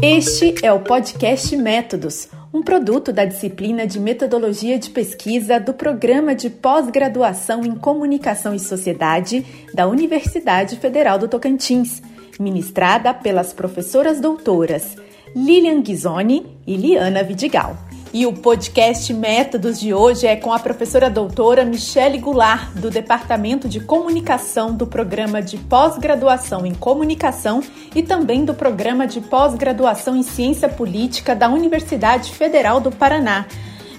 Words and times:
Este 0.00 0.54
é 0.62 0.72
o 0.72 0.78
podcast 0.78 1.56
Métodos, 1.56 2.28
um 2.54 2.62
produto 2.62 3.12
da 3.12 3.24
disciplina 3.24 3.84
de 3.84 3.98
Metodologia 3.98 4.78
de 4.78 4.90
Pesquisa 4.90 5.58
do 5.58 5.74
Programa 5.74 6.36
de 6.36 6.48
Pós-Graduação 6.48 7.64
em 7.64 7.74
Comunicação 7.74 8.54
e 8.54 8.60
Sociedade 8.60 9.44
da 9.74 9.88
Universidade 9.88 10.76
Federal 10.76 11.18
do 11.18 11.26
Tocantins, 11.26 12.00
ministrada 12.38 13.12
pelas 13.12 13.52
professoras 13.52 14.20
doutoras 14.20 14.96
Lilian 15.34 15.82
Ghisoni 15.82 16.46
e 16.64 16.76
Liana 16.76 17.24
Vidigal. 17.24 17.76
E 18.12 18.24
o 18.24 18.32
podcast 18.32 19.12
Métodos 19.12 19.78
de 19.78 19.92
hoje 19.92 20.26
é 20.26 20.34
com 20.34 20.50
a 20.50 20.58
professora 20.58 21.10
doutora 21.10 21.62
Michele 21.62 22.16
Goulart, 22.16 22.70
do 22.72 22.90
Departamento 22.90 23.68
de 23.68 23.80
Comunicação 23.80 24.74
do 24.74 24.86
Programa 24.86 25.42
de 25.42 25.58
Pós-Graduação 25.58 26.64
em 26.64 26.74
Comunicação 26.74 27.62
e 27.94 28.02
também 28.02 28.46
do 28.46 28.54
Programa 28.54 29.06
de 29.06 29.20
Pós-Graduação 29.20 30.16
em 30.16 30.22
Ciência 30.22 30.70
Política 30.70 31.36
da 31.36 31.50
Universidade 31.50 32.32
Federal 32.32 32.80
do 32.80 32.90
Paraná. 32.90 33.44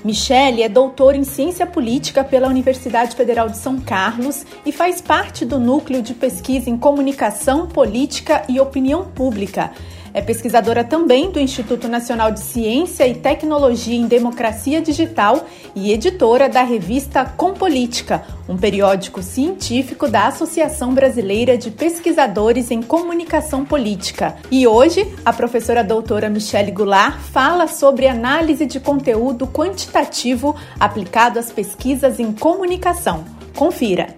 Michele 0.03 0.63
é 0.63 0.69
doutora 0.69 1.15
em 1.15 1.23
Ciência 1.23 1.67
Política 1.67 2.23
pela 2.23 2.47
Universidade 2.47 3.15
Federal 3.15 3.47
de 3.47 3.57
São 3.57 3.79
Carlos 3.79 4.43
e 4.65 4.71
faz 4.71 5.01
parte 5.01 5.45
do 5.45 5.59
Núcleo 5.59 6.01
de 6.01 6.15
Pesquisa 6.15 6.67
em 6.67 6.77
Comunicação, 6.77 7.67
Política 7.67 8.43
e 8.49 8.59
Opinião 8.59 9.05
Pública. 9.05 9.71
É 10.13 10.21
pesquisadora 10.21 10.83
também 10.83 11.29
do 11.31 11.39
Instituto 11.39 11.87
Nacional 11.87 12.31
de 12.31 12.39
Ciência 12.39 13.07
e 13.07 13.15
Tecnologia 13.15 13.95
em 13.95 14.07
Democracia 14.07 14.81
Digital 14.81 15.45
e 15.75 15.91
editora 15.91 16.49
da 16.49 16.63
revista 16.63 17.25
Compolítica, 17.25 18.23
um 18.47 18.57
periódico 18.57 19.21
científico 19.21 20.07
da 20.07 20.27
Associação 20.27 20.93
Brasileira 20.93 21.57
de 21.57 21.69
Pesquisadores 21.69 22.71
em 22.71 22.81
Comunicação 22.81 23.63
Política. 23.63 24.35
E 24.49 24.65
hoje, 24.65 25.07
a 25.23 25.31
professora 25.31 25.83
doutora 25.83 26.29
Michele 26.29 26.71
Goulart 26.71 27.19
fala 27.19 27.67
sobre 27.67 28.07
análise 28.07 28.65
de 28.65 28.79
conteúdo 28.79 29.47
quantitativo 29.47 30.55
aplicado 30.79 31.37
às 31.37 31.51
pesquisas 31.51 32.19
em 32.19 32.31
comunicação. 32.31 33.23
Confira! 33.55 34.17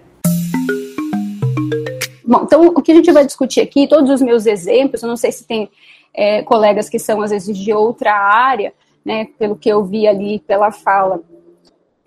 Bom, 2.24 2.44
então 2.44 2.66
o 2.66 2.80
que 2.80 2.92
a 2.92 2.94
gente 2.94 3.12
vai 3.12 3.26
discutir 3.26 3.60
aqui, 3.60 3.86
todos 3.86 4.08
os 4.08 4.22
meus 4.22 4.46
exemplos, 4.46 5.02
eu 5.02 5.08
não 5.08 5.18
sei 5.18 5.30
se 5.30 5.44
tem 5.44 5.68
é, 6.14 6.42
colegas 6.42 6.88
que 6.88 6.98
são 6.98 7.20
às 7.22 7.30
vezes 7.30 7.56
de 7.56 7.72
outra 7.72 8.12
área, 8.12 8.72
né, 9.04 9.28
pelo 9.38 9.56
que 9.56 9.68
eu 9.68 9.84
vi 9.84 10.06
ali 10.06 10.38
pela 10.40 10.70
fala 10.70 11.20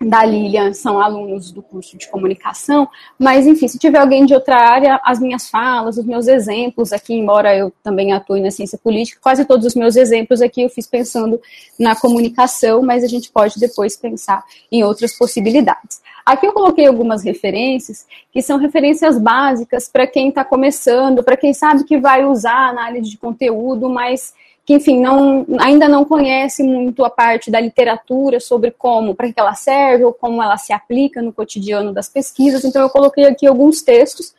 da 0.00 0.24
Lilian, 0.24 0.74
são 0.74 1.00
alunos 1.00 1.50
do 1.50 1.62
curso 1.62 1.96
de 1.96 2.08
comunicação, 2.08 2.86
mas 3.18 3.46
enfim, 3.46 3.66
se 3.66 3.78
tiver 3.78 3.98
alguém 3.98 4.26
de 4.26 4.34
outra 4.34 4.56
área, 4.56 5.00
as 5.02 5.18
minhas 5.18 5.48
falas, 5.48 5.96
os 5.96 6.04
meus 6.04 6.28
exemplos 6.28 6.92
aqui, 6.92 7.14
embora 7.14 7.56
eu 7.56 7.72
também 7.82 8.12
atue 8.12 8.40
na 8.40 8.50
ciência 8.50 8.78
política, 8.78 9.18
quase 9.22 9.44
todos 9.44 9.64
os 9.64 9.74
meus 9.74 9.96
exemplos 9.96 10.42
aqui 10.42 10.62
eu 10.62 10.68
fiz 10.68 10.86
pensando 10.86 11.40
na 11.78 11.96
comunicação, 11.96 12.82
mas 12.82 13.02
a 13.02 13.08
gente 13.08 13.30
pode 13.30 13.58
depois 13.58 13.96
pensar 13.96 14.44
em 14.70 14.84
outras 14.84 15.16
possibilidades. 15.16 16.02
Aqui 16.26 16.46
eu 16.46 16.52
coloquei 16.52 16.86
algumas 16.86 17.22
referências 17.22 18.04
que 18.32 18.42
são 18.42 18.58
referências 18.58 19.18
básicas 19.18 19.88
para 19.88 20.06
quem 20.06 20.28
está 20.28 20.44
começando, 20.44 21.22
para 21.22 21.36
quem 21.36 21.54
sabe 21.54 21.84
que 21.84 21.98
vai 21.98 22.24
usar 22.24 22.68
análise 22.68 23.08
de 23.08 23.16
conteúdo, 23.16 23.88
mas 23.88 24.34
que, 24.66 24.74
enfim, 24.74 25.00
não, 25.00 25.46
ainda 25.60 25.88
não 25.88 26.04
conhece 26.04 26.60
muito 26.60 27.04
a 27.04 27.08
parte 27.08 27.52
da 27.52 27.60
literatura 27.60 28.40
sobre 28.40 28.72
como, 28.72 29.14
para 29.14 29.32
que 29.32 29.38
ela 29.38 29.54
serve 29.54 30.04
ou 30.04 30.12
como 30.12 30.42
ela 30.42 30.56
se 30.56 30.72
aplica 30.72 31.22
no 31.22 31.32
cotidiano 31.32 31.92
das 31.92 32.08
pesquisas. 32.08 32.64
Então, 32.64 32.82
eu 32.82 32.90
coloquei 32.90 33.26
aqui 33.26 33.46
alguns 33.46 33.80
textos 33.80 34.34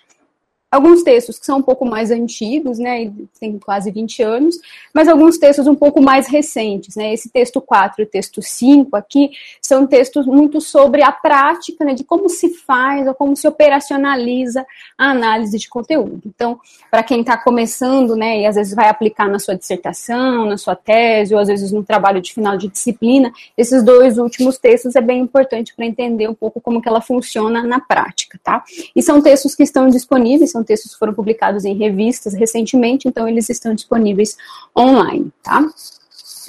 alguns 0.69 1.01
textos 1.01 1.39
que 1.39 1.45
são 1.45 1.59
um 1.59 1.61
pouco 1.61 1.85
mais 1.85 2.11
antigos, 2.11 2.77
né, 2.77 3.11
tem 3.39 3.57
quase 3.57 3.89
20 3.89 4.21
anos, 4.21 4.57
mas 4.93 5.07
alguns 5.07 5.37
textos 5.37 5.65
um 5.65 5.75
pouco 5.75 6.01
mais 6.01 6.27
recentes, 6.27 6.95
né, 6.95 7.13
esse 7.13 7.29
texto 7.29 7.61
4 7.61 8.01
e 8.01 8.03
o 8.03 8.07
texto 8.07 8.41
5 8.41 8.95
aqui 8.95 9.31
são 9.61 9.87
textos 9.87 10.25
muito 10.25 10.59
sobre 10.59 11.01
a 11.01 11.11
prática, 11.11 11.85
né, 11.85 11.93
de 11.93 12.03
como 12.03 12.27
se 12.27 12.49
faz 12.49 13.07
ou 13.07 13.13
como 13.13 13.35
se 13.35 13.47
operacionaliza 13.47 14.65
a 14.97 15.11
análise 15.11 15.57
de 15.57 15.69
conteúdo. 15.69 16.21
Então, 16.25 16.59
para 16.91 17.01
quem 17.01 17.21
está 17.21 17.37
começando, 17.37 18.15
né, 18.15 18.41
e 18.41 18.45
às 18.45 18.55
vezes 18.55 18.75
vai 18.75 18.89
aplicar 18.89 19.29
na 19.29 19.39
sua 19.39 19.55
dissertação, 19.55 20.45
na 20.45 20.57
sua 20.57 20.75
tese, 20.75 21.33
ou 21.33 21.39
às 21.39 21.47
vezes 21.47 21.71
no 21.71 21.83
trabalho 21.83 22.21
de 22.21 22.33
final 22.33 22.57
de 22.57 22.67
disciplina, 22.67 23.31
esses 23.57 23.81
dois 23.83 24.17
últimos 24.17 24.57
textos 24.57 24.95
é 24.97 25.01
bem 25.01 25.21
importante 25.21 25.73
para 25.73 25.85
entender 25.85 26.27
um 26.29 26.35
pouco 26.35 26.59
como 26.59 26.81
que 26.81 26.89
ela 26.89 26.99
funciona 26.99 27.63
na 27.63 27.79
prática, 27.79 28.37
tá? 28.43 28.63
E 28.93 29.01
são 29.01 29.21
textos 29.21 29.55
que 29.55 29.63
estão 29.63 29.87
disponíveis, 29.87 30.51
são 30.57 30.63
textos 30.63 30.93
que 30.93 30.99
foram 30.99 31.13
publicados 31.13 31.65
em 31.65 31.75
revistas 31.75 32.33
recentemente, 32.33 33.07
então 33.07 33.27
eles 33.27 33.49
estão 33.49 33.73
disponíveis 33.75 34.35
online, 34.75 35.31
tá? 35.43 35.67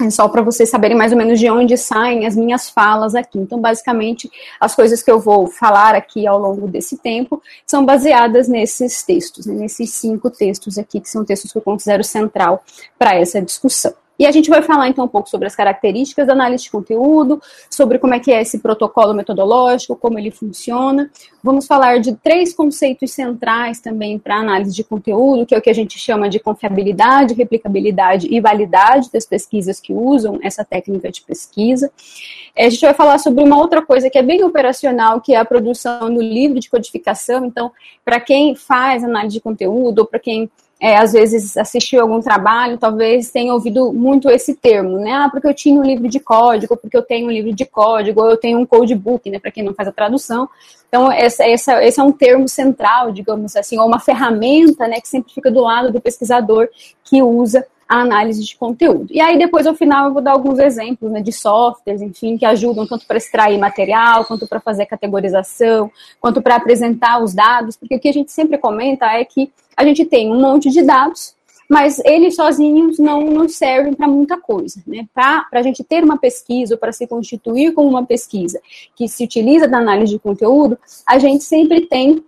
É 0.01 0.09
só 0.09 0.29
para 0.29 0.41
vocês 0.41 0.69
saberem 0.69 0.97
mais 0.97 1.11
ou 1.11 1.17
menos 1.17 1.37
de 1.37 1.49
onde 1.49 1.77
saem 1.77 2.25
as 2.25 2.33
minhas 2.33 2.69
falas 2.69 3.15
aqui. 3.15 3.37
Então, 3.37 3.59
basicamente, 3.59 4.31
as 4.57 4.73
coisas 4.73 5.03
que 5.03 5.11
eu 5.11 5.19
vou 5.19 5.47
falar 5.47 5.93
aqui 5.93 6.25
ao 6.25 6.39
longo 6.39 6.67
desse 6.69 6.97
tempo 6.97 7.41
são 7.67 7.85
baseadas 7.85 8.47
nesses 8.47 9.03
textos, 9.03 9.45
né, 9.45 9.53
nesses 9.53 9.91
cinco 9.91 10.29
textos 10.29 10.77
aqui, 10.77 11.01
que 11.01 11.09
são 11.09 11.25
textos 11.25 11.51
que 11.51 11.57
eu 11.57 11.61
considero 11.61 12.03
central 12.03 12.63
para 12.97 13.15
essa 13.15 13.41
discussão. 13.41 13.93
E 14.19 14.25
a 14.25 14.31
gente 14.31 14.49
vai 14.49 14.61
falar 14.61 14.89
então 14.89 15.05
um 15.05 15.07
pouco 15.07 15.29
sobre 15.29 15.47
as 15.47 15.55
características 15.55 16.27
da 16.27 16.33
análise 16.33 16.65
de 16.65 16.71
conteúdo, 16.71 17.41
sobre 17.69 17.97
como 17.97 18.13
é 18.13 18.19
que 18.19 18.33
é 18.33 18.41
esse 18.41 18.59
protocolo 18.59 19.13
metodológico, 19.13 19.95
como 19.95 20.19
ele 20.19 20.29
funciona. 20.29 21.09
Vamos 21.41 21.65
falar 21.65 22.01
de 22.01 22.13
três 22.17 22.53
conceitos 22.53 23.11
centrais 23.11 23.79
também 23.79 24.19
para 24.19 24.35
análise 24.35 24.75
de 24.75 24.83
conteúdo, 24.83 25.45
que 25.45 25.55
é 25.55 25.57
o 25.57 25.61
que 25.61 25.69
a 25.69 25.73
gente 25.73 25.97
chama 25.97 26.27
de 26.27 26.37
confiabilidade, 26.37 27.33
replicabilidade 27.33 28.27
e 28.29 28.41
validade 28.41 29.09
das 29.09 29.25
pesquisas 29.25 29.79
que 29.79 29.93
usam 29.93 30.37
essa 30.43 30.65
técnica 30.65 31.09
de 31.09 31.21
pesquisa. 31.21 31.89
É, 32.53 32.65
a 32.65 32.69
gente 32.69 32.81
vai 32.81 32.93
falar 32.93 33.19
sobre 33.19 33.41
uma 33.41 33.57
outra 33.57 33.81
coisa 33.81 34.09
que 34.09 34.17
é 34.17 34.21
bem 34.21 34.43
operacional, 34.43 35.21
que 35.21 35.33
é 35.33 35.37
a 35.37 35.45
produção 35.45 36.13
do 36.13 36.21
livro 36.21 36.59
de 36.59 36.69
codificação. 36.69 37.45
Então, 37.45 37.71
para 38.03 38.19
quem 38.19 38.53
faz 38.53 39.01
análise 39.01 39.35
de 39.35 39.41
conteúdo, 39.41 39.99
ou 39.99 40.05
para 40.05 40.19
quem 40.19 40.51
é, 40.81 40.95
às 40.95 41.11
vezes 41.11 41.57
assistiu 41.57 42.01
algum 42.01 42.21
trabalho, 42.21 42.77
talvez 42.77 43.29
tenha 43.29 43.53
ouvido 43.53 43.91
muito 43.91 44.29
esse 44.29 44.55
termo, 44.55 44.97
né? 44.97 45.11
Ah, 45.11 45.29
porque 45.29 45.47
eu 45.47 45.53
tinha 45.53 45.77
um 45.77 45.83
livro 45.83 46.07
de 46.07 46.21
código, 46.21 46.77
porque 46.77 46.95
eu 46.95 47.01
tenho 47.01 47.27
um 47.27 47.31
livro 47.31 47.53
de 47.53 47.65
código, 47.65 48.21
ou 48.21 48.29
eu 48.29 48.37
tenho 48.37 48.57
um 48.57 48.65
codebook, 48.65 49.29
né? 49.29 49.39
Para 49.39 49.51
quem 49.51 49.61
não 49.61 49.73
faz 49.73 49.89
a 49.89 49.91
tradução. 49.91 50.47
Então, 50.87 51.11
essa, 51.11 51.43
essa, 51.43 51.83
esse 51.83 51.99
é 51.99 52.03
um 52.03 52.13
termo 52.13 52.47
central, 52.47 53.11
digamos 53.11 53.57
assim, 53.57 53.77
ou 53.77 53.85
uma 53.85 53.99
ferramenta, 53.99 54.87
né? 54.87 55.01
Que 55.01 55.07
sempre 55.09 55.33
fica 55.33 55.51
do 55.51 55.61
lado 55.61 55.91
do 55.91 55.99
pesquisador 55.99 56.69
que 57.03 57.21
usa 57.21 57.65
a 57.89 58.01
análise 58.01 58.45
de 58.45 58.55
conteúdo. 58.55 59.07
E 59.09 59.19
aí, 59.19 59.35
depois, 59.35 59.65
ao 59.65 59.73
final, 59.73 60.05
eu 60.05 60.13
vou 60.13 60.21
dar 60.21 60.33
alguns 60.33 60.59
exemplos 60.59 61.11
né, 61.11 61.23
de 61.23 61.31
softwares, 61.31 62.03
enfim, 62.03 62.37
que 62.37 62.45
ajudam 62.45 62.85
tanto 62.85 63.07
para 63.07 63.17
extrair 63.17 63.57
material, 63.57 64.23
quanto 64.25 64.47
para 64.47 64.59
fazer 64.59 64.85
categorização, 64.85 65.91
quanto 66.21 66.39
para 66.39 66.55
apresentar 66.55 67.19
os 67.23 67.33
dados, 67.33 67.75
porque 67.75 67.95
o 67.95 67.99
que 67.99 68.07
a 68.07 68.13
gente 68.13 68.31
sempre 68.31 68.59
comenta 68.59 69.07
é 69.07 69.25
que 69.25 69.51
a 69.75 69.83
gente 69.83 70.05
tem 70.05 70.31
um 70.31 70.39
monte 70.39 70.69
de 70.69 70.83
dados, 70.83 71.33
mas 71.67 71.99
eles 72.05 72.35
sozinhos 72.35 72.99
não 72.99 73.21
nos 73.21 73.55
servem 73.55 73.93
para 73.93 74.07
muita 74.07 74.37
coisa. 74.37 74.83
Né? 74.85 75.07
Para 75.11 75.47
a 75.51 75.61
gente 75.63 75.83
ter 75.83 76.03
uma 76.03 76.17
pesquisa, 76.17 76.75
ou 76.75 76.79
para 76.79 76.91
se 76.91 77.07
constituir 77.07 77.73
como 77.73 77.89
uma 77.89 78.05
pesquisa 78.05 78.61
que 78.95 79.07
se 79.07 79.23
utiliza 79.23 79.67
da 79.67 79.79
análise 79.79 80.13
de 80.13 80.19
conteúdo, 80.19 80.77
a 81.07 81.17
gente 81.17 81.43
sempre 81.43 81.81
tem 81.81 82.23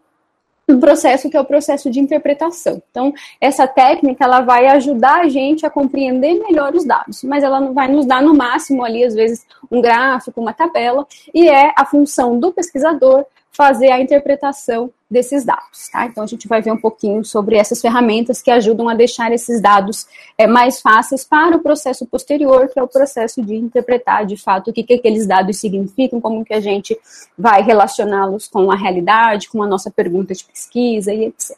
um 0.72 0.80
processo 0.80 1.30
que 1.30 1.38
é 1.38 1.42
o 1.42 1.46
processo 1.46 1.90
de 1.90 2.00
interpretação. 2.00 2.82
Então, 2.90 3.14
essa 3.40 3.68
técnica 3.68 4.24
ela 4.24 4.42
vai 4.42 4.68
ajudar 4.68 5.22
a 5.22 5.30
gente 5.30 5.66
a 5.66 5.70
compreender 5.70 6.40
melhor 6.40 6.74
os 6.76 6.86
dados, 6.86 7.24
mas 7.24 7.44
ela 7.44 7.60
não 7.60 7.74
vai 7.74 7.88
nos 7.88 8.06
dar 8.06 8.22
no 8.22 8.34
máximo 8.34 8.84
ali 8.84 9.04
às 9.04 9.14
vezes 9.14 9.46
um 9.70 9.82
gráfico, 9.82 10.42
uma 10.42 10.54
tabela, 10.54 11.06
e 11.34 11.48
é 11.48 11.74
a 11.78 11.86
função 11.86 12.40
do 12.40 12.52
pesquisador 12.52 13.26
fazer 13.52 13.92
a 13.92 14.00
interpretação 14.00 14.90
desses 15.10 15.44
dados. 15.44 15.90
Tá? 15.92 16.06
Então, 16.06 16.24
a 16.24 16.28
gente 16.28 16.48
vai 16.48 16.62
ver 16.62 16.72
um 16.72 16.80
pouquinho 16.80 17.24
sobre 17.26 17.58
essas 17.58 17.82
ferramentas 17.82 18.42
que 18.42 18.50
ajudam 18.50 18.88
a 18.88 18.96
deixar 18.96 19.32
esses 19.34 19.62
dados 19.62 20.08
é, 20.38 20.48
mais 20.48 20.82
fáceis 20.82 21.26
para 21.26 21.58
o 21.58 21.60
processo 21.60 22.06
posterior, 22.06 22.70
que 22.70 22.80
é 22.80 22.84
o 22.84 22.88
processo 22.88 23.42
de 23.42 23.56
interpretar, 23.56 24.26
de 24.26 24.38
fato, 24.38 24.70
o 24.70 24.74
que, 24.74 24.84
que 24.84 24.94
aqueles 24.94 25.28
dados 25.28 25.58
significam, 25.58 26.22
como 26.22 26.46
que 26.46 26.54
a 26.54 26.62
gente 26.62 26.98
vai 27.38 27.62
relacioná-los 27.62 28.48
com 28.48 28.72
a 28.72 28.76
realidade, 28.76 29.50
com 29.50 29.62
a 29.62 29.68
nossa 29.68 29.92
pergunta 29.92 30.34
de 30.34 30.46
pesquisa 30.46 31.14
e 31.14 31.26
etc. 31.26 31.58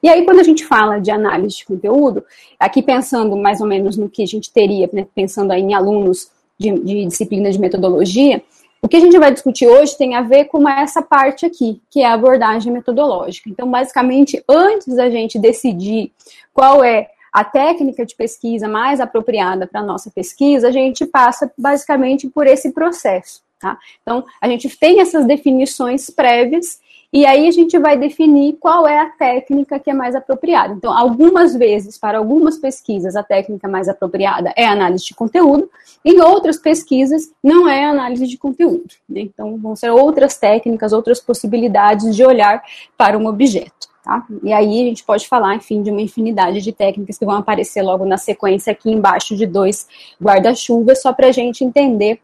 E 0.00 0.08
aí, 0.08 0.24
quando 0.24 0.38
a 0.38 0.44
gente 0.44 0.64
fala 0.64 1.00
de 1.00 1.10
análise 1.10 1.56
de 1.56 1.64
conteúdo, 1.64 2.24
aqui 2.58 2.80
pensando 2.82 3.36
mais 3.36 3.60
ou 3.60 3.66
menos 3.66 3.96
no 3.96 4.08
que 4.08 4.22
a 4.22 4.26
gente 4.26 4.52
teria, 4.52 4.88
né, 4.92 5.06
pensando 5.12 5.50
aí 5.50 5.60
em 5.60 5.74
alunos 5.74 6.30
de, 6.56 6.72
de 6.72 7.04
disciplina 7.06 7.50
de 7.50 7.58
metodologia, 7.58 8.42
o 8.82 8.88
que 8.88 8.96
a 8.96 9.00
gente 9.00 9.16
vai 9.16 9.32
discutir 9.32 9.68
hoje 9.68 9.96
tem 9.96 10.16
a 10.16 10.22
ver 10.22 10.46
com 10.46 10.68
essa 10.68 11.00
parte 11.00 11.46
aqui, 11.46 11.80
que 11.88 12.00
é 12.00 12.06
a 12.06 12.14
abordagem 12.14 12.72
metodológica. 12.72 13.48
Então, 13.48 13.70
basicamente, 13.70 14.42
antes 14.48 14.96
da 14.96 15.08
gente 15.08 15.38
decidir 15.38 16.12
qual 16.52 16.82
é 16.82 17.08
a 17.32 17.44
técnica 17.44 18.04
de 18.04 18.16
pesquisa 18.16 18.68
mais 18.68 19.00
apropriada 19.00 19.68
para 19.68 19.80
a 19.80 19.84
nossa 19.84 20.10
pesquisa, 20.10 20.68
a 20.68 20.72
gente 20.72 21.06
passa 21.06 21.50
basicamente 21.56 22.28
por 22.28 22.46
esse 22.46 22.72
processo. 22.72 23.40
Tá? 23.60 23.78
Então, 24.02 24.24
a 24.40 24.48
gente 24.48 24.68
tem 24.76 25.00
essas 25.00 25.24
definições 25.24 26.10
prévias 26.10 26.80
E 27.12 27.26
aí 27.26 27.46
a 27.46 27.50
gente 27.50 27.78
vai 27.78 27.98
definir 27.98 28.54
qual 28.54 28.86
é 28.86 28.98
a 28.98 29.10
técnica 29.10 29.78
que 29.78 29.90
é 29.90 29.94
mais 29.94 30.14
apropriada. 30.14 30.72
Então, 30.72 30.96
algumas 30.96 31.54
vezes, 31.54 31.98
para 31.98 32.16
algumas 32.16 32.56
pesquisas, 32.56 33.14
a 33.14 33.22
técnica 33.22 33.68
mais 33.68 33.86
apropriada 33.86 34.50
é 34.56 34.64
análise 34.64 35.04
de 35.04 35.14
conteúdo, 35.14 35.70
em 36.02 36.22
outras 36.22 36.56
pesquisas, 36.56 37.30
não 37.42 37.68
é 37.68 37.84
análise 37.84 38.26
de 38.26 38.38
conteúdo. 38.38 38.94
Né? 39.06 39.20
Então, 39.20 39.58
vão 39.58 39.76
ser 39.76 39.90
outras 39.90 40.38
técnicas, 40.38 40.94
outras 40.94 41.20
possibilidades 41.20 42.16
de 42.16 42.24
olhar 42.24 42.62
para 42.96 43.18
um 43.18 43.26
objeto. 43.26 43.92
Tá? 44.02 44.26
E 44.42 44.50
aí 44.50 44.80
a 44.80 44.84
gente 44.86 45.04
pode 45.04 45.28
falar, 45.28 45.54
enfim, 45.54 45.82
de 45.82 45.90
uma 45.90 46.00
infinidade 46.00 46.62
de 46.62 46.72
técnicas 46.72 47.18
que 47.18 47.26
vão 47.26 47.36
aparecer 47.36 47.82
logo 47.82 48.06
na 48.06 48.16
sequência 48.16 48.72
aqui 48.72 48.90
embaixo 48.90 49.36
de 49.36 49.46
dois 49.46 49.86
guarda-chuvas, 50.20 51.02
só 51.02 51.12
para 51.12 51.28
a 51.28 51.32
gente 51.32 51.62
entender 51.62 52.20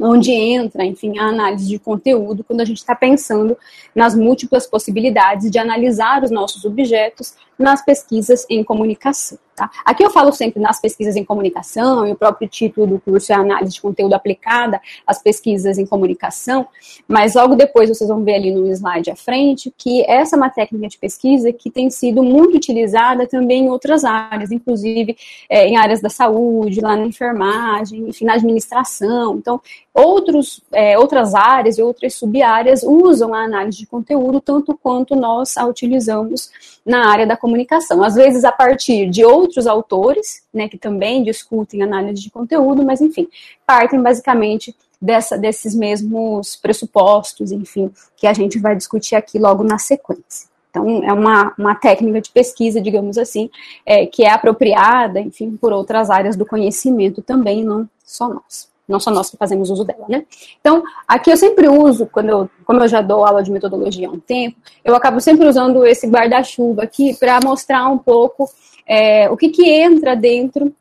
onde 0.00 0.32
entra, 0.32 0.84
enfim, 0.84 1.18
a 1.18 1.24
análise 1.24 1.66
de 1.66 1.78
conteúdo, 1.78 2.44
quando 2.44 2.60
a 2.60 2.64
gente 2.64 2.78
está 2.78 2.94
pensando 2.94 3.56
nas 3.94 4.14
múltiplas 4.14 4.66
possibilidades 4.66 5.50
de 5.50 5.58
analisar 5.58 6.22
os 6.22 6.30
nossos 6.30 6.64
objetos 6.64 7.34
nas 7.58 7.84
pesquisas 7.84 8.46
em 8.48 8.62
comunicação. 8.62 9.38
Tá? 9.58 9.68
Aqui 9.84 10.04
eu 10.04 10.10
falo 10.10 10.30
sempre 10.30 10.62
nas 10.62 10.80
pesquisas 10.80 11.16
em 11.16 11.24
comunicação, 11.24 12.06
e 12.06 12.12
o 12.12 12.14
próprio 12.14 12.48
título 12.48 12.86
do 12.86 13.00
curso 13.00 13.32
é 13.32 13.34
Análise 13.34 13.74
de 13.74 13.80
Conteúdo 13.82 14.14
Aplicada 14.14 14.80
às 15.04 15.20
Pesquisas 15.20 15.78
em 15.78 15.84
Comunicação, 15.84 16.68
mas 17.08 17.34
logo 17.34 17.56
depois 17.56 17.88
vocês 17.88 18.08
vão 18.08 18.22
ver 18.22 18.34
ali 18.34 18.52
no 18.52 18.68
slide 18.68 19.10
à 19.10 19.16
frente 19.16 19.74
que 19.76 20.04
essa 20.08 20.36
é 20.36 20.38
uma 20.38 20.48
técnica 20.48 20.86
de 20.86 20.96
pesquisa 20.96 21.52
que 21.52 21.72
tem 21.72 21.90
sido 21.90 22.22
muito 22.22 22.56
utilizada 22.56 23.26
também 23.26 23.64
em 23.64 23.68
outras 23.68 24.04
áreas, 24.04 24.52
inclusive 24.52 25.16
é, 25.48 25.66
em 25.66 25.76
áreas 25.76 26.00
da 26.00 26.08
saúde, 26.08 26.80
lá 26.80 26.96
na 26.96 27.06
enfermagem, 27.06 28.08
enfim, 28.08 28.26
na 28.26 28.34
administração. 28.34 29.36
Então, 29.38 29.60
outros, 29.92 30.60
é, 30.70 30.96
outras 30.96 31.34
áreas 31.34 31.78
e 31.78 31.82
outras 31.82 32.14
sub-áreas 32.14 32.84
usam 32.84 33.34
a 33.34 33.42
análise 33.42 33.78
de 33.78 33.86
conteúdo 33.86 34.40
tanto 34.40 34.78
quanto 34.80 35.16
nós 35.16 35.56
a 35.56 35.66
utilizamos 35.66 36.50
na 36.86 37.10
área 37.10 37.26
da 37.26 37.36
comunicação. 37.36 38.02
Às 38.02 38.14
vezes 38.14 38.44
a 38.44 38.52
partir 38.52 39.08
de 39.10 39.24
outros 39.24 39.47
autores, 39.66 40.42
né, 40.52 40.68
que 40.68 40.76
também 40.76 41.22
discutem 41.22 41.82
análise 41.82 42.22
de 42.22 42.30
conteúdo, 42.30 42.84
mas 42.84 43.00
enfim, 43.00 43.28
partem 43.66 44.02
basicamente 44.02 44.74
dessa, 45.00 45.38
desses 45.38 45.74
mesmos 45.74 46.56
pressupostos, 46.56 47.52
enfim, 47.52 47.90
que 48.16 48.26
a 48.26 48.32
gente 48.32 48.58
vai 48.58 48.76
discutir 48.76 49.14
aqui 49.14 49.38
logo 49.38 49.62
na 49.62 49.78
sequência. 49.78 50.48
Então, 50.70 51.02
é 51.02 51.12
uma, 51.12 51.54
uma 51.58 51.74
técnica 51.74 52.20
de 52.20 52.30
pesquisa, 52.30 52.80
digamos 52.80 53.16
assim, 53.16 53.50
é, 53.86 54.06
que 54.06 54.22
é 54.22 54.30
apropriada, 54.30 55.18
enfim, 55.18 55.56
por 55.56 55.72
outras 55.72 56.10
áreas 56.10 56.36
do 56.36 56.44
conhecimento 56.44 57.22
também, 57.22 57.64
não 57.64 57.88
só 58.04 58.28
nós 58.28 58.68
não 58.88 58.98
só 58.98 59.10
nós 59.10 59.30
que 59.30 59.36
fazemos 59.36 59.70
uso 59.70 59.84
dela, 59.84 60.06
né? 60.08 60.24
Então, 60.60 60.82
aqui 61.06 61.30
eu 61.30 61.36
sempre 61.36 61.68
uso, 61.68 62.06
quando 62.06 62.30
eu, 62.30 62.50
como 62.64 62.80
eu 62.80 62.88
já 62.88 63.02
dou 63.02 63.24
aula 63.24 63.42
de 63.42 63.50
metodologia 63.50 64.08
há 64.08 64.10
um 64.10 64.18
tempo, 64.18 64.56
eu 64.84 64.94
acabo 64.94 65.20
sempre 65.20 65.46
usando 65.46 65.84
esse 65.86 66.06
guarda-chuva 66.06 66.82
aqui 66.82 67.14
para 67.14 67.38
mostrar 67.44 67.88
um 67.88 67.98
pouco 67.98 68.50
é, 68.86 69.28
o 69.30 69.36
que, 69.36 69.50
que 69.50 69.68
entra 69.68 70.16
dentro 70.16 70.74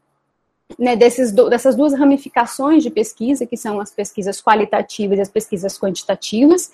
né, 0.77 0.95
desses, 0.95 1.31
dessas 1.31 1.75
duas 1.75 1.93
ramificações 1.93 2.83
de 2.83 2.89
pesquisa, 2.89 3.45
que 3.45 3.55
são 3.55 3.79
as 3.79 3.91
pesquisas 3.91 4.41
qualitativas 4.41 5.17
e 5.17 5.21
as 5.21 5.29
pesquisas 5.29 5.79
quantitativas, 5.79 6.69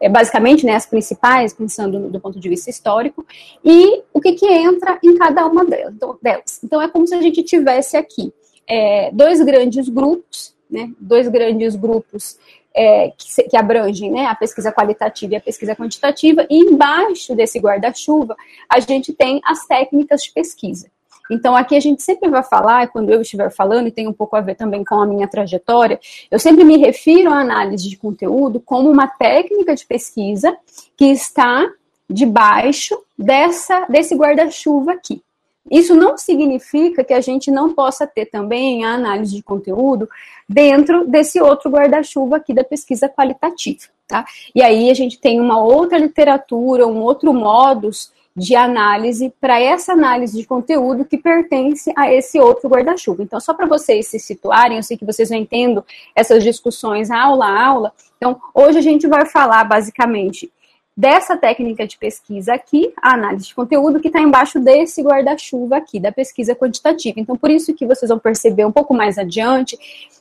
é, 0.00 0.08
basicamente 0.08 0.66
né, 0.66 0.74
as 0.74 0.86
principais, 0.86 1.54
pensando 1.54 1.98
no, 1.98 2.10
do 2.10 2.20
ponto 2.20 2.38
de 2.38 2.48
vista 2.48 2.68
histórico, 2.68 3.26
e 3.64 4.02
o 4.12 4.20
que, 4.20 4.32
que 4.32 4.46
entra 4.46 4.98
em 5.02 5.16
cada 5.16 5.46
uma 5.46 5.64
delas. 5.64 6.60
Então, 6.62 6.80
é 6.82 6.88
como 6.88 7.06
se 7.06 7.14
a 7.14 7.22
gente 7.22 7.42
tivesse 7.42 7.96
aqui 7.96 8.32
é, 8.68 9.10
dois 9.12 9.40
grandes 9.40 9.88
grupos 9.88 10.54
né, 10.70 10.90
dois 10.98 11.28
grandes 11.28 11.74
grupos 11.76 12.38
é, 12.74 13.12
que, 13.16 13.42
que, 13.48 13.56
abrangem 13.56 14.10
né, 14.10 14.26
a 14.26 14.34
pesquisa 14.34 14.72
qualitativa 14.72 15.34
e 15.34 15.36
a 15.36 15.40
pesquisa 15.40 15.74
quantitativa, 15.74 16.46
e 16.48 16.58
embaixo 16.58 17.34
desse 17.34 17.58
guarda-chuva 17.58 18.36
a 18.68 18.78
gente 18.80 19.12
tem 19.12 19.40
as 19.44 19.66
técnicas 19.66 20.22
de 20.22 20.32
pesquisa. 20.32 20.88
Então, 21.30 21.54
aqui 21.54 21.76
a 21.76 21.80
gente 21.80 22.02
sempre 22.02 22.30
vai 22.30 22.42
falar, 22.42 22.88
quando 22.88 23.10
eu 23.10 23.20
estiver 23.20 23.50
falando, 23.50 23.86
e 23.86 23.92
tem 23.92 24.08
um 24.08 24.12
pouco 24.12 24.34
a 24.34 24.40
ver 24.40 24.54
também 24.54 24.82
com 24.82 24.94
a 24.94 25.06
minha 25.06 25.28
trajetória, 25.28 26.00
eu 26.30 26.38
sempre 26.38 26.64
me 26.64 26.78
refiro 26.78 27.30
à 27.30 27.40
análise 27.40 27.88
de 27.88 27.96
conteúdo 27.96 28.60
como 28.60 28.90
uma 28.90 29.06
técnica 29.06 29.74
de 29.74 29.84
pesquisa 29.84 30.56
que 30.96 31.06
está 31.06 31.70
debaixo 32.08 32.98
dessa, 33.18 33.84
desse 33.86 34.14
guarda-chuva 34.14 34.92
aqui. 34.92 35.22
Isso 35.70 35.94
não 35.94 36.16
significa 36.16 37.04
que 37.04 37.12
a 37.12 37.20
gente 37.20 37.50
não 37.50 37.74
possa 37.74 38.06
ter 38.06 38.26
também 38.26 38.86
a 38.86 38.94
análise 38.94 39.36
de 39.36 39.42
conteúdo 39.42 40.08
dentro 40.48 41.06
desse 41.06 41.40
outro 41.40 41.70
guarda-chuva 41.70 42.36
aqui 42.36 42.54
da 42.54 42.64
pesquisa 42.64 43.08
qualitativa, 43.08 43.84
tá? 44.06 44.24
E 44.54 44.62
aí 44.62 44.90
a 44.90 44.94
gente 44.94 45.20
tem 45.20 45.40
uma 45.40 45.62
outra 45.62 45.98
literatura, 45.98 46.86
um 46.86 47.02
outro 47.02 47.34
modus 47.34 48.10
de 48.34 48.54
análise 48.54 49.32
para 49.40 49.60
essa 49.60 49.92
análise 49.92 50.38
de 50.38 50.46
conteúdo 50.46 51.04
que 51.04 51.18
pertence 51.18 51.92
a 51.96 52.12
esse 52.12 52.38
outro 52.38 52.68
guarda-chuva. 52.68 53.22
Então, 53.22 53.40
só 53.40 53.52
para 53.52 53.66
vocês 53.66 54.06
se 54.06 54.18
situarem, 54.18 54.76
eu 54.76 54.82
sei 54.82 54.96
que 54.96 55.04
vocês 55.04 55.28
não 55.28 55.36
entendem 55.36 55.82
essas 56.14 56.44
discussões 56.44 57.10
aula 57.10 57.46
a 57.46 57.66
aula. 57.66 57.92
Então, 58.16 58.40
hoje 58.54 58.78
a 58.78 58.82
gente 58.82 59.06
vai 59.08 59.26
falar 59.26 59.64
basicamente 59.64 60.50
dessa 60.98 61.36
técnica 61.36 61.86
de 61.86 61.96
pesquisa 61.96 62.54
aqui, 62.54 62.92
a 63.00 63.14
análise 63.14 63.46
de 63.46 63.54
conteúdo, 63.54 64.00
que 64.00 64.08
está 64.08 64.20
embaixo 64.20 64.58
desse 64.58 65.00
guarda-chuva 65.00 65.76
aqui, 65.76 66.00
da 66.00 66.10
pesquisa 66.10 66.56
quantitativa. 66.56 67.20
Então, 67.20 67.36
por 67.36 67.52
isso 67.52 67.72
que 67.72 67.86
vocês 67.86 68.08
vão 68.08 68.18
perceber 68.18 68.64
um 68.64 68.72
pouco 68.72 68.92
mais 68.92 69.16
adiante 69.16 69.78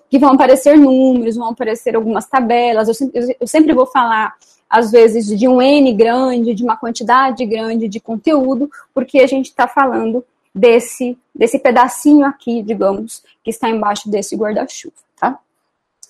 que 0.07 0.19
vão 0.19 0.33
aparecer 0.33 0.77
números, 0.77 1.35
vão 1.35 1.49
aparecer 1.49 1.95
algumas 1.95 2.27
tabelas. 2.27 2.87
Eu 2.87 2.93
sempre, 2.93 3.37
eu 3.39 3.47
sempre 3.47 3.73
vou 3.73 3.87
falar, 3.87 4.35
às 4.69 4.91
vezes, 4.91 5.25
de 5.25 5.47
um 5.47 5.59
N 5.59 5.91
grande, 5.93 6.53
de 6.53 6.63
uma 6.63 6.77
quantidade 6.77 7.43
grande 7.43 7.87
de 7.87 7.99
conteúdo, 7.99 8.69
porque 8.93 9.17
a 9.17 9.27
gente 9.27 9.47
está 9.47 9.67
falando 9.67 10.23
desse, 10.53 11.17
desse 11.33 11.57
pedacinho 11.57 12.23
aqui, 12.23 12.61
digamos, 12.61 13.23
que 13.43 13.49
está 13.49 13.67
embaixo 13.67 14.11
desse 14.11 14.35
guarda-chuva, 14.35 14.93
tá? 15.19 15.39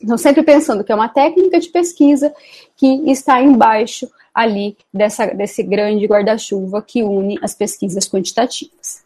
Então, 0.04 0.18
sempre 0.18 0.44
pensando 0.44 0.84
que 0.84 0.92
é 0.92 0.96
uma 0.96 1.08
técnica 1.08 1.58
de 1.58 1.70
pesquisa 1.70 2.36
que 2.76 3.10
está 3.10 3.42
embaixo 3.42 4.10
ali 4.38 4.78
dessa, 4.94 5.26
desse 5.26 5.64
grande 5.64 6.06
guarda-chuva 6.06 6.80
que 6.80 7.02
une 7.02 7.40
as 7.42 7.56
pesquisas 7.56 8.08
quantitativas. 8.08 9.04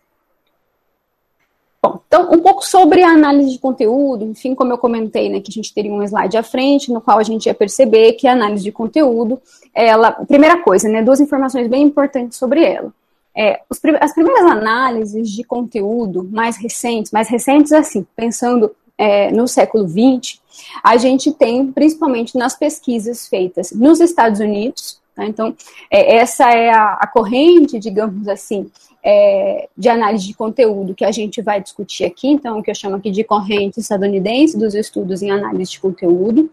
Bom, 1.82 2.02
então, 2.06 2.30
um 2.34 2.40
pouco 2.40 2.66
sobre 2.66 3.02
a 3.02 3.08
análise 3.08 3.54
de 3.54 3.58
conteúdo, 3.58 4.26
enfim, 4.26 4.54
como 4.54 4.74
eu 4.74 4.78
comentei, 4.78 5.30
né, 5.30 5.40
que 5.40 5.50
a 5.50 5.54
gente 5.54 5.74
teria 5.74 5.92
um 5.92 6.04
slide 6.04 6.36
à 6.36 6.44
frente, 6.44 6.92
no 6.92 7.00
qual 7.00 7.18
a 7.18 7.24
gente 7.24 7.46
ia 7.46 7.54
perceber 7.54 8.14
que 8.14 8.28
a 8.28 8.34
análise 8.34 8.62
de 8.62 8.74
conteúdo, 8.74 9.42
ela, 9.74 10.12
primeira 10.12 10.62
coisa, 10.62 10.90
né, 10.90 11.02
duas 11.02 11.22
informações 11.22 11.70
bem 11.70 11.84
importantes 11.84 12.38
sobre 12.38 12.66
ela. 12.66 12.94
É, 13.34 13.62
os, 13.70 13.80
as 14.02 14.14
primeiras 14.14 14.44
análises 14.44 15.32
de 15.32 15.46
conteúdo 15.46 16.28
mais 16.30 16.58
recentes, 16.58 17.10
mais 17.10 17.30
recentes 17.30 17.72
assim, 17.72 18.06
pensando 18.18 18.76
é, 18.98 19.32
no 19.32 19.48
século 19.48 19.88
XX, 19.88 20.42
a 20.84 20.98
gente 20.98 21.32
tem 21.32 21.72
principalmente 21.72 22.38
nas 22.38 22.54
pesquisas 22.54 23.28
feitas 23.28 23.72
nos 23.72 24.02
Estados 24.02 24.42
Unidos, 24.42 25.01
Tá? 25.16 25.26
Então, 25.26 25.56
é, 25.90 26.18
essa 26.18 26.50
é 26.52 26.70
a, 26.70 26.94
a, 26.94 27.08
corrente, 27.08 27.80
digamos 27.80 28.28
assim, 28.28 28.72
é, 29.04 29.68
de 29.78 29.90
análise 29.90 30.28
de 30.28 30.34
conteúdo 30.34 30.96
que 30.96 31.04
a 31.04 31.12
gente 31.12 31.42
vai 31.42 31.62
discutir 31.62 32.06
aqui, 32.06 32.28
então, 32.30 32.60
o 32.60 32.64
que 32.64 32.72
eu 32.72 32.76
chamo 32.76 32.96
aqui 32.96 33.12
de 33.12 33.24
corrente 33.24 33.80
estadunidense 33.80 34.58
dos 34.58 34.74
estudos 34.74 35.22
em 35.22 35.32
análise 35.32 35.72
de 35.72 35.80
conteúdo. 35.80 36.50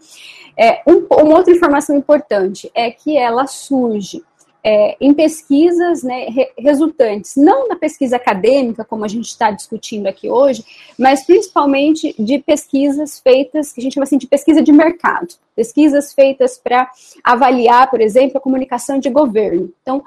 É, 0.57 0.81
um, 0.85 1.05
uma 1.09 1.37
outra 1.37 1.53
informação 1.53 1.95
importante 1.95 2.69
é 2.75 2.91
que 2.91 3.15
ela 3.17 3.47
surge 3.47 4.21
é, 4.63 4.97
em 4.99 5.13
pesquisas 5.13 6.03
né, 6.03 6.27
resultantes, 6.57 7.35
não 7.35 7.67
da 7.67 7.75
pesquisa 7.75 8.17
acadêmica, 8.17 8.83
como 8.83 9.05
a 9.05 9.07
gente 9.07 9.27
está 9.27 9.51
discutindo 9.51 10.07
aqui 10.07 10.29
hoje, 10.29 10.63
mas 10.97 11.25
principalmente 11.25 12.13
de 12.19 12.39
pesquisas 12.39 13.19
feitas, 13.19 13.71
que 13.71 13.79
a 13.79 13.83
gente 13.83 13.93
chama 13.93 14.03
assim 14.03 14.17
de 14.17 14.27
pesquisa 14.27 14.61
de 14.61 14.71
mercado, 14.71 15.35
pesquisas 15.55 16.13
feitas 16.13 16.57
para 16.57 16.89
avaliar, 17.23 17.89
por 17.89 18.01
exemplo, 18.01 18.37
a 18.37 18.41
comunicação 18.41 18.99
de 18.99 19.09
governo. 19.09 19.71
Então, 19.81 20.03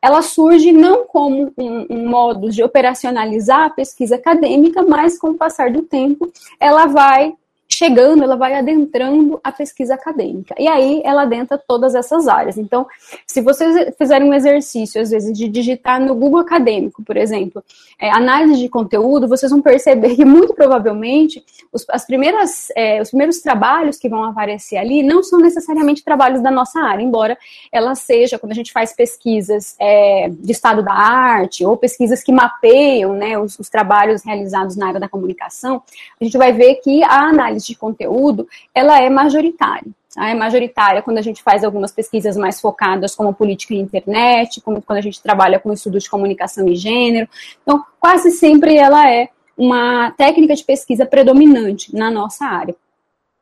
ela 0.00 0.22
surge 0.22 0.70
não 0.70 1.04
como 1.04 1.52
um, 1.58 1.86
um 1.90 2.08
modo 2.08 2.50
de 2.50 2.62
operacionalizar 2.62 3.64
a 3.64 3.70
pesquisa 3.70 4.16
acadêmica, 4.16 4.82
mas 4.82 5.18
com 5.18 5.30
o 5.30 5.34
passar 5.34 5.72
do 5.72 5.82
tempo, 5.82 6.30
ela 6.60 6.86
vai 6.86 7.34
chegando, 7.76 8.22
ela 8.22 8.36
vai 8.36 8.54
adentrando 8.54 9.38
a 9.44 9.52
pesquisa 9.52 9.94
acadêmica. 9.94 10.54
E 10.58 10.66
aí 10.66 11.02
ela 11.04 11.22
adentra 11.22 11.58
todas 11.58 11.94
essas 11.94 12.26
áreas. 12.26 12.56
Então, 12.56 12.86
se 13.26 13.42
vocês 13.42 13.94
fizerem 13.98 14.30
um 14.30 14.34
exercício, 14.34 15.00
às 15.00 15.10
vezes, 15.10 15.36
de 15.36 15.46
digitar 15.46 16.00
no 16.00 16.14
Google 16.14 16.40
Acadêmico, 16.40 17.02
por 17.02 17.18
exemplo, 17.18 17.62
é, 18.00 18.10
análise 18.10 18.58
de 18.58 18.68
conteúdo, 18.70 19.28
vocês 19.28 19.52
vão 19.52 19.60
perceber 19.60 20.16
que 20.16 20.24
muito 20.24 20.54
provavelmente 20.54 21.44
os, 21.70 21.84
as 21.90 22.06
primeiras, 22.06 22.68
é, 22.74 23.02
os 23.02 23.10
primeiros 23.10 23.40
trabalhos 23.40 23.98
que 23.98 24.08
vão 24.08 24.24
aparecer 24.24 24.78
ali 24.78 25.02
não 25.02 25.22
são 25.22 25.38
necessariamente 25.38 26.02
trabalhos 26.02 26.40
da 26.40 26.50
nossa 26.50 26.80
área, 26.80 27.02
embora 27.02 27.36
ela 27.70 27.94
seja, 27.94 28.38
quando 28.38 28.52
a 28.52 28.54
gente 28.54 28.72
faz 28.72 28.94
pesquisas 28.94 29.76
é, 29.78 30.30
de 30.30 30.52
estado 30.52 30.82
da 30.82 30.94
arte 30.94 31.64
ou 31.64 31.76
pesquisas 31.76 32.22
que 32.22 32.32
mapeiam 32.32 33.12
né, 33.12 33.38
os, 33.38 33.58
os 33.58 33.68
trabalhos 33.68 34.24
realizados 34.24 34.76
na 34.76 34.88
área 34.88 35.00
da 35.00 35.08
comunicação, 35.08 35.82
a 36.18 36.24
gente 36.24 36.38
vai 36.38 36.52
ver 36.52 36.76
que 36.76 37.04
a 37.04 37.28
análise 37.28 37.65
de 37.66 37.78
conteúdo, 37.78 38.48
ela 38.74 39.00
é 39.00 39.08
majoritária. 39.08 39.90
tá? 40.14 40.28
é 40.28 40.34
majoritária 40.34 41.02
quando 41.02 41.18
a 41.18 41.22
gente 41.22 41.42
faz 41.42 41.62
algumas 41.62 41.92
pesquisas 41.92 42.36
mais 42.36 42.60
focadas 42.60 43.14
como 43.14 43.34
política 43.34 43.74
e 43.74 43.78
internet, 43.78 44.60
como 44.60 44.82
quando 44.82 44.98
a 44.98 45.02
gente 45.02 45.22
trabalha 45.22 45.58
com 45.58 45.72
estudos 45.72 46.04
de 46.04 46.10
comunicação 46.10 46.66
e 46.68 46.76
gênero. 46.76 47.28
Então, 47.62 47.84
quase 48.00 48.30
sempre 48.30 48.76
ela 48.76 49.10
é 49.10 49.28
uma 49.56 50.10
técnica 50.12 50.54
de 50.54 50.64
pesquisa 50.64 51.06
predominante 51.06 51.94
na 51.94 52.10
nossa 52.10 52.44
área. 52.44 52.74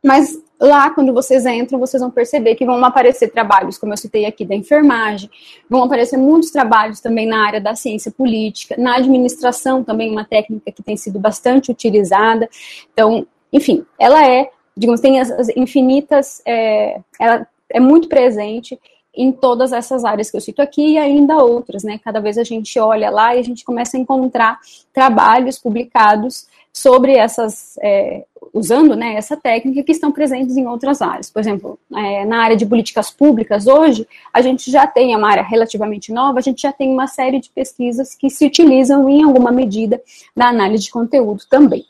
Mas 0.04 0.38
lá, 0.61 0.90
quando 0.90 1.14
vocês 1.14 1.47
entram, 1.47 1.78
vocês 1.78 2.00
vão 2.00 2.11
perceber 2.11 2.54
que 2.57 2.66
vão 2.66 2.83
aparecer 2.85 3.28
trabalhos, 3.28 3.78
como 3.78 3.93
eu 3.93 3.97
citei 3.97 4.26
aqui, 4.26 4.45
da 4.45 4.54
enfermagem, 4.54 5.31
vão 5.69 5.83
aparecer 5.83 6.19
muitos 6.19 6.50
trabalhos 6.50 7.00
também 7.00 7.26
na 7.26 7.45
área 7.45 7.59
da 7.59 7.75
ciência 7.75 8.12
política, 8.12 8.76
na 8.78 8.97
administração 8.97 9.83
também, 9.83 10.11
uma 10.11 10.25
técnica 10.25 10.71
que 10.71 10.83
tem 10.83 10.95
sido 10.95 11.19
bastante 11.19 11.71
utilizada. 11.71 12.49
Então, 12.93 13.26
enfim, 13.54 13.87
ela 13.96 14.26
é, 14.28 14.50
digamos, 14.76 15.00
tem 15.00 15.20
as, 15.20 15.30
as 15.30 15.49
infinitas, 15.56 16.42
é, 16.44 17.00
ela 17.20 17.46
é 17.70 17.78
muito 17.78 18.08
presente 18.08 18.78
em 19.16 19.30
todas 19.30 19.73
essas 19.73 20.04
áreas 20.04 20.28
que 20.28 20.37
eu 20.37 20.40
cito 20.40 20.61
aqui 20.61 20.94
e 20.94 20.99
ainda 20.99 21.37
outras, 21.37 21.84
né? 21.84 22.00
Cada 22.02 22.20
vez 22.20 22.37
a 22.37 22.42
gente 22.42 22.76
olha 22.80 23.08
lá 23.11 23.37
e 23.37 23.38
a 23.38 23.44
gente 23.44 23.64
começa 23.64 23.96
a 23.96 24.00
encontrar 24.00 24.58
trabalhos 24.92 25.56
publicados 25.56 26.49
sobre 26.73 27.12
essas, 27.12 27.78
é, 27.80 28.25
usando 28.52 28.96
né, 28.96 29.14
essa 29.14 29.37
técnica 29.37 29.84
que 29.84 29.92
estão 29.92 30.11
presentes 30.11 30.56
em 30.56 30.66
outras 30.66 31.00
áreas. 31.00 31.30
Por 31.30 31.38
exemplo, 31.38 31.78
é, 31.94 32.25
na 32.25 32.42
área 32.42 32.56
de 32.56 32.66
políticas 32.66 33.12
públicas, 33.12 33.68
hoje, 33.68 34.08
a 34.32 34.42
gente 34.42 34.68
já 34.68 34.84
tem, 34.84 35.12
é 35.12 35.16
uma 35.16 35.30
área 35.30 35.44
relativamente 35.44 36.12
nova, 36.12 36.40
a 36.40 36.42
gente 36.42 36.62
já 36.62 36.73
tem 36.73 36.92
uma 36.92 37.06
série 37.06 37.38
de 37.38 37.50
pesquisas 37.50 38.16
que 38.16 38.28
se 38.28 38.44
utilizam 38.44 39.08
em 39.08 39.23
alguma 39.23 39.52
medida 39.52 40.02
na 40.34 40.49
análise 40.49 40.84
de 40.84 40.90
conteúdo 40.90 41.44
também. 41.49 41.87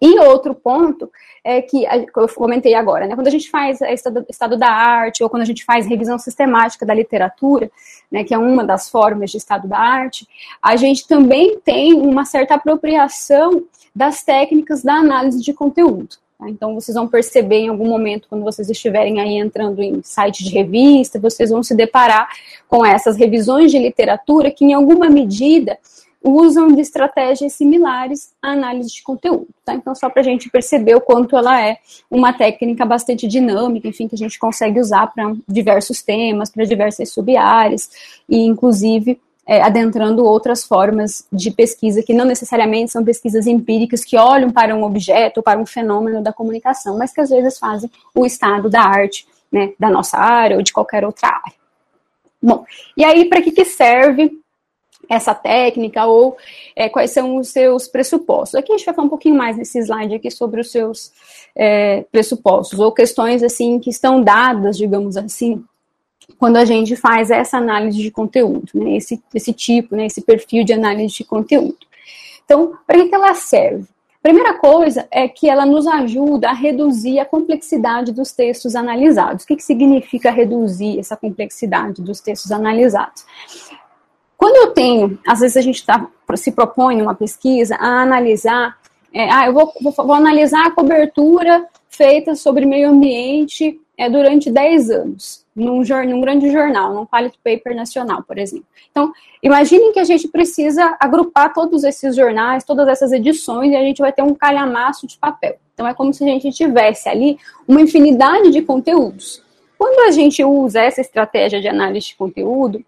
E 0.00 0.18
outro 0.20 0.54
ponto 0.54 1.10
é 1.44 1.60
que 1.60 1.84
eu 1.84 2.28
comentei 2.34 2.74
agora, 2.74 3.06
né? 3.06 3.14
Quando 3.14 3.26
a 3.26 3.30
gente 3.30 3.50
faz 3.50 3.80
estado, 3.82 4.24
estado 4.28 4.56
da 4.56 4.70
arte 4.70 5.22
ou 5.22 5.28
quando 5.28 5.42
a 5.42 5.46
gente 5.46 5.64
faz 5.64 5.86
revisão 5.86 6.18
sistemática 6.18 6.86
da 6.86 6.94
literatura, 6.94 7.70
né, 8.10 8.24
que 8.24 8.32
é 8.32 8.38
uma 8.38 8.64
das 8.64 8.88
formas 8.88 9.30
de 9.30 9.36
estado 9.36 9.68
da 9.68 9.78
arte, 9.78 10.26
a 10.62 10.76
gente 10.76 11.06
também 11.06 11.58
tem 11.58 11.92
uma 11.92 12.24
certa 12.24 12.54
apropriação 12.54 13.64
das 13.94 14.22
técnicas 14.22 14.82
da 14.82 14.94
análise 14.94 15.40
de 15.42 15.52
conteúdo. 15.52 16.16
Tá? 16.38 16.48
Então, 16.48 16.74
vocês 16.74 16.94
vão 16.94 17.06
perceber 17.06 17.58
em 17.58 17.68
algum 17.68 17.88
momento, 17.88 18.26
quando 18.28 18.42
vocês 18.42 18.68
estiverem 18.68 19.20
aí 19.20 19.36
entrando 19.36 19.82
em 19.82 20.02
site 20.02 20.42
de 20.44 20.50
revista, 20.50 21.18
vocês 21.18 21.50
vão 21.50 21.62
se 21.62 21.74
deparar 21.74 22.28
com 22.68 22.84
essas 22.84 23.16
revisões 23.16 23.70
de 23.70 23.78
literatura 23.78 24.50
que, 24.50 24.64
em 24.64 24.74
alguma 24.74 25.08
medida, 25.08 25.78
usam 26.24 26.68
de 26.68 26.80
estratégias 26.80 27.52
similares 27.52 28.32
à 28.42 28.52
análise 28.52 28.90
de 28.90 29.02
conteúdo. 29.02 29.46
Tá? 29.62 29.74
Então, 29.74 29.94
só 29.94 30.08
para 30.08 30.22
a 30.22 30.24
gente 30.24 30.48
perceber 30.48 30.94
o 30.94 31.00
quanto 31.00 31.36
ela 31.36 31.60
é 31.60 31.76
uma 32.10 32.32
técnica 32.32 32.86
bastante 32.86 33.28
dinâmica, 33.28 33.86
enfim, 33.86 34.08
que 34.08 34.14
a 34.14 34.18
gente 34.18 34.38
consegue 34.38 34.80
usar 34.80 35.08
para 35.08 35.34
diversos 35.46 36.00
temas, 36.00 36.50
para 36.50 36.64
diversas 36.64 37.10
sub-áreas, 37.10 37.90
e 38.26 38.38
inclusive 38.38 39.20
é, 39.46 39.60
adentrando 39.60 40.24
outras 40.24 40.64
formas 40.64 41.26
de 41.30 41.50
pesquisa 41.50 42.02
que 42.02 42.14
não 42.14 42.24
necessariamente 42.24 42.90
são 42.90 43.04
pesquisas 43.04 43.46
empíricas 43.46 44.02
que 44.02 44.16
olham 44.16 44.50
para 44.50 44.74
um 44.74 44.82
objeto 44.82 45.42
para 45.42 45.60
um 45.60 45.66
fenômeno 45.66 46.22
da 46.22 46.32
comunicação, 46.32 46.96
mas 46.96 47.12
que 47.12 47.20
às 47.20 47.28
vezes 47.28 47.58
fazem 47.58 47.90
o 48.14 48.24
estado 48.24 48.70
da 48.70 48.80
arte, 48.80 49.26
né, 49.52 49.72
da 49.78 49.90
nossa 49.90 50.16
área 50.16 50.56
ou 50.56 50.62
de 50.62 50.72
qualquer 50.72 51.04
outra 51.04 51.28
área. 51.28 51.52
Bom, 52.42 52.64
e 52.96 53.04
aí 53.04 53.26
para 53.26 53.42
que, 53.42 53.52
que 53.52 53.64
serve 53.64 54.38
essa 55.08 55.34
técnica 55.34 56.06
ou 56.06 56.36
é, 56.74 56.88
quais 56.88 57.10
são 57.10 57.36
os 57.36 57.48
seus 57.48 57.88
pressupostos. 57.88 58.54
Aqui 58.54 58.72
a 58.72 58.76
gente 58.76 58.86
vai 58.86 58.94
falar 58.94 59.06
um 59.06 59.10
pouquinho 59.10 59.36
mais 59.36 59.56
nesse 59.56 59.78
slide 59.78 60.14
aqui 60.14 60.30
sobre 60.30 60.60
os 60.60 60.70
seus 60.70 61.12
é, 61.54 62.04
pressupostos 62.10 62.78
ou 62.78 62.92
questões 62.92 63.42
assim 63.42 63.78
que 63.78 63.90
estão 63.90 64.22
dadas, 64.22 64.76
digamos 64.76 65.16
assim, 65.16 65.64
quando 66.38 66.56
a 66.56 66.64
gente 66.64 66.96
faz 66.96 67.30
essa 67.30 67.58
análise 67.58 67.98
de 67.98 68.10
conteúdo, 68.10 68.70
né, 68.74 68.96
esse, 68.96 69.22
esse 69.34 69.52
tipo, 69.52 69.94
né, 69.94 70.06
esse 70.06 70.22
perfil 70.22 70.64
de 70.64 70.72
análise 70.72 71.14
de 71.14 71.24
conteúdo. 71.24 71.78
Então, 72.44 72.74
para 72.86 72.98
que, 72.98 73.08
que 73.08 73.14
ela 73.14 73.34
serve? 73.34 73.86
Primeira 74.22 74.54
coisa 74.54 75.06
é 75.10 75.28
que 75.28 75.50
ela 75.50 75.66
nos 75.66 75.86
ajuda 75.86 76.48
a 76.48 76.54
reduzir 76.54 77.18
a 77.18 77.26
complexidade 77.26 78.10
dos 78.10 78.32
textos 78.32 78.74
analisados. 78.74 79.44
O 79.44 79.46
que, 79.46 79.56
que 79.56 79.62
significa 79.62 80.30
reduzir 80.30 80.98
essa 80.98 81.14
complexidade 81.14 82.00
dos 82.00 82.22
textos 82.22 82.50
analisados? 82.50 83.26
Quando 84.44 84.56
eu 84.56 84.72
tenho, 84.72 85.18
às 85.26 85.40
vezes 85.40 85.56
a 85.56 85.62
gente 85.62 85.86
tá, 85.86 86.06
se 86.34 86.52
propõe 86.52 87.00
uma 87.00 87.14
pesquisa 87.14 87.76
a 87.76 88.02
analisar, 88.02 88.76
é, 89.10 89.32
ah, 89.32 89.46
eu 89.46 89.54
vou, 89.54 89.72
vou, 89.80 89.90
vou, 89.90 90.12
analisar 90.12 90.66
a 90.66 90.70
cobertura 90.70 91.66
feita 91.88 92.34
sobre 92.34 92.66
meio 92.66 92.90
ambiente 92.90 93.80
é, 93.96 94.06
durante 94.06 94.50
10 94.50 94.90
anos, 94.90 95.46
num, 95.56 95.80
num 95.80 96.20
grande 96.20 96.50
jornal, 96.52 96.92
num 96.92 97.06
pallet 97.06 97.34
paper 97.42 97.74
nacional, 97.74 98.22
por 98.22 98.36
exemplo. 98.36 98.66
Então, 98.90 99.14
imaginem 99.42 99.94
que 99.94 99.98
a 99.98 100.04
gente 100.04 100.28
precisa 100.28 100.94
agrupar 101.00 101.54
todos 101.54 101.82
esses 101.82 102.14
jornais, 102.14 102.64
todas 102.64 102.86
essas 102.86 103.12
edições, 103.12 103.72
e 103.72 103.76
a 103.76 103.80
gente 103.80 104.02
vai 104.02 104.12
ter 104.12 104.20
um 104.20 104.34
calhamaço 104.34 105.06
de 105.06 105.16
papel. 105.16 105.56
Então, 105.72 105.88
é 105.88 105.94
como 105.94 106.12
se 106.12 106.22
a 106.22 106.26
gente 106.26 106.50
tivesse 106.50 107.08
ali 107.08 107.38
uma 107.66 107.80
infinidade 107.80 108.50
de 108.50 108.60
conteúdos. 108.60 109.42
Quando 109.78 110.06
a 110.06 110.10
gente 110.10 110.44
usa 110.44 110.82
essa 110.82 111.00
estratégia 111.00 111.62
de 111.62 111.68
análise 111.68 112.08
de 112.08 112.16
conteúdo, 112.16 112.84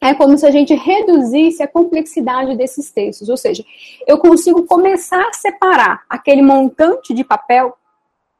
é 0.00 0.14
como 0.14 0.38
se 0.38 0.46
a 0.46 0.50
gente 0.50 0.74
reduzisse 0.74 1.62
a 1.62 1.68
complexidade 1.68 2.56
desses 2.56 2.90
textos, 2.90 3.28
ou 3.28 3.36
seja, 3.36 3.64
eu 4.06 4.18
consigo 4.18 4.64
começar 4.64 5.22
a 5.28 5.32
separar 5.32 6.02
aquele 6.08 6.40
montante 6.40 7.12
de 7.12 7.22
papel 7.22 7.76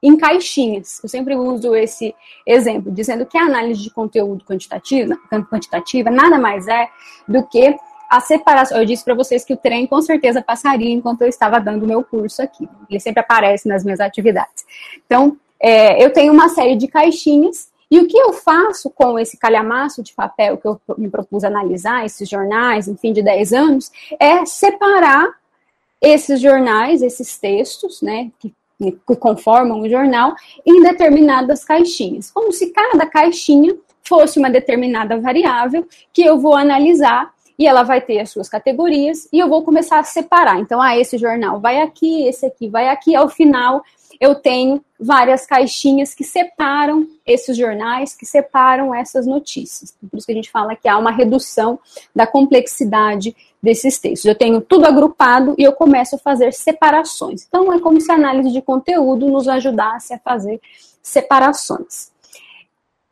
em 0.03 0.17
caixinhas. 0.17 0.99
Eu 1.03 1.09
sempre 1.09 1.37
uso 1.37 1.75
esse 1.75 2.15
exemplo, 2.47 2.91
dizendo 2.91 3.27
que 3.27 3.37
a 3.37 3.43
análise 3.43 3.83
de 3.83 3.91
conteúdo 3.91 4.45
quantitativa, 4.45 5.15
quantitativa 5.51 6.11
nada 6.11 6.39
mais 6.39 6.67
é 6.67 6.89
do 7.29 7.47
que 7.47 7.77
a 8.09 8.21
separação. 8.21 8.79
Eu 8.79 8.87
disse 8.87 9.05
para 9.05 9.15
vocês 9.15 9.45
que 9.45 9.53
o 9.53 9.57
trem 9.57 9.87
com 9.87 10.01
certeza 10.01 10.43
passaria 10.43 10.91
enquanto 10.91 11.23
eu 11.23 11.29
estava 11.29 11.61
dando 11.61 11.85
o 11.85 11.87
meu 11.87 12.03
curso 12.03 12.43
aqui. 12.43 12.69
Ele 12.89 12.99
sempre 12.99 13.21
aparece 13.21 13.69
nas 13.69 13.85
minhas 13.85 14.01
atividades. 14.01 14.65
Então, 15.05 15.37
é, 15.61 16.03
eu 16.03 16.13
tenho 16.13 16.33
uma 16.33 16.49
série 16.49 16.75
de 16.75 16.89
caixinhas 16.89 17.70
e 17.91 17.99
o 17.99 18.07
que 18.07 18.17
eu 18.17 18.33
faço 18.33 18.89
com 18.91 19.19
esse 19.19 19.37
calhamaço 19.37 20.03
de 20.03 20.15
papel 20.15 20.57
que 20.57 20.67
eu 20.67 20.81
me 20.97 21.11
propus 21.11 21.43
analisar, 21.43 22.07
esses 22.07 22.29
jornais, 22.29 22.87
enfim, 22.87 23.13
de 23.13 23.21
10 23.21 23.53
anos, 23.53 23.91
é 24.19 24.45
separar 24.47 25.29
esses 26.01 26.41
jornais, 26.41 27.03
esses 27.03 27.37
textos, 27.37 28.01
né, 28.01 28.31
que, 28.39 28.55
que 28.79 29.17
conformam 29.17 29.81
o 29.81 29.89
jornal, 29.89 30.35
em 30.65 30.83
determinadas 30.83 31.65
caixinhas. 31.65 32.31
Como 32.31 32.53
se 32.53 32.71
cada 32.71 33.07
caixinha 33.07 33.77
fosse 34.05 34.39
uma 34.39 34.51
determinada 34.51 35.19
variável 35.19 35.87
que 36.13 36.23
eu 36.23 36.39
vou 36.39 36.55
analisar 36.55 37.33
e 37.59 37.67
ela 37.67 37.83
vai 37.83 38.01
ter 38.01 38.21
as 38.21 38.31
suas 38.31 38.49
categorias 38.49 39.29
e 39.33 39.39
eu 39.39 39.49
vou 39.49 39.63
começar 39.63 39.99
a 39.99 40.05
separar. 40.05 40.59
Então, 40.61 40.81
ah, 40.81 40.97
esse 40.97 41.19
jornal 41.19 41.61
vai 41.61 41.81
aqui, 41.81 42.27
esse 42.27 42.47
aqui 42.47 42.69
vai 42.69 42.89
aqui, 42.89 43.15
ao 43.15 43.29
final 43.29 43.83
eu 44.21 44.35
tenho 44.35 44.85
várias 44.99 45.47
caixinhas 45.47 46.15
que 46.15 46.23
separam 46.23 47.09
esses 47.27 47.57
jornais, 47.57 48.15
que 48.15 48.27
separam 48.27 48.95
essas 48.95 49.27
notícias. 49.27 49.97
Por 50.11 50.19
isso 50.19 50.27
que 50.27 50.33
a 50.33 50.35
gente 50.35 50.51
fala 50.51 50.77
que 50.77 50.87
há 50.87 50.99
uma 50.99 51.11
redução 51.11 51.79
da 52.15 52.27
complexidade 52.27 53.35
desses 53.63 53.99
textos. 53.99 54.27
Eu 54.27 54.35
tenho 54.35 54.61
tudo 54.61 54.85
agrupado 54.85 55.55
e 55.57 55.63
eu 55.63 55.73
começo 55.73 56.17
a 56.17 56.19
fazer 56.19 56.53
separações. 56.53 57.47
Então, 57.49 57.73
é 57.73 57.81
como 57.81 57.99
se 57.99 58.13
a 58.13 58.15
análise 58.15 58.53
de 58.53 58.61
conteúdo 58.61 59.27
nos 59.27 59.49
ajudasse 59.49 60.13
a 60.13 60.19
fazer 60.19 60.61
separações. 61.03 62.11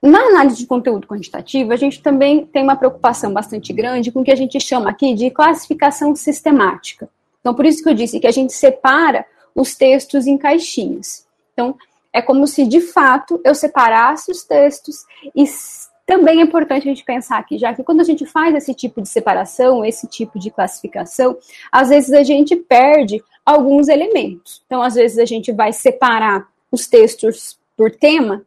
Na 0.02 0.20
análise 0.20 0.58
de 0.58 0.66
conteúdo 0.66 1.08
quantitativo, 1.08 1.72
a 1.72 1.76
gente 1.76 2.02
também 2.02 2.44
tem 2.46 2.62
uma 2.62 2.76
preocupação 2.76 3.32
bastante 3.32 3.72
grande 3.72 4.12
com 4.12 4.20
o 4.20 4.24
que 4.24 4.30
a 4.30 4.36
gente 4.36 4.60
chama 4.60 4.90
aqui 4.90 5.14
de 5.14 5.30
classificação 5.30 6.14
sistemática. 6.14 7.08
Então, 7.40 7.54
por 7.54 7.64
isso 7.64 7.82
que 7.82 7.88
eu 7.88 7.94
disse 7.94 8.20
que 8.20 8.26
a 8.26 8.30
gente 8.30 8.52
separa 8.52 9.26
os 9.54 9.74
textos 9.74 10.26
em 10.26 10.36
caixinhas. 10.36 11.26
Então, 11.52 11.76
é 12.12 12.22
como 12.22 12.46
se 12.46 12.66
de 12.66 12.80
fato 12.80 13.40
eu 13.44 13.54
separasse 13.54 14.30
os 14.30 14.42
textos 14.42 15.04
e 15.34 15.44
também 16.06 16.40
é 16.40 16.42
importante 16.42 16.88
a 16.88 16.90
gente 16.90 17.04
pensar 17.04 17.38
aqui, 17.38 17.58
já 17.58 17.74
que 17.74 17.84
quando 17.84 18.00
a 18.00 18.04
gente 18.04 18.24
faz 18.24 18.54
esse 18.54 18.72
tipo 18.72 19.02
de 19.02 19.08
separação, 19.08 19.84
esse 19.84 20.06
tipo 20.06 20.38
de 20.38 20.50
classificação, 20.50 21.36
às 21.70 21.90
vezes 21.90 22.12
a 22.12 22.22
gente 22.22 22.56
perde 22.56 23.22
alguns 23.44 23.88
elementos. 23.88 24.62
Então, 24.66 24.80
às 24.80 24.94
vezes 24.94 25.18
a 25.18 25.26
gente 25.26 25.52
vai 25.52 25.72
separar 25.72 26.48
os 26.72 26.86
textos 26.86 27.58
por 27.76 27.90
tema, 27.90 28.44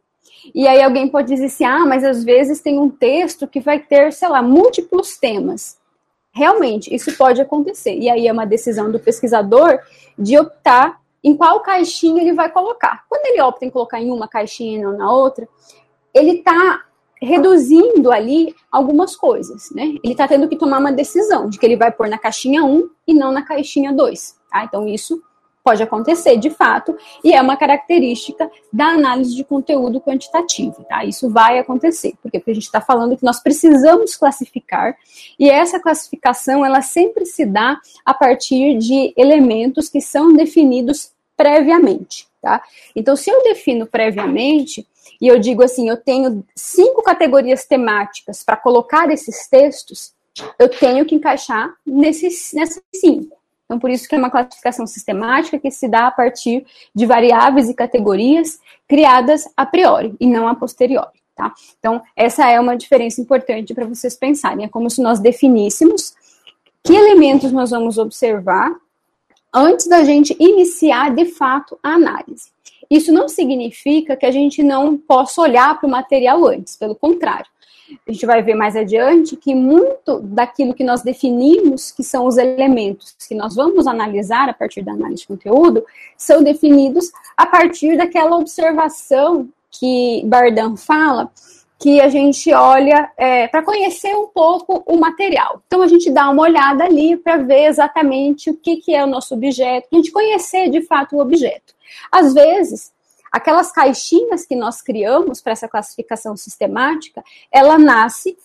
e 0.54 0.66
aí 0.66 0.82
alguém 0.82 1.08
pode 1.08 1.28
dizer 1.28 1.46
assim: 1.46 1.64
ah, 1.64 1.86
mas 1.86 2.02
às 2.02 2.24
vezes 2.24 2.60
tem 2.60 2.78
um 2.78 2.90
texto 2.90 3.46
que 3.46 3.60
vai 3.60 3.78
ter, 3.78 4.12
sei 4.12 4.28
lá, 4.28 4.42
múltiplos 4.42 5.16
temas. 5.16 5.78
Realmente, 6.34 6.94
isso 6.94 7.16
pode 7.16 7.40
acontecer. 7.40 7.94
E 7.94 8.08
aí 8.08 8.26
é 8.26 8.32
uma 8.32 8.46
decisão 8.46 8.90
do 8.90 8.98
pesquisador 8.98 9.78
de 10.18 10.38
optar 10.38 11.00
em 11.22 11.36
qual 11.36 11.60
caixinha 11.60 12.22
ele 12.22 12.32
vai 12.32 12.50
colocar. 12.50 13.04
Quando 13.08 13.26
ele 13.26 13.40
opta 13.42 13.64
em 13.64 13.70
colocar 13.70 14.00
em 14.00 14.10
uma 14.10 14.26
caixinha 14.26 14.78
e 14.78 14.82
não 14.82 14.96
na 14.96 15.12
outra, 15.12 15.46
ele 16.12 16.38
está 16.38 16.84
reduzindo 17.20 18.10
ali 18.10 18.54
algumas 18.70 19.14
coisas, 19.14 19.70
né? 19.70 19.94
Ele 20.02 20.12
está 20.12 20.26
tendo 20.26 20.48
que 20.48 20.56
tomar 20.56 20.78
uma 20.78 20.90
decisão 20.90 21.48
de 21.48 21.58
que 21.58 21.64
ele 21.64 21.76
vai 21.76 21.92
pôr 21.92 22.08
na 22.08 22.18
caixinha 22.18 22.64
1 22.64 22.90
e 23.06 23.14
não 23.14 23.30
na 23.30 23.42
caixinha 23.42 23.92
2, 23.92 24.36
tá? 24.50 24.64
Então 24.64 24.88
isso 24.88 25.22
Pode 25.64 25.82
acontecer, 25.82 26.36
de 26.38 26.50
fato, 26.50 26.96
e 27.22 27.32
é 27.32 27.40
uma 27.40 27.56
característica 27.56 28.50
da 28.72 28.86
análise 28.86 29.36
de 29.36 29.44
conteúdo 29.44 30.00
quantitativo, 30.00 30.84
tá? 30.88 31.04
Isso 31.04 31.30
vai 31.30 31.58
acontecer, 31.58 32.14
porque 32.20 32.42
a 32.44 32.52
gente 32.52 32.64
está 32.64 32.80
falando 32.80 33.16
que 33.16 33.24
nós 33.24 33.40
precisamos 33.40 34.16
classificar, 34.16 34.96
e 35.38 35.48
essa 35.48 35.78
classificação, 35.78 36.66
ela 36.66 36.82
sempre 36.82 37.24
se 37.24 37.46
dá 37.46 37.78
a 38.04 38.12
partir 38.12 38.76
de 38.78 39.14
elementos 39.16 39.88
que 39.88 40.00
são 40.00 40.32
definidos 40.32 41.12
previamente, 41.36 42.26
tá? 42.40 42.60
Então, 42.96 43.14
se 43.14 43.30
eu 43.30 43.42
defino 43.44 43.86
previamente, 43.86 44.84
e 45.20 45.28
eu 45.28 45.38
digo 45.38 45.62
assim, 45.62 45.88
eu 45.88 45.96
tenho 45.96 46.44
cinco 46.56 47.02
categorias 47.02 47.64
temáticas 47.64 48.42
para 48.42 48.56
colocar 48.56 49.08
esses 49.10 49.46
textos, 49.48 50.12
eu 50.58 50.68
tenho 50.68 51.04
que 51.04 51.14
encaixar 51.14 51.72
nesses, 51.86 52.52
nessas 52.52 52.82
cinco. 52.92 53.41
Então, 53.72 53.80
por 53.80 53.88
isso 53.88 54.06
que 54.06 54.14
é 54.14 54.18
uma 54.18 54.28
classificação 54.28 54.86
sistemática 54.86 55.58
que 55.58 55.70
se 55.70 55.88
dá 55.88 56.08
a 56.08 56.10
partir 56.10 56.66
de 56.94 57.06
variáveis 57.06 57.70
e 57.70 57.74
categorias 57.74 58.60
criadas 58.86 59.48
a 59.56 59.64
priori 59.64 60.14
e 60.20 60.26
não 60.26 60.46
a 60.46 60.54
posteriori. 60.54 61.22
Tá? 61.34 61.54
Então, 61.78 62.02
essa 62.14 62.46
é 62.50 62.60
uma 62.60 62.76
diferença 62.76 63.18
importante 63.18 63.72
para 63.72 63.86
vocês 63.86 64.14
pensarem. 64.14 64.66
É 64.66 64.68
como 64.68 64.90
se 64.90 65.00
nós 65.00 65.20
definíssemos 65.20 66.12
que 66.84 66.92
elementos 66.92 67.50
nós 67.50 67.70
vamos 67.70 67.96
observar 67.96 68.76
antes 69.54 69.86
da 69.86 70.04
gente 70.04 70.36
iniciar 70.38 71.14
de 71.14 71.24
fato 71.24 71.78
a 71.82 71.94
análise. 71.94 72.50
Isso 72.90 73.10
não 73.10 73.26
significa 73.26 74.16
que 74.16 74.26
a 74.26 74.30
gente 74.30 74.62
não 74.62 74.98
possa 74.98 75.40
olhar 75.40 75.80
para 75.80 75.86
o 75.86 75.90
material 75.90 76.46
antes, 76.46 76.76
pelo 76.76 76.94
contrário 76.94 77.46
a 78.06 78.12
gente 78.12 78.26
vai 78.26 78.42
ver 78.42 78.54
mais 78.54 78.76
adiante 78.76 79.36
que 79.36 79.54
muito 79.54 80.20
daquilo 80.20 80.74
que 80.74 80.84
nós 80.84 81.02
definimos, 81.02 81.90
que 81.90 82.02
são 82.02 82.26
os 82.26 82.36
elementos 82.36 83.14
que 83.28 83.34
nós 83.34 83.54
vamos 83.54 83.86
analisar 83.86 84.48
a 84.48 84.54
partir 84.54 84.82
da 84.82 84.92
análise 84.92 85.22
de 85.22 85.28
conteúdo, 85.28 85.84
são 86.16 86.42
definidos 86.42 87.10
a 87.36 87.46
partir 87.46 87.96
daquela 87.96 88.36
observação 88.36 89.48
que 89.70 90.22
Bardan 90.26 90.76
fala, 90.76 91.30
que 91.78 92.00
a 92.00 92.08
gente 92.08 92.52
olha 92.52 93.10
é, 93.16 93.48
para 93.48 93.62
conhecer 93.62 94.14
um 94.14 94.28
pouco 94.28 94.84
o 94.86 94.96
material. 94.96 95.60
Então 95.66 95.82
a 95.82 95.88
gente 95.88 96.10
dá 96.10 96.30
uma 96.30 96.42
olhada 96.42 96.84
ali 96.84 97.16
para 97.16 97.38
ver 97.38 97.64
exatamente 97.64 98.50
o 98.50 98.56
que, 98.56 98.76
que 98.76 98.94
é 98.94 99.02
o 99.02 99.08
nosso 99.08 99.34
objeto, 99.34 99.88
a 99.92 99.96
gente 99.96 100.12
conhecer 100.12 100.70
de 100.70 100.82
fato 100.82 101.16
o 101.16 101.20
objeto. 101.20 101.74
Às 102.10 102.32
vezes, 102.32 102.92
aquelas 103.32 103.72
caixinhas 103.72 104.44
que 104.44 104.54
nós 104.54 104.82
criamos 104.82 105.40
para 105.40 105.52
essa 105.52 105.66
classificação 105.66 106.36
sistemática, 106.36 107.24
ela 107.50 107.78
nasce 107.78 108.36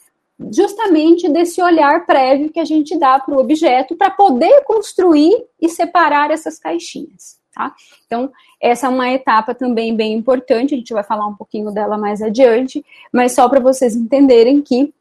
justamente 0.52 1.28
desse 1.30 1.62
olhar 1.62 2.06
prévio 2.06 2.52
que 2.52 2.60
a 2.60 2.66
gente 2.66 2.98
dá 2.98 3.20
para 3.20 3.36
o 3.36 3.40
objeto 3.40 3.96
para 3.96 4.10
poder 4.12 4.64
construir 4.64 5.46
e 5.60 5.68
separar 5.68 6.32
essas 6.32 6.58
caixinhas. 6.58 7.38
Tá? 7.54 7.74
Então, 8.06 8.32
essa 8.62 8.86
é 8.86 8.90
uma 8.90 9.10
etapa 9.10 9.54
também 9.54 9.96
bem 9.96 10.14
importante, 10.14 10.76
a 10.76 10.78
gente 10.78 10.94
vai 10.94 11.04
falar 11.04 11.26
um 11.26 11.36
pouquinho 11.36 11.72
dela 11.72 11.98
mais 11.98 12.22
adiante, 12.22 12.86
mas 13.12 13.34
só 13.34 13.50
para 13.50 13.60
vocês 13.60 13.96
entenderem 13.96 14.62
que 14.62 14.94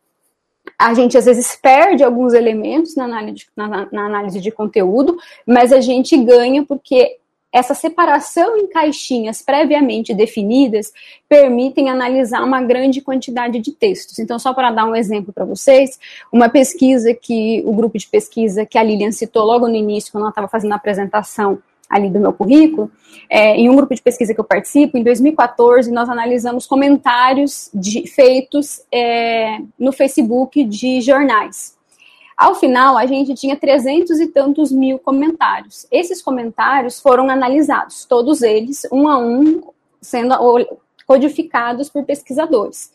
a 0.78 0.94
gente 0.94 1.16
às 1.16 1.26
vezes 1.26 1.54
perde 1.56 2.02
alguns 2.02 2.32
elementos 2.32 2.96
na 2.96 3.04
análise, 3.04 3.46
na, 3.54 3.86
na 3.92 4.06
análise 4.06 4.40
de 4.40 4.50
conteúdo, 4.50 5.16
mas 5.46 5.72
a 5.72 5.80
gente 5.80 6.16
ganha 6.16 6.64
porque 6.64 7.18
essa 7.56 7.72
separação 7.72 8.58
em 8.58 8.66
caixinhas 8.66 9.40
previamente 9.40 10.12
definidas 10.12 10.92
permitem 11.26 11.88
analisar 11.88 12.44
uma 12.44 12.60
grande 12.60 13.00
quantidade 13.00 13.58
de 13.60 13.72
textos. 13.72 14.18
Então, 14.18 14.38
só 14.38 14.52
para 14.52 14.70
dar 14.70 14.84
um 14.84 14.94
exemplo 14.94 15.32
para 15.32 15.46
vocês, 15.46 15.98
uma 16.30 16.50
pesquisa 16.50 17.14
que 17.14 17.62
o 17.64 17.72
grupo 17.72 17.96
de 17.96 18.06
pesquisa 18.06 18.66
que 18.66 18.76
a 18.76 18.82
Lilian 18.82 19.10
citou 19.10 19.42
logo 19.42 19.66
no 19.68 19.74
início, 19.74 20.12
quando 20.12 20.24
ela 20.24 20.30
estava 20.30 20.48
fazendo 20.48 20.72
a 20.72 20.76
apresentação 20.76 21.58
ali 21.88 22.10
do 22.10 22.20
meu 22.20 22.32
currículo, 22.32 22.90
é, 23.30 23.56
em 23.56 23.70
um 23.70 23.76
grupo 23.76 23.94
de 23.94 24.02
pesquisa 24.02 24.34
que 24.34 24.40
eu 24.40 24.44
participo, 24.44 24.98
em 24.98 25.02
2014, 25.02 25.90
nós 25.90 26.10
analisamos 26.10 26.66
comentários 26.66 27.70
de, 27.72 28.06
feitos 28.06 28.82
é, 28.92 29.60
no 29.78 29.92
Facebook 29.92 30.62
de 30.62 31.00
jornais. 31.00 31.75
Ao 32.36 32.54
final, 32.54 32.98
a 32.98 33.06
gente 33.06 33.34
tinha 33.34 33.56
trezentos 33.56 34.20
e 34.20 34.26
tantos 34.26 34.70
mil 34.70 34.98
comentários. 34.98 35.86
Esses 35.90 36.20
comentários 36.20 37.00
foram 37.00 37.30
analisados, 37.30 38.04
todos 38.04 38.42
eles, 38.42 38.86
um 38.92 39.08
a 39.08 39.16
um, 39.16 39.62
sendo 40.02 40.34
codificados 41.06 41.88
por 41.88 42.04
pesquisadores. 42.04 42.92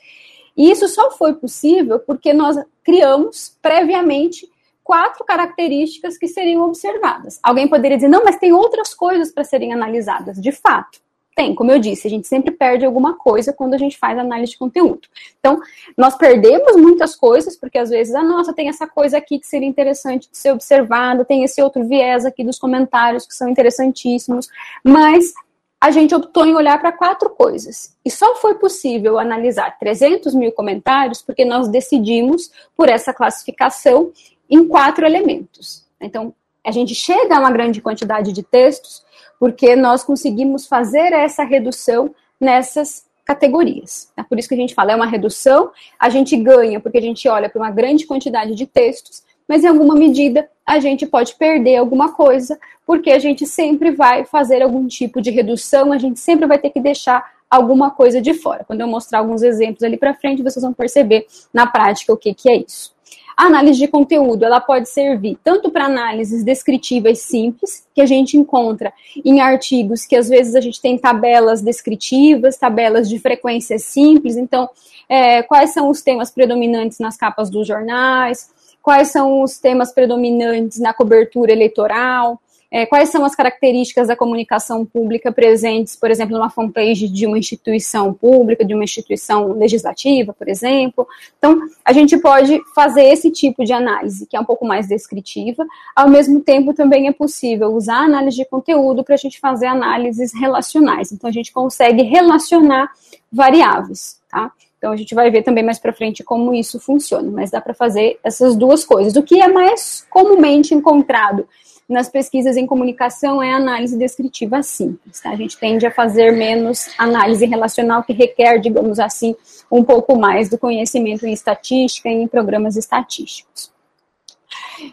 E 0.56 0.70
isso 0.70 0.88
só 0.88 1.10
foi 1.12 1.34
possível 1.34 2.00
porque 2.00 2.34
nós 2.34 2.56
criamos 2.84 3.58
previamente 3.62 4.48
quatro 4.84 5.24
características 5.26 6.18
que 6.18 6.28
seriam 6.28 6.64
observadas. 6.64 7.40
Alguém 7.42 7.68
poderia 7.68 7.98
dizer, 7.98 8.10
não, 8.10 8.24
mas 8.24 8.38
tem 8.38 8.52
outras 8.54 8.94
coisas 8.94 9.32
para 9.32 9.44
serem 9.44 9.74
analisadas. 9.74 10.40
De 10.40 10.52
fato, 10.52 11.00
tem, 11.42 11.56
como 11.56 11.72
eu 11.72 11.80
disse, 11.80 12.06
a 12.06 12.10
gente 12.10 12.28
sempre 12.28 12.52
perde 12.52 12.86
alguma 12.86 13.18
coisa 13.18 13.52
quando 13.52 13.74
a 13.74 13.78
gente 13.78 13.98
faz 13.98 14.18
análise 14.18 14.52
de 14.52 14.60
conteúdo. 14.60 15.08
Então, 15.40 15.60
nós 15.98 16.16
perdemos 16.16 16.76
muitas 16.76 17.16
coisas, 17.16 17.58
porque 17.58 17.80
às 17.80 17.90
vezes, 17.90 18.14
ah, 18.14 18.24
nossa, 18.24 18.54
tem 18.54 18.70
essa 18.70 18.88
coisa 18.88 19.18
aqui 19.18 19.40
que 19.40 19.48
seria 19.48 19.68
interessante 19.68 20.30
de 20.30 20.38
ser 20.38 20.52
observada, 20.52 21.26
tem 21.26 21.44
esse 21.44 21.60
outro 21.60 21.84
viés 21.84 22.26
aqui 22.26 22.44
dos 22.44 22.60
comentários 22.60 23.26
que 23.26 23.34
são 23.34 23.50
interessantíssimos, 23.50 24.50
mas 24.84 25.34
a 25.80 25.90
gente 25.90 26.14
optou 26.14 26.46
em 26.46 26.54
olhar 26.54 26.80
para 26.80 26.92
quatro 26.92 27.32
coisas. 27.32 27.98
E 28.06 28.12
só 28.12 28.36
foi 28.36 28.54
possível 28.56 29.18
analisar 29.18 29.80
300 29.80 30.36
mil 30.36 30.52
comentários 30.52 31.24
porque 31.24 31.44
nós 31.44 31.68
decidimos 31.68 32.52
por 32.78 32.88
essa 32.88 33.12
classificação 33.12 34.12
em 34.48 34.68
quatro 34.68 35.08
elementos. 35.08 35.88
Então, 36.00 36.36
a 36.64 36.70
gente 36.70 36.94
chega 36.94 37.36
a 37.36 37.40
uma 37.40 37.50
grande 37.50 37.82
quantidade 37.82 38.32
de 38.32 38.44
textos 38.44 39.04
porque 39.42 39.76
nós 39.76 40.04
conseguimos 40.04 40.68
fazer 40.68 41.14
essa 41.14 41.44
redução 41.44 42.14
nessas 42.40 43.08
categorias. 43.26 44.12
É 44.16 44.22
por 44.22 44.38
isso 44.38 44.48
que 44.48 44.54
a 44.54 44.58
gente 44.58 44.76
fala, 44.76 44.92
é 44.92 44.96
uma 44.96 45.08
redução, 45.08 45.72
a 45.98 46.10
gente 46.12 46.38
ganha 46.38 46.80
porque 46.80 47.00
a 47.00 47.02
gente 47.02 47.28
olha 47.28 47.50
para 47.50 47.60
uma 47.60 47.72
grande 47.72 48.06
quantidade 48.06 48.54
de 48.54 48.68
textos, 48.68 49.24
mas 49.50 49.64
em 49.64 49.68
alguma 49.68 49.96
medida 49.96 50.48
a 50.64 50.80
gente 50.80 51.08
pode 51.08 51.34
perder 51.34 51.78
alguma 51.78 52.14
coisa, 52.14 52.60
porque 52.86 53.10
a 53.10 53.18
gente 53.18 53.48
sempre 53.48 53.90
vai 53.90 54.26
fazer 54.26 54.62
algum 54.62 54.86
tipo 54.86 55.20
de 55.20 55.32
redução, 55.32 55.92
a 55.92 55.98
gente 55.98 56.20
sempre 56.20 56.46
vai 56.46 56.60
ter 56.60 56.70
que 56.70 56.80
deixar 56.80 57.34
alguma 57.50 57.90
coisa 57.90 58.22
de 58.22 58.36
fora. 58.36 58.64
Quando 58.64 58.82
eu 58.82 58.88
mostrar 58.88 59.18
alguns 59.18 59.42
exemplos 59.42 59.82
ali 59.82 59.98
para 59.98 60.14
frente, 60.14 60.44
vocês 60.44 60.62
vão 60.62 60.72
perceber 60.72 61.26
na 61.52 61.66
prática 61.66 62.14
o 62.14 62.18
que, 62.18 62.32
que 62.36 62.48
é 62.48 62.58
isso. 62.58 62.94
A 63.42 63.46
análise 63.46 63.80
de 63.80 63.88
conteúdo, 63.88 64.46
ela 64.46 64.62
pode 64.62 64.88
servir 64.88 65.36
tanto 65.44 65.72
para 65.72 65.86
análises 65.86 66.44
descritivas 66.44 67.22
simples, 67.22 67.88
que 67.92 68.00
a 68.00 68.06
gente 68.06 68.38
encontra 68.38 68.94
em 69.26 69.42
artigos 69.42 70.06
que 70.06 70.16
às 70.16 70.30
vezes 70.30 70.54
a 70.54 70.62
gente 70.62 70.80
tem 70.80 70.96
tabelas 70.96 71.60
descritivas, 71.60 72.56
tabelas 72.56 73.10
de 73.10 73.18
frequência 73.18 73.80
simples, 73.80 74.38
então, 74.38 74.70
é, 75.10 75.42
quais 75.42 75.74
são 75.74 75.90
os 75.90 76.04
temas 76.04 76.30
predominantes 76.30 77.00
nas 77.00 77.18
capas 77.18 77.50
dos 77.50 77.66
jornais, 77.66 78.48
quais 78.80 79.08
são 79.08 79.42
os 79.42 79.58
temas 79.58 79.92
predominantes 79.92 80.80
na 80.80 80.94
cobertura 80.94 81.52
eleitoral, 81.52 82.40
é, 82.72 82.86
quais 82.86 83.10
são 83.10 83.26
as 83.26 83.36
características 83.36 84.08
da 84.08 84.16
comunicação 84.16 84.86
pública 84.86 85.30
presentes, 85.30 85.98
por 85.98 86.10
exemplo, 86.10 86.38
numa 86.38 86.50
fanpage 86.50 87.10
de 87.10 87.28
uma 87.28 87.38
instituição 87.38 88.14
pública, 88.14 88.64
de 88.64 88.74
uma 88.74 88.86
instituição 88.86 89.52
legislativa, 89.52 90.32
por 90.34 90.48
exemplo. 90.48 91.06
Então, 91.38 91.60
a 91.84 91.92
gente 91.92 92.18
pode 92.18 92.62
fazer 92.74 93.04
esse 93.04 93.30
tipo 93.30 93.66
de 93.66 93.74
análise, 93.74 94.26
que 94.26 94.38
é 94.38 94.40
um 94.40 94.46
pouco 94.46 94.66
mais 94.66 94.88
descritiva. 94.88 95.66
Ao 95.94 96.10
mesmo 96.10 96.40
tempo, 96.40 96.74
também 96.74 97.10
é 97.10 97.12
possível 97.12 97.74
usar 97.74 98.06
análise 98.06 98.38
de 98.38 98.46
conteúdo 98.46 99.04
para 99.04 99.16
a 99.16 99.18
gente 99.18 99.38
fazer 99.38 99.66
análises 99.66 100.32
relacionais. 100.34 101.12
Então, 101.12 101.30
a 101.30 101.34
gente 101.34 101.52
consegue 101.52 102.04
relacionar 102.04 102.90
variáveis, 103.30 104.18
tá? 104.30 104.50
Então 104.78 104.94
a 104.94 104.96
gente 104.98 105.14
vai 105.14 105.30
ver 105.30 105.44
também 105.44 105.64
mais 105.64 105.78
para 105.78 105.94
frente 105.94 106.24
como 106.24 106.56
isso 106.56 106.80
funciona, 106.80 107.30
mas 107.30 107.52
dá 107.52 107.62
para 107.62 107.72
fazer 107.72 108.20
essas 108.24 108.56
duas 108.56 108.84
coisas. 108.84 109.16
O 109.16 109.22
que 109.22 109.40
é 109.40 109.48
mais 109.48 110.04
comumente 110.10 110.74
encontrado 110.74 111.48
nas 111.92 112.10
pesquisas 112.10 112.58
em 112.58 112.66
comunicação 112.66 113.42
é 113.42 113.52
análise 113.52 113.98
descritiva 113.98 114.64
simples. 114.64 115.20
Tá? 115.20 115.32
A 115.32 115.36
gente 115.36 115.58
tende 115.58 115.86
a 115.86 115.92
fazer 115.92 116.32
menos 116.32 116.90
análise 116.98 117.46
relacional, 117.46 118.04
que 118.04 118.14
requer, 118.14 118.60
digamos 118.60 119.00
assim, 119.00 119.36
um 119.72 119.84
pouco 119.84 120.18
mais 120.18 120.50
do 120.50 120.58
conhecimento 120.58 121.26
em 121.26 121.34
estatística 121.34 122.10
e 122.10 122.14
em 122.14 122.28
programas 122.28 122.76
estatísticos. 122.76 123.72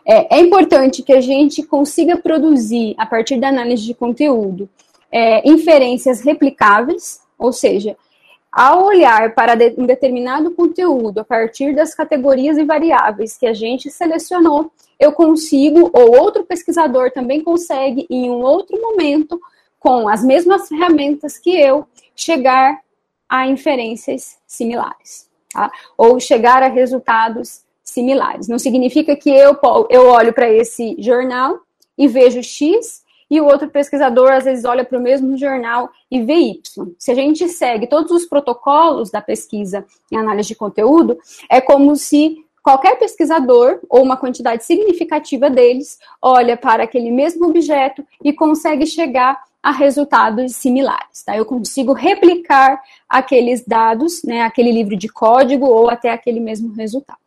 É, 0.07 0.37
é 0.37 0.41
importante 0.41 1.03
que 1.03 1.13
a 1.13 1.21
gente 1.21 1.63
consiga 1.63 2.17
produzir, 2.17 2.95
a 2.99 3.07
partir 3.07 3.39
da 3.39 3.49
análise 3.49 3.85
de 3.85 3.95
conteúdo, 3.95 4.69
é, 5.11 5.49
inferências 5.49 6.21
replicáveis, 6.21 7.21
ou 7.39 7.53
seja, 7.53 7.97
ao 8.53 8.85
olhar 8.85 9.35
para 9.35 9.55
um 9.77 9.87
determinado 9.87 10.51
conteúdo 10.51 11.21
a 11.21 11.25
partir 11.25 11.75
das 11.75 11.95
categorias 11.95 12.59
e 12.59 12.65
variáveis 12.65 13.37
que 13.37 13.47
a 13.47 13.55
gente 13.55 13.91
selecionou, 13.91 14.71
eu 14.99 15.13
consigo, 15.13 15.91
ou 15.93 16.19
outro 16.19 16.45
pesquisador 16.45 17.11
também 17.11 17.43
consegue, 17.43 18.07
em 18.11 18.31
um 18.31 18.41
outro 18.41 18.81
momento, 18.81 19.41
com 19.79 20.09
as 20.09 20.25
mesmas 20.25 20.69
ferramentas 20.69 21.39
que 21.39 21.51
eu, 21.51 21.87
chegar 22.17 22.81
a 23.29 23.47
inferências 23.47 24.39
similares, 24.47 25.29
tá? 25.53 25.71
ou 25.97 26.19
chegar 26.19 26.63
a 26.63 26.69
resultados 26.69 27.63
similares. 27.85 28.49
Não 28.49 28.59
significa 28.59 29.15
que 29.15 29.31
eu, 29.31 29.57
eu 29.89 30.09
olho 30.09 30.33
para 30.33 30.51
esse 30.51 30.97
jornal 30.99 31.61
e 31.97 32.09
vejo 32.09 32.43
X 32.43 33.05
e 33.31 33.41
o 33.41 33.45
outro 33.45 33.69
pesquisador 33.69 34.33
às 34.33 34.45
vezes 34.45 34.65
olha 34.65 34.85
para 34.85 34.99
o 34.99 35.03
mesmo 35.03 35.37
jornal 35.37 35.91
e 36.11 36.23
vê 36.23 36.35
Y. 36.35 36.63
Se 36.99 37.11
a 37.11 37.15
gente 37.15 37.47
segue 37.49 37.87
todos 37.87 38.11
os 38.11 38.25
protocolos 38.25 39.11
da 39.11 39.21
pesquisa 39.21 39.85
em 40.11 40.17
análise 40.17 40.49
de 40.49 40.55
conteúdo, 40.55 41.19
é 41.51 41.61
como 41.61 41.95
se 41.95 42.37
qualquer 42.63 42.99
pesquisador 42.99 43.81
ou 43.89 44.03
uma 44.03 44.17
quantidade 44.17 44.65
significativa 44.65 45.49
deles 45.49 45.99
olha 46.21 46.57
para 46.57 46.85
aquele 46.85 47.11
mesmo 47.11 47.49
objeto 47.49 48.05
e 48.23 48.33
consegue 48.33 48.87
chegar 48.87 49.43
a 49.63 49.71
resultados 49.71 50.55
similares. 50.55 51.23
Tá? 51.25 51.37
Eu 51.37 51.45
consigo 51.45 51.93
replicar 51.93 52.81
aqueles 53.09 53.65
dados, 53.67 54.23
né, 54.23 54.43
aquele 54.43 54.73
livro 54.73 54.97
de 54.97 55.09
código 55.09 55.67
ou 55.67 55.91
até 55.91 56.11
aquele 56.11 56.41
mesmo 56.41 56.73
resultado. 56.73 57.19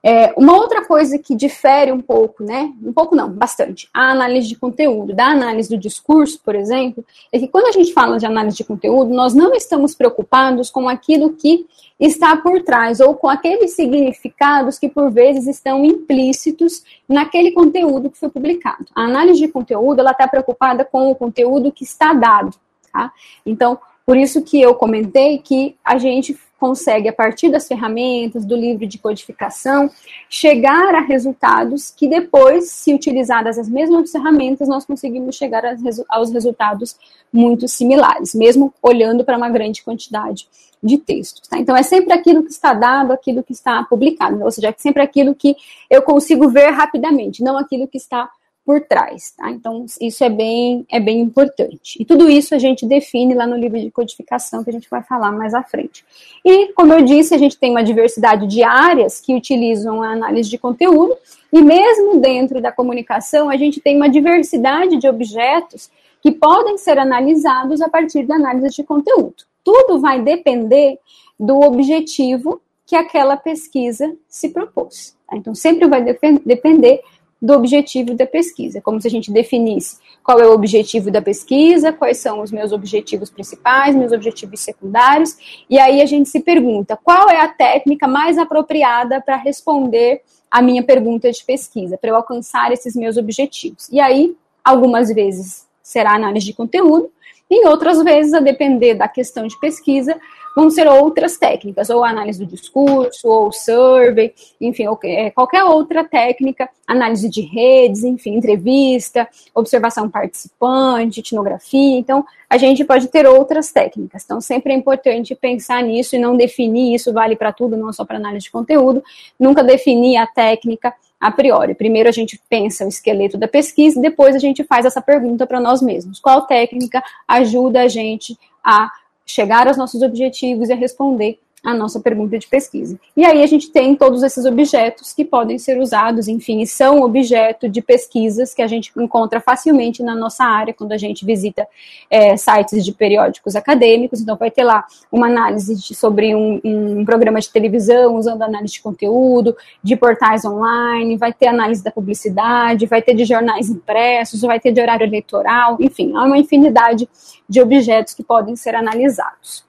É, 0.00 0.32
uma 0.36 0.56
outra 0.56 0.84
coisa 0.84 1.18
que 1.18 1.34
difere 1.34 1.90
um 1.90 2.00
pouco, 2.00 2.44
né? 2.44 2.72
Um 2.82 2.92
pouco 2.92 3.16
não, 3.16 3.28
bastante, 3.28 3.88
a 3.92 4.12
análise 4.12 4.46
de 4.46 4.56
conteúdo, 4.56 5.12
da 5.12 5.26
análise 5.26 5.68
do 5.68 5.76
discurso, 5.76 6.40
por 6.44 6.54
exemplo, 6.54 7.04
é 7.32 7.38
que 7.38 7.48
quando 7.48 7.66
a 7.66 7.72
gente 7.72 7.92
fala 7.92 8.16
de 8.16 8.24
análise 8.24 8.56
de 8.56 8.64
conteúdo, 8.64 9.12
nós 9.12 9.34
não 9.34 9.52
estamos 9.54 9.96
preocupados 9.96 10.70
com 10.70 10.88
aquilo 10.88 11.32
que 11.32 11.66
está 11.98 12.36
por 12.36 12.62
trás, 12.62 13.00
ou 13.00 13.14
com 13.16 13.28
aqueles 13.28 13.74
significados 13.74 14.78
que 14.78 14.88
por 14.88 15.10
vezes 15.10 15.48
estão 15.48 15.84
implícitos 15.84 16.84
naquele 17.08 17.50
conteúdo 17.50 18.08
que 18.08 18.18
foi 18.18 18.28
publicado. 18.28 18.86
A 18.94 19.02
análise 19.02 19.40
de 19.40 19.48
conteúdo, 19.48 19.98
ela 19.98 20.12
está 20.12 20.28
preocupada 20.28 20.84
com 20.84 21.10
o 21.10 21.14
conteúdo 21.14 21.72
que 21.72 21.82
está 21.82 22.12
dado, 22.12 22.54
tá? 22.92 23.12
Então, 23.44 23.76
por 24.08 24.16
isso 24.16 24.40
que 24.40 24.58
eu 24.58 24.74
comentei 24.74 25.36
que 25.36 25.76
a 25.84 25.98
gente 25.98 26.34
consegue, 26.58 27.10
a 27.10 27.12
partir 27.12 27.50
das 27.50 27.68
ferramentas, 27.68 28.42
do 28.42 28.56
livro 28.56 28.86
de 28.86 28.96
codificação, 28.96 29.90
chegar 30.30 30.94
a 30.94 31.00
resultados 31.00 31.90
que 31.90 32.08
depois, 32.08 32.70
se 32.70 32.94
utilizadas 32.94 33.58
as 33.58 33.68
mesmas 33.68 34.10
ferramentas, 34.10 34.66
nós 34.66 34.86
conseguimos 34.86 35.36
chegar 35.36 35.62
aos 36.08 36.32
resultados 36.32 36.96
muito 37.30 37.68
similares, 37.68 38.34
mesmo 38.34 38.72
olhando 38.82 39.26
para 39.26 39.36
uma 39.36 39.50
grande 39.50 39.82
quantidade 39.82 40.48
de 40.82 40.96
textos. 40.96 41.46
Tá? 41.46 41.58
Então, 41.58 41.76
é 41.76 41.82
sempre 41.82 42.14
aquilo 42.14 42.42
que 42.42 42.50
está 42.50 42.72
dado, 42.72 43.12
aquilo 43.12 43.42
que 43.42 43.52
está 43.52 43.84
publicado, 43.84 44.42
ou 44.42 44.50
seja, 44.50 44.68
é 44.68 44.74
sempre 44.78 45.02
aquilo 45.02 45.34
que 45.34 45.54
eu 45.90 46.00
consigo 46.00 46.48
ver 46.48 46.70
rapidamente, 46.70 47.42
não 47.42 47.58
aquilo 47.58 47.86
que 47.86 47.98
está 47.98 48.30
por 48.68 48.82
trás, 48.82 49.30
tá? 49.30 49.50
Então, 49.50 49.86
isso 49.98 50.22
é 50.22 50.28
bem, 50.28 50.84
é 50.90 51.00
bem 51.00 51.20
importante. 51.22 51.96
E 51.98 52.04
tudo 52.04 52.28
isso 52.28 52.54
a 52.54 52.58
gente 52.58 52.84
define 52.84 53.32
lá 53.32 53.46
no 53.46 53.56
livro 53.56 53.80
de 53.80 53.90
codificação, 53.90 54.62
que 54.62 54.68
a 54.68 54.72
gente 54.74 54.90
vai 54.90 55.02
falar 55.02 55.32
mais 55.32 55.54
à 55.54 55.62
frente. 55.62 56.04
E, 56.44 56.70
como 56.74 56.92
eu 56.92 57.00
disse, 57.00 57.34
a 57.34 57.38
gente 57.38 57.56
tem 57.56 57.70
uma 57.70 57.82
diversidade 57.82 58.46
de 58.46 58.62
áreas 58.62 59.22
que 59.22 59.34
utilizam 59.34 60.02
a 60.02 60.12
análise 60.12 60.50
de 60.50 60.58
conteúdo, 60.58 61.16
e 61.50 61.62
mesmo 61.62 62.20
dentro 62.20 62.60
da 62.60 62.70
comunicação, 62.70 63.48
a 63.48 63.56
gente 63.56 63.80
tem 63.80 63.96
uma 63.96 64.10
diversidade 64.10 64.98
de 64.98 65.08
objetos 65.08 65.90
que 66.20 66.30
podem 66.30 66.76
ser 66.76 66.98
analisados 66.98 67.80
a 67.80 67.88
partir 67.88 68.26
da 68.26 68.34
análise 68.34 68.76
de 68.76 68.84
conteúdo. 68.84 69.44
Tudo 69.64 69.98
vai 69.98 70.20
depender 70.20 70.98
do 71.40 71.58
objetivo 71.60 72.60
que 72.84 72.94
aquela 72.94 73.38
pesquisa 73.38 74.14
se 74.28 74.50
propôs. 74.50 75.16
Tá? 75.26 75.38
Então, 75.38 75.54
sempre 75.54 75.88
vai 75.88 76.04
depender 76.44 77.00
do 77.40 77.54
objetivo 77.54 78.14
da 78.14 78.26
pesquisa, 78.26 78.80
como 78.80 79.00
se 79.00 79.06
a 79.06 79.10
gente 79.10 79.30
definisse 79.30 79.98
qual 80.22 80.40
é 80.40 80.46
o 80.46 80.52
objetivo 80.52 81.10
da 81.10 81.22
pesquisa, 81.22 81.92
quais 81.92 82.18
são 82.18 82.42
os 82.42 82.50
meus 82.50 82.72
objetivos 82.72 83.30
principais, 83.30 83.94
meus 83.94 84.12
objetivos 84.12 84.60
secundários, 84.60 85.36
e 85.70 85.78
aí 85.78 86.02
a 86.02 86.06
gente 86.06 86.28
se 86.28 86.40
pergunta 86.40 86.98
qual 87.02 87.30
é 87.30 87.40
a 87.40 87.48
técnica 87.48 88.08
mais 88.08 88.36
apropriada 88.38 89.20
para 89.20 89.36
responder 89.36 90.22
a 90.50 90.60
minha 90.60 90.82
pergunta 90.82 91.30
de 91.30 91.44
pesquisa, 91.44 91.96
para 91.96 92.10
eu 92.10 92.16
alcançar 92.16 92.72
esses 92.72 92.96
meus 92.96 93.16
objetivos. 93.16 93.88
E 93.90 94.00
aí, 94.00 94.34
algumas 94.64 95.08
vezes 95.12 95.66
será 95.82 96.14
análise 96.14 96.46
de 96.46 96.52
conteúdo, 96.52 97.10
em 97.50 97.66
outras 97.66 98.02
vezes, 98.02 98.34
a 98.34 98.40
depender 98.40 98.94
da 98.94 99.08
questão 99.08 99.46
de 99.46 99.58
pesquisa, 99.58 100.18
vão 100.58 100.70
ser 100.70 100.88
outras 100.88 101.36
técnicas, 101.36 101.88
ou 101.88 102.02
análise 102.02 102.44
do 102.44 102.50
discurso, 102.50 103.28
ou 103.28 103.52
survey, 103.52 104.34
enfim, 104.60 104.88
ou, 104.88 104.98
é, 105.04 105.30
qualquer 105.30 105.62
outra 105.62 106.02
técnica, 106.02 106.68
análise 106.84 107.28
de 107.28 107.42
redes, 107.42 108.02
enfim, 108.02 108.34
entrevista, 108.34 109.28
observação 109.54 110.10
participante, 110.10 111.20
etnografia. 111.20 111.98
Então, 111.98 112.24
a 112.50 112.58
gente 112.58 112.84
pode 112.84 113.06
ter 113.06 113.24
outras 113.24 113.70
técnicas. 113.70 114.24
Então, 114.24 114.40
sempre 114.40 114.72
é 114.72 114.76
importante 114.76 115.32
pensar 115.36 115.80
nisso 115.80 116.16
e 116.16 116.18
não 116.18 116.36
definir 116.36 116.92
isso 116.92 117.12
vale 117.12 117.36
para 117.36 117.52
tudo, 117.52 117.76
não 117.76 117.92
só 117.92 118.04
para 118.04 118.16
análise 118.16 118.46
de 118.46 118.50
conteúdo. 118.50 119.00
Nunca 119.38 119.62
definir 119.62 120.16
a 120.16 120.26
técnica 120.26 120.92
a 121.20 121.30
priori. 121.30 121.74
Primeiro 121.74 122.08
a 122.08 122.12
gente 122.12 122.40
pensa 122.48 122.84
o 122.84 122.88
esqueleto 122.88 123.38
da 123.38 123.46
pesquisa, 123.46 124.00
depois 124.00 124.34
a 124.34 124.40
gente 124.40 124.64
faz 124.64 124.84
essa 124.84 125.00
pergunta 125.00 125.46
para 125.46 125.60
nós 125.60 125.80
mesmos. 125.80 126.18
Qual 126.18 126.42
técnica 126.42 127.00
ajuda 127.28 127.82
a 127.82 127.88
gente 127.88 128.36
a 128.64 128.90
chegar 129.28 129.68
aos 129.68 129.76
nossos 129.76 130.02
objetivos 130.02 130.68
e 130.68 130.72
a 130.72 130.76
responder 130.76 131.38
a 131.64 131.74
nossa 131.74 132.00
pergunta 132.00 132.38
de 132.38 132.46
pesquisa. 132.46 132.98
E 133.16 133.24
aí 133.24 133.42
a 133.42 133.46
gente 133.46 133.70
tem 133.70 133.94
todos 133.94 134.22
esses 134.22 134.44
objetos 134.44 135.12
que 135.12 135.24
podem 135.24 135.58
ser 135.58 135.78
usados, 135.80 136.28
enfim, 136.28 136.64
são 136.64 137.02
objeto 137.02 137.68
de 137.68 137.82
pesquisas 137.82 138.54
que 138.54 138.62
a 138.62 138.66
gente 138.66 138.92
encontra 138.96 139.40
facilmente 139.40 140.02
na 140.02 140.14
nossa 140.14 140.44
área 140.44 140.72
quando 140.72 140.92
a 140.92 140.96
gente 140.96 141.24
visita 141.24 141.66
é, 142.10 142.36
sites 142.36 142.84
de 142.84 142.92
periódicos 142.92 143.56
acadêmicos. 143.56 144.20
Então, 144.20 144.36
vai 144.36 144.50
ter 144.50 144.64
lá 144.64 144.84
uma 145.10 145.26
análise 145.26 145.74
de, 145.74 145.94
sobre 145.94 146.34
um, 146.34 146.60
um, 146.64 147.04
programa 147.04 147.40
de 147.40 147.50
televisão 147.50 148.16
usando 148.16 148.42
análise 148.42 148.74
de 148.74 148.82
conteúdo, 148.82 149.56
de 149.82 149.96
portais 149.96 150.44
online, 150.44 151.16
vai 151.16 151.32
ter 151.32 151.48
análise 151.48 151.82
da 151.82 151.90
publicidade, 151.90 152.86
vai 152.86 153.02
ter 153.02 153.14
de 153.14 153.24
jornais 153.24 153.68
impressos, 153.68 154.40
vai 154.40 154.60
ter 154.60 154.72
de 154.72 154.80
horário 154.80 155.04
eleitoral, 155.04 155.76
enfim, 155.80 156.12
há 156.14 156.24
uma 156.24 156.38
infinidade 156.38 157.08
de 157.48 157.60
objetos 157.60 158.14
que 158.14 158.22
podem 158.22 158.54
ser 158.56 158.74
analisados. 158.74 159.67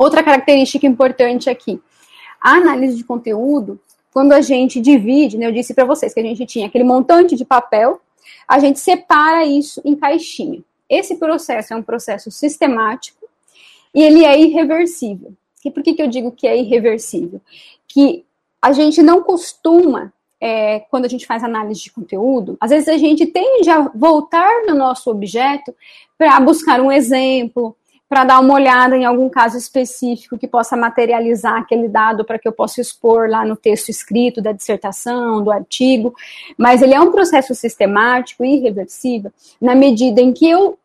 Outra 0.00 0.22
característica 0.22 0.86
importante 0.86 1.50
aqui, 1.50 1.78
a 2.40 2.52
análise 2.52 2.96
de 2.96 3.04
conteúdo, 3.04 3.78
quando 4.14 4.32
a 4.32 4.40
gente 4.40 4.80
divide, 4.80 5.36
né, 5.36 5.46
eu 5.46 5.52
disse 5.52 5.74
para 5.74 5.84
vocês 5.84 6.14
que 6.14 6.20
a 6.20 6.22
gente 6.22 6.46
tinha 6.46 6.68
aquele 6.68 6.84
montante 6.84 7.36
de 7.36 7.44
papel, 7.44 8.00
a 8.48 8.58
gente 8.58 8.80
separa 8.80 9.44
isso 9.44 9.78
em 9.84 9.94
caixinha. 9.94 10.62
Esse 10.88 11.16
processo 11.16 11.74
é 11.74 11.76
um 11.76 11.82
processo 11.82 12.30
sistemático 12.30 13.28
e 13.94 14.02
ele 14.02 14.24
é 14.24 14.40
irreversível. 14.40 15.34
E 15.62 15.70
por 15.70 15.82
que, 15.82 15.92
que 15.92 16.00
eu 16.00 16.08
digo 16.08 16.32
que 16.32 16.46
é 16.46 16.56
irreversível? 16.56 17.38
Que 17.86 18.24
a 18.62 18.72
gente 18.72 19.02
não 19.02 19.22
costuma, 19.22 20.14
é, 20.40 20.80
quando 20.90 21.04
a 21.04 21.08
gente 21.08 21.26
faz 21.26 21.44
análise 21.44 21.82
de 21.82 21.92
conteúdo, 21.92 22.56
às 22.58 22.70
vezes 22.70 22.88
a 22.88 22.96
gente 22.96 23.26
tende 23.26 23.68
a 23.68 23.82
voltar 23.94 24.64
no 24.66 24.74
nosso 24.74 25.10
objeto 25.10 25.76
para 26.16 26.40
buscar 26.40 26.80
um 26.80 26.90
exemplo, 26.90 27.76
para 28.10 28.24
dar 28.24 28.40
uma 28.40 28.54
olhada 28.54 28.96
em 28.96 29.04
algum 29.04 29.28
caso 29.28 29.56
específico 29.56 30.36
que 30.36 30.48
possa 30.48 30.76
materializar 30.76 31.58
aquele 31.58 31.88
dado 31.88 32.24
para 32.24 32.40
que 32.40 32.48
eu 32.48 32.52
possa 32.52 32.80
expor 32.80 33.30
lá 33.30 33.44
no 33.44 33.54
texto 33.54 33.88
escrito 33.88 34.42
da 34.42 34.50
dissertação, 34.50 35.44
do 35.44 35.52
artigo, 35.52 36.12
mas 36.58 36.82
ele 36.82 36.92
é 36.92 37.00
um 37.00 37.12
processo 37.12 37.54
sistemático 37.54 38.44
e 38.44 38.56
irreversível 38.56 39.32
na 39.60 39.76
medida 39.76 40.20
em 40.20 40.32
que 40.32 40.50
eu 40.50 40.76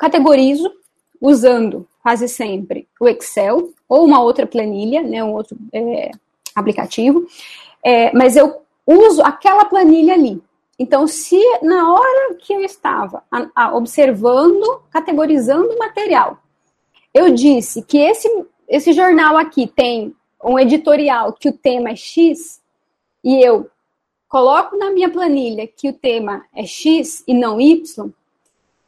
categorizo 0.00 0.72
usando 1.20 1.86
quase 2.02 2.26
sempre 2.26 2.88
o 3.00 3.06
Excel 3.06 3.72
ou 3.88 4.04
uma 4.04 4.20
outra 4.20 4.44
planilha, 4.48 5.02
né, 5.02 5.22
um 5.22 5.32
outro 5.32 5.56
é, 5.72 6.10
aplicativo, 6.56 7.24
é, 7.84 8.12
mas 8.16 8.34
eu 8.34 8.62
uso 8.84 9.22
aquela 9.22 9.64
planilha 9.64 10.14
ali. 10.14 10.42
Então, 10.82 11.06
se 11.06 11.38
na 11.62 11.92
hora 11.92 12.36
que 12.36 12.54
eu 12.54 12.62
estava 12.62 13.22
a, 13.30 13.50
a, 13.54 13.76
observando, 13.76 14.80
categorizando 14.90 15.74
o 15.74 15.78
material, 15.78 16.38
eu 17.12 17.34
disse 17.34 17.82
que 17.82 17.98
esse, 17.98 18.46
esse 18.66 18.94
jornal 18.94 19.36
aqui 19.36 19.66
tem 19.66 20.16
um 20.42 20.58
editorial 20.58 21.34
que 21.34 21.50
o 21.50 21.52
tema 21.52 21.90
é 21.90 21.96
X, 21.96 22.62
e 23.22 23.44
eu 23.44 23.70
coloco 24.26 24.74
na 24.74 24.90
minha 24.90 25.10
planilha 25.10 25.66
que 25.66 25.90
o 25.90 25.92
tema 25.92 26.46
é 26.56 26.64
X 26.64 27.22
e 27.28 27.34
não 27.34 27.60
Y, 27.60 28.10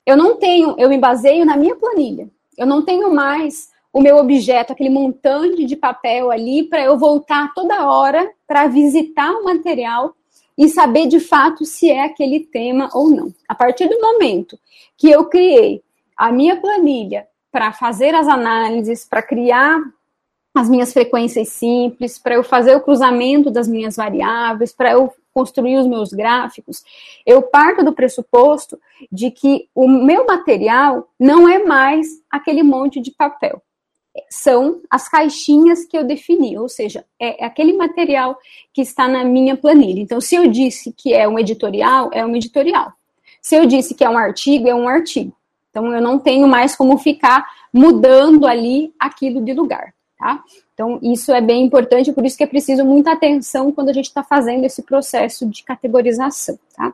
eu 0.07 0.17
não 0.17 0.37
tenho, 0.37 0.75
eu 0.79 0.89
me 0.89 0.97
baseio 0.97 1.45
na 1.45 1.59
minha 1.59 1.77
planilha. 1.77 2.27
Eu 2.57 2.67
não 2.67 2.83
tenho 2.83 3.13
mais 3.13 3.71
o 3.93 4.01
meu 4.01 4.17
objeto, 4.17 4.73
aquele 4.73 4.89
montante 4.89 5.67
de 5.67 5.77
papel 5.77 6.31
ali, 6.31 6.63
para 6.63 6.83
eu 6.83 6.97
voltar 6.97 7.53
toda 7.53 7.87
hora 7.87 8.33
para 8.47 8.67
visitar 8.67 9.31
o 9.33 9.45
material 9.45 10.17
e 10.57 10.69
saber 10.69 11.07
de 11.07 11.21
fato 11.21 11.65
se 11.65 11.91
é 11.91 12.05
aquele 12.05 12.41
tema 12.41 12.89
ou 12.93 13.11
não. 13.11 13.35
A 13.49 13.55
partir 13.55 13.89
do 13.89 14.01
momento 14.01 14.59
que 14.97 15.11
eu 15.11 15.25
criei 15.27 15.83
a 16.17 16.31
minha 16.31 16.61
planilha 16.61 17.27
para 17.51 17.73
fazer 17.73 18.15
as 18.15 18.29
análises, 18.29 19.05
para 19.05 19.23
criar 19.23 19.81
as 20.55 20.69
minhas 20.69 20.93
frequências 20.93 21.49
simples, 21.49 22.19
para 22.19 22.35
eu 22.35 22.45
fazer 22.45 22.77
o 22.77 22.81
cruzamento 22.81 23.51
das 23.51 23.67
minhas 23.67 23.97
variáveis, 23.97 24.73
para 24.73 24.93
eu 24.93 25.13
construir 25.33 25.79
os 25.79 25.87
meus 25.87 26.13
gráficos, 26.13 26.85
eu 27.25 27.41
parto 27.41 27.83
do 27.83 27.95
pressuposto 27.95 28.79
de 29.11 29.31
que 29.31 29.69
o 29.75 29.89
meu 29.89 30.27
material 30.27 31.09
não 31.19 31.49
é 31.49 31.65
mais 31.65 32.07
aquele 32.31 32.63
monte 32.63 33.01
de 33.01 33.11
papel 33.11 33.63
são 34.29 34.81
as 34.91 35.09
caixinhas 35.09 35.85
que 35.85 35.97
eu 35.97 36.05
defini, 36.05 36.59
ou 36.59 36.69
seja, 36.69 37.05
é, 37.19 37.43
é 37.43 37.47
aquele 37.47 37.73
material 37.73 38.37
que 38.73 38.83
está 38.83 39.09
na 39.09 39.25
minha 39.25 39.57
planilha. 39.57 40.01
Então, 40.01 40.21
se 40.21 40.35
eu 40.35 40.47
disse 40.47 40.93
que 40.93 41.15
é 41.15 41.27
um 41.27 41.39
editorial, 41.39 42.11
é 42.13 42.25
um 42.25 42.37
editorial. 42.37 42.93
Se 43.41 43.57
eu 43.57 43.67
disse 43.67 43.95
que 43.95 44.05
é 44.05 44.09
um 44.09 44.19
artigo, 44.19 44.69
é 44.69 44.75
um 44.75 44.87
artigo. 44.87 45.35
Então, 45.71 45.93
eu 45.93 46.03
não 46.03 46.19
tenho 46.19 46.47
mais 46.47 46.77
como 46.77 46.99
ficar 46.99 47.47
mudando 47.73 48.47
ali 48.47 48.93
aquilo 49.01 49.43
de 49.43 49.55
lugar, 49.55 49.95
tá? 50.19 50.43
Então, 50.75 50.99
isso 51.03 51.33
é 51.33 51.41
bem 51.41 51.65
importante, 51.65 52.13
por 52.13 52.25
isso 52.27 52.37
que 52.37 52.45
é 52.45 52.47
preciso 52.47 52.85
muita 52.85 53.13
atenção 53.13 53.73
quando 53.73 53.89
a 53.89 53.93
gente 53.93 54.07
está 54.07 54.23
fazendo 54.23 54.65
esse 54.65 54.83
processo 54.83 55.47
de 55.47 55.63
categorização, 55.63 56.59
tá? 56.77 56.93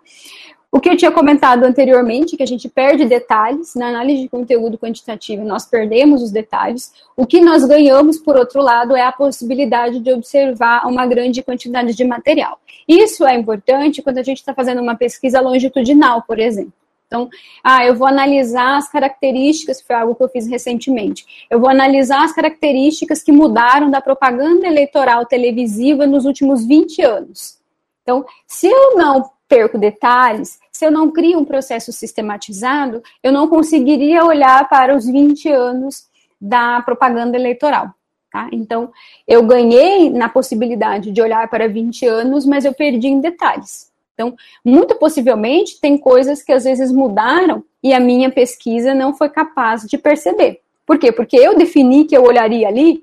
O 0.70 0.81
que 0.81 0.90
eu 0.90 0.96
tinha 0.96 1.11
comentado 1.11 1.64
anteriormente, 1.64 2.37
que 2.37 2.42
a 2.42 2.46
gente 2.46 2.68
perde 2.68 3.07
detalhes, 3.07 3.74
na 3.74 3.88
análise 3.88 4.22
de 4.22 4.28
conteúdo 4.28 4.76
quantitativo 4.76 5.42
nós 5.42 5.64
perdemos 5.64 6.22
os 6.22 6.31
detalhes, 6.31 6.92
o 7.16 7.26
que 7.26 7.40
nós 7.40 7.64
ganhamos, 7.64 8.18
por 8.18 8.37
outro 8.37 8.61
lado, 8.61 8.94
é 8.94 9.00
a 9.00 9.11
possibilidade 9.11 9.98
de 9.98 10.12
observar 10.12 10.87
uma 10.87 11.07
grande 11.07 11.42
quantidade 11.42 11.94
de 11.94 12.04
material. 12.04 12.61
Isso 12.87 13.26
é 13.26 13.35
importante 13.35 14.02
quando 14.02 14.18
a 14.18 14.22
gente 14.22 14.38
está 14.38 14.52
fazendo 14.52 14.83
uma 14.83 14.94
pesquisa 14.94 15.40
longitudinal, 15.40 16.22
por 16.22 16.38
exemplo. 16.38 16.72
Então, 17.07 17.31
ah, 17.64 17.87
eu 17.87 17.94
vou 17.94 18.07
analisar 18.07 18.76
as 18.76 18.90
características, 18.90 19.81
foi 19.81 19.96
algo 19.96 20.14
que 20.14 20.22
eu 20.22 20.28
fiz 20.28 20.46
recentemente. 20.46 21.46
Eu 21.50 21.59
vou 21.59 21.70
analisar 21.70 22.22
as 22.22 22.35
características 22.35 23.22
que 23.22 23.33
mudaram 23.33 23.90
da 23.90 24.02
propaganda 24.02 24.66
eleitoral 24.66 25.24
televisiva 25.24 26.07
nos 26.07 26.26
últimos 26.26 26.66
20 26.66 27.00
anos. 27.00 27.59
Então, 28.02 28.26
se 28.46 28.66
eu 28.66 28.96
não 28.96 29.31
perco 29.48 29.78
detalhes, 29.78 30.58
se 30.70 30.84
eu 30.84 30.90
não 30.90 31.11
crio 31.11 31.38
um 31.38 31.44
processo 31.44 31.90
sistematizado, 31.92 33.02
eu 33.22 33.32
não 33.32 33.48
conseguiria 33.48 34.24
olhar 34.24 34.68
para 34.68 34.94
os 34.94 35.06
20 35.06 35.48
anos 35.48 36.06
da 36.40 36.82
propaganda 36.82 37.37
eleitoral. 37.37 37.92
Tá? 38.30 38.48
Então, 38.52 38.92
eu 39.26 39.42
ganhei 39.42 40.11
na 40.11 40.28
possibilidade 40.28 41.11
de 41.11 41.22
olhar 41.22 41.48
para 41.48 41.66
20 41.66 42.06
anos, 42.06 42.44
mas 42.44 42.64
eu 42.64 42.74
perdi 42.74 43.08
em 43.08 43.20
detalhes. 43.20 43.90
Então, 44.12 44.37
muito 44.64 44.96
possivelmente, 44.96 45.80
tem 45.80 45.96
coisas 45.96 46.42
que 46.42 46.52
às 46.52 46.64
vezes 46.64 46.92
mudaram 46.92 47.64
e 47.82 47.94
a 47.94 48.00
minha 48.00 48.30
pesquisa 48.30 48.94
não 48.94 49.14
foi 49.14 49.30
capaz 49.30 49.82
de 49.82 49.96
perceber. 49.96 50.61
Por 50.84 50.98
quê? 50.98 51.12
Porque 51.12 51.37
eu 51.37 51.56
defini 51.56 52.04
que 52.04 52.16
eu 52.16 52.24
olharia 52.24 52.68
ali 52.68 53.02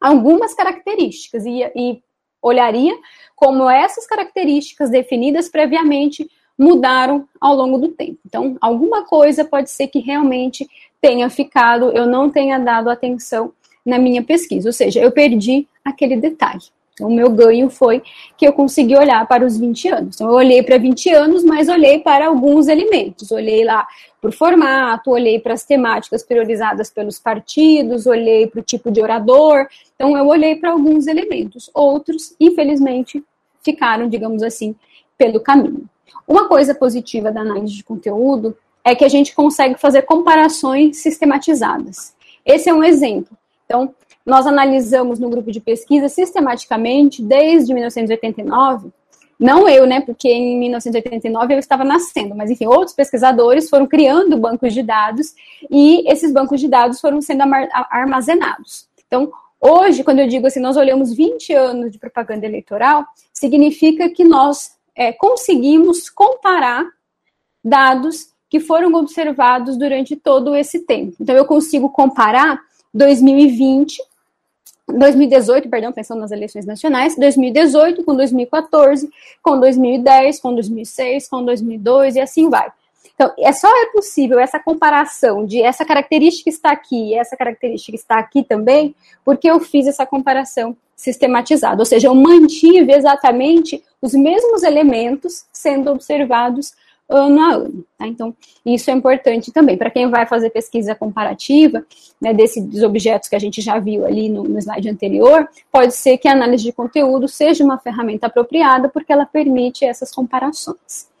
algumas 0.00 0.54
características 0.54 1.46
e, 1.46 1.62
e 1.74 2.02
olharia 2.44 2.96
como 3.34 3.68
essas 3.68 4.06
características 4.06 4.90
definidas 4.90 5.48
previamente 5.48 6.30
mudaram 6.56 7.26
ao 7.40 7.54
longo 7.54 7.78
do 7.78 7.88
tempo. 7.88 8.18
Então, 8.24 8.56
alguma 8.60 9.04
coisa 9.04 9.44
pode 9.44 9.70
ser 9.70 9.88
que 9.88 9.98
realmente 9.98 10.68
tenha 11.00 11.28
ficado, 11.28 11.90
eu 11.92 12.06
não 12.06 12.30
tenha 12.30 12.58
dado 12.58 12.88
atenção 12.88 13.52
na 13.84 13.98
minha 13.98 14.22
pesquisa, 14.22 14.68
ou 14.68 14.72
seja, 14.72 15.00
eu 15.00 15.10
perdi 15.10 15.66
aquele 15.84 16.16
detalhe. 16.16 16.62
Então, 16.94 17.08
o 17.08 17.14
meu 17.14 17.28
ganho 17.28 17.68
foi 17.68 18.02
que 18.38 18.46
eu 18.46 18.52
consegui 18.52 18.96
olhar 18.96 19.26
para 19.26 19.44
os 19.44 19.58
20 19.58 19.88
anos. 19.88 20.14
Então, 20.14 20.28
eu 20.28 20.34
olhei 20.34 20.62
para 20.62 20.78
20 20.78 21.10
anos, 21.10 21.42
mas 21.42 21.68
olhei 21.68 21.98
para 21.98 22.28
alguns 22.28 22.68
elementos. 22.68 23.32
Olhei 23.32 23.64
lá 23.64 23.86
para 24.20 24.30
o 24.30 24.32
formato, 24.32 25.10
olhei 25.10 25.40
para 25.40 25.54
as 25.54 25.64
temáticas 25.64 26.22
priorizadas 26.22 26.90
pelos 26.90 27.18
partidos, 27.18 28.06
olhei 28.06 28.46
para 28.46 28.60
o 28.60 28.62
tipo 28.62 28.92
de 28.92 29.02
orador. 29.02 29.66
Então, 29.96 30.16
eu 30.16 30.26
olhei 30.28 30.54
para 30.54 30.70
alguns 30.70 31.08
elementos. 31.08 31.68
Outros, 31.74 32.36
infelizmente, 32.38 33.22
ficaram, 33.60 34.08
digamos 34.08 34.44
assim, 34.44 34.76
pelo 35.18 35.40
caminho. 35.40 35.88
Uma 36.28 36.46
coisa 36.46 36.74
positiva 36.76 37.32
da 37.32 37.40
análise 37.40 37.74
de 37.74 37.82
conteúdo 37.82 38.56
é 38.84 38.94
que 38.94 39.04
a 39.04 39.08
gente 39.08 39.34
consegue 39.34 39.80
fazer 39.80 40.02
comparações 40.02 40.98
sistematizadas. 40.98 42.14
Esse 42.46 42.68
é 42.68 42.74
um 42.74 42.84
exemplo. 42.84 43.36
Então, 43.64 43.94
nós 44.24 44.46
analisamos 44.46 45.18
no 45.18 45.28
grupo 45.28 45.52
de 45.52 45.60
pesquisa 45.60 46.08
sistematicamente 46.08 47.22
desde 47.22 47.72
1989 47.72 48.92
não 49.38 49.68
eu, 49.68 49.86
né, 49.86 50.00
porque 50.00 50.28
em 50.28 50.58
1989 50.58 51.54
eu 51.54 51.58
estava 51.58 51.84
nascendo, 51.84 52.34
mas 52.34 52.50
enfim, 52.50 52.66
outros 52.66 52.94
pesquisadores 52.94 53.68
foram 53.68 53.86
criando 53.86 54.36
bancos 54.36 54.72
de 54.72 54.82
dados 54.82 55.34
e 55.70 56.08
esses 56.10 56.32
bancos 56.32 56.60
de 56.60 56.68
dados 56.68 57.00
foram 57.00 57.20
sendo 57.20 57.42
armazenados. 57.90 58.88
Então, 59.06 59.32
hoje, 59.60 60.04
quando 60.04 60.20
eu 60.20 60.28
digo 60.28 60.46
assim, 60.46 60.60
nós 60.60 60.76
olhamos 60.76 61.12
20 61.12 61.52
anos 61.52 61.92
de 61.92 61.98
propaganda 61.98 62.46
eleitoral, 62.46 63.04
significa 63.32 64.08
que 64.08 64.24
nós 64.24 64.76
é, 64.94 65.12
conseguimos 65.12 66.08
comparar 66.08 66.86
dados 67.62 68.28
que 68.48 68.60
foram 68.60 68.94
observados 68.94 69.76
durante 69.76 70.14
todo 70.14 70.54
esse 70.54 70.80
tempo. 70.80 71.16
Então, 71.20 71.34
eu 71.34 71.44
consigo 71.44 71.90
comparar 71.90 72.60
2020 72.92 74.00
2018, 74.88 75.68
perdão, 75.68 75.92
pensando 75.92 76.20
nas 76.20 76.30
eleições 76.30 76.66
nacionais, 76.66 77.16
2018 77.16 78.04
com 78.04 78.14
2014, 78.14 79.10
com 79.42 79.58
2010, 79.58 80.40
com 80.40 80.54
2006, 80.54 81.28
com 81.28 81.44
2002 81.44 82.16
e 82.16 82.20
assim 82.20 82.48
vai. 82.50 82.70
Então, 83.14 83.32
é 83.38 83.52
só 83.52 83.68
é 83.68 83.86
possível 83.92 84.38
essa 84.40 84.58
comparação 84.58 85.46
de 85.46 85.62
essa 85.62 85.84
característica 85.84 86.50
está 86.50 86.72
aqui 86.72 87.10
e 87.10 87.14
essa 87.14 87.36
característica 87.36 87.96
está 87.96 88.18
aqui 88.18 88.42
também, 88.42 88.94
porque 89.24 89.48
eu 89.48 89.60
fiz 89.60 89.86
essa 89.86 90.04
comparação 90.04 90.76
sistematizada, 90.96 91.80
ou 91.80 91.84
seja, 91.86 92.08
eu 92.08 92.14
mantive 92.14 92.92
exatamente 92.92 93.82
os 94.00 94.14
mesmos 94.14 94.62
elementos 94.62 95.44
sendo 95.52 95.90
observados 95.90 96.72
ano 97.08 97.40
a 97.40 97.54
ano. 97.54 97.84
Tá? 97.98 98.06
Então, 98.06 98.34
isso 98.64 98.90
é 98.90 98.94
importante 98.94 99.52
também. 99.52 99.76
Para 99.76 99.90
quem 99.90 100.08
vai 100.08 100.26
fazer 100.26 100.50
pesquisa 100.50 100.94
comparativa, 100.94 101.84
né, 102.20 102.32
desses 102.32 102.82
objetos 102.82 103.28
que 103.28 103.36
a 103.36 103.38
gente 103.38 103.60
já 103.60 103.78
viu 103.78 104.06
ali 104.06 104.28
no, 104.28 104.44
no 104.44 104.58
slide 104.58 104.88
anterior, 104.88 105.48
pode 105.70 105.94
ser 105.94 106.18
que 106.18 106.28
a 106.28 106.32
análise 106.32 106.64
de 106.64 106.72
conteúdo 106.72 107.28
seja 107.28 107.64
uma 107.64 107.78
ferramenta 107.78 108.26
apropriada, 108.26 108.88
porque 108.88 109.12
ela 109.12 109.26
permite 109.26 109.84
essas 109.84 110.10
comparações. 110.12 111.12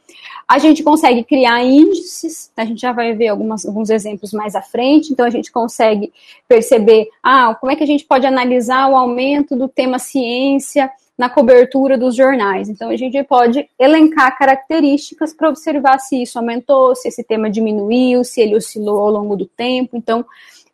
A 0.46 0.58
gente 0.58 0.82
consegue 0.82 1.24
criar 1.24 1.64
índices, 1.64 2.50
a 2.56 2.64
gente 2.64 2.80
já 2.80 2.92
vai 2.92 3.14
ver 3.14 3.28
algumas, 3.28 3.64
alguns 3.64 3.88
exemplos 3.88 4.32
mais 4.32 4.54
à 4.54 4.60
frente, 4.60 5.10
então 5.10 5.24
a 5.24 5.30
gente 5.30 5.50
consegue 5.50 6.12
perceber, 6.46 7.08
ah, 7.22 7.54
como 7.58 7.72
é 7.72 7.76
que 7.76 7.82
a 7.82 7.86
gente 7.86 8.04
pode 8.04 8.26
analisar 8.26 8.88
o 8.90 8.96
aumento 8.96 9.56
do 9.56 9.68
tema 9.68 9.98
ciência 9.98 10.90
na 11.16 11.30
cobertura 11.30 11.96
dos 11.96 12.16
jornais. 12.16 12.68
Então, 12.68 12.90
a 12.90 12.96
gente 12.96 13.22
pode 13.24 13.68
elencar 13.78 14.36
características 14.36 15.32
para 15.32 15.48
observar 15.48 15.98
se 15.98 16.20
isso 16.20 16.38
aumentou, 16.38 16.94
se 16.94 17.08
esse 17.08 17.22
tema 17.22 17.48
diminuiu, 17.48 18.24
se 18.24 18.40
ele 18.40 18.56
oscilou 18.56 18.98
ao 19.00 19.10
longo 19.10 19.36
do 19.36 19.46
tempo. 19.46 19.96
Então, 19.96 20.24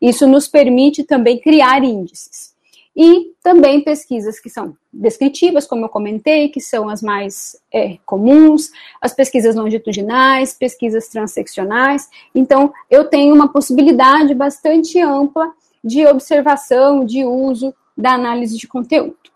isso 0.00 0.26
nos 0.26 0.48
permite 0.48 1.04
também 1.04 1.38
criar 1.38 1.84
índices. 1.84 2.50
E 2.96 3.32
também 3.42 3.80
pesquisas 3.82 4.40
que 4.40 4.50
são 4.50 4.76
descritivas, 4.92 5.66
como 5.66 5.84
eu 5.84 5.88
comentei, 5.88 6.48
que 6.48 6.60
são 6.60 6.88
as 6.88 7.00
mais 7.00 7.56
é, 7.72 7.98
comuns, 8.04 8.70
as 9.00 9.14
pesquisas 9.14 9.54
longitudinais, 9.54 10.52
pesquisas 10.52 11.06
transeccionais. 11.08 12.08
Então, 12.34 12.72
eu 12.90 13.04
tenho 13.04 13.34
uma 13.34 13.52
possibilidade 13.52 14.34
bastante 14.34 15.00
ampla 15.00 15.52
de 15.84 16.04
observação, 16.06 17.04
de 17.04 17.24
uso 17.24 17.72
da 17.96 18.12
análise 18.12 18.58
de 18.58 18.66
conteúdo. 18.66 19.29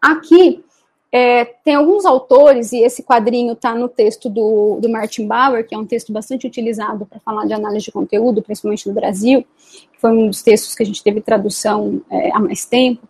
Aqui 0.00 0.64
é, 1.12 1.44
tem 1.44 1.74
alguns 1.74 2.04
autores, 2.04 2.72
e 2.72 2.82
esse 2.82 3.02
quadrinho 3.02 3.52
está 3.54 3.74
no 3.74 3.88
texto 3.88 4.28
do, 4.30 4.78
do 4.80 4.88
Martin 4.88 5.26
Bauer, 5.26 5.66
que 5.66 5.74
é 5.74 5.78
um 5.78 5.84
texto 5.84 6.12
bastante 6.12 6.46
utilizado 6.46 7.04
para 7.04 7.18
falar 7.18 7.46
de 7.46 7.52
análise 7.52 7.86
de 7.86 7.92
conteúdo, 7.92 8.42
principalmente 8.42 8.86
no 8.88 8.94
Brasil, 8.94 9.44
que 9.92 10.00
foi 10.00 10.12
um 10.12 10.28
dos 10.28 10.42
textos 10.42 10.74
que 10.74 10.82
a 10.82 10.86
gente 10.86 11.02
teve 11.02 11.20
tradução 11.20 12.00
é, 12.08 12.30
há 12.32 12.38
mais 12.38 12.64
tempo. 12.64 13.08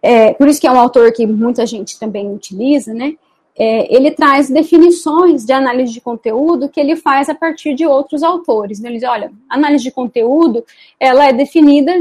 É, 0.00 0.32
por 0.32 0.48
isso 0.48 0.60
que 0.60 0.66
é 0.66 0.70
um 0.70 0.78
autor 0.78 1.12
que 1.12 1.26
muita 1.26 1.66
gente 1.66 1.98
também 1.98 2.32
utiliza, 2.32 2.94
né? 2.94 3.14
É, 3.60 3.92
ele 3.92 4.12
traz 4.12 4.48
definições 4.48 5.44
de 5.44 5.52
análise 5.52 5.92
de 5.92 6.00
conteúdo 6.00 6.68
que 6.68 6.78
ele 6.78 6.94
faz 6.94 7.28
a 7.28 7.34
partir 7.34 7.74
de 7.74 7.84
outros 7.84 8.22
autores. 8.22 8.78
Né? 8.78 8.88
Ele 8.88 8.98
diz, 9.00 9.08
olha, 9.08 9.32
análise 9.48 9.82
de 9.82 9.90
conteúdo, 9.90 10.64
ela 10.98 11.26
é 11.26 11.32
definida 11.32 11.92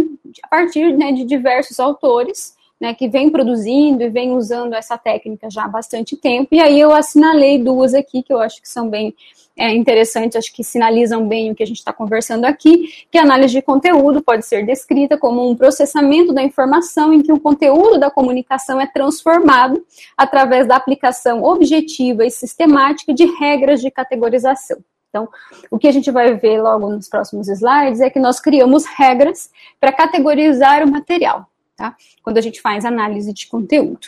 a 0.44 0.48
partir 0.48 0.96
né, 0.96 1.12
de 1.12 1.26
diversos 1.26 1.80
autores, 1.80 2.56
né, 2.80 2.94
que 2.94 3.08
vem 3.08 3.30
produzindo 3.30 4.04
e 4.04 4.10
vem 4.10 4.32
usando 4.32 4.74
essa 4.74 4.98
técnica 4.98 5.50
já 5.50 5.66
há 5.66 5.68
bastante 5.68 6.16
tempo. 6.16 6.50
E 6.52 6.60
aí 6.60 6.80
eu 6.80 6.94
assinalei 6.94 7.58
duas 7.58 7.94
aqui 7.94 8.22
que 8.22 8.32
eu 8.32 8.40
acho 8.40 8.62
que 8.62 8.70
são 8.70 8.90
bem 8.90 9.16
é, 9.58 9.74
interessantes, 9.74 10.36
acho 10.36 10.54
que 10.54 10.64
sinalizam 10.64 11.28
bem 11.28 11.52
o 11.52 11.56
que 11.56 11.64
a 11.64 11.66
gente 11.66 11.80
está 11.80 11.92
conversando 11.92 12.46
aqui, 12.46 12.90
que 13.12 13.18
a 13.18 13.24
análise 13.24 13.54
de 13.54 13.62
conteúdo 13.62 14.22
pode 14.22 14.46
ser 14.46 14.64
descrita 14.66 15.18
como 15.18 15.50
um 15.50 15.56
processamento 15.56 16.32
da 16.32 16.44
informação 16.44 17.12
em 17.12 17.24
que 17.24 17.34
o 17.34 17.40
conteúdo 17.40 18.00
da 18.00 18.12
comunicação 18.12 18.80
é 18.80 18.86
transformado 18.86 19.84
através 20.16 20.68
da 20.68 20.76
aplicação 20.76 21.44
objetiva 21.44 22.24
e 22.24 22.30
sistemática 22.30 23.14
de 23.14 23.26
regras 23.26 23.82
de 23.82 23.90
categorização. 23.90 24.78
Então, 25.10 25.28
o 25.72 25.80
que 25.80 25.88
a 25.88 25.92
gente 25.92 26.12
vai 26.12 26.36
ver 26.36 26.62
logo 26.62 26.90
nos 26.90 27.10
próximos 27.10 27.48
slides 27.48 28.02
é 28.02 28.10
que 28.10 28.20
nós 28.20 28.40
criamos 28.40 28.86
regras 28.86 29.50
para 29.80 29.92
categorizar 29.92 30.84
o 30.84 30.92
material 30.92 31.48
tá? 31.78 31.96
Quando 32.22 32.40
a 32.40 32.42
gente 32.42 32.60
faz 32.60 32.84
análise 32.84 33.32
de 33.32 33.48
conteúdo. 33.48 34.08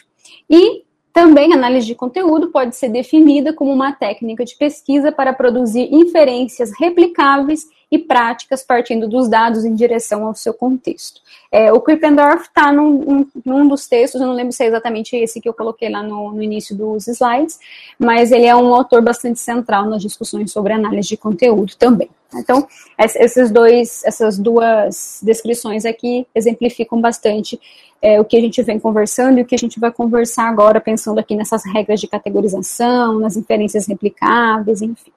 E 0.49 0.83
também 1.13 1.53
análise 1.53 1.87
de 1.87 1.95
conteúdo 1.95 2.49
pode 2.49 2.75
ser 2.75 2.89
definida 2.89 3.53
como 3.53 3.71
uma 3.71 3.91
técnica 3.91 4.45
de 4.45 4.55
pesquisa 4.55 5.11
para 5.11 5.33
produzir 5.33 5.93
inferências 5.93 6.71
replicáveis 6.79 7.67
e 7.91 7.97
práticas 7.97 8.63
partindo 8.63 9.07
dos 9.07 9.27
dados 9.27 9.65
em 9.65 9.73
direção 9.73 10.25
ao 10.25 10.35
seu 10.35 10.53
contexto. 10.53 11.21
É, 11.51 11.73
o 11.73 11.81
Krippendorf 11.81 12.43
está 12.43 12.71
num, 12.71 13.25
num, 13.43 13.67
dos 13.67 13.87
textos, 13.87 14.21
eu 14.21 14.27
não 14.27 14.35
lembro 14.35 14.53
se 14.53 14.63
é 14.63 14.67
exatamente 14.67 15.15
esse 15.15 15.41
que 15.41 15.49
eu 15.49 15.53
coloquei 15.53 15.89
lá 15.89 16.03
no, 16.03 16.31
no, 16.31 16.43
início 16.43 16.75
dos 16.75 17.07
slides, 17.07 17.59
mas 17.97 18.31
ele 18.31 18.45
é 18.45 18.55
um 18.55 18.73
autor 18.75 19.01
bastante 19.01 19.39
central 19.39 19.85
nas 19.85 20.03
discussões 20.03 20.51
sobre 20.51 20.73
análise 20.73 21.09
de 21.09 21.17
conteúdo 21.17 21.75
também. 21.75 22.09
Então, 22.35 22.67
esses 22.99 23.49
dois, 23.49 24.03
essas 24.05 24.37
duas 24.37 25.19
descrições 25.23 25.83
aqui 25.83 26.27
exemplificam 26.35 27.01
bastante 27.01 27.59
é, 28.01 28.19
o 28.19 28.25
que 28.25 28.37
a 28.37 28.41
gente 28.41 28.61
vem 28.61 28.79
conversando 28.79 29.39
e 29.39 29.41
o 29.41 29.45
que 29.45 29.55
a 29.55 29.57
gente 29.57 29.79
vai 29.79 29.91
conversar 29.91 30.47
agora, 30.47 30.79
pensando 30.79 31.19
aqui 31.19 31.35
nessas 31.35 31.65
regras 31.65 31.99
de 31.99 32.07
categorização, 32.07 33.19
nas 33.19 33.35
inferências 33.35 33.87
replicáveis, 33.87 34.81
enfim. 34.81 35.11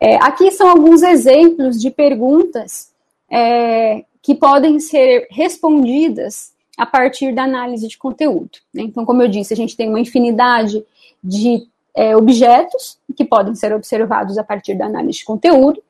É, 0.00 0.16
aqui 0.16 0.50
são 0.50 0.68
alguns 0.68 1.02
exemplos 1.02 1.80
de 1.80 1.90
perguntas 1.90 2.92
é, 3.30 4.04
que 4.22 4.34
podem 4.34 4.78
ser 4.78 5.26
respondidas 5.30 6.52
a 6.76 6.86
partir 6.86 7.34
da 7.34 7.42
análise 7.42 7.88
de 7.88 7.98
conteúdo. 7.98 8.58
Né? 8.72 8.82
Então, 8.82 9.04
como 9.04 9.22
eu 9.22 9.28
disse, 9.28 9.52
a 9.52 9.56
gente 9.56 9.76
tem 9.76 9.88
uma 9.88 9.98
infinidade 9.98 10.84
de 11.22 11.66
é, 11.94 12.16
objetos 12.16 12.98
que 13.16 13.24
podem 13.24 13.56
ser 13.56 13.72
observados 13.72 14.38
a 14.38 14.44
partir 14.44 14.76
da 14.76 14.86
análise 14.86 15.18
de 15.18 15.24
conteúdo, 15.24 15.82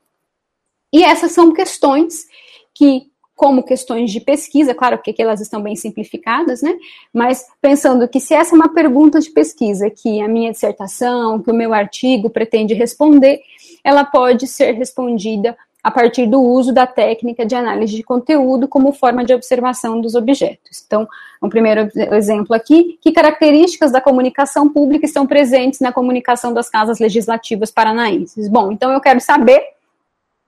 e 0.90 1.04
essas 1.04 1.32
são 1.32 1.52
questões 1.52 2.26
que, 2.74 3.10
como 3.38 3.62
questões 3.62 4.10
de 4.10 4.20
pesquisa, 4.20 4.74
claro 4.74 4.98
que 4.98 5.12
aqui 5.12 5.22
elas 5.22 5.40
estão 5.40 5.62
bem 5.62 5.76
simplificadas, 5.76 6.60
né? 6.60 6.76
Mas 7.14 7.46
pensando 7.62 8.08
que 8.08 8.18
se 8.18 8.34
essa 8.34 8.52
é 8.52 8.56
uma 8.56 8.74
pergunta 8.74 9.20
de 9.20 9.30
pesquisa 9.30 9.88
que 9.88 10.20
a 10.20 10.26
minha 10.26 10.50
dissertação, 10.50 11.40
que 11.40 11.48
o 11.48 11.54
meu 11.54 11.72
artigo 11.72 12.28
pretende 12.28 12.74
responder, 12.74 13.40
ela 13.84 14.04
pode 14.04 14.48
ser 14.48 14.72
respondida 14.72 15.56
a 15.80 15.88
partir 15.88 16.26
do 16.26 16.42
uso 16.42 16.72
da 16.72 16.84
técnica 16.84 17.46
de 17.46 17.54
análise 17.54 17.94
de 17.94 18.02
conteúdo 18.02 18.66
como 18.66 18.90
forma 18.90 19.24
de 19.24 19.32
observação 19.32 20.00
dos 20.00 20.16
objetos. 20.16 20.82
Então, 20.84 21.06
um 21.40 21.48
primeiro 21.48 21.88
exemplo 22.12 22.56
aqui, 22.56 22.98
que 23.00 23.12
características 23.12 23.92
da 23.92 24.00
comunicação 24.00 24.68
pública 24.68 25.06
estão 25.06 25.28
presentes 25.28 25.78
na 25.78 25.92
comunicação 25.92 26.52
das 26.52 26.68
casas 26.68 26.98
legislativas 26.98 27.70
paranaenses? 27.70 28.48
Bom, 28.48 28.72
então 28.72 28.92
eu 28.92 29.00
quero 29.00 29.20
saber 29.20 29.62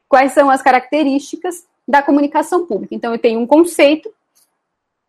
quais 0.09 0.33
são 0.33 0.50
as 0.50 0.61
características 0.61 1.69
da 1.90 2.03
comunicação 2.03 2.64
pública. 2.66 2.94
Então, 2.94 3.12
eu 3.12 3.18
tenho 3.18 3.40
um 3.40 3.46
conceito, 3.46 4.11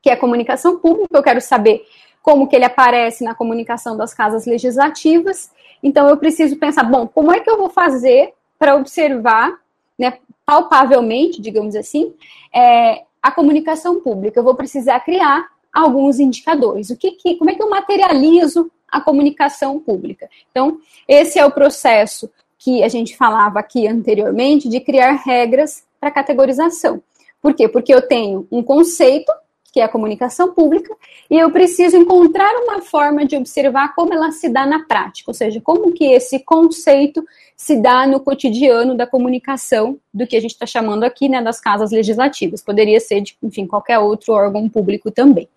que 0.02 0.10
é 0.10 0.16
comunicação 0.16 0.80
pública, 0.80 1.16
eu 1.16 1.24
quero 1.24 1.40
saber 1.40 1.86
como 2.24 2.48
que 2.48 2.56
ele 2.56 2.66
aparece 2.66 3.24
na 3.24 3.36
comunicação 3.36 3.96
das 3.96 4.14
casas 4.14 4.46
legislativas. 4.46 5.52
Então, 5.82 6.10
eu 6.10 6.18
preciso 6.18 6.58
pensar, 6.58 6.84
bom, 6.84 7.08
como 7.08 7.32
é 7.32 7.40
que 7.40 7.50
eu 7.50 7.58
vou 7.58 7.70
fazer 7.70 8.34
para 8.58 8.76
observar, 8.76 9.60
né, 9.98 10.18
palpavelmente, 10.46 11.42
digamos 11.42 11.76
assim, 11.76 12.14
é, 12.54 13.04
a 13.22 13.32
comunicação 13.32 14.02
pública? 14.02 14.40
Eu 14.40 14.44
vou 14.44 14.56
precisar 14.56 15.00
criar 15.02 15.48
alguns 15.72 16.20
indicadores. 16.20 16.90
O 16.90 16.98
que, 16.98 17.12
que, 17.12 17.36
como 17.36 17.52
é 17.52 17.56
que 17.56 17.62
eu 17.62 17.70
materializo 17.70 18.72
a 18.92 19.00
comunicação 19.00 19.80
pública? 19.80 20.28
Então, 20.50 20.80
esse 21.08 21.38
é 21.38 21.46
o 21.46 21.52
processo 21.52 22.30
que 22.58 22.84
a 22.84 22.88
gente 22.88 23.16
falava 23.16 23.60
aqui 23.60 23.88
anteriormente 23.88 24.68
de 24.68 24.80
criar 24.80 25.14
regras 25.14 25.84
para 26.02 26.10
categorização. 26.10 27.02
Por 27.40 27.54
quê? 27.54 27.68
Porque 27.70 27.94
eu 27.94 28.02
tenho 28.02 28.48
um 28.52 28.64
conceito, 28.64 29.32
que 29.72 29.80
é 29.80 29.84
a 29.84 29.90
comunicação 29.90 30.54
pública, 30.54 30.94
e 31.30 31.38
eu 31.38 31.50
preciso 31.52 31.96
encontrar 31.96 32.52
uma 32.64 32.82
forma 32.82 33.24
de 33.26 33.38
observar 33.38 33.96
como 33.96 34.14
ela 34.14 34.32
se 34.32 34.50
dá 34.50 34.66
na 34.66 34.84
prática, 34.86 35.30
ou 35.30 35.34
seja, 35.34 35.62
como 35.62 35.94
que 35.94 36.06
esse 36.06 36.40
conceito 36.40 37.24
se 37.56 37.78
dá 37.78 38.06
no 38.06 38.20
cotidiano 38.20 38.98
da 38.98 39.06
comunicação, 39.06 39.98
do 40.14 40.26
que 40.28 40.36
a 40.36 40.42
gente 40.42 40.52
está 40.52 40.66
chamando 40.66 41.04
aqui, 41.04 41.30
né, 41.30 41.42
das 41.42 41.62
casas 41.62 41.92
legislativas. 41.92 42.62
Poderia 42.62 43.00
ser 43.00 43.22
de, 43.22 43.38
enfim, 43.42 43.68
qualquer 43.68 44.00
outro 44.00 44.34
órgão 44.34 44.68
público 44.68 45.12
também. 45.12 45.48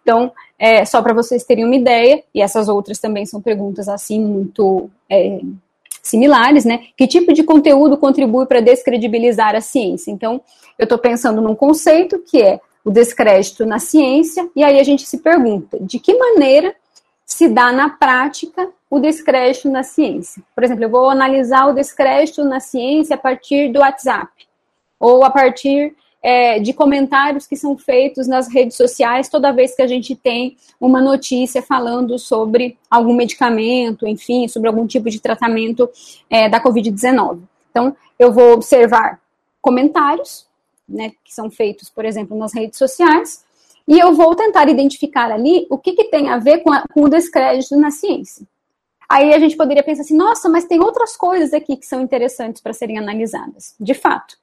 Então, 0.00 0.32
é, 0.58 0.84
só 0.84 1.02
para 1.02 1.12
vocês 1.12 1.44
terem 1.44 1.64
uma 1.64 1.76
ideia, 1.76 2.22
e 2.34 2.40
essas 2.40 2.68
outras 2.68 2.98
também 2.98 3.26
são 3.26 3.42
perguntas 3.42 3.88
assim 3.88 4.20
muito 4.20 4.88
é, 5.10 5.40
similares, 6.02 6.64
né? 6.64 6.80
Que 6.96 7.06
tipo 7.06 7.32
de 7.32 7.42
conteúdo 7.42 7.96
contribui 7.96 8.46
para 8.46 8.60
descredibilizar 8.60 9.54
a 9.54 9.60
ciência? 9.60 10.10
Então, 10.10 10.40
eu 10.78 10.84
estou 10.84 10.98
pensando 10.98 11.40
num 11.40 11.54
conceito 11.54 12.18
que 12.18 12.42
é 12.42 12.60
o 12.84 12.90
descrédito 12.90 13.66
na 13.66 13.78
ciência, 13.78 14.48
e 14.56 14.64
aí 14.64 14.80
a 14.80 14.84
gente 14.84 15.06
se 15.06 15.18
pergunta 15.18 15.78
de 15.80 15.98
que 15.98 16.16
maneira 16.16 16.74
se 17.26 17.48
dá 17.48 17.70
na 17.70 17.90
prática 17.90 18.68
o 18.90 18.98
descrédito 18.98 19.68
na 19.68 19.82
ciência. 19.82 20.42
Por 20.54 20.64
exemplo, 20.64 20.84
eu 20.84 20.88
vou 20.88 21.10
analisar 21.10 21.66
o 21.66 21.74
descrédito 21.74 22.42
na 22.44 22.60
ciência 22.60 23.14
a 23.14 23.18
partir 23.18 23.70
do 23.70 23.80
WhatsApp, 23.80 24.30
ou 24.98 25.22
a 25.22 25.30
partir 25.30 25.94
é, 26.22 26.58
de 26.58 26.72
comentários 26.72 27.46
que 27.46 27.56
são 27.56 27.76
feitos 27.76 28.26
nas 28.26 28.48
redes 28.52 28.76
sociais 28.76 29.28
toda 29.28 29.52
vez 29.52 29.74
que 29.74 29.82
a 29.82 29.86
gente 29.86 30.16
tem 30.16 30.56
uma 30.80 31.00
notícia 31.00 31.62
falando 31.62 32.18
sobre 32.18 32.76
algum 32.90 33.14
medicamento, 33.14 34.06
enfim, 34.06 34.48
sobre 34.48 34.68
algum 34.68 34.86
tipo 34.86 35.08
de 35.10 35.20
tratamento 35.20 35.88
é, 36.28 36.48
da 36.48 36.62
Covid-19. 36.62 37.40
Então, 37.70 37.96
eu 38.18 38.32
vou 38.32 38.52
observar 38.52 39.20
comentários, 39.60 40.46
né, 40.88 41.12
que 41.24 41.34
são 41.34 41.50
feitos, 41.50 41.90
por 41.90 42.04
exemplo, 42.04 42.36
nas 42.36 42.52
redes 42.52 42.78
sociais, 42.78 43.44
e 43.86 43.98
eu 43.98 44.12
vou 44.14 44.34
tentar 44.34 44.68
identificar 44.68 45.30
ali 45.30 45.66
o 45.70 45.78
que, 45.78 45.92
que 45.92 46.04
tem 46.04 46.28
a 46.28 46.38
ver 46.38 46.58
com, 46.58 46.72
a, 46.72 46.84
com 46.92 47.02
o 47.02 47.08
descrédito 47.08 47.76
na 47.76 47.90
ciência. 47.90 48.46
Aí 49.08 49.32
a 49.32 49.38
gente 49.38 49.56
poderia 49.56 49.82
pensar 49.82 50.02
assim, 50.02 50.16
nossa, 50.16 50.48
mas 50.48 50.66
tem 50.66 50.80
outras 50.80 51.16
coisas 51.16 51.54
aqui 51.54 51.76
que 51.76 51.86
são 51.86 52.02
interessantes 52.02 52.60
para 52.60 52.74
serem 52.74 52.98
analisadas. 52.98 53.74
De 53.80 53.94
fato. 53.94 54.36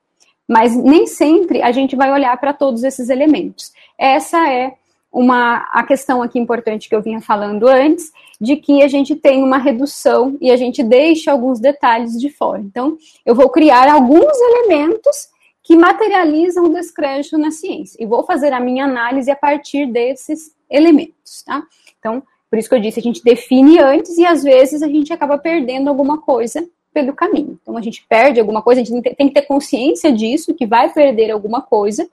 Mas 0.47 0.75
nem 0.75 1.07
sempre 1.07 1.61
a 1.61 1.71
gente 1.71 1.95
vai 1.95 2.11
olhar 2.11 2.37
para 2.39 2.53
todos 2.53 2.83
esses 2.83 3.09
elementos. 3.09 3.73
Essa 3.97 4.49
é 4.51 4.73
uma 5.11 5.69
a 5.71 5.83
questão 5.83 6.21
aqui 6.21 6.37
importante 6.37 6.89
que 6.89 6.95
eu 6.95 7.01
vinha 7.01 7.21
falando 7.21 7.67
antes, 7.67 8.11
de 8.39 8.57
que 8.57 8.83
a 8.83 8.87
gente 8.87 9.15
tem 9.15 9.41
uma 9.41 9.57
redução 9.57 10.37
e 10.41 10.51
a 10.51 10.57
gente 10.57 10.83
deixa 10.83 11.31
alguns 11.31 11.59
detalhes 11.59 12.19
de 12.19 12.29
fora. 12.29 12.59
Então, 12.61 12.97
eu 13.25 13.33
vou 13.33 13.49
criar 13.49 13.89
alguns 13.89 14.37
elementos 14.37 15.29
que 15.63 15.75
materializam 15.75 16.65
o 16.65 16.73
descrédito 16.73 17.37
na 17.37 17.49
ciência 17.49 17.97
e 17.99 18.05
vou 18.05 18.23
fazer 18.23 18.53
a 18.53 18.59
minha 18.59 18.83
análise 18.83 19.31
a 19.31 19.35
partir 19.35 19.87
desses 19.87 20.53
elementos, 20.69 21.41
tá? 21.43 21.63
Então, 21.97 22.21
por 22.49 22.59
isso 22.59 22.69
que 22.69 22.75
eu 22.75 22.79
disse, 22.79 22.99
a 22.99 23.03
gente 23.03 23.23
define 23.23 23.79
antes 23.79 24.17
e 24.17 24.25
às 24.25 24.43
vezes 24.43 24.83
a 24.83 24.87
gente 24.87 25.11
acaba 25.11 25.37
perdendo 25.37 25.89
alguma 25.89 26.21
coisa 26.21 26.67
pelo 26.95 27.11
caminho. 27.11 27.59
Então 27.61 27.75
a 27.75 27.81
gente 27.81 28.05
perde 28.07 28.39
alguma 28.39 28.61
coisa, 28.61 28.79
a 28.79 28.83
gente 28.85 29.01
tem 29.15 29.27
que 29.27 29.33
ter 29.33 29.41
consciência 29.41 30.13
disso, 30.13 30.53
que 30.53 30.65
vai 30.65 30.89
perder 30.93 31.29
alguma 31.29 31.61
coisa, 31.61 32.07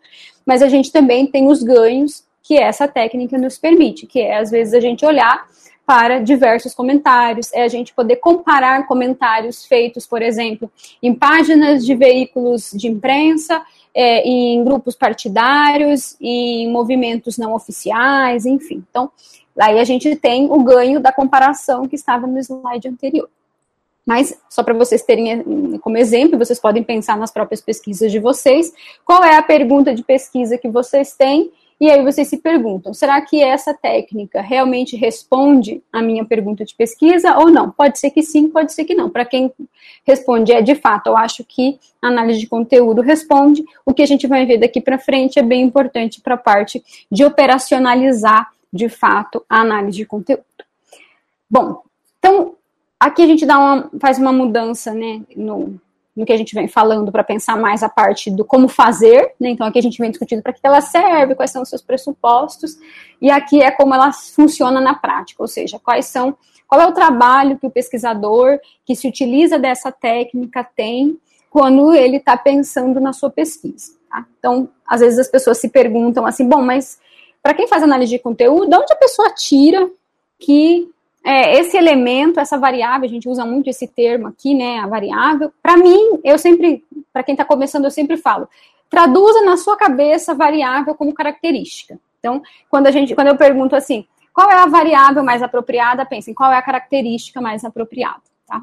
mas 0.45 0.61
a 0.61 0.69
gente 0.69 0.91
também 0.91 1.25
tem 1.25 1.47
os 1.47 1.63
ganhos 1.63 2.25
que 2.43 2.59
essa 2.59 2.89
técnica 2.89 3.39
nos 3.39 3.57
permite, 3.57 4.09
que 4.09 4.21
é 4.21 4.39
às 4.39 4.51
vezes 4.51 4.75
a 4.75 4.81
gente 4.81 5.07
olhar 5.07 5.47
para 5.87 6.19
diversos 6.19 6.75
comentários, 6.75 7.53
é 7.53 7.63
a 7.63 7.69
gente 7.69 7.95
poder 7.95 8.17
comparar 8.17 8.89
comentários 8.89 9.65
feitos, 9.65 10.05
por 10.05 10.21
exemplo, 10.21 10.69
em 11.01 11.15
páginas 11.15 11.87
de 11.87 11.95
veículos 11.95 12.73
de 12.73 12.89
imprensa, 12.89 13.63
é, 13.95 14.27
em 14.27 14.65
grupos 14.65 14.97
partidários, 14.97 16.17
em 16.21 16.69
movimentos 16.73 17.39
não 17.39 17.55
oficiais, 17.55 18.47
enfim. 18.47 18.83
Então, 18.91 19.13
aí 19.57 19.79
a 19.79 19.85
gente 19.85 20.17
tem 20.17 20.51
o 20.51 20.65
ganho 20.65 20.99
da 20.99 21.13
comparação 21.13 21.87
que 21.87 21.95
estava 21.95 22.27
no 22.27 22.39
slide 22.39 22.89
anterior. 22.89 23.29
Mas, 24.05 24.37
só 24.51 24.63
para 24.63 24.75
vocês 24.75 25.03
terem 25.03 25.33
eh, 25.33 25.45
como 25.81 25.97
exemplo, 25.97 26.39
vocês 26.39 26.59
podem 26.59 26.83
pensar 26.83 27.17
nas 27.17 27.31
próprias 27.31 27.61
pesquisas 27.61 28.11
de 28.11 28.19
vocês, 28.19 28.73
qual 29.05 29.23
é 29.23 29.37
a 29.37 29.43
pergunta 29.43 29.95
de 29.95 30.03
pesquisa 30.03 30.59
que 30.59 30.69
vocês 30.69 31.15
têm, 31.15 31.53
e 31.83 31.91
aí 31.91 32.01
vocês 32.05 32.29
se 32.29 32.37
perguntam, 32.37 32.95
será 32.95 33.21
que 33.21 33.43
essa 33.43 33.75
técnica 33.75 34.41
realmente 34.41 34.95
responde 34.95 35.83
à 35.93 36.01
minha 36.01 36.25
pergunta 36.25 36.65
de 36.65 36.77
pesquisa 36.77 37.37
ou 37.37 37.51
não? 37.51 37.73
Pode 37.73 37.99
ser 37.99 38.11
que 38.11 38.23
sim, 38.23 38.49
pode 38.49 38.73
ser 38.73 38.85
que 38.85 38.95
não. 38.95 39.11
Para 39.11 39.25
quem 39.25 39.53
responde 40.07 40.53
é 40.53 40.63
de 40.63 40.77
fato, 40.77 41.09
eu 41.09 41.17
acho 41.17 41.43
que 41.43 41.81
a 42.01 42.07
análise 42.07 42.39
de 42.39 42.47
conteúdo 42.47 43.03
responde. 43.03 43.65
O 43.85 43.93
que 43.93 44.01
a 44.01 44.07
gente 44.07 44.29
vai 44.29 44.47
ver 44.47 44.59
daqui 44.59 44.81
para 44.81 44.97
frente 44.97 45.41
é 45.41 45.43
bem 45.43 45.63
importante 45.63 46.21
para 46.21 46.35
a 46.35 46.39
parte 46.39 46.81
de 47.11 47.25
operacionalizar 47.25 48.53
de 48.73 48.89
fato 48.89 49.45
a 49.51 49.63
análise 49.63 49.97
de 49.97 50.07
conteúdo. 50.07 50.45
Bom, 51.51 51.83
então 52.21 52.55
Aqui 53.03 53.21
a 53.21 53.27
gente 53.27 53.45
dá 53.45 53.59
uma, 53.59 53.91
faz 54.01 54.17
uma 54.17 54.33
mudança 54.33 54.95
né, 54.95 55.23
no, 55.35 55.75
no 56.15 56.25
que 56.25 56.33
a 56.33 56.37
gente 56.37 56.55
vem 56.55 56.69
falando 56.69 57.11
para 57.11 57.25
pensar 57.25 57.57
mais 57.57 57.83
a 57.83 57.89
parte 57.89 58.31
do 58.31 58.45
como 58.45 58.69
fazer, 58.69 59.33
né? 59.41 59.51
Então 59.51 59.67
aqui 59.67 59.81
a 59.81 59.83
gente 59.83 59.99
vem 59.99 60.09
discutindo 60.09 60.41
para 60.41 60.53
que 60.53 60.61
ela 60.63 60.81
serve, 60.81 61.35
quais 61.35 61.51
são 61.51 61.63
os 61.63 61.69
seus 61.69 61.83
pressupostos, 61.83 62.79
e 63.21 63.29
aqui 63.29 63.61
é 63.61 63.73
como 63.73 63.93
ela 63.93 64.13
funciona 64.13 64.81
na 64.81 64.95
prática, 64.95 65.43
ou 65.43 65.49
seja, 65.49 65.81
quais 65.81 66.07
são, 66.07 66.37
qual 66.69 66.81
é 66.81 66.87
o 66.87 66.93
trabalho 66.93 67.59
que 67.59 67.67
o 67.67 67.71
pesquisador 67.71 68.61
que 68.87 68.95
se 68.95 69.09
utiliza 69.09 69.59
dessa 69.59 69.91
técnica 69.91 70.63
tem 70.63 71.19
quando 71.51 71.93
ele 71.93 72.19
está 72.19 72.37
pensando 72.37 73.01
na 73.01 73.13
sua 73.13 73.31
pesquisa. 73.31 73.95
Tá? 74.09 74.25
Então, 74.39 74.69
às 74.87 75.01
vezes 75.01 75.19
as 75.19 75.29
pessoas 75.29 75.59
se 75.59 75.69
perguntam 75.69 76.25
assim, 76.25 76.49
bom, 76.49 76.63
mas 76.63 77.01
para 77.43 77.53
quem 77.53 77.67
faz 77.67 77.83
análise 77.83 78.13
de 78.13 78.21
conteúdo, 78.21 78.71
de 78.71 78.77
onde 78.77 78.93
a 78.93 78.97
pessoa 78.97 79.29
tira 79.35 79.91
que 80.39 80.89
é, 81.25 81.59
esse 81.59 81.77
elemento, 81.77 82.41
essa 82.41 82.59
variável, 82.59 83.07
a 83.07 83.11
gente 83.11 83.29
usa 83.29 83.45
muito 83.45 83.71
esse 83.71 83.87
termo 83.87 84.27
aqui, 84.27 84.55
né, 84.55 84.79
a 84.79 84.87
variável. 84.87 85.53
Para 85.63 85.77
mim, 85.77 86.21
eu 86.25 86.37
sempre 86.39 86.85
para 87.13 87.23
quem 87.23 87.35
está 87.35 87.45
começando, 87.45 87.85
eu 87.85 87.91
sempre 87.91 88.17
falo, 88.17 88.49
traduza 88.89 89.43
na 89.43 89.57
sua 89.57 89.77
cabeça 89.77 90.35
variável 90.35 90.95
como 90.95 91.13
característica. 91.13 91.99
Então, 92.19 92.43
quando 92.71 92.87
a 92.87 92.91
gente, 92.91 93.15
quando 93.15 93.29
eu 93.29 93.37
pergunto 93.37 93.77
assim, 93.77 94.07
qual 94.33 94.51
é 94.51 94.55
a 94.55 94.67
variável 94.67 95.23
mais 95.23 95.43
apropriada, 95.43 96.07
pensem 96.07 96.33
qual 96.33 96.51
é 96.51 96.57
a 96.57 96.63
característica 96.63 97.41
mais 97.41 97.65
apropriada, 97.65 98.23
tá? 98.47 98.63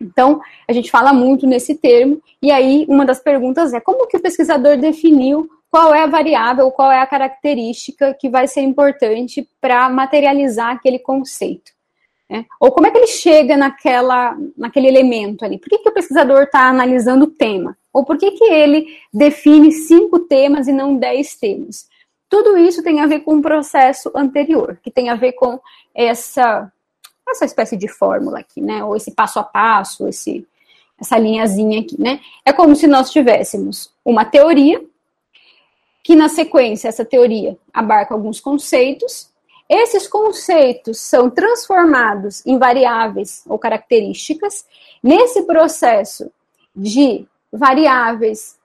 Então, 0.00 0.40
a 0.66 0.72
gente 0.72 0.90
fala 0.90 1.12
muito 1.12 1.46
nesse 1.46 1.74
termo, 1.74 2.20
e 2.42 2.50
aí 2.50 2.84
uma 2.88 3.04
das 3.04 3.20
perguntas 3.20 3.72
é 3.72 3.80
como 3.80 4.06
que 4.06 4.16
o 4.16 4.20
pesquisador 4.22 4.76
definiu 4.76 5.48
qual 5.70 5.94
é 5.94 6.02
a 6.02 6.06
variável, 6.06 6.70
qual 6.70 6.90
é 6.90 7.00
a 7.00 7.06
característica 7.06 8.14
que 8.14 8.28
vai 8.28 8.48
ser 8.48 8.62
importante 8.62 9.46
para 9.60 9.88
materializar 9.88 10.70
aquele 10.74 10.98
conceito. 10.98 11.77
Né? 12.28 12.44
Ou 12.60 12.70
como 12.70 12.86
é 12.86 12.90
que 12.90 12.98
ele 12.98 13.06
chega 13.06 13.56
naquela, 13.56 14.36
naquele 14.56 14.86
elemento 14.86 15.44
ali? 15.44 15.58
Por 15.58 15.68
que, 15.68 15.78
que 15.78 15.88
o 15.88 15.94
pesquisador 15.94 16.42
está 16.42 16.68
analisando 16.68 17.24
o 17.24 17.30
tema? 17.30 17.76
Ou 17.92 18.04
por 18.04 18.18
que, 18.18 18.32
que 18.32 18.44
ele 18.44 18.86
define 19.12 19.72
cinco 19.72 20.20
temas 20.20 20.68
e 20.68 20.72
não 20.72 20.96
dez 20.96 21.36
temas? 21.36 21.88
Tudo 22.28 22.58
isso 22.58 22.82
tem 22.82 23.00
a 23.00 23.06
ver 23.06 23.20
com 23.20 23.34
um 23.34 23.42
processo 23.42 24.10
anterior, 24.14 24.78
que 24.82 24.90
tem 24.90 25.08
a 25.08 25.14
ver 25.14 25.32
com 25.32 25.58
essa, 25.94 26.70
essa 27.28 27.46
espécie 27.46 27.76
de 27.76 27.88
fórmula 27.88 28.40
aqui, 28.40 28.60
né? 28.60 28.84
Ou 28.84 28.94
esse 28.94 29.12
passo 29.12 29.38
a 29.38 29.42
passo, 29.42 30.06
esse, 30.06 30.46
essa 31.00 31.16
linhazinha 31.16 31.80
aqui, 31.80 31.98
né? 31.98 32.20
É 32.44 32.52
como 32.52 32.76
se 32.76 32.86
nós 32.86 33.10
tivéssemos 33.10 33.90
uma 34.04 34.26
teoria, 34.26 34.84
que 36.04 36.14
na 36.14 36.28
sequência 36.28 36.88
essa 36.88 37.04
teoria 37.04 37.56
abarca 37.72 38.12
alguns 38.12 38.40
conceitos, 38.40 39.30
esses 39.68 40.08
conceitos 40.08 40.98
são 40.98 41.28
transformados 41.28 42.44
em 42.46 42.58
variáveis 42.58 43.42
ou 43.46 43.58
características. 43.58 44.64
Nesse 45.02 45.42
processo 45.42 46.30
de 46.74 47.26
variáveis 47.52 48.56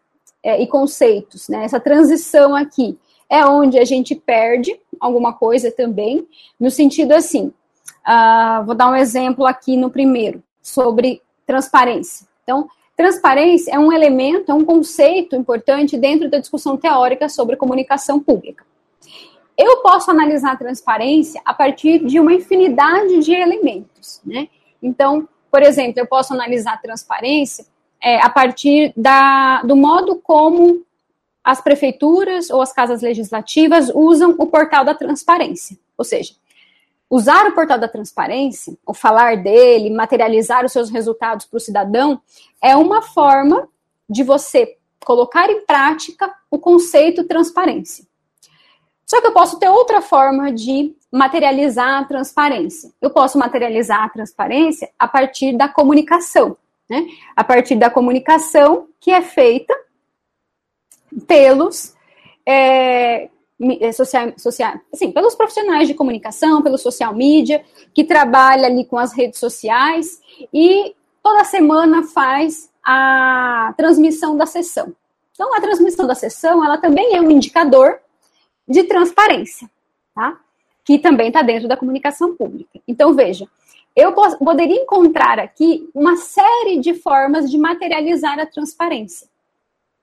é, 0.41 0.61
e 0.61 0.67
conceitos, 0.67 1.49
né, 1.49 1.65
essa 1.65 1.79
transição 1.79 2.55
aqui, 2.55 2.97
é 3.29 3.45
onde 3.45 3.79
a 3.79 3.85
gente 3.85 4.15
perde 4.15 4.79
alguma 4.99 5.33
coisa 5.33 5.71
também, 5.71 6.27
no 6.59 6.69
sentido 6.69 7.13
assim, 7.13 7.51
uh, 8.07 8.63
vou 8.65 8.75
dar 8.75 8.89
um 8.89 8.95
exemplo 8.95 9.45
aqui 9.45 9.75
no 9.75 9.89
primeiro, 9.89 10.43
sobre 10.61 11.21
transparência. 11.45 12.27
Então, 12.43 12.69
transparência 12.95 13.71
é 13.73 13.79
um 13.79 13.91
elemento, 13.91 14.51
é 14.51 14.55
um 14.55 14.63
conceito 14.63 15.35
importante 15.35 15.97
dentro 15.97 16.29
da 16.29 16.37
discussão 16.37 16.77
teórica 16.77 17.27
sobre 17.27 17.55
comunicação 17.55 18.19
pública. 18.19 18.63
Eu 19.57 19.77
posso 19.77 20.09
analisar 20.09 20.53
a 20.53 20.57
transparência 20.57 21.41
a 21.45 21.53
partir 21.53 22.05
de 22.05 22.19
uma 22.19 22.33
infinidade 22.33 23.19
de 23.19 23.33
elementos, 23.33 24.19
né? 24.25 24.47
Então, 24.81 25.27
por 25.51 25.61
exemplo, 25.61 25.99
eu 25.99 26.07
posso 26.07 26.33
analisar 26.33 26.73
a 26.73 26.77
transparência 26.77 27.65
é, 28.01 28.19
a 28.19 28.29
partir 28.29 28.91
da, 28.97 29.61
do 29.61 29.75
modo 29.75 30.15
como 30.15 30.83
as 31.43 31.61
prefeituras 31.61 32.49
ou 32.49 32.61
as 32.61 32.73
casas 32.73 33.01
legislativas 33.01 33.91
usam 33.93 34.35
o 34.37 34.47
portal 34.47 34.83
da 34.83 34.95
transparência. 34.95 35.77
Ou 35.97 36.03
seja, 36.03 36.33
usar 37.09 37.45
o 37.47 37.53
portal 37.53 37.77
da 37.77 37.87
transparência, 37.87 38.75
ou 38.85 38.93
falar 38.93 39.37
dele, 39.37 39.89
materializar 39.89 40.65
os 40.65 40.71
seus 40.71 40.89
resultados 40.89 41.45
para 41.45 41.57
o 41.57 41.59
cidadão, 41.59 42.19
é 42.61 42.75
uma 42.75 43.01
forma 43.01 43.67
de 44.09 44.23
você 44.23 44.77
colocar 45.05 45.49
em 45.49 45.65
prática 45.65 46.33
o 46.49 46.57
conceito 46.57 47.25
transparência. 47.25 48.05
Só 49.05 49.21
que 49.21 49.27
eu 49.27 49.33
posso 49.33 49.59
ter 49.59 49.69
outra 49.69 50.01
forma 50.01 50.51
de 50.51 50.95
materializar 51.11 52.01
a 52.01 52.05
transparência. 52.05 52.91
Eu 53.01 53.09
posso 53.09 53.37
materializar 53.37 54.03
a 54.03 54.09
transparência 54.09 54.89
a 54.97 55.07
partir 55.07 55.55
da 55.55 55.67
comunicação, 55.67 56.57
né? 56.89 57.05
A 57.35 57.43
partir 57.43 57.75
da 57.75 57.89
comunicação 57.89 58.87
que 58.99 59.11
é 59.11 59.21
feita 59.21 59.73
pelos 61.27 61.93
é, 62.45 63.29
é 63.79 63.91
social, 63.91 64.33
social, 64.37 64.73
assim, 64.91 65.11
pelos 65.11 65.35
profissionais 65.35 65.87
de 65.87 65.93
comunicação, 65.93 66.61
pelo 66.61 66.77
social 66.77 67.13
media, 67.13 67.63
que 67.93 68.03
trabalha 68.03 68.65
ali 68.65 68.85
com 68.85 68.97
as 68.97 69.13
redes 69.13 69.39
sociais 69.39 70.19
e 70.53 70.95
toda 71.21 71.43
semana 71.43 72.03
faz 72.03 72.69
a 72.83 73.73
transmissão 73.77 74.35
da 74.35 74.45
sessão. 74.45 74.93
Então, 75.31 75.55
a 75.55 75.61
transmissão 75.61 76.05
da 76.05 76.15
sessão, 76.15 76.63
ela 76.63 76.77
também 76.77 77.15
é 77.15 77.21
um 77.21 77.31
indicador 77.31 77.99
de 78.67 78.83
transparência, 78.83 79.69
tá? 80.13 80.39
Que 80.83 80.99
também 80.99 81.27
está 81.27 81.41
dentro 81.41 81.67
da 81.67 81.77
comunicação 81.77 82.35
pública. 82.35 82.79
Então, 82.87 83.13
veja, 83.13 83.47
eu 83.95 84.13
poderia 84.13 84.81
encontrar 84.81 85.39
aqui 85.39 85.89
uma 85.93 86.17
série 86.17 86.79
de 86.79 86.93
formas 86.93 87.49
de 87.49 87.57
materializar 87.57 88.39
a 88.39 88.45
transparência. 88.45 89.27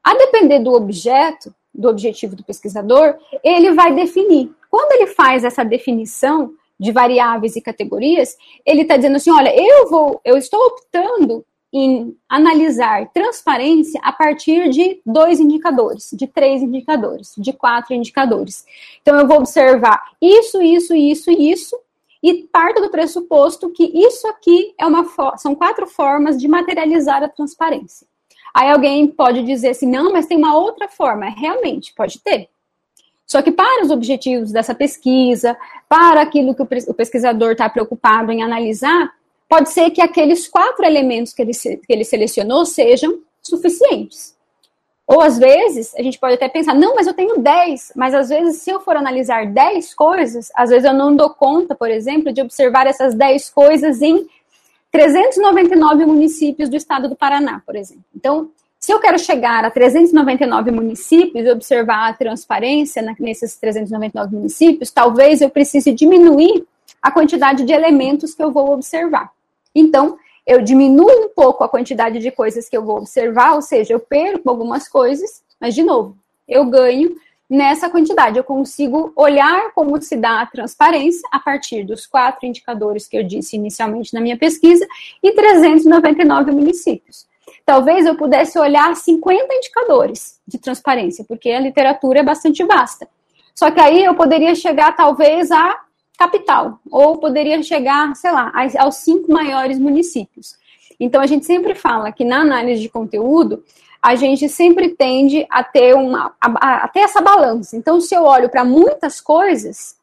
A 0.03 0.15
depender 0.15 0.61
do 0.61 0.73
objeto, 0.73 1.55
do 1.75 1.89
objetivo 1.89 2.37
do 2.37 2.45
pesquisador, 2.45 3.17
ele 3.43 3.73
vai 3.73 3.95
definir. 3.95 4.53
Quando 4.71 4.93
ele 4.93 5.09
faz 5.09 5.45
essa 5.45 5.65
definição 5.65 6.55
de 6.79 6.93
variáveis 6.93 7.57
e 7.57 7.61
categorias, 7.61 8.37
ele 8.65 8.83
está 8.83 8.97
dizendo 8.97 9.17
assim: 9.17 9.31
olha, 9.31 9.53
eu 9.55 9.89
vou, 9.91 10.21
eu 10.25 10.37
estou 10.37 10.59
optando 10.67 11.45
em 11.73 12.17
analisar 12.29 13.09
transparência 13.13 14.01
a 14.03 14.13
partir 14.13 14.69
de 14.71 15.01
dois 15.07 15.39
indicadores, 15.39 16.11
de 16.13 16.27
três 16.27 16.63
indicadores, 16.63 17.35
de 17.39 17.53
quatro 17.53 17.95
indicadores. 17.95 18.65
Então, 19.03 19.19
eu 19.19 19.27
vou 19.27 19.39
observar 19.39 20.03
isso, 20.21 20.61
isso, 20.61 20.95
isso 20.95 21.31
e 21.31 21.53
isso, 21.53 21.79
e 22.23 22.43
parto 22.45 22.83
do 22.83 22.91
pressuposto 22.91 23.71
que 23.71 23.85
isso 23.85 24.27
aqui 24.27 24.75
é 24.79 24.85
uma 24.87 25.07
são 25.39 25.55
quatro 25.55 25.87
formas 25.87 26.39
de 26.39 26.47
materializar 26.49 27.23
a 27.23 27.29
transparência. 27.29 28.07
Aí 28.53 28.69
alguém 28.69 29.07
pode 29.07 29.43
dizer 29.45 29.71
assim, 29.71 29.87
não, 29.87 30.13
mas 30.13 30.27
tem 30.27 30.37
uma 30.37 30.57
outra 30.57 30.89
forma. 30.89 31.27
Realmente, 31.27 31.95
pode 31.95 32.19
ter. 32.21 32.49
Só 33.25 33.41
que 33.43 33.53
para 33.53 33.85
os 33.85 33.93
objetivos 33.93 34.51
dessa 34.51 34.75
pesquisa, 34.75 35.57
para 35.89 36.21
aquilo 36.21 36.53
que 36.53 36.63
o 36.63 36.95
pesquisador 36.95 37.53
está 37.53 37.69
preocupado 37.69 38.33
em 38.33 38.43
analisar, 38.43 39.13
pode 39.51 39.71
ser 39.71 39.91
que 39.91 40.01
aqueles 40.01 40.47
quatro 40.47 40.85
elementos 40.85 41.33
que 41.33 41.43
ele, 41.43 41.53
que 41.53 41.93
ele 41.93 42.05
selecionou 42.05 42.65
sejam 42.65 43.19
suficientes. 43.43 44.39
Ou 45.05 45.21
às 45.21 45.39
vezes, 45.39 45.93
a 45.97 46.03
gente 46.03 46.21
pode 46.21 46.35
até 46.35 46.49
pensar, 46.49 46.73
não, 46.73 46.95
mas 46.95 47.09
eu 47.09 47.13
tenho 47.13 47.37
10, 47.37 47.95
mas 47.97 48.15
às 48.15 48.29
vezes, 48.29 48.63
se 48.63 48.71
eu 48.71 48.79
for 48.79 48.97
analisar 48.97 49.45
10 49.45 49.93
coisas, 49.93 50.53
às 50.55 50.71
vezes 50.71 50.85
eu 50.85 50.95
não 50.95 51.17
dou 51.17 51.31
conta, 51.31 51.75
por 51.75 51.91
exemplo, 51.91 52.33
de 52.33 52.41
observar 52.41 52.87
essas 52.87 53.13
10 53.13 53.51
coisas 53.51 54.01
em 54.01 54.25
399 54.93 56.07
municípios 56.07 56.69
do 56.69 56.77
estado 56.77 57.09
do 57.09 57.17
Paraná, 57.17 57.61
por 57.67 57.75
exemplo. 57.75 58.05
Então, 58.15 58.51
se 58.79 58.93
eu 58.93 59.01
quero 59.01 59.19
chegar 59.19 59.65
a 59.65 59.71
399 59.71 60.71
municípios 60.71 61.45
e 61.45 61.51
observar 61.51 62.09
a 62.09 62.13
transparência 62.13 63.03
nesses 63.19 63.57
399 63.57 64.37
municípios, 64.37 64.93
talvez 64.93 65.41
eu 65.41 65.51
precise 65.51 65.91
diminuir 65.91 66.65
a 67.03 67.11
quantidade 67.11 67.65
de 67.65 67.73
elementos 67.73 68.33
que 68.33 68.43
eu 68.45 68.53
vou 68.53 68.73
observar. 68.73 69.33
Então, 69.75 70.19
eu 70.47 70.61
diminuo 70.63 71.11
um 71.25 71.29
pouco 71.29 71.63
a 71.63 71.69
quantidade 71.69 72.19
de 72.19 72.31
coisas 72.31 72.69
que 72.69 72.77
eu 72.77 72.85
vou 72.85 72.99
observar, 72.99 73.55
ou 73.55 73.63
seja, 73.63 73.93
eu 73.93 74.01
perco 74.01 74.49
algumas 74.49 74.89
coisas, 74.89 75.43
mas, 75.61 75.75
de 75.75 75.83
novo, 75.83 76.17
eu 76.49 76.65
ganho 76.65 77.17
nessa 77.49 77.91
quantidade. 77.91 78.39
Eu 78.39 78.45
consigo 78.45 79.13
olhar 79.17 79.73
como 79.73 80.01
se 80.01 80.17
dá 80.17 80.41
a 80.41 80.47
transparência 80.47 81.29
a 81.33 81.41
partir 81.41 81.85
dos 81.85 82.07
quatro 82.07 82.47
indicadores 82.47 83.09
que 83.09 83.17
eu 83.17 83.25
disse 83.25 83.57
inicialmente 83.57 84.15
na 84.15 84.21
minha 84.21 84.39
pesquisa 84.39 84.87
e 85.23 85.33
399 85.33 86.53
municípios. 86.53 87.29
Talvez 87.67 88.07
eu 88.07 88.15
pudesse 88.17 88.59
olhar 88.59 88.95
50 88.95 89.53
indicadores 89.55 90.41
de 90.47 90.59
transparência, 90.59 91.25
porque 91.25 91.51
a 91.51 91.61
literatura 91.61 92.21
é 92.21 92.23
bastante 92.23 92.65
vasta. 92.65 93.09
Só 93.55 93.71
que 93.71 93.81
aí 93.81 94.05
eu 94.05 94.15
poderia 94.15 94.55
chegar, 94.55 94.95
talvez, 94.97 95.51
a 95.51 95.81
capital, 96.21 96.79
ou 96.91 97.17
poderia 97.17 97.63
chegar, 97.63 98.15
sei 98.15 98.31
lá, 98.31 98.53
aos 98.79 98.97
cinco 98.97 99.33
maiores 99.33 99.79
municípios. 99.79 100.55
Então, 101.01 101.19
a 101.19 101.27
gente 101.27 101.47
sempre 101.47 101.75
fala 101.75 102.13
que 102.13 102.27
na 102.27 102.43
análise 102.43 102.83
de 102.83 102.91
conteúdo, 102.91 103.65
a 104.03 104.15
gente 104.17 104.47
sempre 104.47 104.91
tende 104.91 105.47
a 105.49 105.65
ter, 105.65 105.95
uma, 105.95 106.35
a, 106.39 106.85
a 106.85 106.89
ter 106.89 107.01
essa 107.01 107.23
balança. 107.23 107.75
Então, 107.75 108.03
se 108.03 108.15
eu 108.15 108.25
olho 108.25 108.51
para 108.51 108.67
muitas 108.67 109.19
coisas, 109.19 109.97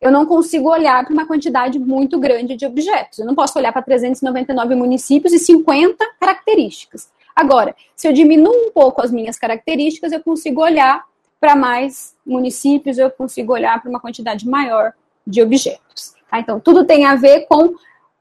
eu 0.00 0.10
não 0.10 0.26
consigo 0.26 0.68
olhar 0.68 1.04
para 1.04 1.14
uma 1.14 1.28
quantidade 1.28 1.78
muito 1.78 2.18
grande 2.18 2.56
de 2.56 2.66
objetos. 2.66 3.20
Eu 3.20 3.26
não 3.26 3.36
posso 3.36 3.56
olhar 3.56 3.72
para 3.72 3.82
399 3.82 4.74
municípios 4.74 5.32
e 5.32 5.38
50 5.38 6.04
características. 6.18 7.08
Agora, 7.36 7.72
se 7.94 8.08
eu 8.08 8.12
diminuo 8.12 8.52
um 8.52 8.72
pouco 8.72 9.00
as 9.00 9.12
minhas 9.12 9.38
características, 9.38 10.10
eu 10.10 10.20
consigo 10.20 10.60
olhar 10.60 11.04
para 11.40 11.54
mais 11.54 12.16
municípios, 12.26 12.98
eu 12.98 13.08
consigo 13.12 13.52
olhar 13.52 13.80
para 13.80 13.88
uma 13.88 14.00
quantidade 14.00 14.48
maior 14.48 14.92
de 15.26 15.42
objetos. 15.42 16.14
Tá? 16.30 16.40
Então, 16.40 16.60
tudo 16.60 16.84
tem 16.84 17.04
a 17.04 17.14
ver 17.14 17.46
com 17.46 17.74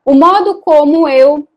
o 0.05 0.13
modo 0.13 0.59
como 0.61 1.07
eu 1.07 1.47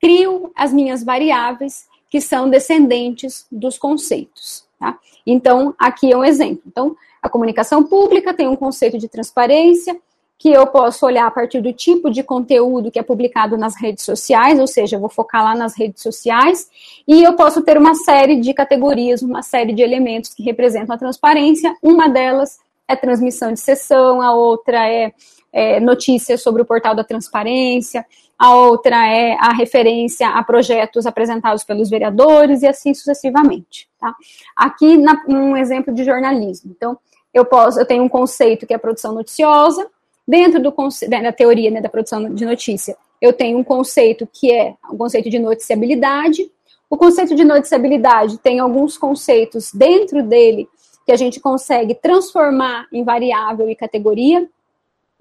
crio 0.00 0.52
as 0.54 0.72
minhas 0.72 1.02
variáveis 1.02 1.86
que 2.10 2.20
são 2.20 2.48
descendentes 2.48 3.46
dos 3.50 3.78
conceitos. 3.78 4.66
Tá? 4.78 4.98
Então, 5.26 5.74
aqui 5.78 6.12
é 6.12 6.16
um 6.16 6.24
exemplo. 6.24 6.62
Então, 6.66 6.96
a 7.22 7.28
comunicação 7.28 7.84
pública 7.84 8.32
tem 8.32 8.48
um 8.48 8.56
conceito 8.56 8.96
de 8.96 9.08
transparência, 9.08 10.00
que 10.38 10.50
eu 10.50 10.64
posso 10.68 11.04
olhar 11.04 11.26
a 11.26 11.30
partir 11.32 11.60
do 11.60 11.72
tipo 11.72 12.10
de 12.10 12.22
conteúdo 12.22 12.92
que 12.92 12.98
é 12.98 13.02
publicado 13.02 13.56
nas 13.58 13.74
redes 13.76 14.04
sociais, 14.04 14.60
ou 14.60 14.68
seja, 14.68 14.94
eu 14.94 15.00
vou 15.00 15.08
focar 15.08 15.42
lá 15.42 15.54
nas 15.54 15.76
redes 15.76 16.00
sociais, 16.00 16.70
e 17.08 17.24
eu 17.24 17.34
posso 17.34 17.60
ter 17.62 17.76
uma 17.76 17.96
série 17.96 18.36
de 18.40 18.54
categorias, 18.54 19.20
uma 19.20 19.42
série 19.42 19.72
de 19.72 19.82
elementos 19.82 20.32
que 20.32 20.44
representam 20.44 20.94
a 20.94 20.98
transparência. 20.98 21.76
Uma 21.82 22.08
delas 22.08 22.60
é 22.88 22.96
transmissão 22.96 23.52
de 23.52 23.60
sessão, 23.60 24.22
a 24.22 24.34
outra 24.34 24.88
é, 24.88 25.12
é 25.52 25.78
notícias 25.78 26.42
sobre 26.42 26.62
o 26.62 26.64
portal 26.64 26.94
da 26.94 27.04
transparência, 27.04 28.04
a 28.38 28.54
outra 28.54 29.06
é 29.06 29.36
a 29.38 29.52
referência 29.52 30.28
a 30.28 30.42
projetos 30.42 31.06
apresentados 31.06 31.64
pelos 31.64 31.90
vereadores 31.90 32.62
e 32.62 32.66
assim 32.66 32.94
sucessivamente. 32.94 33.88
Tá? 34.00 34.14
Aqui, 34.56 34.96
na, 34.96 35.22
um 35.28 35.56
exemplo 35.56 35.92
de 35.92 36.04
jornalismo. 36.04 36.72
Então, 36.74 36.96
eu 37.34 37.44
posso, 37.44 37.78
eu 37.78 37.86
tenho 37.86 38.02
um 38.02 38.08
conceito 38.08 38.66
que 38.66 38.72
é 38.72 38.76
a 38.76 38.80
produção 38.80 39.12
noticiosa, 39.12 39.86
dentro 40.26 40.60
do 40.60 40.74
da 41.08 41.32
teoria 41.32 41.70
né, 41.70 41.80
da 41.80 41.88
produção 41.88 42.32
de 42.34 42.44
notícia, 42.44 42.96
eu 43.20 43.32
tenho 43.32 43.58
um 43.58 43.64
conceito 43.64 44.28
que 44.30 44.52
é 44.52 44.74
o 44.90 44.96
conceito 44.96 45.30
de 45.30 45.38
noticiabilidade. 45.38 46.50
O 46.88 46.96
conceito 46.96 47.34
de 47.34 47.44
noticiabilidade 47.44 48.38
tem 48.38 48.60
alguns 48.60 48.96
conceitos 48.96 49.72
dentro 49.72 50.22
dele 50.22 50.68
que 51.08 51.12
a 51.12 51.16
gente 51.16 51.40
consegue 51.40 51.94
transformar 51.94 52.86
em 52.92 53.02
variável 53.02 53.70
e 53.70 53.74
categoria 53.74 54.46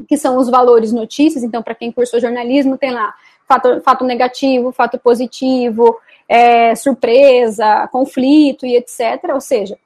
que 0.06 0.18
são 0.18 0.38
os 0.38 0.50
valores 0.50 0.92
notícias. 0.92 1.46
Então, 1.46 1.64
para 1.64 1.74
quem 1.74 1.94
cursou 1.94 2.20
jornalismo, 2.20 2.78
tem 2.78 2.92
lá 2.92 3.16
fato, 3.48 3.80
fato 3.80 4.04
negativo, 4.04 4.74
fato 4.74 5.00
positivo, 5.00 5.98
é, 6.28 6.76
surpresa, 6.76 7.88
conflito 7.90 8.66
e 8.66 8.76
etc. 8.76 9.30
Ou 9.34 9.40
seja, 9.40 9.78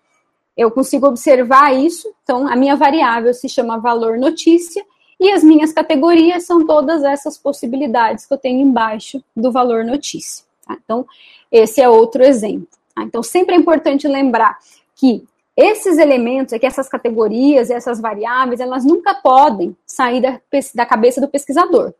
eu 0.57 0.71
consigo 0.71 1.05
observar 1.05 1.71
isso. 1.71 2.11
Então, 2.23 2.47
a 2.47 2.55
minha 2.55 2.75
variável 2.75 3.31
se 3.31 3.47
chama 3.47 3.77
valor 3.77 4.17
notícia 4.17 4.83
e 5.19 5.31
as 5.31 5.43
minhas 5.43 5.71
categorias 5.71 6.45
são 6.47 6.65
todas 6.65 7.03
essas 7.03 7.37
possibilidades 7.37 8.25
que 8.25 8.33
eu 8.33 8.39
tenho 8.39 8.59
embaixo 8.59 9.23
do 9.35 9.51
valor 9.51 9.85
notícia. 9.85 10.43
Tá? 10.65 10.75
Então, 10.83 11.05
esse 11.51 11.79
é 11.79 11.87
outro 11.87 12.23
exemplo. 12.23 12.67
Tá? 12.95 13.03
Então, 13.03 13.21
sempre 13.21 13.53
é 13.53 13.57
importante 13.59 14.07
lembrar 14.07 14.57
que 14.95 15.23
esses 15.55 15.97
elementos, 15.97 16.53
aqui, 16.53 16.65
essas 16.65 16.87
categorias, 16.87 17.69
essas 17.69 17.99
variáveis, 17.99 18.59
elas 18.59 18.85
nunca 18.85 19.15
podem 19.15 19.75
sair 19.85 20.21
da, 20.21 20.39
da 20.73 20.85
cabeça 20.85 21.19
do 21.19 21.27
pesquisador. 21.27 21.93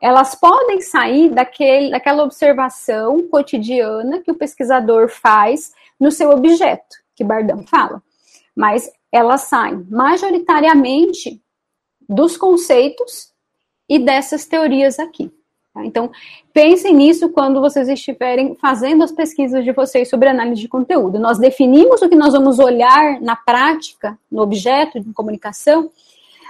Elas 0.00 0.34
podem 0.34 0.80
sair 0.80 1.30
daquele, 1.30 1.90
daquela 1.90 2.22
observação 2.22 3.28
cotidiana 3.28 4.20
que 4.20 4.30
o 4.30 4.34
pesquisador 4.34 5.08
faz 5.08 5.72
no 5.98 6.10
seu 6.10 6.30
objeto, 6.30 6.96
que 7.14 7.24
Bardão 7.24 7.66
fala. 7.66 8.02
Mas 8.54 8.90
elas 9.10 9.42
saem 9.42 9.86
majoritariamente 9.90 11.40
dos 12.08 12.36
conceitos 12.36 13.32
e 13.88 13.98
dessas 13.98 14.46
teorias 14.46 14.98
aqui. 14.98 15.32
Tá? 15.76 15.84
Então, 15.84 16.10
pensem 16.54 16.94
nisso 16.94 17.28
quando 17.28 17.60
vocês 17.60 17.86
estiverem 17.86 18.54
fazendo 18.54 19.04
as 19.04 19.12
pesquisas 19.12 19.62
de 19.62 19.72
vocês 19.72 20.08
sobre 20.08 20.26
análise 20.26 20.62
de 20.62 20.68
conteúdo. 20.68 21.18
Nós 21.18 21.38
definimos 21.38 22.00
o 22.00 22.08
que 22.08 22.16
nós 22.16 22.32
vamos 22.32 22.58
olhar 22.58 23.20
na 23.20 23.36
prática, 23.36 24.18
no 24.32 24.40
objeto 24.40 24.98
de 24.98 25.12
comunicação, 25.12 25.90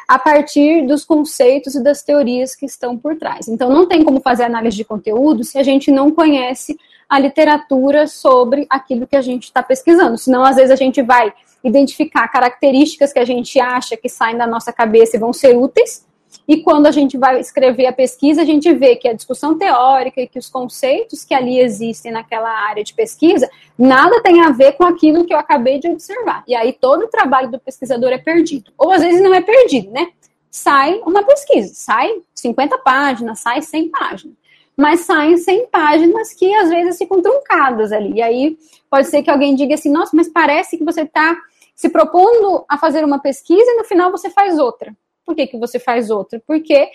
a 0.07 0.16
partir 0.16 0.87
dos 0.87 1.05
conceitos 1.05 1.74
e 1.74 1.83
das 1.83 2.05
teorias 2.05 2.55
que 2.55 2.66
estão 2.66 2.97
por 2.97 3.16
trás. 3.16 3.49
Então, 3.49 3.68
não 3.68 3.85
tem 3.85 4.05
como 4.05 4.20
fazer 4.20 4.45
análise 4.45 4.77
de 4.77 4.85
conteúdo 4.85 5.43
se 5.43 5.59
a 5.59 5.62
gente 5.64 5.91
não 5.91 6.12
conhece 6.12 6.79
a 7.09 7.18
literatura 7.18 8.07
sobre 8.07 8.64
aquilo 8.70 9.09
que 9.09 9.16
a 9.16 9.22
gente 9.22 9.45
está 9.45 9.61
pesquisando. 9.61 10.16
Senão, 10.16 10.45
às 10.45 10.55
vezes, 10.55 10.70
a 10.70 10.77
gente 10.77 11.03
vai 11.03 11.33
identificar 11.64 12.29
características 12.29 13.12
que 13.12 13.18
a 13.18 13.24
gente 13.24 13.59
acha 13.59 13.97
que 13.97 14.09
saem 14.09 14.37
da 14.37 14.47
nossa 14.47 14.72
cabeça 14.72 15.16
e 15.16 15.20
vão 15.20 15.33
ser 15.33 15.57
úteis, 15.57 16.06
e 16.49 16.62
quando 16.62 16.87
a 16.87 16.91
gente 16.91 17.18
vai 17.18 17.41
escrever 17.41 17.87
a 17.87 17.93
pesquisa, 17.93 18.43
a 18.43 18.45
gente 18.45 18.72
vê 18.72 18.95
que 18.97 19.09
a 19.09 19.12
discussão 19.12 19.59
teórica 19.59 20.20
e 20.20 20.28
que 20.28 20.39
os 20.39 20.49
conceitos 20.49 21.24
que 21.24 21.34
ali 21.34 21.59
existem 21.59 22.12
naquela 22.12 22.51
área 22.51 22.84
de 22.84 22.95
pesquisa, 22.95 23.51
nada 23.76 24.22
tem 24.22 24.41
a 24.43 24.51
ver 24.51 24.72
com 24.72 24.84
aquilo 24.84 25.24
que 25.24 25.34
eu 25.34 25.39
acabei 25.39 25.78
de 25.78 25.89
observar. 25.89 26.45
E 26.47 26.55
aí 26.55 26.72
todo 26.72 27.05
o 27.05 27.09
trabalho 27.09 27.51
do 27.51 27.59
pesquisador 27.59 28.11
é 28.11 28.18
perdido. 28.18 28.70
Ou 28.78 28.93
às 28.93 29.03
vezes 29.03 29.20
não 29.20 29.34
é 29.34 29.41
perdido, 29.41 29.91
né? 29.91 30.09
Sai 30.51 31.01
uma 31.05 31.24
pesquisa, 31.24 31.74
sai 31.74 32.11
50 32.34 32.78
páginas, 32.78 33.41
sai 33.41 33.61
100 33.61 33.91
páginas. 33.91 34.37
Mas 34.76 35.01
saem 35.01 35.39
100 35.39 35.68
páginas 35.68 36.34
que 36.34 36.55
às 36.55 36.68
vezes 36.68 36.99
ficam 36.99 37.22
truncadas 37.22 37.93
ali. 37.93 38.14
E 38.14 38.22
aí 38.22 38.59
pode 38.91 39.09
ser 39.09 39.22
que 39.22 39.30
alguém 39.30 39.55
diga 39.55 39.74
assim: 39.74 39.91
nossa, 39.91 40.14
mas 40.14 40.28
parece 40.28 40.76
que 40.76 40.84
você 40.84 41.03
está 41.03 41.37
se 41.74 41.89
propondo 41.89 42.64
a 42.68 42.78
fazer 42.78 43.05
uma 43.05 43.18
pesquisa 43.18 43.70
e 43.70 43.76
no 43.76 43.84
final 43.84 44.11
você 44.11 44.30
faz 44.30 44.59
outra. 44.59 44.95
Por 45.27 45.35
que, 45.35 45.49
que 45.49 45.59
você 45.59 45.79
faz 45.79 46.09
outra? 46.09 46.41
Porque 46.47 46.89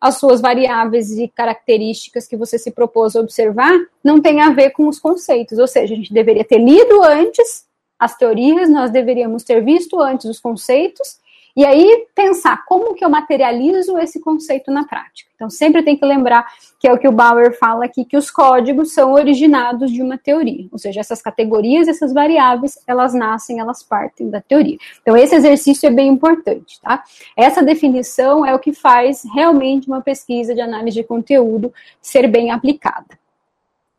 as 0.00 0.18
suas 0.18 0.40
variáveis 0.40 1.10
e 1.18 1.28
características 1.28 2.26
que 2.26 2.36
você 2.36 2.58
se 2.58 2.70
propôs 2.70 3.14
a 3.14 3.20
observar 3.20 3.72
não 4.02 4.20
tem 4.20 4.40
a 4.40 4.50
ver 4.50 4.70
com 4.70 4.88
os 4.88 4.98
conceitos. 4.98 5.58
Ou 5.58 5.66
seja, 5.66 5.94
a 5.94 5.96
gente 5.96 6.12
deveria 6.12 6.44
ter 6.44 6.58
lido 6.58 7.02
antes 7.02 7.66
as 7.98 8.16
teorias, 8.16 8.68
nós 8.68 8.90
deveríamos 8.90 9.44
ter 9.44 9.64
visto 9.64 10.00
antes 10.00 10.26
os 10.26 10.40
conceitos 10.40 11.18
e 11.56 11.64
aí 11.64 12.06
pensar 12.14 12.64
como 12.64 12.94
que 12.94 13.04
eu 13.04 13.08
materializo 13.08 13.96
esse 13.98 14.20
conceito 14.20 14.70
na 14.70 14.84
prática. 14.84 15.30
Então 15.34 15.48
sempre 15.48 15.82
tem 15.82 15.96
que 15.96 16.04
lembrar 16.04 16.46
que 16.80 16.88
é 16.88 16.92
o 16.92 16.98
que 16.98 17.06
o 17.06 17.12
Bauer 17.12 17.56
fala 17.58 17.84
aqui, 17.84 18.04
que 18.04 18.16
os 18.16 18.30
códigos 18.30 18.92
são 18.92 19.12
originados 19.12 19.90
de 19.90 20.02
uma 20.02 20.18
teoria. 20.18 20.66
Ou 20.72 20.78
seja, 20.78 21.00
essas 21.00 21.22
categorias, 21.22 21.86
essas 21.86 22.12
variáveis, 22.12 22.78
elas 22.86 23.14
nascem, 23.14 23.60
elas 23.60 23.82
partem 23.82 24.30
da 24.30 24.40
teoria. 24.40 24.78
Então 25.02 25.16
esse 25.16 25.34
exercício 25.34 25.86
é 25.86 25.90
bem 25.90 26.08
importante, 26.08 26.80
tá? 26.80 27.04
Essa 27.36 27.62
definição 27.62 28.44
é 28.44 28.54
o 28.54 28.58
que 28.58 28.72
faz 28.72 29.22
realmente 29.34 29.86
uma 29.86 30.00
pesquisa 30.00 30.54
de 30.54 30.60
análise 30.60 30.96
de 30.96 31.04
conteúdo 31.04 31.72
ser 32.00 32.26
bem 32.26 32.50
aplicada. 32.50 33.23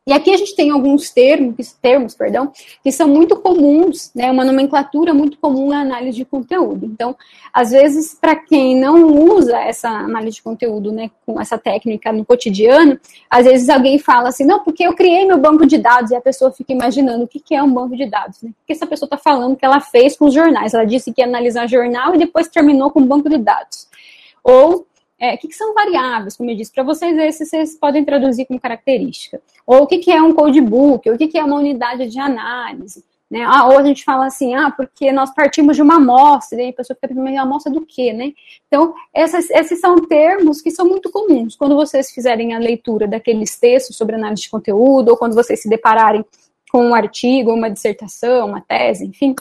E 0.08 0.14
aqui 0.14 0.32
a 0.32 0.38
gente 0.38 0.56
tem 0.56 0.70
alguns 0.70 1.10
termos, 1.10 1.74
termos 1.82 2.14
perdão, 2.14 2.52
que 2.84 2.92
são 2.92 3.08
muito 3.08 3.36
comuns, 3.38 4.12
né, 4.14 4.30
uma 4.30 4.46
nomenclatura 4.46 5.16
muito 5.16 5.40
comum 5.40 5.70
na 5.70 5.82
análise 5.82 6.16
de 6.16 6.24
conteúdo. 6.24 6.86
Então, 6.86 7.16
às 7.52 7.72
vezes, 7.72 8.14
para 8.14 8.36
quem 8.36 8.80
não 8.80 9.04
usa 9.08 9.58
essa 9.58 9.90
análise 9.90 10.36
de 10.36 10.44
conteúdo, 10.44 10.92
né, 10.92 11.10
com 11.26 11.42
essa 11.42 11.58
técnica 11.58 12.14
no 12.14 12.24
cotidiano, 12.24 13.00
às 13.28 13.46
vezes 13.46 13.68
alguém 13.68 13.98
fala 13.98 14.30
assim, 14.30 14.46
não, 14.46 14.64
porque 14.64 14.86
eu 14.86 14.94
criei 14.94 15.26
meu 15.26 15.40
banco 15.40 15.66
de 15.66 15.80
dados, 15.80 16.12
e 16.12 16.16
a 16.16 16.22
pessoa 16.22 16.52
fica 16.52 16.72
imaginando 16.72 17.24
o 17.24 17.28
que, 17.28 17.40
que 17.40 17.56
é 17.56 17.64
um 17.64 17.74
banco 17.74 17.98
de 17.98 18.06
dados, 18.06 18.44
né? 18.44 18.52
O 18.52 18.68
que 18.68 18.74
essa 18.74 18.86
pessoa 18.86 19.08
está 19.08 19.18
falando 19.18 19.56
que 19.56 19.66
ela 19.66 19.80
fez 19.80 20.16
com 20.16 20.26
os 20.26 20.34
jornais? 20.36 20.76
Ela 20.76 20.86
disse 20.86 21.12
que 21.12 21.20
ia 21.20 21.28
analisar 21.28 21.68
jornal 21.68 22.14
e 22.14 22.20
depois 22.20 22.48
terminou 22.48 22.92
com 22.92 23.00
um 23.00 23.08
banco 23.08 23.28
de 23.28 23.40
dados. 23.40 23.88
Ou 24.44 24.86
é, 25.20 25.36
o 25.36 25.38
que, 25.38 25.48
que, 25.48 25.56
são 25.56 25.74
variáveis, 25.74 26.36
como 26.36 26.50
eu 26.50 26.56
disse, 26.56 26.74
para 26.74 26.84
vocês 26.84 27.18
esses 27.18 27.50
vocês 27.50 27.78
podem 27.78 28.04
traduzir 28.04 28.46
como 28.46 28.60
característica. 28.60 29.42
Ou 29.66 29.84
o 29.84 29.88
que, 29.88 30.00
que 30.00 30.12
é 30.12 30.22
um 30.22 30.34
codebook, 30.34 31.08
ou 31.10 31.16
o 31.16 31.18
que, 31.18 31.28
que 31.28 31.38
é 31.38 31.44
uma 31.44 31.58
unidade 31.58 32.08
de 32.08 32.20
análise. 32.20 33.04
Né? 33.30 33.44
Ah, 33.44 33.66
ou 33.68 33.78
a 33.78 33.84
gente 33.84 34.04
fala 34.04 34.28
assim, 34.28 34.54
ah, 34.54 34.70
porque 34.70 35.12
nós 35.12 35.34
partimos 35.34 35.76
de 35.76 35.82
uma 35.82 35.96
amostra, 35.96 36.60
e 36.60 36.66
aí 36.66 36.70
a 36.70 36.74
pessoa 36.74 36.96
fica 36.96 37.08
pensando, 37.08 37.38
amostra 37.38 37.72
do 37.72 37.86
quê, 37.86 38.14
né? 38.14 38.34
Então, 38.68 38.94
essas, 39.14 39.50
esses 39.50 39.80
são 39.80 39.96
termos 40.06 40.62
que 40.62 40.70
são 40.70 40.86
muito 40.86 41.10
comuns. 41.10 41.56
Quando 41.56 41.76
vocês 41.76 42.12
fizerem 42.12 42.54
a 42.54 42.60
leitura 42.60 43.08
daqueles 43.08 43.58
textos 43.58 43.98
sobre 43.98 44.16
análise 44.16 44.44
de 44.44 44.50
conteúdo, 44.50 45.10
ou 45.10 45.18
quando 45.18 45.34
vocês 45.34 45.62
se 45.62 45.70
depararem 45.70 46.24
com 46.72 46.86
um 46.86 46.94
artigo, 46.94 47.54
uma 47.54 47.70
dissertação, 47.70 48.50
uma 48.50 48.62
tese, 48.62 49.06
enfim, 49.06 49.34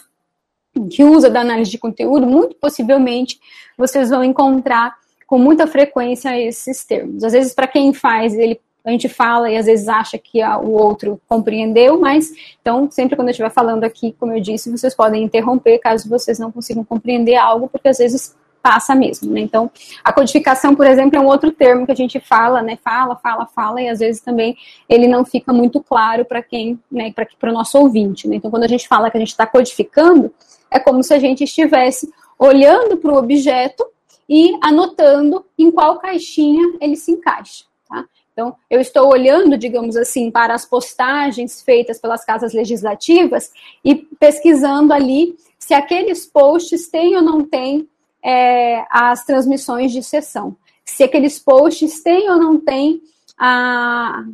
que 0.91 1.05
usa 1.05 1.29
da 1.29 1.41
análise 1.41 1.71
de 1.71 1.79
conteúdo, 1.79 2.27
muito 2.27 2.57
possivelmente 2.57 3.39
vocês 3.77 4.11
vão 4.11 4.25
encontrar 4.25 4.97
com 5.27 5.39
muita 5.39 5.67
frequência 5.67 6.39
esses 6.41 6.85
termos. 6.85 7.25
Às 7.25 7.33
vezes, 7.33 7.55
para 7.55 7.67
quem 7.67 7.93
faz, 7.93 8.35
ele 8.35 8.61
a 8.85 8.91
gente 8.91 9.09
fala 9.09 9.51
e 9.51 9.57
às 9.57 9.65
vezes 9.65 9.89
acha 9.89 10.19
que 10.19 10.43
a, 10.43 10.59
o 10.59 10.73
outro 10.73 11.19
compreendeu, 11.27 11.99
mas 11.99 12.31
então, 12.61 12.91
sempre 12.91 13.17
quando 13.17 13.29
eu 13.29 13.33
estiver 13.33 13.51
falando 13.51 13.83
aqui, 13.83 14.15
como 14.21 14.33
eu 14.33 14.41
disse, 14.41 14.71
vocês 14.71 14.95
podem 14.95 15.25
interromper 15.25 15.79
caso 15.79 16.07
vocês 16.07 16.39
não 16.39 16.53
consigam 16.53 16.85
compreender 16.85 17.37
algo, 17.37 17.67
porque 17.67 17.89
às 17.89 17.97
vezes 17.97 18.37
passa 18.63 18.95
mesmo, 18.95 19.31
né? 19.31 19.41
Então, 19.41 19.71
a 20.03 20.11
codificação, 20.11 20.75
por 20.75 20.87
exemplo, 20.87 21.19
é 21.19 21.21
um 21.21 21.27
outro 21.27 21.53
termo 21.53 21.85
que 21.85 21.93
a 21.93 21.95
gente 21.95 22.19
fala, 22.19 22.63
né? 22.63 22.79
Fala, 22.83 23.15
fala, 23.17 23.47
fala, 23.47 23.81
e 23.83 23.89
às 23.89 23.99
vezes 23.99 24.23
também 24.23 24.57
ele 24.89 25.07
não 25.07 25.23
fica 25.23 25.53
muito 25.53 25.83
claro 25.83 26.25
para 26.25 26.43
quem, 26.43 26.79
né? 26.91 27.13
Para 27.13 27.51
o 27.51 27.53
nosso 27.53 27.79
ouvinte, 27.79 28.27
né? 28.27 28.37
Então, 28.37 28.51
quando 28.51 28.65
a 28.65 28.69
gente 28.69 28.89
fala 28.89 29.11
que 29.11 29.19
a 29.19 29.21
gente 29.21 29.33
está 29.33 29.47
codificando, 29.47 30.33
é 30.71 30.79
como 30.79 31.03
se 31.03 31.13
a 31.13 31.19
gente 31.19 31.45
estivesse 31.45 32.11
olhando 32.39 32.97
para 32.97 33.13
o 33.13 33.17
objeto 33.19 33.85
e 34.29 34.57
anotando 34.63 35.45
em 35.59 35.71
qual 35.71 35.99
caixinha 35.99 36.77
ele 36.81 36.97
se 36.97 37.13
encaixa. 37.13 37.65
Tá? 37.89 38.05
Então, 38.33 38.57
eu 38.69 38.81
estou 38.81 39.09
olhando, 39.09 39.57
digamos 39.57 39.97
assim, 39.97 40.31
para 40.31 40.55
as 40.55 40.65
postagens 40.65 41.63
feitas 41.63 42.01
pelas 42.01 42.25
casas 42.25 42.53
legislativas 42.53 43.53
e 43.85 43.95
pesquisando 43.95 44.93
ali 44.93 45.37
se 45.59 45.73
aqueles 45.73 46.27
posts 46.27 46.89
têm 46.89 47.17
ou 47.17 47.23
não 47.23 47.45
têm 47.45 47.89
é, 48.23 48.85
as 48.91 49.25
transmissões 49.25 49.93
de 49.93 50.03
sessão. 50.03 50.57
Se 50.85 51.03
aqueles 51.03 51.39
posts 51.39 52.03
têm 52.03 52.31
ou 52.31 52.39
não 52.39 52.59
têm 52.59 53.01
a, 53.39 54.25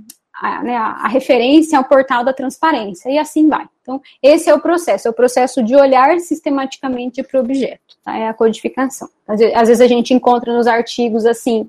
a, 0.40 0.62
né, 0.62 0.74
a, 0.74 1.06
referência 1.06 1.76
ao 1.76 1.84
portal 1.84 2.24
da 2.24 2.32
transparência, 2.32 3.10
e 3.10 3.18
assim 3.18 3.46
vai. 3.46 3.66
Então, 3.82 4.00
esse 4.22 4.48
é 4.48 4.54
o 4.54 4.60
processo, 4.60 5.06
é 5.06 5.10
o 5.10 5.14
processo 5.14 5.62
de 5.62 5.76
olhar 5.76 6.18
sistematicamente 6.18 7.22
para 7.22 7.38
o 7.38 7.44
objeto, 7.44 7.96
tá? 8.02 8.16
é 8.16 8.26
a 8.26 8.32
codificação. 8.32 9.08
Às 9.28 9.38
vezes, 9.38 9.54
às 9.54 9.68
vezes, 9.68 9.80
a 9.82 9.86
gente 9.86 10.14
encontra 10.14 10.56
nos 10.56 10.66
artigos, 10.66 11.26
assim, 11.26 11.68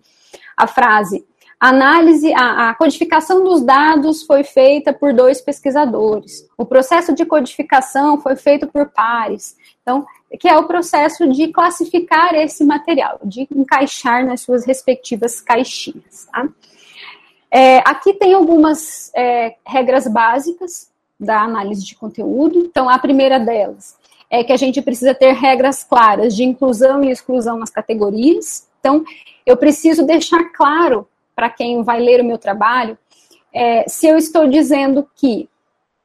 a 0.56 0.68
frase, 0.68 1.26
análise, 1.60 2.34
a, 2.34 2.70
a 2.70 2.74
codificação 2.74 3.44
dos 3.44 3.62
dados 3.62 4.24
foi 4.24 4.44
feita 4.46 4.94
por 4.94 5.14
dois 5.14 5.42
pesquisadores, 5.42 6.48
o 6.58 6.66
processo 6.66 7.14
de 7.14 7.26
codificação 7.26 8.22
foi 8.22 8.38
feito 8.38 8.68
por 8.68 8.88
pares, 8.88 9.58
então, 9.82 10.06
que 10.40 10.48
é 10.48 10.58
o 10.58 10.64
processo 10.64 11.28
de 11.30 11.50
classificar 11.50 12.34
esse 12.36 12.64
material, 12.64 13.20
de 13.22 13.46
encaixar 13.54 14.26
nas 14.26 14.40
suas 14.40 14.66
respectivas 14.66 15.42
caixinhas, 15.42 16.26
tá? 16.32 16.48
É, 17.52 17.80
aqui 17.80 18.14
tem 18.14 18.34
algumas 18.34 19.12
é, 19.14 19.56
regras 19.66 20.08
básicas 20.08 20.90
da 21.20 21.42
análise 21.42 21.86
de 21.86 21.96
conteúdo. 21.96 22.60
Então, 22.60 22.90
a 22.90 22.98
primeira 22.98 23.40
delas 23.40 23.98
é 24.30 24.44
que 24.44 24.54
a 24.54 24.58
gente 24.58 24.82
precisa 24.82 25.14
ter 25.14 25.34
regras 25.34 25.84
claras 25.84 26.34
de 26.34 26.44
inclusão 26.44 27.04
e 27.04 27.12
exclusão 27.12 27.60
nas 27.60 27.70
categorias. 27.70 28.68
Então, 28.80 29.04
eu 29.46 29.58
preciso 29.58 30.06
deixar 30.06 30.46
claro 30.54 31.08
para 31.36 31.50
quem 31.50 31.84
vai 31.84 32.00
ler 32.00 32.22
o 32.22 32.26
meu 32.26 32.38
trabalho 32.38 32.98
é, 33.54 33.84
se 33.88 34.08
eu 34.08 34.18
estou 34.18 34.48
dizendo 34.48 35.08
que, 35.16 35.50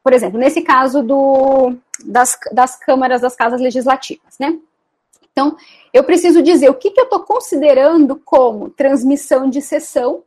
por 0.03 0.13
exemplo, 0.13 0.39
nesse 0.39 0.63
caso 0.63 1.03
do, 1.03 1.77
das, 2.05 2.37
das 2.53 2.77
câmaras 2.77 3.21
das 3.21 3.37
casas 3.37 3.61
legislativas, 3.61 4.37
né? 4.39 4.59
Então, 5.31 5.57
eu 5.93 6.03
preciso 6.03 6.43
dizer 6.43 6.71
o 6.71 6.75
que, 6.75 6.91
que 6.91 6.99
eu 6.99 7.05
estou 7.05 7.21
considerando 7.21 8.17
como 8.17 8.71
transmissão 8.71 9.49
de 9.49 9.61
sessão 9.61 10.23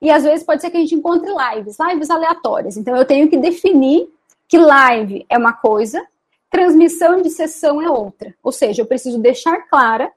e 0.00 0.10
às 0.10 0.24
vezes 0.24 0.44
pode 0.44 0.60
ser 0.60 0.70
que 0.70 0.76
a 0.76 0.80
gente 0.80 0.94
encontre 0.94 1.30
lives, 1.30 1.76
lives 1.78 2.10
aleatórias. 2.10 2.76
Então 2.76 2.96
eu 2.96 3.04
tenho 3.04 3.28
que 3.28 3.36
definir 3.36 4.08
que 4.48 4.58
live 4.58 5.24
é 5.28 5.38
uma 5.38 5.52
coisa, 5.52 6.04
transmissão 6.50 7.20
de 7.22 7.30
sessão 7.30 7.80
é 7.80 7.90
outra. 7.90 8.34
Ou 8.42 8.52
seja, 8.52 8.82
eu 8.82 8.86
preciso 8.86 9.18
deixar 9.18 9.68
clara, 9.68 10.10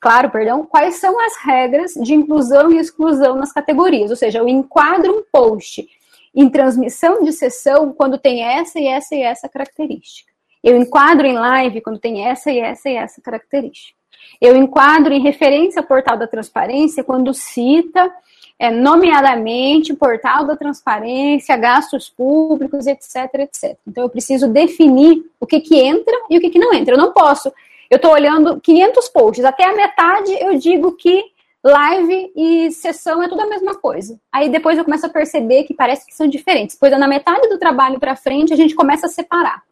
claro, 0.00 0.30
perdão, 0.30 0.64
quais 0.64 0.96
são 0.96 1.18
as 1.24 1.36
regras 1.36 1.92
de 1.94 2.14
inclusão 2.14 2.72
e 2.72 2.78
exclusão 2.78 3.36
nas 3.36 3.52
categorias. 3.52 4.10
Ou 4.10 4.16
seja, 4.16 4.38
eu 4.38 4.48
enquadro 4.48 5.18
um 5.18 5.22
post 5.30 5.86
em 6.34 6.48
transmissão 6.50 7.22
de 7.22 7.32
sessão 7.32 7.92
quando 7.92 8.18
tem 8.18 8.42
essa 8.42 8.78
e 8.78 8.86
essa 8.86 9.14
e 9.14 9.22
essa 9.22 9.48
característica. 9.48 10.30
Eu 10.62 10.76
enquadro 10.76 11.26
em 11.26 11.34
live 11.34 11.80
quando 11.80 11.98
tem 11.98 12.26
essa 12.26 12.50
e 12.50 12.58
essa 12.58 12.90
e 12.90 12.96
essa 12.96 13.20
característica. 13.20 13.96
Eu 14.40 14.56
enquadro 14.56 15.12
em 15.12 15.22
referência 15.22 15.80
ao 15.80 15.86
portal 15.86 16.18
da 16.18 16.26
transparência 16.26 17.04
quando 17.04 17.32
cita 17.32 18.12
é, 18.58 18.70
nomeadamente 18.70 19.94
portal 19.94 20.46
da 20.46 20.56
transparência, 20.56 21.56
gastos 21.56 22.08
públicos, 22.08 22.86
etc, 22.86 23.34
etc. 23.34 23.76
Então, 23.86 24.04
eu 24.04 24.08
preciso 24.08 24.48
definir 24.48 25.24
o 25.38 25.46
que, 25.46 25.60
que 25.60 25.78
entra 25.78 26.14
e 26.30 26.38
o 26.38 26.40
que, 26.40 26.50
que 26.50 26.58
não 26.58 26.72
entra. 26.72 26.94
Eu 26.94 26.98
não 26.98 27.12
posso, 27.12 27.52
eu 27.90 27.96
estou 27.96 28.12
olhando 28.12 28.60
500 28.60 29.08
posts, 29.08 29.44
até 29.44 29.64
a 29.64 29.74
metade 29.74 30.32
eu 30.40 30.58
digo 30.58 30.92
que 30.92 31.22
live 31.62 32.32
e 32.36 32.70
sessão 32.70 33.22
é 33.22 33.28
tudo 33.28 33.42
a 33.42 33.48
mesma 33.48 33.74
coisa. 33.74 34.18
Aí 34.32 34.48
depois 34.48 34.78
eu 34.78 34.84
começo 34.84 35.04
a 35.04 35.10
perceber 35.10 35.64
que 35.64 35.74
parece 35.74 36.06
que 36.06 36.14
são 36.14 36.26
diferentes. 36.28 36.76
Pois 36.78 36.92
é, 36.92 36.98
na 36.98 37.08
metade 37.08 37.48
do 37.48 37.58
trabalho 37.58 37.98
para 37.98 38.16
frente, 38.16 38.52
a 38.52 38.56
gente 38.56 38.74
começa 38.74 39.06
a 39.06 39.10
separar. 39.10 39.62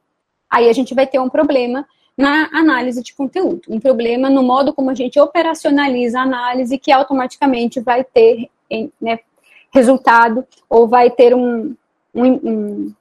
Aí 0.50 0.68
a 0.68 0.72
gente 0.72 0.94
vai 0.94 1.06
ter 1.06 1.18
um 1.20 1.28
problema 1.28 1.86
na 2.16 2.48
análise 2.52 3.02
de 3.02 3.12
conteúdo, 3.14 3.62
um 3.68 3.80
problema 3.80 4.30
no 4.30 4.42
modo 4.42 4.72
como 4.72 4.90
a 4.90 4.94
gente 4.94 5.18
operacionaliza 5.18 6.20
a 6.20 6.22
análise, 6.22 6.78
que 6.78 6.92
automaticamente 6.92 7.80
vai 7.80 8.04
ter 8.04 8.48
né, 9.00 9.18
resultado 9.72 10.44
ou 10.68 10.86
vai 10.86 11.10
ter 11.10 11.34
um, 11.34 11.74
um, 12.14 12.32
um 12.32 12.92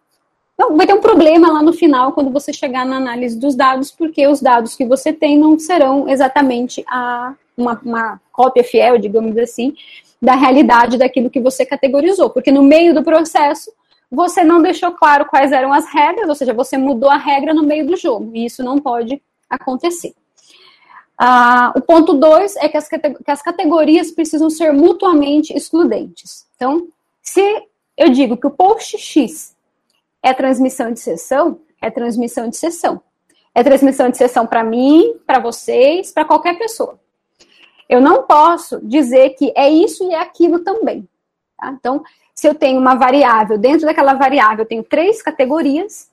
não, 0.58 0.78
vai 0.78 0.86
ter 0.86 0.94
um 0.94 1.02
problema 1.02 1.52
lá 1.52 1.62
no 1.62 1.74
final 1.74 2.12
quando 2.14 2.32
você 2.32 2.54
chegar 2.54 2.86
na 2.86 2.98
análise 2.98 3.38
dos 3.38 3.56
dados, 3.56 3.92
porque 3.92 4.28
os 4.28 4.40
dados 4.40 4.76
que 4.76 4.86
você 4.86 5.12
tem 5.12 5.38
não 5.38 5.58
serão 5.58 6.08
exatamente 6.08 6.84
a, 6.88 7.34
uma, 7.58 7.80
uma 7.84 8.22
cópia 8.32 8.64
fiel, 8.64 8.98
digamos 8.98 9.38
assim, 9.38 9.76
da 10.22 10.36
realidade 10.36 10.98
daquilo 10.98 11.30
que 11.30 11.40
você 11.40 11.66
categorizou. 11.66 12.30
Porque 12.30 12.52
no 12.52 12.62
meio 12.62 12.94
do 12.94 13.04
processo, 13.04 13.72
você 14.12 14.44
não 14.44 14.62
deixou 14.62 14.92
claro 14.92 15.26
quais 15.26 15.52
eram 15.52 15.74
as 15.74 15.88
regras, 15.92 16.30
ou 16.30 16.36
seja, 16.36 16.54
você 16.54 16.78
mudou 16.78 17.10
a 17.10 17.18
regra 17.18 17.54
no 17.54 17.64
meio 17.64 17.86
do 17.86 17.98
jogo, 17.98 18.32
e 18.34 18.46
isso 18.46 18.64
não 18.64 18.78
pode 18.78 19.22
acontecer. 19.50 20.14
Ah, 21.26 21.72
o 21.74 21.80
ponto 21.80 22.16
2 22.16 22.58
é 22.58 22.68
que 22.68 22.76
as, 22.76 22.90
que 22.90 23.32
as 23.32 23.42
categorias 23.42 24.12
precisam 24.12 24.50
ser 24.50 24.74
mutuamente 24.74 25.54
excludentes. 25.54 26.46
Então, 26.54 26.90
se 27.22 27.66
eu 27.96 28.10
digo 28.10 28.36
que 28.36 28.46
o 28.46 28.52
post 28.52 28.98
X 28.98 29.56
é 30.22 30.34
transmissão 30.34 30.92
de 30.92 31.00
sessão, 31.00 31.62
é 31.82 31.90
transmissão 31.90 32.50
de 32.50 32.58
sessão. 32.58 33.02
É 33.56 33.64
transmissão 33.64 34.10
de 34.10 34.18
sessão 34.18 34.46
para 34.46 34.66
mim, 34.66 35.14
para 35.26 35.40
vocês, 35.40 36.12
para 36.12 36.26
qualquer 36.26 36.60
pessoa. 36.60 37.00
Eu 37.88 38.02
não 38.02 38.24
posso 38.24 38.86
dizer 38.86 39.30
que 39.30 39.54
é 39.56 39.70
isso 39.70 40.04
e 40.04 40.14
é 40.14 40.20
aquilo 40.20 40.60
também. 40.60 41.08
Tá? 41.58 41.74
Então, 41.80 42.04
se 42.36 42.50
eu 42.50 42.54
tenho 42.54 42.78
uma 42.78 42.96
variável, 42.96 43.58
dentro 43.58 43.86
daquela 43.86 44.14
variável 44.14 44.66
eu 44.66 44.68
tenho 44.68 44.84
três 44.84 45.22
categorias, 45.22 46.10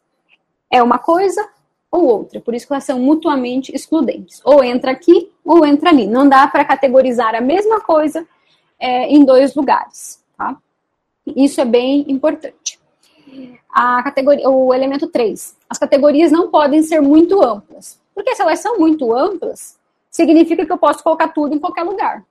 é 0.70 0.80
uma 0.80 1.00
coisa, 1.00 1.48
ou 1.90 2.04
outra. 2.04 2.40
Por 2.40 2.54
isso 2.54 2.66
que 2.66 2.72
elas 2.72 2.84
são 2.84 2.98
mutuamente 2.98 3.74
excludentes. 3.74 4.40
Ou 4.44 4.62
entra 4.62 4.92
aqui 4.92 5.30
ou 5.44 5.66
entra 5.66 5.90
ali. 5.90 6.06
Não 6.06 6.28
dá 6.28 6.46
para 6.46 6.64
categorizar 6.64 7.34
a 7.34 7.40
mesma 7.40 7.80
coisa 7.80 8.26
é, 8.78 9.08
em 9.08 9.24
dois 9.24 9.54
lugares. 9.54 10.22
Tá? 10.36 10.56
Isso 11.26 11.60
é 11.60 11.64
bem 11.64 12.04
importante. 12.08 12.78
A 13.72 14.02
categoria, 14.02 14.48
o 14.48 14.72
elemento 14.72 15.06
3. 15.08 15.56
As 15.68 15.78
categorias 15.78 16.32
não 16.32 16.50
podem 16.50 16.82
ser 16.82 17.00
muito 17.00 17.42
amplas. 17.42 18.00
Porque 18.14 18.34
se 18.34 18.42
elas 18.42 18.60
são 18.60 18.78
muito 18.78 19.12
amplas, 19.12 19.78
significa 20.10 20.66
que 20.66 20.72
eu 20.72 20.78
posso 20.78 21.02
colocar 21.02 21.28
tudo 21.28 21.54
em 21.54 21.58
qualquer 21.58 21.84
lugar. 21.84 22.24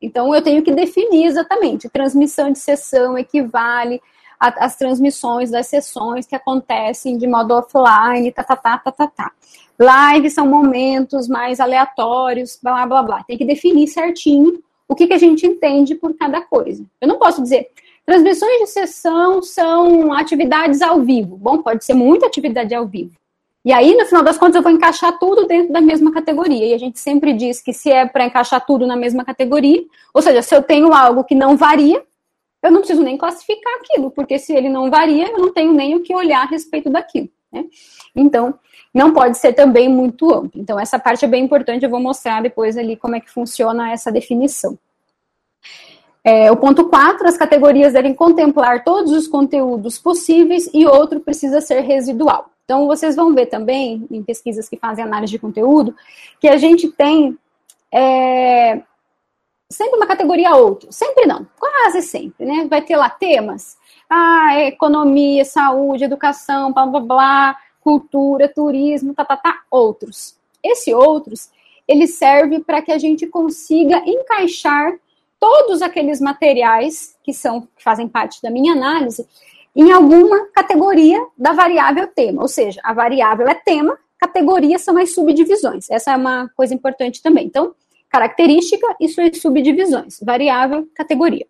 Então, 0.00 0.34
eu 0.34 0.42
tenho 0.42 0.62
que 0.62 0.72
definir 0.72 1.26
exatamente. 1.26 1.88
Transmissão 1.88 2.52
de 2.52 2.58
sessão 2.58 3.16
equivale 3.18 4.00
as 4.38 4.76
transmissões 4.76 5.50
das 5.50 5.66
sessões 5.66 6.26
que 6.26 6.34
acontecem 6.34 7.16
de 7.16 7.26
modo 7.26 7.54
offline, 7.54 8.30
tá, 8.32 8.42
tá, 8.42 8.56
tá, 8.56 8.78
tá, 8.78 8.92
tá, 8.92 9.06
tá. 9.06 9.32
Live 9.78 10.30
são 10.30 10.46
momentos 10.46 11.28
mais 11.28 11.58
aleatórios, 11.60 12.58
blá, 12.62 12.86
blá, 12.86 13.02
blá. 13.02 13.24
Tem 13.24 13.36
que 13.36 13.44
definir 13.44 13.88
certinho 13.88 14.62
o 14.88 14.94
que, 14.94 15.06
que 15.06 15.14
a 15.14 15.18
gente 15.18 15.46
entende 15.46 15.94
por 15.94 16.14
cada 16.14 16.40
coisa. 16.40 16.84
Eu 17.00 17.08
não 17.08 17.18
posso 17.18 17.42
dizer, 17.42 17.68
transmissões 18.06 18.58
de 18.60 18.66
sessão 18.66 19.42
são 19.42 20.12
atividades 20.12 20.82
ao 20.82 21.00
vivo. 21.00 21.36
Bom, 21.36 21.58
pode 21.58 21.84
ser 21.84 21.94
muita 21.94 22.26
atividade 22.26 22.74
ao 22.74 22.86
vivo. 22.86 23.12
E 23.64 23.72
aí, 23.72 23.96
no 23.96 24.04
final 24.04 24.22
das 24.22 24.36
contas, 24.36 24.56
eu 24.56 24.62
vou 24.62 24.70
encaixar 24.70 25.18
tudo 25.18 25.46
dentro 25.46 25.72
da 25.72 25.80
mesma 25.80 26.12
categoria. 26.12 26.66
E 26.66 26.74
a 26.74 26.78
gente 26.78 27.00
sempre 27.00 27.32
diz 27.32 27.62
que 27.62 27.72
se 27.72 27.90
é 27.90 28.04
para 28.04 28.26
encaixar 28.26 28.64
tudo 28.64 28.86
na 28.86 28.94
mesma 28.94 29.24
categoria, 29.24 29.82
ou 30.12 30.20
seja, 30.20 30.42
se 30.42 30.54
eu 30.54 30.62
tenho 30.62 30.92
algo 30.92 31.24
que 31.24 31.34
não 31.34 31.56
varia, 31.56 32.02
eu 32.64 32.70
não 32.70 32.78
preciso 32.78 33.02
nem 33.02 33.18
classificar 33.18 33.74
aquilo, 33.74 34.10
porque 34.10 34.38
se 34.38 34.54
ele 34.54 34.70
não 34.70 34.90
varia, 34.90 35.30
eu 35.30 35.38
não 35.38 35.52
tenho 35.52 35.72
nem 35.74 35.94
o 35.94 36.00
que 36.00 36.14
olhar 36.14 36.42
a 36.42 36.46
respeito 36.46 36.88
daquilo. 36.88 37.28
Né? 37.52 37.66
Então, 38.16 38.54
não 38.92 39.12
pode 39.12 39.36
ser 39.36 39.52
também 39.52 39.86
muito 39.86 40.32
amplo. 40.32 40.50
Então, 40.56 40.80
essa 40.80 40.98
parte 40.98 41.26
é 41.26 41.28
bem 41.28 41.44
importante, 41.44 41.84
eu 41.84 41.90
vou 41.90 42.00
mostrar 42.00 42.42
depois 42.42 42.78
ali 42.78 42.96
como 42.96 43.16
é 43.16 43.20
que 43.20 43.30
funciona 43.30 43.92
essa 43.92 44.10
definição. 44.10 44.78
É, 46.24 46.50
o 46.50 46.56
ponto 46.56 46.88
4, 46.88 47.28
as 47.28 47.36
categorias 47.36 47.92
devem 47.92 48.14
contemplar 48.14 48.82
todos 48.82 49.12
os 49.12 49.28
conteúdos 49.28 49.98
possíveis 49.98 50.70
e 50.72 50.86
outro 50.86 51.20
precisa 51.20 51.60
ser 51.60 51.80
residual. 51.80 52.48
Então, 52.64 52.86
vocês 52.86 53.14
vão 53.14 53.34
ver 53.34 53.46
também, 53.46 54.06
em 54.10 54.22
pesquisas 54.22 54.70
que 54.70 54.78
fazem 54.78 55.04
análise 55.04 55.32
de 55.32 55.38
conteúdo, 55.38 55.94
que 56.40 56.48
a 56.48 56.56
gente 56.56 56.88
tem 56.88 57.36
é, 57.92 58.80
sempre 59.70 59.96
uma 59.96 60.06
categoria 60.06 60.54
outro. 60.54 60.92
Sempre 60.92 61.26
não, 61.26 61.46
quase 61.58 62.02
sempre, 62.02 62.46
né? 62.46 62.66
Vai 62.68 62.82
ter 62.82 62.96
lá 62.96 63.08
temas. 63.08 63.76
Ah, 64.08 64.60
economia, 64.60 65.44
saúde, 65.44 66.04
educação, 66.04 66.72
blá 66.72 66.86
blá 66.86 67.00
blá, 67.00 67.56
cultura, 67.80 68.48
turismo, 68.48 69.14
tá, 69.14 69.24
tá, 69.24 69.36
tá, 69.36 69.62
outros. 69.70 70.36
Esse 70.62 70.94
outros, 70.94 71.50
ele 71.86 72.06
serve 72.06 72.60
para 72.60 72.80
que 72.80 72.92
a 72.92 72.98
gente 72.98 73.26
consiga 73.26 74.02
encaixar 74.06 74.98
todos 75.38 75.82
aqueles 75.82 76.20
materiais 76.20 77.16
que 77.22 77.32
são 77.32 77.62
que 77.76 77.82
fazem 77.82 78.08
parte 78.08 78.40
da 78.40 78.50
minha 78.50 78.72
análise 78.72 79.28
em 79.76 79.90
alguma 79.90 80.46
categoria 80.54 81.18
da 81.36 81.52
variável 81.52 82.06
tema, 82.06 82.40
ou 82.40 82.48
seja, 82.48 82.80
a 82.84 82.92
variável 82.92 83.48
é 83.48 83.54
tema, 83.54 83.98
categorias 84.18 84.82
são 84.82 84.96
as 84.96 85.12
subdivisões. 85.12 85.90
Essa 85.90 86.12
é 86.12 86.16
uma 86.16 86.48
coisa 86.56 86.72
importante 86.72 87.20
também. 87.20 87.46
Então, 87.46 87.74
característica 88.14 88.94
e 89.00 89.08
suas 89.08 89.40
subdivisões, 89.40 90.20
variável, 90.22 90.88
categoria. 90.94 91.44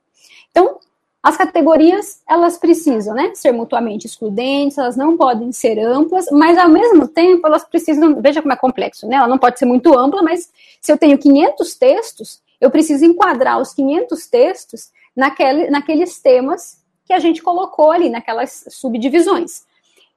Então, 0.51 0.79
as 1.23 1.37
categorias, 1.37 2.23
elas 2.27 2.57
precisam 2.57 3.15
né, 3.15 3.33
ser 3.35 3.53
mutuamente 3.53 4.07
excludentes, 4.07 4.79
elas 4.79 4.97
não 4.97 5.15
podem 5.15 5.53
ser 5.53 5.79
amplas, 5.79 6.25
mas 6.33 6.57
ao 6.57 6.71
mesmo 6.71 7.07
tempo 7.07 7.47
elas 7.47 7.65
precisam, 7.65 8.19
veja 8.23 8.41
como 8.41 8.55
é 8.55 8.57
complexo, 8.57 9.07
né? 9.07 9.17
Ela 9.17 9.29
não 9.29 9.37
pode 9.37 9.59
ser 9.59 9.67
muito 9.67 9.93
ampla, 9.99 10.23
mas 10.23 10.51
se 10.81 10.91
eu 10.91 10.97
tenho 10.97 11.19
500 11.19 11.75
textos, 11.75 12.43
eu 12.59 12.71
preciso 12.71 13.05
enquadrar 13.05 13.61
os 13.61 13.75
500 13.75 14.27
textos 14.27 14.91
naquele, 15.15 15.69
naqueles 15.69 16.19
temas 16.19 16.83
que 17.05 17.13
a 17.13 17.19
gente 17.19 17.43
colocou 17.43 17.91
ali 17.91 18.09
naquelas 18.09 18.65
subdivisões. 18.71 19.65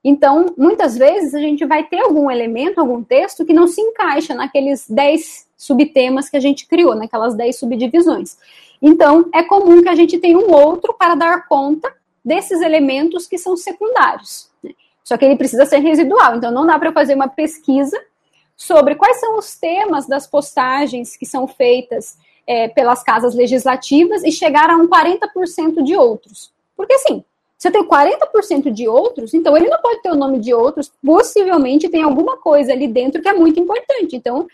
Então, 0.01 0.53
muitas 0.57 0.97
vezes 0.97 1.35
a 1.35 1.39
gente 1.39 1.65
vai 1.65 1.83
ter 1.83 1.99
algum 1.99 2.31
elemento, 2.31 2.79
algum 2.79 3.03
texto 3.03 3.45
que 3.45 3.53
não 3.53 3.67
se 3.67 3.81
encaixa 3.81 4.33
naqueles 4.33 4.85
10 4.89 5.46
subtemas 5.57 6.29
que 6.29 6.37
a 6.37 6.39
gente 6.39 6.67
criou, 6.67 6.95
naquelas 6.95 7.35
10 7.35 7.57
subdivisões. 7.57 8.37
Então, 8.81 9.27
é 9.33 9.41
comum 9.41 9.81
que 9.81 9.89
a 9.89 9.95
gente 9.95 10.19
tenha 10.19 10.37
um 10.37 10.51
outro 10.51 10.93
para 10.93 11.15
dar 11.15 11.47
conta 11.47 11.91
desses 12.23 12.61
elementos 12.61 13.27
que 13.27 13.37
são 13.37 13.57
secundários. 13.57 14.49
Né? 14.63 14.71
Só 15.03 15.17
que 15.17 15.25
ele 15.25 15.35
precisa 15.35 15.65
ser 15.65 15.79
residual, 15.79 16.35
então 16.35 16.51
não 16.51 16.65
dá 16.65 16.77
para 16.77 16.91
fazer 16.91 17.15
uma 17.15 17.27
pesquisa 17.27 17.99
sobre 18.55 18.95
quais 18.95 19.19
são 19.19 19.37
os 19.37 19.55
temas 19.55 20.07
das 20.07 20.27
postagens 20.27 21.15
que 21.15 21.25
são 21.25 21.47
feitas 21.47 22.17
é, 22.45 22.67
pelas 22.67 23.03
casas 23.03 23.33
legislativas 23.35 24.23
e 24.23 24.31
chegar 24.31 24.69
a 24.69 24.77
um 24.77 24.87
40% 24.87 25.83
de 25.83 25.95
outros. 25.95 26.51
Porque 26.75 26.93
assim, 26.93 27.23
eu 27.63 27.71
tenho 27.71 27.87
40% 27.87 28.71
de 28.71 28.87
outros, 28.87 29.33
então 29.33 29.55
ele 29.57 29.67
não 29.67 29.81
pode 29.81 30.01
ter 30.01 30.11
o 30.11 30.15
nome 30.15 30.39
de 30.39 30.53
outros, 30.53 30.91
possivelmente 31.03 31.89
tem 31.89 32.03
alguma 32.03 32.37
coisa 32.37 32.71
ali 32.71 32.87
dentro 32.87 33.21
que 33.21 33.27
é 33.27 33.33
muito 33.33 33.59
importante. 33.59 34.15
Então, 34.15 34.47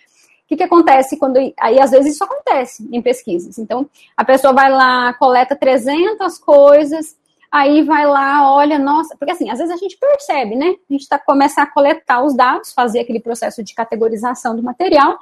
que, 0.53 0.57
que 0.57 0.63
acontece 0.63 1.17
quando. 1.17 1.37
Aí, 1.59 1.79
às 1.79 1.91
vezes, 1.91 2.13
isso 2.13 2.23
acontece 2.23 2.87
em 2.91 3.01
pesquisas. 3.01 3.57
Então, 3.57 3.89
a 4.15 4.23
pessoa 4.23 4.53
vai 4.53 4.69
lá, 4.69 5.13
coleta 5.13 5.55
300 5.55 6.37
coisas, 6.37 7.15
aí 7.51 7.83
vai 7.83 8.05
lá, 8.05 8.51
olha, 8.51 8.79
nossa, 8.79 9.15
porque 9.17 9.31
assim, 9.31 9.49
às 9.49 9.59
vezes 9.59 9.73
a 9.73 9.77
gente 9.77 9.97
percebe, 9.97 10.55
né? 10.55 10.75
A 10.89 10.93
gente 10.93 11.07
tá, 11.07 11.19
começa 11.19 11.61
a 11.61 11.65
coletar 11.65 12.23
os 12.23 12.35
dados, 12.35 12.73
fazer 12.73 12.99
aquele 12.99 13.19
processo 13.19 13.63
de 13.63 13.75
categorização 13.75 14.55
do 14.55 14.63
material 14.63 15.17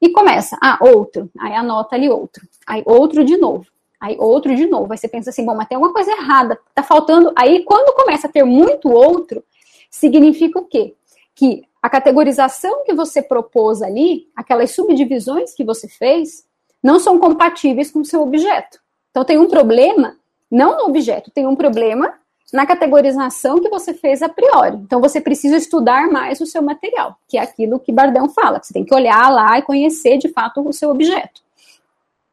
e 0.00 0.10
começa, 0.10 0.56
ah, 0.60 0.78
outro, 0.80 1.30
aí 1.38 1.54
anota 1.54 1.94
ali 1.94 2.10
outro, 2.10 2.46
aí 2.66 2.82
outro 2.84 3.24
de 3.24 3.36
novo, 3.36 3.66
aí 4.00 4.16
outro 4.18 4.54
de 4.54 4.66
novo. 4.66 4.92
Aí 4.92 4.98
você 4.98 5.08
pensa 5.08 5.30
assim, 5.30 5.46
bom, 5.46 5.54
mas 5.54 5.68
tem 5.68 5.76
alguma 5.76 5.94
coisa 5.94 6.10
errada, 6.10 6.58
tá 6.74 6.82
faltando. 6.82 7.32
Aí 7.36 7.64
quando 7.64 7.94
começa 7.94 8.26
a 8.26 8.30
ter 8.30 8.44
muito 8.44 8.90
outro, 8.90 9.42
significa 9.90 10.58
o 10.58 10.66
quê? 10.66 10.94
Que 11.34 11.64
a 11.82 11.90
categorização 11.90 12.84
que 12.84 12.94
você 12.94 13.20
propôs 13.20 13.82
ali, 13.82 14.28
aquelas 14.36 14.70
subdivisões 14.70 15.54
que 15.54 15.64
você 15.64 15.88
fez, 15.88 16.44
não 16.82 16.98
são 16.98 17.18
compatíveis 17.18 17.90
com 17.90 18.00
o 18.00 18.04
seu 18.04 18.22
objeto. 18.22 18.80
Então 19.10 19.24
tem 19.24 19.38
um 19.38 19.48
problema 19.48 20.16
não 20.50 20.76
no 20.76 20.84
objeto, 20.84 21.30
tem 21.30 21.46
um 21.46 21.56
problema 21.56 22.14
na 22.52 22.66
categorização 22.66 23.60
que 23.60 23.70
você 23.70 23.94
fez 23.94 24.20
a 24.20 24.28
priori. 24.28 24.76
Então 24.76 25.00
você 25.00 25.20
precisa 25.20 25.56
estudar 25.56 26.10
mais 26.10 26.40
o 26.40 26.46
seu 26.46 26.60
material, 26.60 27.16
que 27.26 27.38
é 27.38 27.40
aquilo 27.40 27.80
que 27.80 27.90
Bardão 27.90 28.28
fala, 28.28 28.60
que 28.60 28.66
você 28.66 28.74
tem 28.74 28.84
que 28.84 28.94
olhar 28.94 29.30
lá 29.30 29.58
e 29.58 29.62
conhecer 29.62 30.18
de 30.18 30.28
fato 30.28 30.60
o 30.60 30.72
seu 30.72 30.90
objeto. 30.90 31.40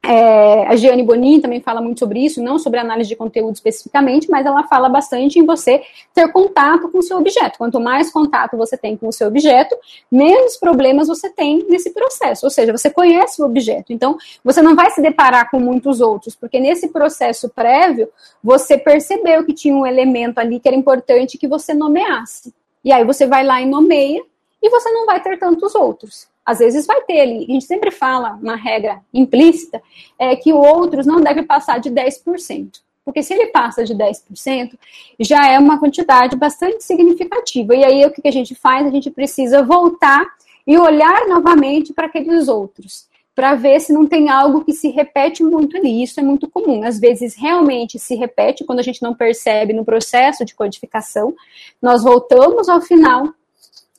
É, 0.01 0.65
a 0.65 0.75
Gianni 0.77 1.03
Bonin 1.03 1.41
também 1.41 1.59
fala 1.59 1.81
muito 1.81 1.99
sobre 1.99 2.23
isso, 2.23 2.41
não 2.41 2.57
sobre 2.57 2.79
análise 2.79 3.09
de 3.09 3.15
conteúdo 3.17 3.55
especificamente, 3.55 4.29
mas 4.29 4.45
ela 4.45 4.63
fala 4.63 4.87
bastante 4.87 5.37
em 5.37 5.45
você 5.45 5.81
ter 6.13 6.31
contato 6.31 6.89
com 6.89 6.99
o 6.99 7.03
seu 7.03 7.17
objeto. 7.17 7.57
Quanto 7.57 7.79
mais 7.81 8.09
contato 8.11 8.55
você 8.55 8.77
tem 8.77 8.95
com 8.95 9.09
o 9.09 9.11
seu 9.11 9.27
objeto, 9.27 9.75
menos 10.09 10.55
problemas 10.55 11.09
você 11.09 11.29
tem 11.29 11.65
nesse 11.67 11.93
processo. 11.93 12.45
Ou 12.45 12.49
seja, 12.49 12.71
você 12.71 12.89
conhece 12.89 13.41
o 13.41 13.45
objeto. 13.45 13.91
Então, 13.91 14.17
você 14.43 14.61
não 14.61 14.75
vai 14.75 14.89
se 14.91 15.01
deparar 15.01 15.51
com 15.51 15.59
muitos 15.59 15.99
outros, 15.99 16.33
porque 16.33 16.59
nesse 16.59 16.87
processo 16.87 17.49
prévio, 17.49 18.07
você 18.41 18.77
percebeu 18.77 19.45
que 19.45 19.53
tinha 19.53 19.75
um 19.75 19.85
elemento 19.85 20.39
ali 20.39 20.59
que 20.59 20.67
era 20.67 20.77
importante 20.77 21.37
que 21.37 21.47
você 21.47 21.73
nomeasse. 21.73 22.53
E 22.83 22.91
aí 22.93 23.03
você 23.03 23.27
vai 23.27 23.43
lá 23.43 23.61
e 23.61 23.65
nomeia, 23.65 24.23
e 24.61 24.69
você 24.69 24.89
não 24.91 25.05
vai 25.05 25.21
ter 25.21 25.37
tantos 25.37 25.75
outros. 25.75 26.27
Às 26.49 26.57
vezes 26.57 26.87
vai 26.87 26.99
ter 27.01 27.19
ali, 27.21 27.45
a 27.47 27.51
gente 27.53 27.65
sempre 27.65 27.91
fala 27.91 28.39
uma 28.41 28.55
regra 28.55 29.01
implícita, 29.13 29.79
é 30.17 30.35
que 30.35 30.51
outros 30.51 31.05
não 31.05 31.21
deve 31.21 31.43
passar 31.43 31.79
de 31.79 31.91
10%. 31.91 32.79
Porque 33.05 33.21
se 33.21 33.35
ele 33.35 33.51
passa 33.51 33.83
de 33.83 33.93
10%, 33.93 34.71
já 35.19 35.47
é 35.47 35.59
uma 35.59 35.79
quantidade 35.79 36.35
bastante 36.35 36.83
significativa. 36.83 37.75
E 37.75 37.83
aí 37.83 38.03
o 38.03 38.11
que 38.11 38.27
a 38.27 38.31
gente 38.31 38.55
faz? 38.55 38.87
A 38.87 38.89
gente 38.89 39.11
precisa 39.11 39.61
voltar 39.61 40.25
e 40.65 40.75
olhar 40.75 41.27
novamente 41.27 41.93
para 41.93 42.07
aqueles 42.07 42.47
outros, 42.47 43.07
para 43.35 43.53
ver 43.53 43.79
se 43.79 43.93
não 43.93 44.07
tem 44.07 44.31
algo 44.31 44.65
que 44.65 44.73
se 44.73 44.89
repete 44.89 45.43
muito 45.43 45.77
ali. 45.77 46.01
Isso 46.01 46.19
é 46.19 46.23
muito 46.23 46.49
comum. 46.49 46.83
Às 46.83 46.99
vezes 46.99 47.35
realmente 47.35 47.99
se 47.99 48.15
repete 48.15 48.63
quando 48.63 48.79
a 48.79 48.83
gente 48.83 49.03
não 49.03 49.13
percebe 49.13 49.71
no 49.71 49.85
processo 49.85 50.43
de 50.43 50.55
codificação. 50.55 51.35
Nós 51.79 52.03
voltamos 52.03 52.67
ao 52.67 52.81
final 52.81 53.35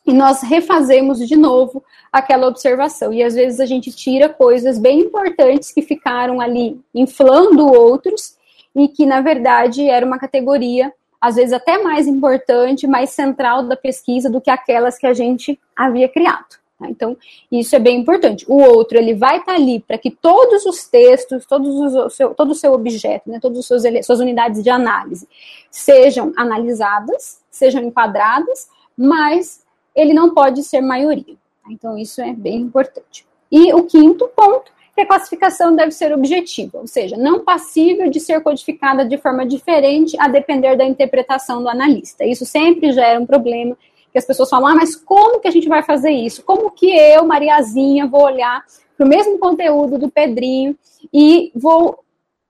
e 0.06 0.12
nós 0.12 0.42
refazemos 0.42 1.18
de 1.26 1.36
novo 1.36 1.82
aquela 2.12 2.48
observação. 2.48 3.12
E 3.12 3.22
às 3.22 3.34
vezes 3.34 3.60
a 3.60 3.66
gente 3.66 3.92
tira 3.92 4.28
coisas 4.28 4.78
bem 4.78 5.00
importantes 5.00 5.72
que 5.72 5.82
ficaram 5.82 6.40
ali 6.40 6.80
inflando 6.94 7.66
outros 7.66 8.36
e 8.74 8.88
que 8.88 9.04
na 9.04 9.20
verdade 9.20 9.88
era 9.88 10.04
uma 10.04 10.18
categoria 10.18 10.92
às 11.20 11.36
vezes 11.36 11.52
até 11.52 11.82
mais 11.82 12.06
importante, 12.06 12.86
mais 12.86 13.10
central 13.10 13.64
da 13.64 13.76
pesquisa 13.76 14.30
do 14.30 14.40
que 14.40 14.50
aquelas 14.50 14.96
que 14.98 15.06
a 15.06 15.12
gente 15.12 15.60
havia 15.76 16.08
criado. 16.08 16.58
Tá? 16.78 16.88
Então, 16.88 17.14
isso 17.52 17.76
é 17.76 17.78
bem 17.78 18.00
importante. 18.00 18.46
O 18.48 18.56
outro, 18.56 18.96
ele 18.96 19.14
vai 19.14 19.36
estar 19.36 19.52
tá 19.52 19.58
ali 19.58 19.80
para 19.80 19.98
que 19.98 20.10
todos 20.10 20.64
os 20.64 20.88
textos, 20.88 21.44
todos 21.44 21.94
os, 21.94 22.14
seu, 22.14 22.34
todo 22.34 22.52
o 22.52 22.54
seu 22.54 22.72
objeto, 22.72 23.30
né, 23.30 23.38
todas 23.38 23.70
as 23.70 24.06
suas 24.06 24.18
unidades 24.18 24.64
de 24.64 24.70
análise 24.70 25.28
sejam 25.70 26.32
analisadas, 26.36 27.42
sejam 27.50 27.82
enquadradas, 27.82 28.70
mas 28.96 29.62
ele 29.94 30.12
não 30.12 30.34
pode 30.34 30.62
ser 30.62 30.80
maioria. 30.80 31.36
Então, 31.70 31.96
isso 31.96 32.20
é 32.20 32.32
bem 32.32 32.60
importante. 32.62 33.26
E 33.50 33.72
o 33.72 33.84
quinto 33.84 34.28
ponto, 34.28 34.72
que 34.94 35.00
a 35.00 35.06
classificação 35.06 35.74
deve 35.74 35.92
ser 35.92 36.12
objetiva, 36.12 36.78
ou 36.78 36.86
seja, 36.86 37.16
não 37.16 37.44
passível 37.44 38.10
de 38.10 38.20
ser 38.20 38.40
codificada 38.42 39.04
de 39.04 39.16
forma 39.18 39.46
diferente 39.46 40.16
a 40.18 40.28
depender 40.28 40.76
da 40.76 40.84
interpretação 40.84 41.62
do 41.62 41.68
analista. 41.68 42.24
Isso 42.24 42.44
sempre 42.44 42.92
gera 42.92 43.18
um 43.18 43.26
problema, 43.26 43.76
que 44.12 44.18
as 44.18 44.26
pessoas 44.26 44.50
falam, 44.50 44.66
ah, 44.66 44.74
mas 44.74 44.96
como 44.96 45.40
que 45.40 45.48
a 45.48 45.50
gente 45.50 45.68
vai 45.68 45.82
fazer 45.82 46.10
isso? 46.10 46.42
Como 46.42 46.70
que 46.70 46.90
eu, 46.90 47.24
Mariazinha, 47.24 48.06
vou 48.06 48.24
olhar 48.24 48.64
para 48.96 49.06
o 49.06 49.08
mesmo 49.08 49.38
conteúdo 49.38 49.98
do 49.98 50.10
Pedrinho 50.10 50.76
e 51.12 51.52
vou 51.54 52.00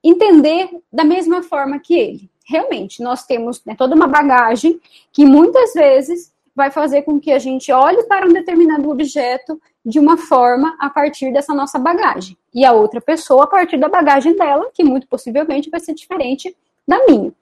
entender 0.03 0.71
da 0.91 1.05
mesma 1.05 1.43
forma 1.43 1.79
que 1.79 1.95
ele? 1.95 2.31
Realmente, 2.47 3.03
nós 3.03 3.25
temos 3.25 3.63
né, 3.65 3.77
toda 3.77 3.95
uma 3.95 4.09
bagagem 4.09 4.81
que 5.13 5.25
muitas 5.25 5.73
vezes 5.75 6.33
vai 6.61 6.71
fazer 6.71 7.03
com 7.03 7.19
que 7.19 7.33
a 7.33 7.39
gente 7.39 7.73
olhe 7.73 8.03
para 8.03 8.27
um 8.27 8.33
determinado 8.35 8.91
objeto 8.91 9.59
de 9.83 9.99
uma 9.99 10.19
forma 10.19 10.77
a 10.79 10.91
partir 10.91 11.33
dessa 11.33 11.55
nossa 11.55 11.79
bagagem. 11.79 12.37
E 12.53 12.67
a 12.67 12.73
outra 12.73 13.01
pessoa 13.01 13.45
a 13.45 13.47
partir 13.47 13.79
da 13.79 13.89
bagagem 13.89 14.37
dela, 14.37 14.71
que 14.75 14.85
muito 14.85 15.07
possivelmente 15.07 15.71
vai 15.71 15.81
ser 15.81 15.95
diferente 15.95 16.55
da 16.87 17.03
minha. 17.07 17.33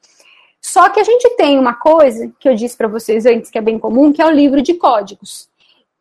Só 0.61 0.89
que 0.89 1.01
a 1.01 1.03
gente 1.03 1.31
tem 1.37 1.59
uma 1.59 1.75
coisa 1.75 2.33
que 2.39 2.49
eu 2.49 2.55
disse 2.55 2.77
para 2.77 2.87
vocês 2.87 3.27
antes 3.27 3.51
que 3.51 3.59
é 3.59 3.61
bem 3.61 3.77
comum, 3.77 4.13
que 4.13 4.23
é 4.23 4.27
o 4.27 4.31
livro 4.31 4.63
de 4.63 4.75
códigos. 4.75 5.49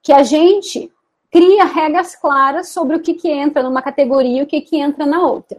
Que 0.03 0.13
a 0.13 0.21
gente 0.21 0.91
cria 1.31 1.65
regras 1.65 2.15
claras 2.15 2.69
sobre 2.69 2.97
o 2.97 2.99
que, 2.99 3.15
que 3.15 3.29
entra 3.29 3.63
numa 3.63 3.81
categoria 3.81 4.41
e 4.41 4.43
o 4.43 4.47
que, 4.47 4.61
que 4.61 4.77
entra 4.77 5.07
na 5.07 5.25
outra. 5.25 5.57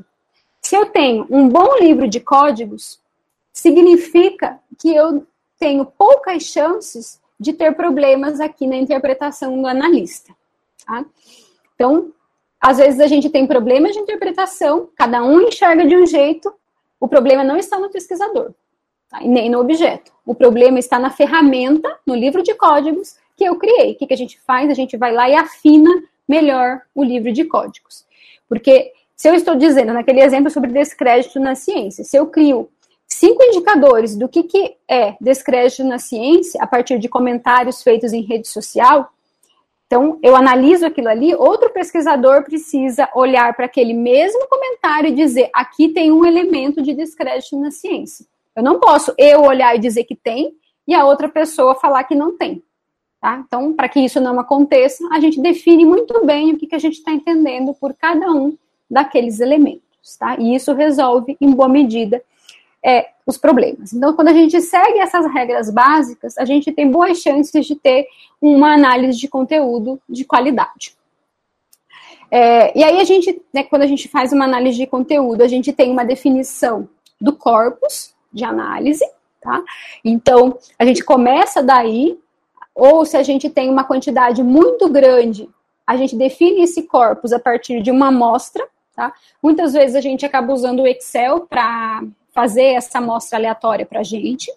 Se 0.63 0.77
eu 0.77 0.87
tenho 0.87 1.27
um 1.29 1.49
bom 1.49 1.77
livro 1.81 2.07
de 2.07 2.21
códigos, 2.21 3.01
significa 3.53 4.61
que 4.79 4.95
eu 4.95 5.27
tenho 5.59 5.85
poucas 5.85 6.45
chances 6.45 7.21
de 7.39 7.53
ter 7.53 7.75
problemas 7.75 8.41
aqui 8.41 8.67
na 8.67 8.77
interpretação 8.77 9.61
do 9.61 9.67
analista. 9.67 10.35
Tá? 10.87 11.05
Então, 11.75 12.13
às 12.61 12.79
vezes 12.79 13.01
a 13.01 13.07
gente 13.07 13.31
tem 13.31 13.47
problemas 13.47 13.93
de 13.93 14.01
interpretação, 14.01 14.89
cada 14.97 15.23
um 15.23 15.41
enxerga 15.43 15.87
de 15.87 15.97
um 15.97 16.07
jeito, 16.07 16.53
o 16.99 17.07
problema 17.07 17.45
não 17.45 17.57
está 17.57 17.79
no 17.79 17.91
pesquisador, 17.91 18.53
tá? 19.09 19.23
e 19.23 19.29
nem 19.29 19.49
no 19.49 19.61
objeto. 19.61 20.11
O 20.27 20.35
problema 20.35 20.79
está 20.79 20.99
na 20.99 21.11
ferramenta, 21.11 21.89
no 22.05 22.15
livro 22.15 22.43
de 22.43 22.55
códigos 22.55 23.17
que 23.37 23.45
eu 23.45 23.57
criei. 23.57 23.93
O 23.93 23.95
que, 23.97 24.07
que 24.07 24.15
a 24.15 24.17
gente 24.17 24.41
faz? 24.41 24.69
A 24.69 24.75
gente 24.75 24.97
vai 24.97 25.13
lá 25.13 25.29
e 25.31 25.35
afina 25.35 25.91
melhor 26.27 26.83
o 26.95 27.05
livro 27.05 27.33
de 27.33 27.45
códigos. 27.45 28.05
Porque 28.49 28.93
se 29.17 29.29
eu 29.29 29.35
estou 29.35 29.55
dizendo, 29.55 29.93
naquele 29.93 30.21
exemplo 30.21 30.51
sobre 30.51 30.73
descrédito 30.73 31.39
na 31.39 31.55
ciência, 31.55 32.05
se 32.05 32.17
eu 32.17 32.27
crio 32.27 32.69
cinco 33.19 33.43
indicadores 33.43 34.17
do 34.17 34.29
que, 34.29 34.45
que 34.45 34.77
é 34.89 35.17
descrédito 35.21 35.83
na 35.83 35.99
ciência 35.99 36.63
a 36.63 36.67
partir 36.67 36.99
de 36.99 37.09
comentários 37.09 37.83
feitos 37.83 38.13
em 38.13 38.23
rede 38.23 38.47
social. 38.47 39.13
Então, 39.87 40.19
eu 40.23 40.37
analiso 40.37 40.87
aquilo 40.87 41.09
ali, 41.09 41.35
outro 41.35 41.71
pesquisador 41.71 42.45
precisa 42.45 43.09
olhar 43.15 43.55
para 43.55 43.65
aquele 43.65 43.93
mesmo 43.93 44.47
comentário 44.49 45.09
e 45.09 45.15
dizer: 45.15 45.51
aqui 45.53 45.89
tem 45.89 46.13
um 46.13 46.25
elemento 46.25 46.81
de 46.81 46.95
descrédito 46.95 47.59
na 47.59 47.71
ciência. 47.71 48.25
Eu 48.55 48.63
não 48.63 48.79
posso 48.79 49.13
eu 49.19 49.43
olhar 49.43 49.75
e 49.75 49.81
dizer 49.81 50.05
que 50.05 50.15
tem 50.15 50.55
e 50.87 50.95
a 50.95 51.05
outra 51.05 51.29
pessoa 51.29 51.75
falar 51.75 52.05
que 52.05 52.15
não 52.15 52.37
tem. 52.37 52.63
Tá? 53.21 53.43
Então, 53.45 53.73
para 53.73 53.89
que 53.89 53.99
isso 53.99 54.21
não 54.21 54.39
aconteça, 54.39 55.09
a 55.11 55.19
gente 55.19 55.41
define 55.41 55.85
muito 55.85 56.25
bem 56.25 56.53
o 56.53 56.59
que, 56.59 56.69
que 56.69 56.75
a 56.75 56.79
gente 56.79 56.99
está 56.99 57.11
entendendo 57.11 57.75
por 57.75 57.95
cada 57.95 58.31
um 58.31 58.57
daqueles 58.89 59.41
elementos. 59.41 60.17
Tá? 60.19 60.37
E 60.39 60.55
isso 60.55 60.73
resolve, 60.73 61.37
em 61.41 61.51
boa 61.51 61.69
medida, 61.69 62.23
é, 62.85 63.09
os 63.27 63.37
problemas. 63.37 63.93
Então, 63.93 64.15
quando 64.15 64.29
a 64.29 64.33
gente 64.33 64.61
segue 64.61 64.99
essas 64.99 65.27
regras 65.33 65.71
básicas, 65.71 66.39
a 66.39 66.45
gente 66.45 66.73
tem 66.73 66.91
boas 66.91 67.19
chances 67.19 67.67
de 67.67 67.75
ter 67.75 68.07
uma 68.41 68.75
análise 68.75 69.19
de 69.19 69.29
conteúdo 69.29 70.01
de 70.09 70.25
qualidade. 70.25 70.97
É, 72.31 72.79
e 72.79 72.85
aí 72.85 73.01
a 73.01 73.05
gente, 73.05 73.41
né, 73.53 73.63
quando 73.65 73.83
a 73.83 73.87
gente 73.87 74.09
faz 74.09 74.33
uma 74.33 74.45
análise 74.45 74.77
de 74.77 74.87
conteúdo, 74.87 75.43
a 75.43 75.49
gente 75.49 75.73
tem 75.73 75.91
uma 75.91 76.05
definição 76.05 76.89
do 77.21 77.33
corpus, 77.33 78.15
de 78.33 78.45
análise, 78.45 79.05
tá? 79.41 79.63
Então, 80.05 80.59
a 80.79 80.85
gente 80.85 81.03
começa 81.03 81.63
daí, 81.63 82.19
ou 82.75 83.05
se 83.05 83.17
a 83.17 83.23
gente 83.23 83.49
tem 83.49 83.71
uma 83.71 83.85
quantidade 83.85 84.43
muito 84.43 84.89
grande, 84.89 85.49
a 85.87 85.97
gente 85.97 86.15
define 86.15 86.63
esse 86.63 86.83
corpus 86.83 87.33
a 87.33 87.39
partir 87.39 87.81
de 87.81 87.91
uma 87.91 88.09
amostra, 88.09 88.67
tá? 88.95 89.13
Muitas 89.43 89.73
vezes 89.73 89.97
a 89.97 90.01
gente 90.01 90.27
acaba 90.27 90.53
usando 90.53 90.83
o 90.83 90.87
Excel 90.87 91.41
para 91.41 92.05
fazer 92.35 92.75
essa 92.75 92.99
amostra 92.99 93.39
aleatória 93.39 93.87
para 93.87 94.01
a 94.01 94.05
gente. 94.05 94.53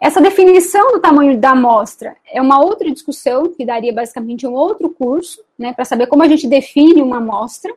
Essa 0.00 0.20
definição 0.20 0.92
do 0.92 1.00
tamanho 1.00 1.36
da 1.38 1.50
amostra 1.50 2.16
é 2.32 2.40
uma 2.40 2.60
outra 2.60 2.90
discussão 2.90 3.52
que 3.52 3.64
daria 3.64 3.92
basicamente 3.92 4.46
um 4.46 4.52
outro 4.52 4.90
curso, 4.90 5.42
né, 5.58 5.72
para 5.72 5.84
saber 5.84 6.06
como 6.06 6.22
a 6.22 6.28
gente 6.28 6.46
define 6.46 7.02
uma 7.02 7.16
amostra. 7.16 7.74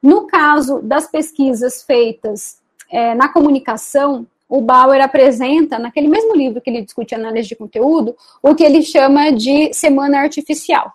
No 0.00 0.26
caso 0.26 0.80
das 0.80 1.10
pesquisas 1.10 1.82
feitas 1.82 2.60
é, 2.90 3.14
na 3.14 3.28
comunicação, 3.28 4.26
o 4.48 4.60
Bauer 4.60 5.02
apresenta, 5.02 5.78
naquele 5.78 6.06
mesmo 6.06 6.36
livro 6.36 6.60
que 6.60 6.70
ele 6.70 6.82
discute 6.82 7.14
análise 7.14 7.48
de 7.48 7.56
conteúdo, 7.56 8.14
o 8.40 8.54
que 8.54 8.62
ele 8.62 8.82
chama 8.82 9.32
de 9.32 9.72
semana 9.72 10.20
artificial. 10.20 10.92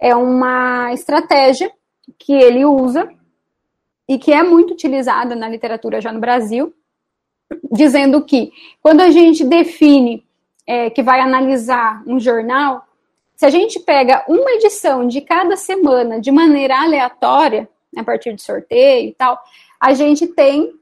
É 0.00 0.16
uma 0.16 0.92
estratégia 0.92 1.70
que 2.18 2.32
ele 2.32 2.64
usa 2.64 3.08
e 4.08 4.18
que 4.18 4.32
é 4.32 4.42
muito 4.42 4.72
utilizada 4.72 5.34
na 5.34 5.48
literatura 5.48 6.00
já 6.00 6.12
no 6.12 6.20
Brasil, 6.20 6.74
dizendo 7.70 8.24
que 8.24 8.52
quando 8.80 9.00
a 9.00 9.10
gente 9.10 9.44
define 9.44 10.24
é, 10.66 10.90
que 10.90 11.02
vai 11.02 11.20
analisar 11.20 12.02
um 12.06 12.18
jornal, 12.18 12.86
se 13.36 13.46
a 13.46 13.50
gente 13.50 13.80
pega 13.80 14.24
uma 14.28 14.52
edição 14.52 15.06
de 15.06 15.20
cada 15.20 15.56
semana 15.56 16.20
de 16.20 16.30
maneira 16.30 16.80
aleatória, 16.80 17.68
a 17.96 18.04
partir 18.04 18.34
de 18.34 18.42
sorteio 18.42 19.08
e 19.08 19.12
tal, 19.14 19.38
a 19.80 19.92
gente 19.92 20.26
tem 20.26 20.72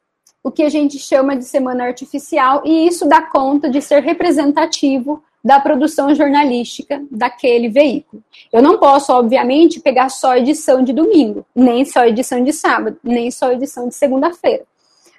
o 0.42 0.50
que 0.50 0.62
a 0.62 0.68
gente 0.68 0.98
chama 0.98 1.36
de 1.36 1.44
semana 1.44 1.84
artificial, 1.84 2.62
e 2.64 2.86
isso 2.86 3.06
dá 3.06 3.20
conta 3.22 3.68
de 3.68 3.80
ser 3.82 4.02
representativo 4.02 5.22
da 5.42 5.58
produção 5.58 6.14
jornalística 6.14 7.02
daquele 7.10 7.68
veículo. 7.68 8.22
Eu 8.52 8.62
não 8.62 8.78
posso, 8.78 9.12
obviamente, 9.12 9.80
pegar 9.80 10.08
só 10.08 10.36
edição 10.36 10.82
de 10.82 10.92
domingo, 10.92 11.46
nem 11.54 11.84
só 11.84 12.04
edição 12.04 12.44
de 12.44 12.52
sábado, 12.52 12.98
nem 13.02 13.30
só 13.30 13.52
edição 13.52 13.88
de 13.88 13.94
segunda-feira. 13.94 14.64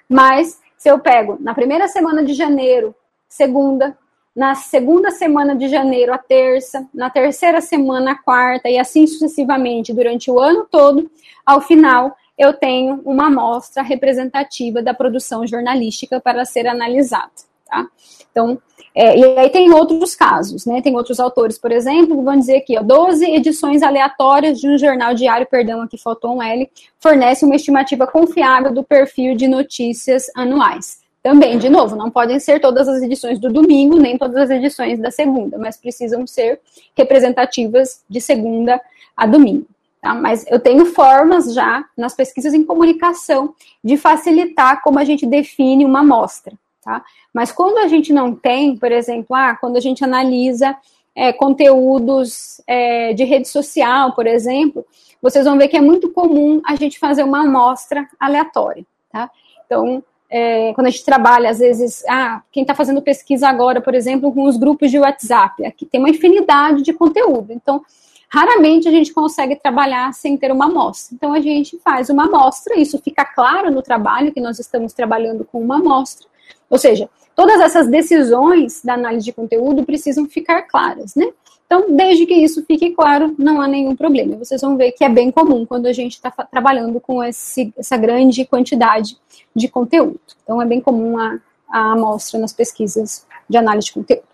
Mas 0.08 0.60
se 0.78 0.88
eu 0.88 0.98
pego 0.98 1.36
na 1.40 1.54
primeira 1.54 1.88
semana 1.88 2.24
de 2.24 2.34
janeiro, 2.34 2.94
segunda, 3.28 3.96
na 4.34 4.54
segunda 4.54 5.10
semana 5.10 5.54
de 5.54 5.68
janeiro, 5.68 6.12
a 6.12 6.18
terça, 6.18 6.86
na 6.94 7.10
terceira 7.10 7.60
semana, 7.60 8.12
a 8.12 8.18
quarta, 8.18 8.68
e 8.68 8.78
assim 8.78 9.06
sucessivamente 9.06 9.92
durante 9.92 10.30
o 10.30 10.38
ano 10.38 10.66
todo, 10.70 11.10
ao 11.44 11.60
final 11.60 12.16
eu 12.38 12.52
tenho 12.52 13.00
uma 13.04 13.26
amostra 13.26 13.82
representativa 13.82 14.82
da 14.82 14.94
produção 14.94 15.46
jornalística 15.46 16.20
para 16.20 16.44
ser 16.44 16.66
analisada. 16.66 17.30
Tá? 17.72 17.86
Então, 18.30 18.60
é, 18.94 19.18
e 19.18 19.38
aí 19.38 19.48
tem 19.48 19.72
outros 19.72 20.14
casos, 20.14 20.66
né? 20.66 20.82
Tem 20.82 20.94
outros 20.94 21.18
autores, 21.18 21.56
por 21.56 21.72
exemplo, 21.72 22.14
que 22.14 22.22
vão 22.22 22.38
dizer 22.38 22.56
aqui, 22.56 22.76
ó, 22.76 22.82
12 22.82 23.24
edições 23.24 23.82
aleatórias 23.82 24.60
de 24.60 24.68
um 24.68 24.76
jornal 24.76 25.14
diário, 25.14 25.46
perdão, 25.46 25.80
aqui 25.80 25.96
faltou 25.96 26.36
um 26.36 26.42
L, 26.42 26.70
fornece 27.00 27.46
uma 27.46 27.56
estimativa 27.56 28.06
confiável 28.06 28.74
do 28.74 28.84
perfil 28.84 29.34
de 29.34 29.48
notícias 29.48 30.26
anuais. 30.36 31.00
Também, 31.22 31.56
de 31.56 31.70
novo, 31.70 31.96
não 31.96 32.10
podem 32.10 32.38
ser 32.38 32.60
todas 32.60 32.86
as 32.86 33.00
edições 33.00 33.38
do 33.38 33.50
domingo, 33.50 33.96
nem 33.96 34.18
todas 34.18 34.36
as 34.36 34.50
edições 34.50 34.98
da 34.98 35.10
segunda, 35.10 35.56
mas 35.56 35.78
precisam 35.78 36.26
ser 36.26 36.60
representativas 36.94 38.04
de 38.06 38.20
segunda 38.20 38.78
a 39.16 39.24
domingo. 39.24 39.66
Tá? 40.02 40.12
Mas 40.12 40.44
eu 40.46 40.60
tenho 40.60 40.84
formas 40.84 41.54
já 41.54 41.86
nas 41.96 42.14
pesquisas 42.14 42.52
em 42.52 42.64
comunicação 42.64 43.54
de 43.82 43.96
facilitar 43.96 44.82
como 44.82 44.98
a 44.98 45.04
gente 45.04 45.24
define 45.24 45.86
uma 45.86 46.00
amostra. 46.00 46.52
Tá? 46.82 47.04
Mas 47.32 47.52
quando 47.52 47.78
a 47.78 47.86
gente 47.86 48.12
não 48.12 48.34
tem, 48.34 48.76
por 48.76 48.90
exemplo, 48.90 49.36
ah, 49.36 49.54
quando 49.54 49.76
a 49.76 49.80
gente 49.80 50.02
analisa 50.02 50.76
é, 51.14 51.32
conteúdos 51.32 52.60
é, 52.66 53.12
de 53.12 53.24
rede 53.24 53.48
social, 53.48 54.14
por 54.14 54.26
exemplo, 54.26 54.84
vocês 55.20 55.44
vão 55.44 55.56
ver 55.56 55.68
que 55.68 55.76
é 55.76 55.80
muito 55.80 56.10
comum 56.10 56.60
a 56.66 56.74
gente 56.74 56.98
fazer 56.98 57.22
uma 57.22 57.44
amostra 57.44 58.08
aleatória. 58.18 58.84
Tá? 59.12 59.30
Então, 59.64 60.02
é, 60.28 60.72
quando 60.74 60.88
a 60.88 60.90
gente 60.90 61.04
trabalha, 61.04 61.50
às 61.50 61.60
vezes, 61.60 62.02
ah, 62.08 62.42
quem 62.50 62.62
está 62.62 62.74
fazendo 62.74 63.00
pesquisa 63.00 63.48
agora, 63.48 63.80
por 63.80 63.94
exemplo, 63.94 64.32
com 64.32 64.44
os 64.44 64.56
grupos 64.56 64.90
de 64.90 64.98
WhatsApp, 64.98 65.64
aqui 65.64 65.86
tem 65.86 66.00
uma 66.00 66.10
infinidade 66.10 66.82
de 66.82 66.92
conteúdo. 66.92 67.52
Então, 67.52 67.84
raramente 68.28 68.88
a 68.88 68.90
gente 68.90 69.12
consegue 69.12 69.54
trabalhar 69.54 70.12
sem 70.14 70.36
ter 70.36 70.50
uma 70.50 70.64
amostra. 70.64 71.14
Então, 71.14 71.32
a 71.32 71.40
gente 71.40 71.78
faz 71.78 72.08
uma 72.08 72.24
amostra, 72.24 72.76
isso 72.76 72.98
fica 72.98 73.24
claro 73.24 73.70
no 73.70 73.82
trabalho, 73.82 74.32
que 74.32 74.40
nós 74.40 74.58
estamos 74.58 74.92
trabalhando 74.92 75.44
com 75.44 75.60
uma 75.60 75.76
amostra. 75.76 76.31
Ou 76.68 76.78
seja, 76.78 77.08
todas 77.34 77.60
essas 77.60 77.86
decisões 77.88 78.82
da 78.82 78.94
análise 78.94 79.24
de 79.24 79.32
conteúdo 79.32 79.84
precisam 79.84 80.26
ficar 80.26 80.62
claras, 80.62 81.14
né? 81.14 81.32
Então, 81.66 81.86
desde 81.96 82.26
que 82.26 82.34
isso 82.34 82.62
fique 82.66 82.90
claro, 82.90 83.34
não 83.38 83.58
há 83.58 83.66
nenhum 83.66 83.96
problema. 83.96 84.36
Vocês 84.36 84.60
vão 84.60 84.76
ver 84.76 84.92
que 84.92 85.02
é 85.02 85.08
bem 85.08 85.30
comum 85.30 85.64
quando 85.64 85.86
a 85.86 85.92
gente 85.92 86.12
está 86.12 86.30
trabalhando 86.30 87.00
com 87.00 87.24
esse, 87.24 87.72
essa 87.78 87.96
grande 87.96 88.44
quantidade 88.44 89.16
de 89.56 89.68
conteúdo. 89.68 90.20
Então, 90.42 90.60
é 90.60 90.66
bem 90.66 90.82
comum 90.82 91.16
a, 91.16 91.38
a 91.66 91.92
amostra 91.92 92.38
nas 92.38 92.52
pesquisas 92.52 93.26
de 93.48 93.56
análise 93.56 93.86
de 93.86 93.94
conteúdo. 93.94 94.24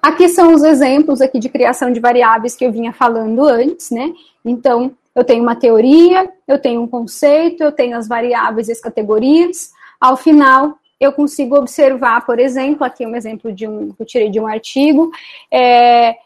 Aqui 0.00 0.28
são 0.28 0.54
os 0.54 0.62
exemplos 0.62 1.20
aqui 1.20 1.40
de 1.40 1.48
criação 1.48 1.92
de 1.92 1.98
variáveis 1.98 2.54
que 2.54 2.64
eu 2.64 2.70
vinha 2.70 2.92
falando 2.92 3.44
antes, 3.44 3.90
né? 3.90 4.12
Então, 4.44 4.94
eu 5.16 5.24
tenho 5.24 5.42
uma 5.42 5.56
teoria, 5.56 6.30
eu 6.46 6.58
tenho 6.58 6.82
um 6.82 6.86
conceito, 6.86 7.64
eu 7.64 7.72
tenho 7.72 7.96
as 7.96 8.06
variáveis 8.06 8.68
e 8.68 8.72
as 8.72 8.80
categorias. 8.80 9.72
Ao 10.00 10.16
final, 10.16 10.78
eu 11.02 11.12
consigo 11.12 11.56
observar, 11.56 12.24
por 12.24 12.38
exemplo, 12.38 12.84
aqui 12.84 13.04
um 13.04 13.16
exemplo 13.16 13.52
de 13.52 13.66
um 13.66 13.90
que 13.90 14.02
eu 14.02 14.06
tirei 14.06 14.30
de 14.30 14.38
um 14.38 14.46
artigo, 14.46 15.10
é, 15.50 16.16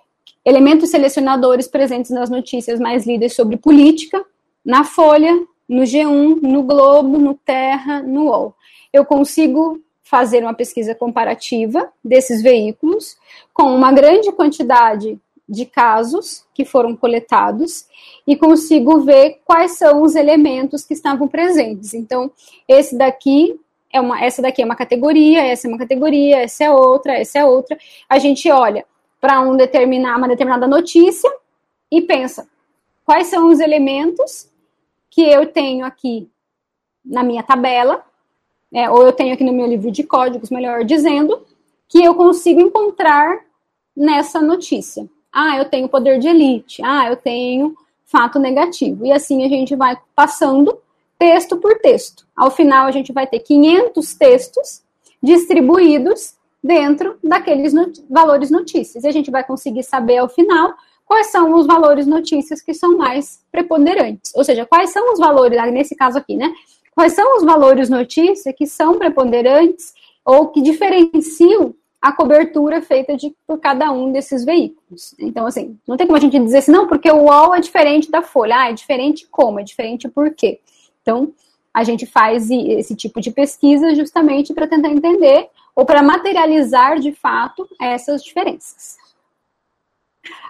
elementos 0.45 0.91
selecionadores 0.91 1.67
presentes 1.67 2.11
nas 2.11 2.29
notícias 2.29 2.79
mais 2.79 3.07
lidas 3.07 3.35
sobre 3.35 3.57
política, 3.57 4.23
na 4.63 4.85
Folha, 4.85 5.33
no 5.67 5.83
G1, 5.83 6.43
no 6.43 6.63
Globo, 6.63 7.17
no 7.17 7.33
Terra, 7.33 8.03
no 8.03 8.27
UOL. 8.27 8.55
Eu 8.93 9.07
consigo 9.07 9.81
fazer 10.03 10.43
uma 10.43 10.53
pesquisa 10.53 10.95
comparativa 10.95 11.91
desses 12.05 12.43
veículos 12.43 13.17
com 13.55 13.75
uma 13.75 13.91
grande 13.91 14.31
quantidade 14.31 15.19
de 15.49 15.65
casos 15.65 16.45
que 16.53 16.67
foram 16.67 16.95
coletados 16.95 17.87
e 18.27 18.37
consigo 18.37 19.01
ver 19.01 19.41
quais 19.43 19.79
são 19.79 20.03
os 20.03 20.15
elementos 20.15 20.85
que 20.85 20.93
estavam 20.93 21.27
presentes. 21.27 21.95
Então, 21.95 22.31
esse 22.69 22.97
daqui 22.97 23.59
é 23.93 24.01
uma, 24.01 24.23
essa 24.23 24.43
daqui 24.43 24.63
é 24.63 24.65
uma 24.65 24.77
categoria, 24.77 25.45
essa 25.45 25.67
é 25.67 25.69
uma 25.69 25.79
categoria, 25.79 26.43
essa 26.43 26.65
é 26.65 26.71
outra, 26.71 27.15
essa 27.15 27.39
é 27.39 27.45
outra. 27.45 27.79
A 28.09 28.19
gente 28.19 28.51
olha 28.51 28.85
para 29.21 29.41
um 29.41 29.57
determinar, 29.57 30.17
uma 30.17 30.29
determinada 30.29 30.67
notícia 30.67 31.31
e 31.91 32.03
pensa 32.03 32.49
quais 33.05 33.29
são 33.29 33.49
os 33.49 33.61
elementos 33.61 34.51
que 35.11 35.23
eu 35.23 35.47
tenho 35.47 35.87
aqui 35.87 36.29
na 37.05 37.23
minha 37.23 37.43
tabela 37.43 38.05
é, 38.73 38.91
ou 38.91 39.07
eu 39.07 39.13
tenho 39.13 39.33
aqui 39.33 39.45
no 39.45 39.53
meu 39.53 39.67
livro 39.67 39.91
de 39.91 40.03
códigos, 40.03 40.51
melhor 40.51 40.85
dizendo, 40.85 41.47
que 41.89 42.03
eu 42.05 42.15
consigo 42.15 42.61
encontrar 42.61 43.41
nessa 43.97 44.41
notícia. 44.43 45.09
Ah, 45.33 45.57
eu 45.57 45.67
tenho 45.67 45.89
poder 45.89 46.19
de 46.19 46.29
elite. 46.29 46.83
Ah, 46.85 47.09
eu 47.09 47.17
tenho 47.17 47.75
fato 48.05 48.39
negativo. 48.39 49.07
E 49.07 49.13
assim 49.13 49.45
a 49.45 49.49
gente 49.49 49.75
vai 49.77 49.97
passando 50.15 50.79
texto 51.19 51.57
por 51.57 51.79
texto. 51.79 52.27
Ao 52.37 52.51
final, 52.51 52.87
a 52.87 52.91
gente 52.91 53.13
vai 53.13 53.27
ter 53.27 53.41
500 53.41 54.15
textos 54.15 54.83
distribuídos 55.23 56.35
dentro 56.63 57.17
daqueles 57.23 57.73
not 57.73 58.03
valores 58.11 58.51
notícias. 58.51 59.05
E 59.05 59.09
a 59.09 59.13
gente 59.13 59.31
vai 59.31 59.45
conseguir 59.45 59.83
saber 59.83 60.19
ao 60.19 60.29
final 60.29 60.75
quais 61.05 61.29
são 61.29 61.55
os 61.55 61.67
valores 61.67 62.07
notícias 62.07 62.61
que 62.61 62.75
são 62.75 62.97
mais 62.97 63.41
preponderantes. 63.51 64.33
Ou 64.35 64.45
seja, 64.45 64.67
quais 64.67 64.91
são 64.91 65.13
os 65.13 65.19
valores, 65.19 65.59
nesse 65.73 65.95
caso 65.95 66.19
aqui, 66.19 66.37
né? 66.37 66.53
Quais 66.95 67.13
são 67.13 67.37
os 67.37 67.45
valores 67.45 67.89
notícia 67.89 68.53
que 68.53 68.67
são 68.67 68.99
preponderantes 68.99 69.95
ou 70.25 70.49
que 70.49 70.61
diferenciam 70.61 71.75
a 72.01 72.13
cobertura 72.13 72.83
feita 72.83 73.17
de, 73.17 73.35
por 73.47 73.59
cada 73.59 73.91
um 73.91 74.13
desses 74.13 74.45
veículos. 74.45 75.15
Então, 75.19 75.47
assim, 75.47 75.77
não 75.87 75.97
tem 75.97 76.07
como 76.07 76.17
a 76.17 76.21
gente 76.21 76.39
dizer 76.39 76.59
assim, 76.59 76.71
não, 76.71 76.87
porque 76.87 77.11
o 77.11 77.25
UOL 77.25 77.55
é 77.55 77.61
diferente 77.61 78.11
da 78.11 78.23
Folha. 78.23 78.57
Ah, 78.57 78.71
é 78.71 78.73
diferente 78.73 79.27
como? 79.31 79.59
É 79.59 79.63
diferente 79.63 80.09
por 80.09 80.33
quê? 80.33 80.61
Então, 81.07 81.33
a 81.73 81.85
gente 81.85 82.05
faz 82.05 82.51
esse 82.51 82.97
tipo 82.97 83.21
de 83.21 83.31
pesquisa 83.31 83.95
justamente 83.95 84.53
para 84.53 84.67
tentar 84.67 84.89
entender 84.89 85.49
ou 85.73 85.87
para 85.87 86.03
materializar 86.03 86.99
de 86.99 87.13
fato 87.13 87.69
essas 87.81 88.25
diferenças. 88.25 88.97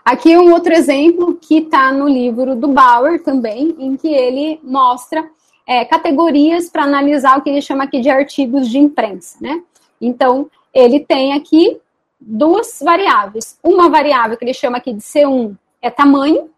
Aqui 0.02 0.34
um 0.38 0.50
outro 0.54 0.72
exemplo 0.72 1.34
que 1.34 1.58
está 1.58 1.92
no 1.92 2.08
livro 2.08 2.56
do 2.56 2.68
Bauer 2.68 3.22
também, 3.22 3.76
em 3.78 3.98
que 3.98 4.08
ele 4.08 4.58
mostra 4.62 5.28
é, 5.66 5.84
categorias 5.84 6.70
para 6.70 6.84
analisar 6.84 7.36
o 7.36 7.42
que 7.42 7.50
ele 7.50 7.60
chama 7.60 7.84
aqui 7.84 8.00
de 8.00 8.08
artigos 8.08 8.66
de 8.66 8.78
imprensa, 8.78 9.36
né? 9.38 9.62
Então, 10.00 10.50
ele 10.72 11.00
tem 11.00 11.34
aqui 11.34 11.78
duas 12.18 12.80
variáveis. 12.82 13.58
Uma 13.62 13.90
variável 13.90 14.38
que 14.38 14.44
ele 14.44 14.54
chama 14.54 14.78
aqui 14.78 14.94
de 14.94 15.02
C1 15.02 15.54
é 15.82 15.90
tamanho, 15.90 16.48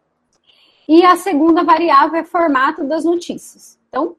e 0.89 1.05
a 1.05 1.17
segunda 1.17 1.63
variável 1.63 2.21
é 2.21 2.25
formato 2.25 2.85
das 2.85 3.05
notícias. 3.05 3.78
Então, 3.89 4.17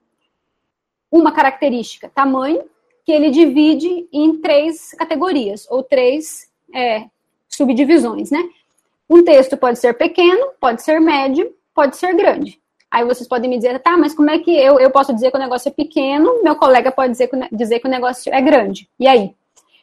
uma 1.12 1.32
característica, 1.32 2.10
tamanho, 2.10 2.64
que 3.06 3.12
ele 3.12 3.30
divide 3.30 4.08
em 4.12 4.38
três 4.40 4.92
categorias, 4.92 5.68
ou 5.70 5.82
três 5.82 6.50
é, 6.74 7.06
subdivisões, 7.48 8.30
né? 8.30 8.44
Um 9.10 9.24
texto 9.24 9.58
pode 9.58 9.80
ser 9.80 9.96
pequeno, 9.96 10.52
pode 10.60 10.84
ser 10.84 11.00
médio, 11.00 11.52
pode 11.74 11.98
ser 11.98 12.14
grande. 12.16 12.60
Aí 12.92 13.04
vocês 13.06 13.28
podem 13.28 13.50
me 13.50 13.58
dizer, 13.58 13.80
tá, 13.80 13.98
mas 13.98 14.14
como 14.14 14.30
é 14.30 14.40
que 14.40 14.52
eu, 14.52 14.80
eu 14.80 14.92
posso 14.92 15.14
dizer 15.14 15.32
que 15.32 15.38
o 15.38 15.40
negócio 15.40 15.70
é 15.70 15.72
pequeno, 15.72 16.44
meu 16.44 16.56
colega 16.56 16.92
pode 16.92 17.12
dizer 17.12 17.28
que, 17.28 17.56
dizer 17.56 17.80
que 17.80 17.88
o 17.88 17.92
negócio 17.92 18.34
é 18.34 18.42
grande? 18.42 18.90
E 19.00 19.08
aí? 19.08 19.34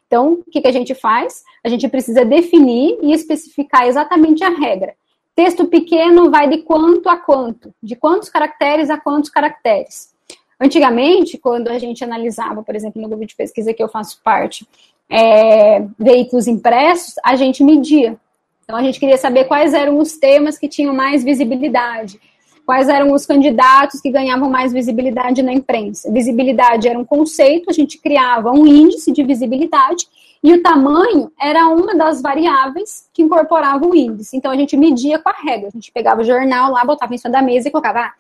Então, 0.06 0.34
o 0.34 0.44
que, 0.44 0.60
que 0.60 0.68
a 0.68 0.72
gente 0.72 0.94
faz? 0.94 1.44
A 1.64 1.68
gente 1.68 1.88
precisa 1.88 2.24
definir 2.24 2.98
e 3.02 3.12
especificar 3.12 3.86
exatamente 3.86 4.44
a 4.44 4.50
regra. 4.50 4.94
Texto 5.36 5.66
pequeno 5.66 6.30
vai 6.30 6.48
de 6.48 6.62
quanto 6.62 7.10
a 7.10 7.16
quanto, 7.18 7.70
de 7.82 7.94
quantos 7.94 8.30
caracteres 8.30 8.88
a 8.88 8.96
quantos 8.96 9.28
caracteres. 9.28 10.14
Antigamente, 10.58 11.36
quando 11.36 11.68
a 11.68 11.78
gente 11.78 12.02
analisava, 12.02 12.62
por 12.62 12.74
exemplo, 12.74 13.02
no 13.02 13.06
grupo 13.06 13.26
de 13.26 13.36
pesquisa 13.36 13.74
que 13.74 13.82
eu 13.82 13.88
faço 13.88 14.18
parte, 14.24 14.66
é, 15.10 15.84
veículos 15.98 16.46
impressos, 16.46 17.16
a 17.22 17.36
gente 17.36 17.62
media. 17.62 18.16
Então, 18.64 18.76
a 18.76 18.82
gente 18.82 18.98
queria 18.98 19.18
saber 19.18 19.44
quais 19.44 19.74
eram 19.74 19.98
os 19.98 20.16
temas 20.16 20.56
que 20.56 20.68
tinham 20.68 20.94
mais 20.94 21.22
visibilidade, 21.22 22.18
quais 22.64 22.88
eram 22.88 23.12
os 23.12 23.26
candidatos 23.26 24.00
que 24.00 24.10
ganhavam 24.10 24.48
mais 24.48 24.72
visibilidade 24.72 25.42
na 25.42 25.52
imprensa. 25.52 26.10
Visibilidade 26.10 26.88
era 26.88 26.98
um 26.98 27.04
conceito, 27.04 27.68
a 27.68 27.74
gente 27.74 27.98
criava 27.98 28.50
um 28.50 28.66
índice 28.66 29.12
de 29.12 29.22
visibilidade 29.22 30.08
e 30.42 30.52
o 30.52 30.62
tamanho 30.62 31.32
era 31.40 31.68
uma 31.68 31.94
das 31.94 32.22
variáveis 32.22 33.08
que 33.12 33.22
incorporava 33.22 33.86
o 33.86 33.94
índice. 33.94 34.36
Então 34.36 34.50
a 34.50 34.56
gente 34.56 34.76
media 34.76 35.18
com 35.18 35.28
a 35.28 35.32
regra. 35.32 35.68
A 35.68 35.70
gente 35.70 35.90
pegava 35.90 36.20
o 36.20 36.24
jornal 36.24 36.72
lá, 36.72 36.84
botava 36.84 37.14
em 37.14 37.18
cima 37.18 37.32
da 37.32 37.42
mesa 37.42 37.68
e 37.68 37.70
colocava 37.70 38.00
ah, 38.00 38.12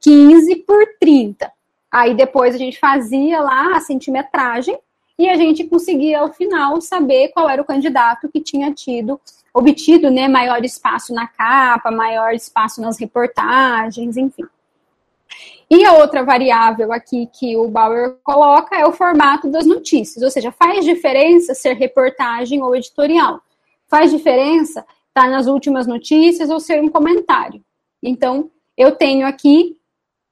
15 0.00 0.56
por 0.56 0.86
30. 1.00 1.50
Aí 1.90 2.14
depois 2.14 2.54
a 2.54 2.58
gente 2.58 2.78
fazia 2.78 3.40
lá 3.40 3.76
a 3.76 3.80
centimetragem 3.80 4.78
e 5.18 5.28
a 5.28 5.36
gente 5.36 5.64
conseguia 5.64 6.20
ao 6.20 6.32
final 6.32 6.80
saber 6.80 7.28
qual 7.28 7.48
era 7.48 7.62
o 7.62 7.64
candidato 7.64 8.28
que 8.28 8.40
tinha 8.40 8.72
tido 8.72 9.20
obtido 9.52 10.10
né, 10.10 10.26
maior 10.26 10.64
espaço 10.64 11.14
na 11.14 11.28
capa, 11.28 11.90
maior 11.90 12.34
espaço 12.34 12.80
nas 12.80 12.98
reportagens, 12.98 14.16
enfim. 14.16 14.44
E 15.76 15.84
a 15.84 15.92
outra 15.92 16.22
variável 16.22 16.92
aqui 16.92 17.28
que 17.32 17.56
o 17.56 17.66
Bauer 17.66 18.16
coloca 18.22 18.76
é 18.76 18.86
o 18.86 18.92
formato 18.92 19.50
das 19.50 19.66
notícias, 19.66 20.22
ou 20.22 20.30
seja, 20.30 20.52
faz 20.52 20.84
diferença 20.84 21.52
ser 21.52 21.72
reportagem 21.72 22.62
ou 22.62 22.76
editorial. 22.76 23.40
Faz 23.88 24.12
diferença 24.12 24.80
estar 25.08 25.22
tá 25.24 25.28
nas 25.28 25.48
últimas 25.48 25.84
notícias 25.84 26.48
ou 26.48 26.60
ser 26.60 26.80
um 26.80 26.88
comentário. 26.88 27.60
Então, 28.00 28.52
eu 28.76 28.92
tenho 28.92 29.26
aqui 29.26 29.76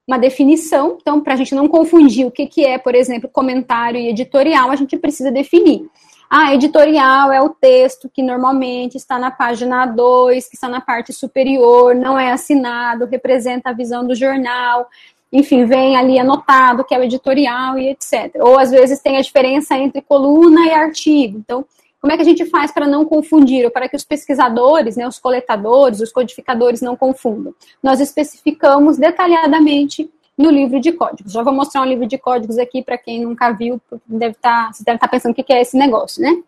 uma 0.06 0.16
definição, 0.16 0.96
então, 1.00 1.20
para 1.20 1.34
a 1.34 1.36
gente 1.36 1.56
não 1.56 1.66
confundir 1.66 2.24
o 2.24 2.30
que, 2.30 2.46
que 2.46 2.64
é, 2.64 2.78
por 2.78 2.94
exemplo, 2.94 3.28
comentário 3.28 3.98
e 3.98 4.10
editorial, 4.10 4.70
a 4.70 4.76
gente 4.76 4.96
precisa 4.96 5.32
definir. 5.32 5.90
Ah, 6.34 6.54
editorial 6.54 7.30
é 7.30 7.42
o 7.42 7.50
texto 7.50 8.08
que 8.08 8.22
normalmente 8.22 8.96
está 8.96 9.18
na 9.18 9.30
página 9.30 9.84
2, 9.84 10.48
que 10.48 10.54
está 10.54 10.66
na 10.66 10.80
parte 10.80 11.12
superior, 11.12 11.94
não 11.94 12.18
é 12.18 12.32
assinado, 12.32 13.04
representa 13.04 13.68
a 13.68 13.74
visão 13.74 14.06
do 14.06 14.14
jornal, 14.14 14.88
enfim, 15.32 15.64
vem 15.64 15.96
ali 15.96 16.18
anotado 16.18 16.84
que 16.84 16.94
é 16.94 16.98
o 16.98 17.02
editorial 17.02 17.78
e 17.78 17.88
etc. 17.88 18.36
Ou 18.40 18.58
às 18.58 18.70
vezes 18.70 19.00
tem 19.00 19.16
a 19.16 19.22
diferença 19.22 19.74
entre 19.76 20.02
coluna 20.02 20.66
e 20.66 20.70
artigo. 20.70 21.38
Então, 21.38 21.64
como 22.00 22.12
é 22.12 22.16
que 22.16 22.22
a 22.22 22.26
gente 22.26 22.44
faz 22.46 22.72
para 22.72 22.86
não 22.86 23.04
confundir, 23.04 23.64
ou 23.64 23.70
para 23.70 23.88
que 23.88 23.94
os 23.94 24.04
pesquisadores, 24.04 24.96
né, 24.96 25.06
os 25.06 25.20
coletadores, 25.20 26.00
os 26.00 26.10
codificadores 26.10 26.82
não 26.82 26.96
confundam? 26.96 27.54
Nós 27.80 28.00
especificamos 28.00 28.98
detalhadamente 28.98 30.10
no 30.36 30.50
livro 30.50 30.80
de 30.80 30.90
códigos. 30.90 31.32
Já 31.32 31.42
vou 31.44 31.52
mostrar 31.52 31.80
um 31.82 31.84
livro 31.84 32.06
de 32.06 32.18
códigos 32.18 32.58
aqui 32.58 32.82
para 32.82 32.98
quem 32.98 33.24
nunca 33.24 33.52
viu, 33.52 33.80
deve 34.04 34.34
estar, 34.34 34.66
tá, 34.66 34.72
você 34.72 34.82
deve 34.82 34.96
estar 34.96 35.06
tá 35.06 35.10
pensando 35.10 35.32
o 35.32 35.34
que 35.34 35.52
é 35.52 35.60
esse 35.60 35.76
negócio, 35.76 36.20
né? 36.20 36.42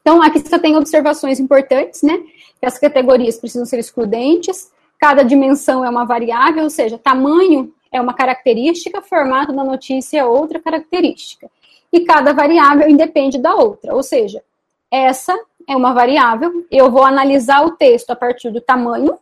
Então, 0.00 0.20
aqui 0.20 0.42
só 0.48 0.58
tem 0.58 0.76
observações 0.76 1.38
importantes, 1.38 2.02
né? 2.02 2.18
Que 2.58 2.66
as 2.66 2.76
categorias 2.76 3.36
precisam 3.36 3.64
ser 3.64 3.78
excludentes, 3.78 4.71
cada 5.02 5.24
dimensão 5.24 5.84
é 5.84 5.90
uma 5.90 6.04
variável, 6.04 6.62
ou 6.62 6.70
seja, 6.70 6.96
tamanho 6.96 7.74
é 7.90 8.00
uma 8.00 8.14
característica, 8.14 9.02
formato 9.02 9.52
da 9.52 9.64
notícia 9.64 10.20
é 10.20 10.24
outra 10.24 10.60
característica. 10.60 11.50
E 11.92 12.04
cada 12.04 12.32
variável 12.32 12.88
independe 12.88 13.36
da 13.36 13.52
outra, 13.52 13.96
ou 13.96 14.02
seja, 14.04 14.40
essa 14.88 15.36
é 15.68 15.76
uma 15.76 15.92
variável, 15.92 16.64
eu 16.70 16.88
vou 16.88 17.02
analisar 17.02 17.66
o 17.66 17.72
texto 17.72 18.10
a 18.10 18.16
partir 18.16 18.50
do 18.52 18.60
tamanho, 18.60 19.18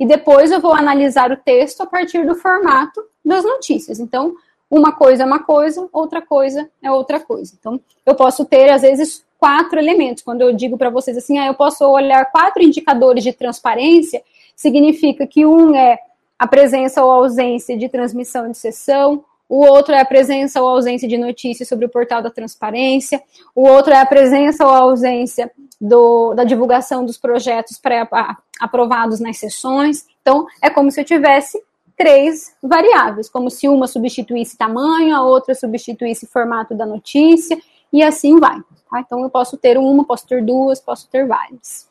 e 0.00 0.06
depois 0.06 0.50
eu 0.50 0.60
vou 0.60 0.72
analisar 0.72 1.30
o 1.30 1.36
texto 1.36 1.82
a 1.82 1.86
partir 1.86 2.26
do 2.26 2.34
formato 2.34 3.04
das 3.22 3.44
notícias. 3.44 4.00
Então, 4.00 4.34
uma 4.70 4.92
coisa 4.92 5.24
é 5.24 5.26
uma 5.26 5.40
coisa, 5.40 5.86
outra 5.92 6.22
coisa 6.22 6.70
é 6.82 6.90
outra 6.90 7.20
coisa. 7.20 7.52
Então, 7.60 7.78
eu 8.06 8.14
posso 8.14 8.46
ter, 8.46 8.70
às 8.70 8.80
vezes, 8.80 9.22
quatro 9.38 9.78
elementos. 9.78 10.22
Quando 10.22 10.40
eu 10.40 10.54
digo 10.54 10.78
para 10.78 10.88
vocês 10.88 11.18
assim, 11.18 11.38
ah, 11.38 11.48
eu 11.48 11.54
posso 11.54 11.84
olhar 11.84 12.24
quatro 12.32 12.62
indicadores 12.62 13.22
de 13.22 13.32
transparência, 13.34 14.22
significa 14.58 15.24
que 15.24 15.46
um 15.46 15.72
é 15.72 16.00
a 16.36 16.46
presença 16.46 17.02
ou 17.02 17.10
ausência 17.12 17.78
de 17.78 17.88
transmissão 17.88 18.50
de 18.50 18.58
sessão, 18.58 19.24
o 19.48 19.64
outro 19.64 19.94
é 19.94 20.00
a 20.00 20.04
presença 20.04 20.60
ou 20.60 20.68
ausência 20.68 21.08
de 21.08 21.16
notícias 21.16 21.68
sobre 21.68 21.86
o 21.86 21.88
portal 21.88 22.20
da 22.20 22.28
transparência, 22.28 23.22
o 23.54 23.62
outro 23.62 23.94
é 23.94 24.00
a 24.00 24.04
presença 24.04 24.66
ou 24.66 24.74
ausência 24.74 25.50
do, 25.80 26.34
da 26.34 26.42
divulgação 26.42 27.04
dos 27.04 27.16
projetos 27.16 27.78
pré-aprovados 27.78 29.20
nas 29.20 29.38
sessões. 29.38 30.04
Então, 30.20 30.46
é 30.60 30.68
como 30.68 30.90
se 30.90 31.00
eu 31.00 31.04
tivesse 31.04 31.62
três 31.96 32.52
variáveis, 32.60 33.28
como 33.28 33.50
se 33.50 33.68
uma 33.68 33.86
substituísse 33.86 34.58
tamanho, 34.58 35.14
a 35.14 35.22
outra 35.22 35.54
substituísse 35.54 36.26
formato 36.26 36.74
da 36.74 36.84
notícia, 36.84 37.56
e 37.92 38.02
assim 38.02 38.38
vai. 38.38 38.60
Tá? 38.90 39.00
Então, 39.00 39.20
eu 39.20 39.30
posso 39.30 39.56
ter 39.56 39.78
uma, 39.78 40.04
posso 40.04 40.26
ter 40.26 40.44
duas, 40.44 40.80
posso 40.80 41.08
ter 41.08 41.26
várias. 41.26 41.87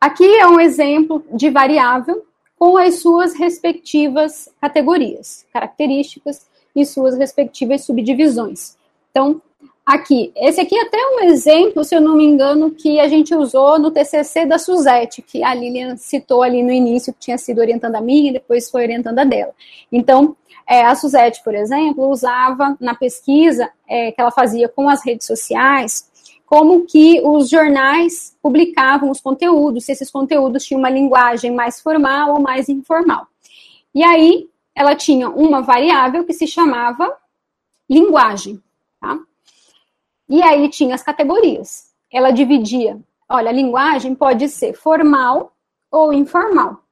Aqui 0.00 0.24
é 0.24 0.46
um 0.46 0.58
exemplo 0.58 1.22
de 1.30 1.50
variável 1.50 2.24
com 2.58 2.78
as 2.78 3.00
suas 3.00 3.34
respectivas 3.34 4.48
categorias, 4.58 5.44
características 5.52 6.46
e 6.74 6.86
suas 6.86 7.18
respectivas 7.18 7.84
subdivisões. 7.84 8.76
Então, 9.10 9.42
aqui, 9.84 10.32
esse 10.34 10.58
aqui 10.58 10.74
é 10.74 10.82
até 10.82 10.96
um 10.96 11.20
exemplo, 11.24 11.84
se 11.84 11.94
eu 11.94 12.00
não 12.00 12.16
me 12.16 12.24
engano, 12.24 12.70
que 12.70 12.98
a 12.98 13.08
gente 13.08 13.34
usou 13.34 13.78
no 13.78 13.90
TCC 13.90 14.46
da 14.46 14.58
Suzette, 14.58 15.20
que 15.20 15.42
a 15.42 15.52
Lilian 15.52 15.96
citou 15.96 16.42
ali 16.42 16.62
no 16.62 16.72
início, 16.72 17.12
que 17.12 17.20
tinha 17.20 17.36
sido 17.36 17.60
orientando 17.60 17.96
a 17.96 18.00
minha 18.00 18.30
e 18.30 18.34
depois 18.34 18.70
foi 18.70 18.82
orientando 18.82 19.18
a 19.18 19.24
dela. 19.24 19.52
Então, 19.92 20.34
é, 20.66 20.82
a 20.82 20.94
Suzette, 20.94 21.42
por 21.44 21.54
exemplo, 21.54 22.08
usava 22.08 22.76
na 22.80 22.94
pesquisa 22.94 23.68
é, 23.86 24.12
que 24.12 24.20
ela 24.20 24.30
fazia 24.30 24.66
com 24.66 24.88
as 24.88 25.04
redes 25.04 25.26
sociais 25.26 26.09
como 26.50 26.84
que 26.84 27.20
os 27.24 27.48
jornais 27.48 28.36
publicavam 28.42 29.08
os 29.08 29.20
conteúdos, 29.20 29.84
se 29.84 29.92
esses 29.92 30.10
conteúdos 30.10 30.64
tinham 30.64 30.80
uma 30.80 30.90
linguagem 30.90 31.52
mais 31.52 31.80
formal 31.80 32.34
ou 32.34 32.40
mais 32.40 32.68
informal. 32.68 33.28
E 33.94 34.02
aí, 34.02 34.50
ela 34.74 34.96
tinha 34.96 35.30
uma 35.30 35.62
variável 35.62 36.24
que 36.24 36.32
se 36.32 36.48
chamava 36.48 37.16
linguagem, 37.88 38.60
tá? 39.00 39.16
E 40.28 40.42
aí 40.42 40.68
tinha 40.68 40.92
as 40.92 41.04
categorias. 41.04 41.92
Ela 42.12 42.32
dividia, 42.32 43.00
olha, 43.28 43.50
a 43.50 43.52
linguagem 43.52 44.12
pode 44.16 44.48
ser 44.48 44.72
formal 44.72 45.52
ou 45.88 46.12
informal. 46.12 46.82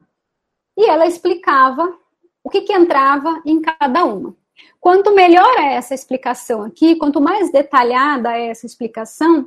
E 0.76 0.88
ela 0.88 1.04
explicava 1.04 1.98
o 2.44 2.48
que, 2.48 2.60
que 2.60 2.72
entrava 2.72 3.42
em 3.44 3.60
cada 3.60 4.04
uma. 4.04 4.36
Quanto 4.80 5.14
melhor 5.14 5.58
é 5.58 5.74
essa 5.74 5.94
explicação 5.94 6.62
aqui, 6.62 6.96
quanto 6.96 7.20
mais 7.20 7.50
detalhada 7.50 8.36
é 8.36 8.48
essa 8.48 8.66
explicação, 8.66 9.46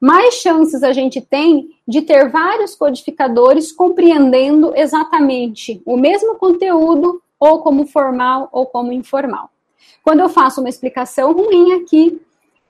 mais 0.00 0.34
chances 0.34 0.82
a 0.82 0.92
gente 0.92 1.20
tem 1.20 1.70
de 1.86 2.02
ter 2.02 2.28
vários 2.28 2.74
codificadores 2.74 3.72
compreendendo 3.72 4.72
exatamente 4.76 5.82
o 5.84 5.96
mesmo 5.96 6.36
conteúdo, 6.36 7.20
ou 7.40 7.60
como 7.60 7.86
formal 7.86 8.48
ou 8.52 8.66
como 8.66 8.92
informal. 8.92 9.50
Quando 10.02 10.20
eu 10.20 10.28
faço 10.28 10.60
uma 10.60 10.68
explicação 10.68 11.32
ruim 11.32 11.72
aqui, 11.74 12.20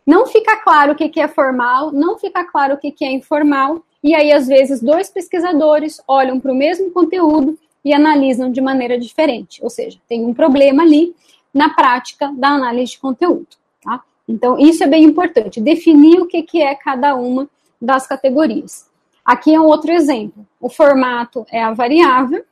não 0.07 0.27
fica 0.27 0.57
claro 0.57 0.93
o 0.93 0.95
que 0.95 1.21
é 1.21 1.29
formal, 1.29 1.91
não 1.93 2.19
fica 2.19 2.45
claro 2.45 2.75
o 2.75 2.79
que 2.79 3.05
é 3.05 3.11
informal, 3.11 3.83
e 4.03 4.15
aí, 4.15 4.33
às 4.33 4.47
vezes, 4.47 4.81
dois 4.81 5.11
pesquisadores 5.11 6.01
olham 6.07 6.39
para 6.39 6.53
o 6.53 6.55
mesmo 6.55 6.91
conteúdo 6.93 7.59
e 7.85 7.93
analisam 7.93 8.51
de 8.51 8.61
maneira 8.61 8.99
diferente. 8.99 9.63
Ou 9.63 9.69
seja, 9.69 9.99
tem 10.09 10.25
um 10.25 10.33
problema 10.33 10.83
ali 10.83 11.15
na 11.53 11.71
prática 11.71 12.33
da 12.37 12.49
análise 12.51 12.93
de 12.93 12.99
conteúdo. 12.99 13.49
Tá? 13.83 14.03
Então, 14.29 14.59
isso 14.59 14.85
é 14.85 14.87
bem 14.87 15.05
importante, 15.05 15.61
definir 15.61 16.21
o 16.21 16.27
que, 16.27 16.43
que 16.43 16.61
é 16.63 16.75
cada 16.75 17.15
uma 17.15 17.49
das 17.81 18.07
categorias. 18.07 18.89
Aqui 19.25 19.55
é 19.55 19.61
um 19.61 19.67
outro 19.67 19.93
exemplo. 19.93 20.47
O 20.61 20.69
formato 20.69 21.47
é 21.51 21.63
a 21.63 21.73
variável. 21.73 22.45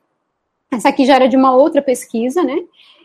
Essa 0.70 0.90
aqui 0.90 1.06
já 1.06 1.14
era 1.14 1.28
de 1.28 1.36
uma 1.36 1.54
outra 1.54 1.80
pesquisa, 1.80 2.42
né? 2.42 2.56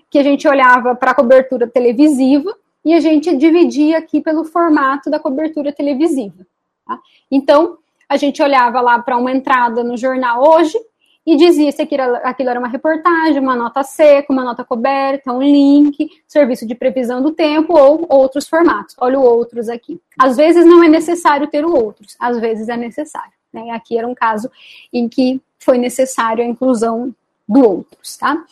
Que 0.10 0.20
a 0.20 0.24
gente 0.24 0.48
olhava 0.48 0.94
para 0.94 1.12
a 1.12 1.16
cobertura 1.16 1.68
televisiva 1.68 2.54
e 2.84 2.94
a 2.94 3.00
gente 3.00 3.36
dividia 3.38 3.98
aqui 3.98 4.20
pelo 4.20 4.44
formato 4.44 5.10
da 5.10 5.20
cobertura 5.20 5.72
televisiva. 5.72 6.46
Tá? 6.86 7.00
Então, 7.32 7.78
a 8.10 8.18
gente 8.18 8.42
olhava 8.42 8.82
lá 8.82 9.00
para 9.00 9.16
uma 9.16 9.32
entrada 9.32 9.84
no 9.84 9.96
jornal 9.96 10.44
hoje 10.44 10.78
e 11.26 11.38
dizia 11.38 11.72
se 11.72 11.82
aquilo, 11.82 12.15
aquilo 12.24 12.49
era 12.49 12.59
uma 12.59 12.67
reportagem, 12.67 13.39
uma 13.39 13.55
nota 13.55 13.84
seca, 13.84 14.34
uma 14.34 14.43
nota 14.43 14.63
coberta, 14.63 15.32
um 15.32 15.41
link, 15.41 16.09
serviço 16.28 16.65
de 16.65 16.74
previsão 16.74 17.22
do 17.22 17.32
tempo 17.32 17.78
ou 17.78 18.05
outros 18.09 18.47
formatos. 18.47 18.95
Olha 18.99 19.19
o 19.19 19.24
outros 19.24 19.69
aqui. 19.69 20.01
Às 20.17 20.36
vezes 20.36 20.65
não 20.65 20.84
é 20.84 20.88
necessário 20.88 21.47
ter 21.47 21.63
o 21.63 21.74
outros, 21.74 22.15
às 22.19 22.39
vezes 22.39 22.69
é 22.69 22.78
necessário. 22.78 23.34
Né? 23.53 23.69
Aqui 23.72 23.97
era 23.97 24.07
um 24.07 24.15
caso 24.15 24.49
em 24.91 25.07
que 25.07 25.39
foi 25.59 25.78
necessário 25.78 26.43
a 26.43 26.47
inclusão 26.47 27.13
do 27.47 27.67
outros, 27.67 28.17
tá? 28.17 28.43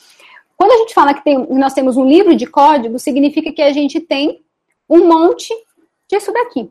Quando 0.55 0.73
a 0.73 0.77
gente 0.77 0.93
fala 0.93 1.13
que 1.13 1.23
tem, 1.23 1.37
nós 1.51 1.73
temos 1.73 1.95
um 1.95 2.05
livro 2.05 2.35
de 2.35 2.45
código, 2.45 2.99
significa 2.99 3.51
que 3.51 3.61
a 3.61 3.71
gente 3.71 3.99
tem 4.01 4.43
um 4.89 5.07
monte 5.07 5.53
disso 6.07 6.33
daqui. 6.33 6.69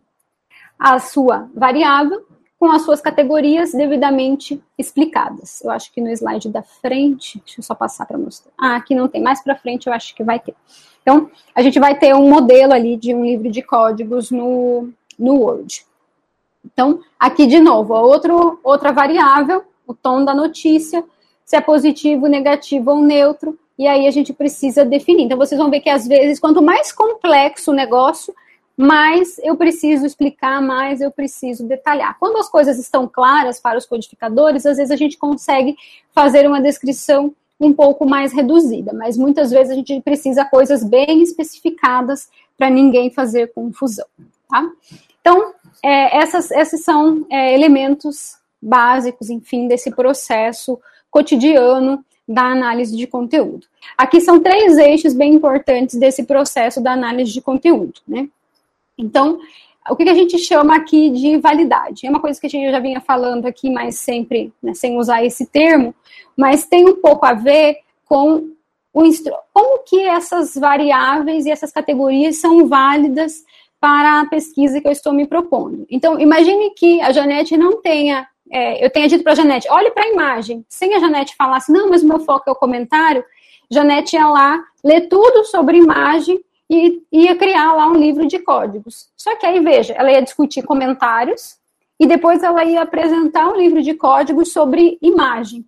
A 0.78 0.98
sua 0.98 1.48
variável 1.54 2.27
com 2.58 2.70
as 2.72 2.82
suas 2.82 3.00
categorias 3.00 3.72
devidamente 3.72 4.60
explicadas. 4.76 5.62
Eu 5.62 5.70
acho 5.70 5.92
que 5.92 6.00
no 6.00 6.10
slide 6.10 6.48
da 6.48 6.62
frente, 6.62 7.40
deixa 7.44 7.60
eu 7.60 7.64
só 7.64 7.74
passar 7.74 8.04
para 8.04 8.18
mostrar. 8.18 8.50
Ah, 8.58 8.76
aqui 8.76 8.94
não 8.94 9.06
tem, 9.06 9.22
mais 9.22 9.42
para 9.42 9.54
frente 9.54 9.86
eu 9.86 9.92
acho 9.92 10.14
que 10.14 10.24
vai 10.24 10.40
ter. 10.40 10.54
Então, 11.02 11.30
a 11.54 11.62
gente 11.62 11.78
vai 11.78 11.96
ter 11.96 12.14
um 12.14 12.28
modelo 12.28 12.72
ali 12.72 12.96
de 12.96 13.14
um 13.14 13.24
livro 13.24 13.50
de 13.50 13.62
códigos 13.62 14.30
no, 14.30 14.90
no 15.18 15.34
Word. 15.36 15.86
Então, 16.64 17.00
aqui 17.18 17.46
de 17.46 17.60
novo, 17.60 17.94
outro, 17.94 18.58
outra 18.62 18.92
variável, 18.92 19.64
o 19.86 19.94
tom 19.94 20.24
da 20.24 20.34
notícia, 20.34 21.04
se 21.44 21.56
é 21.56 21.60
positivo, 21.60 22.26
negativo 22.26 22.90
ou 22.90 23.00
neutro, 23.00 23.58
e 23.78 23.86
aí 23.86 24.06
a 24.06 24.10
gente 24.10 24.32
precisa 24.32 24.84
definir. 24.84 25.24
Então, 25.24 25.38
vocês 25.38 25.58
vão 25.58 25.70
ver 25.70 25.80
que 25.80 25.88
às 25.88 26.06
vezes, 26.06 26.40
quanto 26.40 26.60
mais 26.60 26.92
complexo 26.92 27.70
o 27.70 27.74
negócio, 27.74 28.34
mais 28.78 29.40
eu 29.40 29.56
preciso 29.56 30.06
explicar, 30.06 30.62
mais 30.62 31.00
eu 31.00 31.10
preciso 31.10 31.66
detalhar. 31.66 32.16
Quando 32.20 32.36
as 32.38 32.48
coisas 32.48 32.78
estão 32.78 33.08
claras 33.08 33.58
para 33.58 33.76
os 33.76 33.84
codificadores, 33.84 34.64
às 34.64 34.76
vezes 34.76 34.92
a 34.92 34.96
gente 34.96 35.18
consegue 35.18 35.76
fazer 36.14 36.46
uma 36.46 36.62
descrição 36.62 37.34
um 37.60 37.72
pouco 37.72 38.06
mais 38.06 38.32
reduzida, 38.32 38.92
mas 38.92 39.16
muitas 39.16 39.50
vezes 39.50 39.72
a 39.72 39.74
gente 39.74 40.00
precisa 40.00 40.44
coisas 40.44 40.84
bem 40.84 41.24
especificadas 41.24 42.28
para 42.56 42.70
ninguém 42.70 43.10
fazer 43.10 43.52
confusão, 43.52 44.06
tá? 44.48 44.70
Então, 45.20 45.54
é, 45.82 46.18
essas, 46.18 46.52
esses 46.52 46.84
são 46.84 47.26
é, 47.28 47.52
elementos 47.52 48.36
básicos, 48.62 49.28
enfim, 49.28 49.66
desse 49.66 49.90
processo 49.90 50.78
cotidiano 51.10 52.04
da 52.28 52.44
análise 52.44 52.96
de 52.96 53.08
conteúdo. 53.08 53.66
Aqui 53.96 54.20
são 54.20 54.38
três 54.38 54.78
eixos 54.78 55.14
bem 55.14 55.34
importantes 55.34 55.96
desse 55.96 56.22
processo 56.22 56.80
da 56.80 56.92
análise 56.92 57.32
de 57.32 57.40
conteúdo, 57.40 58.00
né? 58.06 58.28
Então, 58.98 59.38
o 59.88 59.96
que 59.96 60.08
a 60.08 60.14
gente 60.14 60.38
chama 60.38 60.76
aqui 60.76 61.10
de 61.10 61.38
validade? 61.38 62.06
É 62.06 62.10
uma 62.10 62.20
coisa 62.20 62.38
que 62.40 62.46
a 62.46 62.50
gente 62.50 62.70
já 62.70 62.80
vinha 62.80 63.00
falando 63.00 63.46
aqui, 63.46 63.70
mas 63.70 63.96
sempre 63.96 64.52
né, 64.62 64.74
sem 64.74 64.98
usar 64.98 65.24
esse 65.24 65.46
termo, 65.46 65.94
mas 66.36 66.66
tem 66.66 66.86
um 66.86 67.00
pouco 67.00 67.24
a 67.24 67.32
ver 67.32 67.78
com 68.04 68.50
o 68.92 69.02
como 69.52 69.78
que 69.84 70.00
essas 70.00 70.54
variáveis 70.54 71.46
e 71.46 71.50
essas 71.50 71.70
categorias 71.70 72.36
são 72.36 72.66
válidas 72.66 73.44
para 73.80 74.20
a 74.20 74.26
pesquisa 74.26 74.80
que 74.80 74.88
eu 74.88 74.92
estou 74.92 75.12
me 75.12 75.26
propondo. 75.26 75.86
Então, 75.88 76.18
imagine 76.18 76.70
que 76.70 77.00
a 77.00 77.12
Janete 77.12 77.56
não 77.56 77.80
tenha, 77.80 78.26
é, 78.50 78.84
eu 78.84 78.90
tenha 78.90 79.06
dito 79.06 79.22
para 79.22 79.32
a 79.32 79.36
Janete, 79.36 79.68
olhe 79.70 79.90
para 79.92 80.04
a 80.04 80.08
imagem, 80.08 80.64
sem 80.68 80.94
a 80.94 80.98
Janete 80.98 81.36
falar 81.36 81.58
assim, 81.58 81.72
não, 81.72 81.88
mas 81.88 82.02
o 82.02 82.08
meu 82.08 82.18
foco 82.20 82.48
é 82.48 82.52
o 82.52 82.56
comentário, 82.56 83.24
Janete 83.70 84.16
ia 84.16 84.28
lá, 84.28 84.60
ler 84.82 85.02
tudo 85.02 85.44
sobre 85.44 85.76
imagem 85.76 86.40
e 86.70 87.02
ia 87.10 87.36
criar 87.36 87.72
lá 87.72 87.86
um 87.86 87.94
livro 87.94 88.26
de 88.26 88.38
códigos. 88.38 89.08
Só 89.16 89.34
que 89.36 89.46
aí, 89.46 89.60
veja, 89.60 89.94
ela 89.94 90.12
ia 90.12 90.22
discutir 90.22 90.62
comentários 90.62 91.56
e 91.98 92.06
depois 92.06 92.42
ela 92.42 92.64
ia 92.64 92.82
apresentar 92.82 93.48
um 93.48 93.56
livro 93.56 93.82
de 93.82 93.94
códigos 93.94 94.52
sobre 94.52 94.98
imagem. 95.00 95.64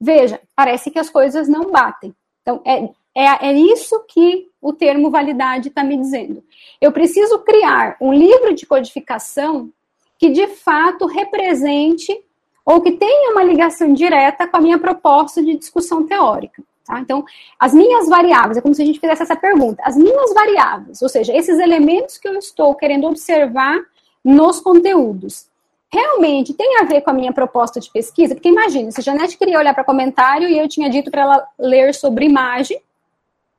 Veja, 0.00 0.40
parece 0.54 0.90
que 0.90 0.98
as 0.98 1.10
coisas 1.10 1.48
não 1.48 1.70
batem. 1.70 2.14
Então, 2.42 2.60
é, 2.64 2.84
é, 3.14 3.48
é 3.48 3.52
isso 3.52 4.04
que 4.08 4.48
o 4.60 4.72
termo 4.72 5.10
validade 5.10 5.68
está 5.68 5.82
me 5.82 5.96
dizendo. 5.96 6.42
Eu 6.80 6.92
preciso 6.92 7.40
criar 7.40 7.96
um 8.00 8.12
livro 8.12 8.54
de 8.54 8.66
codificação 8.66 9.72
que 10.18 10.30
de 10.30 10.46
fato 10.48 11.06
represente 11.06 12.16
ou 12.64 12.80
que 12.80 12.92
tenha 12.92 13.32
uma 13.32 13.42
ligação 13.42 13.92
direta 13.92 14.46
com 14.46 14.56
a 14.58 14.60
minha 14.60 14.78
proposta 14.78 15.42
de 15.42 15.56
discussão 15.56 16.06
teórica. 16.06 16.62
Tá? 16.88 16.98
Então, 17.00 17.22
as 17.60 17.74
minhas 17.74 18.08
variáveis, 18.08 18.56
é 18.56 18.62
como 18.62 18.74
se 18.74 18.80
a 18.80 18.86
gente 18.86 18.98
fizesse 18.98 19.22
essa 19.22 19.36
pergunta, 19.36 19.82
as 19.84 19.94
minhas 19.94 20.32
variáveis, 20.32 21.02
ou 21.02 21.08
seja, 21.10 21.36
esses 21.36 21.58
elementos 21.58 22.16
que 22.16 22.26
eu 22.26 22.32
estou 22.38 22.74
querendo 22.74 23.06
observar 23.06 23.78
nos 24.24 24.58
conteúdos, 24.58 25.48
realmente 25.92 26.54
tem 26.54 26.78
a 26.78 26.84
ver 26.84 27.02
com 27.02 27.10
a 27.10 27.12
minha 27.12 27.30
proposta 27.30 27.78
de 27.78 27.90
pesquisa? 27.92 28.34
Porque 28.34 28.48
imagine, 28.48 28.90
se 28.90 29.00
a 29.00 29.02
Janete 29.02 29.36
queria 29.36 29.58
olhar 29.58 29.74
para 29.74 29.84
comentário 29.84 30.48
e 30.48 30.58
eu 30.58 30.66
tinha 30.66 30.88
dito 30.88 31.10
para 31.10 31.20
ela 31.20 31.46
ler 31.58 31.94
sobre 31.94 32.24
imagem, 32.24 32.80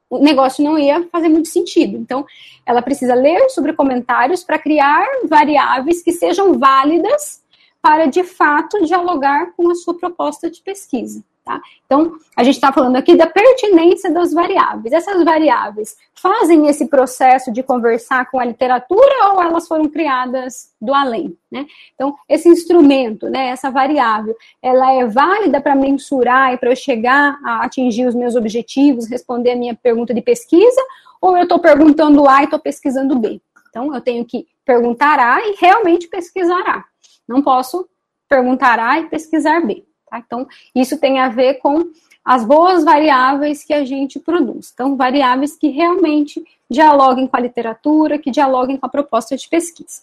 o 0.09 0.17
negócio 0.17 0.63
não 0.63 0.79
ia 0.79 1.07
fazer 1.11 1.29
muito 1.29 1.49
sentido. 1.49 1.97
Então, 1.97 2.25
ela 2.65 2.81
precisa 2.81 3.13
ler 3.13 3.47
sobre 3.51 3.73
comentários 3.73 4.43
para 4.43 4.57
criar 4.57 5.05
variáveis 5.27 6.01
que 6.01 6.11
sejam 6.11 6.57
válidas 6.57 7.43
para, 7.79 8.07
de 8.07 8.23
fato, 8.23 8.83
dialogar 8.83 9.53
com 9.55 9.69
a 9.69 9.75
sua 9.75 9.93
proposta 9.93 10.49
de 10.49 10.63
pesquisa. 10.63 11.23
Tá? 11.49 11.59
Então, 11.83 12.15
a 12.37 12.43
gente 12.43 12.53
está 12.53 12.71
falando 12.71 12.95
aqui 12.95 13.15
da 13.15 13.25
pertinência 13.25 14.13
das 14.13 14.31
variáveis. 14.31 14.93
Essas 14.93 15.25
variáveis 15.25 15.97
fazem 16.13 16.67
esse 16.67 16.87
processo 16.87 17.51
de 17.51 17.63
conversar 17.63 18.29
com 18.29 18.39
a 18.39 18.45
literatura 18.45 19.33
ou 19.33 19.41
elas 19.41 19.67
foram 19.67 19.89
criadas 19.89 20.71
do 20.79 20.93
além? 20.93 21.35
Né? 21.51 21.65
Então, 21.95 22.15
esse 22.29 22.47
instrumento, 22.47 23.27
né, 23.31 23.47
essa 23.47 23.71
variável, 23.71 24.35
ela 24.61 24.91
é 24.91 25.07
válida 25.07 25.59
para 25.59 25.73
mensurar 25.73 26.53
e 26.53 26.57
para 26.59 26.69
eu 26.69 26.75
chegar 26.75 27.39
a 27.43 27.65
atingir 27.65 28.05
os 28.05 28.13
meus 28.13 28.35
objetivos, 28.35 29.09
responder 29.09 29.53
a 29.53 29.55
minha 29.55 29.73
pergunta 29.73 30.13
de 30.13 30.21
pesquisa, 30.21 30.81
ou 31.19 31.35
eu 31.35 31.43
estou 31.43 31.57
perguntando 31.57 32.29
A 32.29 32.41
e 32.41 32.43
estou 32.43 32.59
pesquisando 32.59 33.17
B? 33.17 33.41
Então, 33.71 33.91
eu 33.91 34.01
tenho 34.01 34.23
que 34.23 34.45
perguntar 34.63 35.17
A 35.17 35.41
e 35.41 35.55
realmente 35.59 36.07
pesquisar 36.09 36.61
A. 36.69 36.85
Não 37.27 37.41
posso 37.41 37.89
perguntar 38.29 38.77
A 38.77 38.99
e 38.99 39.09
pesquisar 39.09 39.65
B. 39.65 39.88
Tá? 40.09 40.21
Então, 40.25 40.47
isso 40.73 40.97
tem 40.99 41.19
a 41.19 41.29
ver 41.29 41.55
com 41.55 41.91
as 42.23 42.43
boas 42.43 42.83
variáveis 42.83 43.63
que 43.63 43.73
a 43.73 43.85
gente 43.85 44.19
produz. 44.19 44.71
Então, 44.73 44.95
variáveis 44.95 45.55
que 45.55 45.69
realmente 45.69 46.43
dialoguem 46.69 47.27
com 47.27 47.37
a 47.37 47.39
literatura, 47.39 48.19
que 48.19 48.29
dialoguem 48.29 48.77
com 48.77 48.85
a 48.85 48.89
proposta 48.89 49.35
de 49.35 49.47
pesquisa. 49.47 50.01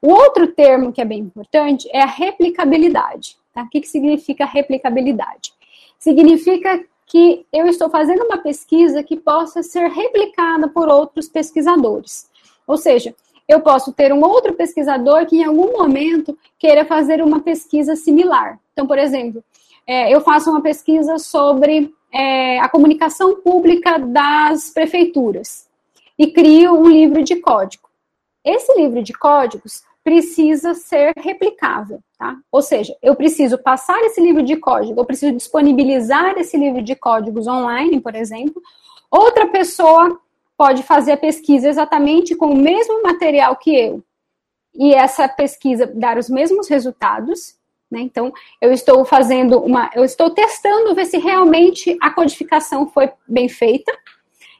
O 0.00 0.10
outro 0.10 0.48
termo 0.48 0.92
que 0.92 1.00
é 1.00 1.04
bem 1.04 1.20
importante 1.20 1.88
é 1.92 2.02
a 2.02 2.06
replicabilidade. 2.06 3.36
Tá? 3.54 3.62
O 3.62 3.68
que, 3.68 3.80
que 3.80 3.88
significa 3.88 4.44
replicabilidade? 4.44 5.52
Significa 5.98 6.84
que 7.06 7.46
eu 7.52 7.66
estou 7.66 7.90
fazendo 7.90 8.24
uma 8.24 8.38
pesquisa 8.38 9.02
que 9.02 9.16
possa 9.16 9.62
ser 9.62 9.88
replicada 9.88 10.68
por 10.68 10.88
outros 10.88 11.28
pesquisadores. 11.28 12.28
Ou 12.66 12.76
seja, 12.76 13.14
eu 13.46 13.60
posso 13.60 13.92
ter 13.92 14.12
um 14.12 14.24
outro 14.24 14.54
pesquisador 14.54 15.26
que 15.26 15.36
em 15.36 15.44
algum 15.44 15.72
momento 15.72 16.36
queira 16.58 16.84
fazer 16.84 17.22
uma 17.22 17.40
pesquisa 17.40 17.94
similar. 17.94 18.58
Então, 18.72 18.86
por 18.86 18.98
exemplo, 18.98 19.44
é, 19.86 20.12
eu 20.12 20.20
faço 20.20 20.50
uma 20.50 20.62
pesquisa 20.62 21.18
sobre 21.18 21.92
é, 22.12 22.58
a 22.60 22.68
comunicação 22.68 23.40
pública 23.40 23.98
das 23.98 24.70
prefeituras 24.70 25.68
e 26.18 26.30
crio 26.30 26.74
um 26.74 26.88
livro 26.88 27.22
de 27.22 27.36
código. 27.36 27.88
Esse 28.44 28.78
livro 28.78 29.02
de 29.02 29.12
códigos 29.12 29.82
precisa 30.04 30.74
ser 30.74 31.12
replicável, 31.16 32.00
tá? 32.18 32.36
Ou 32.50 32.60
seja, 32.60 32.94
eu 33.00 33.14
preciso 33.14 33.56
passar 33.56 34.00
esse 34.02 34.20
livro 34.20 34.42
de 34.42 34.56
código, 34.56 35.00
eu 35.00 35.04
preciso 35.04 35.32
disponibilizar 35.32 36.36
esse 36.38 36.56
livro 36.56 36.82
de 36.82 36.96
códigos 36.96 37.46
online, 37.46 38.00
por 38.00 38.14
exemplo. 38.14 38.60
Outra 39.10 39.46
pessoa 39.46 40.18
pode 40.56 40.82
fazer 40.82 41.12
a 41.12 41.16
pesquisa 41.16 41.68
exatamente 41.68 42.34
com 42.34 42.46
o 42.46 42.56
mesmo 42.56 43.02
material 43.02 43.56
que 43.56 43.74
eu. 43.74 44.02
E 44.74 44.92
essa 44.92 45.28
pesquisa 45.28 45.86
dar 45.86 46.18
os 46.18 46.28
mesmos 46.28 46.68
resultados, 46.68 47.56
né? 47.92 48.00
Então, 48.00 48.32
eu 48.60 48.72
estou 48.72 49.04
fazendo 49.04 49.60
uma, 49.60 49.90
eu 49.94 50.02
estou 50.02 50.30
testando 50.30 50.94
ver 50.94 51.04
se 51.04 51.18
realmente 51.18 51.96
a 52.00 52.10
codificação 52.10 52.88
foi 52.88 53.10
bem 53.28 53.48
feita. 53.48 53.92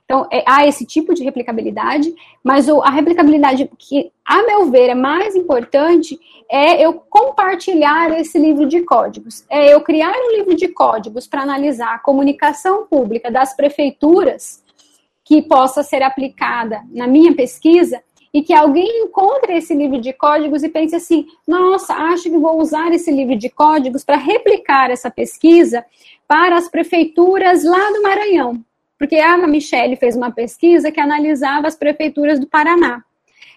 Então, 0.04 0.28
é, 0.30 0.44
há 0.46 0.66
esse 0.66 0.84
tipo 0.84 1.14
de 1.14 1.24
replicabilidade, 1.24 2.14
mas 2.44 2.68
o, 2.68 2.82
a 2.82 2.90
replicabilidade 2.90 3.70
que, 3.78 4.12
a 4.26 4.42
meu 4.42 4.70
ver, 4.70 4.90
é 4.90 4.94
mais 4.94 5.34
importante 5.34 6.20
é 6.50 6.84
eu 6.84 6.92
compartilhar 6.92 8.10
esse 8.20 8.38
livro 8.38 8.66
de 8.66 8.82
códigos. 8.82 9.42
É 9.48 9.72
eu 9.72 9.80
criar 9.80 10.12
um 10.12 10.36
livro 10.36 10.54
de 10.54 10.68
códigos 10.68 11.26
para 11.26 11.40
analisar 11.40 11.94
a 11.94 11.98
comunicação 11.98 12.86
pública 12.86 13.30
das 13.30 13.56
prefeituras 13.56 14.62
que 15.24 15.40
possa 15.40 15.82
ser 15.82 16.02
aplicada 16.02 16.82
na 16.90 17.06
minha 17.06 17.34
pesquisa 17.34 18.02
e 18.32 18.42
que 18.42 18.54
alguém 18.54 19.04
encontre 19.04 19.56
esse 19.56 19.74
livro 19.74 20.00
de 20.00 20.12
códigos 20.12 20.62
e 20.62 20.68
pense 20.68 20.96
assim: 20.96 21.26
nossa, 21.46 21.94
acho 21.94 22.24
que 22.24 22.38
vou 22.38 22.60
usar 22.60 22.92
esse 22.92 23.10
livro 23.10 23.36
de 23.36 23.50
códigos 23.50 24.04
para 24.04 24.16
replicar 24.16 24.90
essa 24.90 25.10
pesquisa 25.10 25.84
para 26.26 26.56
as 26.56 26.68
prefeituras 26.68 27.62
lá 27.62 27.90
do 27.90 28.02
Maranhão. 28.02 28.64
Porque 28.98 29.16
a 29.16 29.34
Ana 29.34 29.46
Michele 29.46 29.96
fez 29.96 30.16
uma 30.16 30.30
pesquisa 30.30 30.90
que 30.90 31.00
analisava 31.00 31.66
as 31.66 31.76
prefeituras 31.76 32.38
do 32.38 32.46
Paraná. 32.46 33.02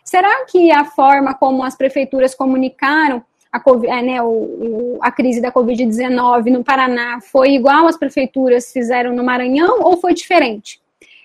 Será 0.03 0.45
que 0.45 0.71
a 0.71 0.83
forma 0.83 1.33
como 1.33 1.63
as 1.63 1.75
prefeituras 1.75 2.35
comunicaram 2.35 3.23
a, 3.51 3.61
é, 3.87 4.01
né, 4.01 4.21
o, 4.21 4.97
a 5.01 5.11
crise 5.11 5.41
da 5.41 5.51
Covid-19 5.51 6.51
no 6.51 6.63
Paraná 6.63 7.19
foi 7.21 7.51
igual 7.51 7.87
as 7.87 7.97
prefeituras 7.97 8.71
fizeram 8.71 9.15
no 9.15 9.23
Maranhão 9.23 9.79
ou 9.81 9.97
foi 9.97 10.13
diferente? 10.13 10.81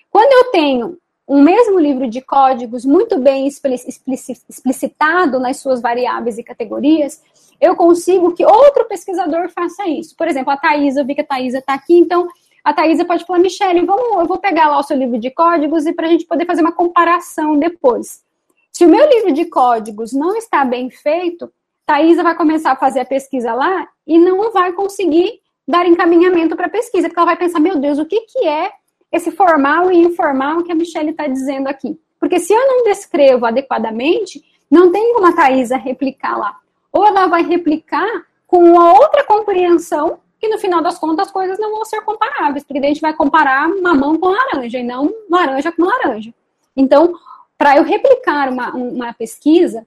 Quando 0.09 0.31
eu 0.31 0.51
tenho 0.51 0.97
um 1.31 1.41
mesmo 1.41 1.79
livro 1.79 2.09
de 2.09 2.19
códigos 2.19 2.83
muito 2.83 3.17
bem 3.17 3.47
explicitado 3.47 5.39
nas 5.39 5.61
suas 5.61 5.81
variáveis 5.81 6.37
e 6.37 6.43
categorias, 6.43 7.23
eu 7.61 7.73
consigo 7.73 8.33
que 8.33 8.43
outro 8.45 8.83
pesquisador 8.83 9.47
faça 9.47 9.87
isso. 9.87 10.13
Por 10.17 10.27
exemplo, 10.27 10.51
a 10.51 10.57
Thaisa, 10.57 10.99
eu 10.99 11.05
vi 11.05 11.15
que 11.15 11.21
a 11.21 11.25
Thaisa 11.25 11.59
está 11.59 11.73
aqui, 11.73 11.97
então 11.97 12.27
a 12.61 12.73
Thaisa 12.73 13.05
pode 13.05 13.25
falar, 13.25 13.39
Michele, 13.39 13.85
vamos, 13.85 14.19
eu 14.19 14.25
vou 14.25 14.39
pegar 14.39 14.67
lá 14.67 14.77
o 14.77 14.83
seu 14.83 14.97
livro 14.97 15.17
de 15.17 15.31
códigos 15.31 15.85
e 15.85 15.93
para 15.93 16.07
a 16.07 16.09
gente 16.09 16.25
poder 16.25 16.45
fazer 16.45 16.63
uma 16.63 16.73
comparação 16.73 17.55
depois. 17.55 18.25
Se 18.73 18.83
o 18.83 18.89
meu 18.89 19.07
livro 19.07 19.31
de 19.31 19.45
códigos 19.45 20.11
não 20.11 20.35
está 20.35 20.65
bem 20.65 20.89
feito, 20.89 21.49
Thaisa 21.85 22.23
vai 22.23 22.35
começar 22.35 22.73
a 22.73 22.75
fazer 22.75 22.99
a 22.99 23.05
pesquisa 23.05 23.53
lá 23.53 23.87
e 24.05 24.19
não 24.19 24.51
vai 24.51 24.73
conseguir 24.73 25.39
dar 25.65 25.85
encaminhamento 25.85 26.57
para 26.57 26.65
a 26.65 26.69
pesquisa, 26.69 27.07
porque 27.07 27.19
ela 27.19 27.27
vai 27.27 27.37
pensar, 27.37 27.61
meu 27.61 27.77
Deus, 27.77 27.99
o 27.99 28.05
que, 28.05 28.19
que 28.19 28.45
é 28.45 28.80
esse 29.11 29.31
formal 29.31 29.91
e 29.91 29.97
informal 29.97 30.63
que 30.63 30.71
a 30.71 30.75
Michelle 30.75 31.11
está 31.11 31.27
dizendo 31.27 31.67
aqui. 31.67 31.99
Porque 32.19 32.39
se 32.39 32.53
eu 32.53 32.67
não 32.67 32.83
descrevo 32.83 33.45
adequadamente, 33.45 34.43
não 34.69 34.91
tem 34.91 35.13
como 35.13 35.27
a 35.27 35.35
Thaisa 35.35 35.75
replicar 35.75 36.37
lá. 36.37 36.57
Ou 36.93 37.05
ela 37.05 37.27
vai 37.27 37.43
replicar 37.43 38.25
com 38.47 38.63
uma 38.63 38.93
outra 38.93 39.23
compreensão, 39.23 40.19
que 40.39 40.47
no 40.47 40.57
final 40.57 40.81
das 40.81 40.97
contas 40.97 41.27
as 41.27 41.33
coisas 41.33 41.59
não 41.59 41.71
vão 41.71 41.85
ser 41.85 42.01
comparáveis, 42.01 42.63
porque 42.63 42.79
a 42.79 42.87
gente 42.87 43.01
vai 43.01 43.13
comparar 43.13 43.67
mamão 43.69 44.17
com 44.17 44.29
laranja 44.29 44.79
e 44.79 44.83
não 44.83 45.13
laranja 45.29 45.71
com 45.71 45.83
laranja. 45.83 46.33
Então, 46.75 47.13
para 47.57 47.77
eu 47.77 47.83
replicar 47.83 48.49
uma, 48.49 48.71
uma 48.75 49.13
pesquisa, 49.13 49.85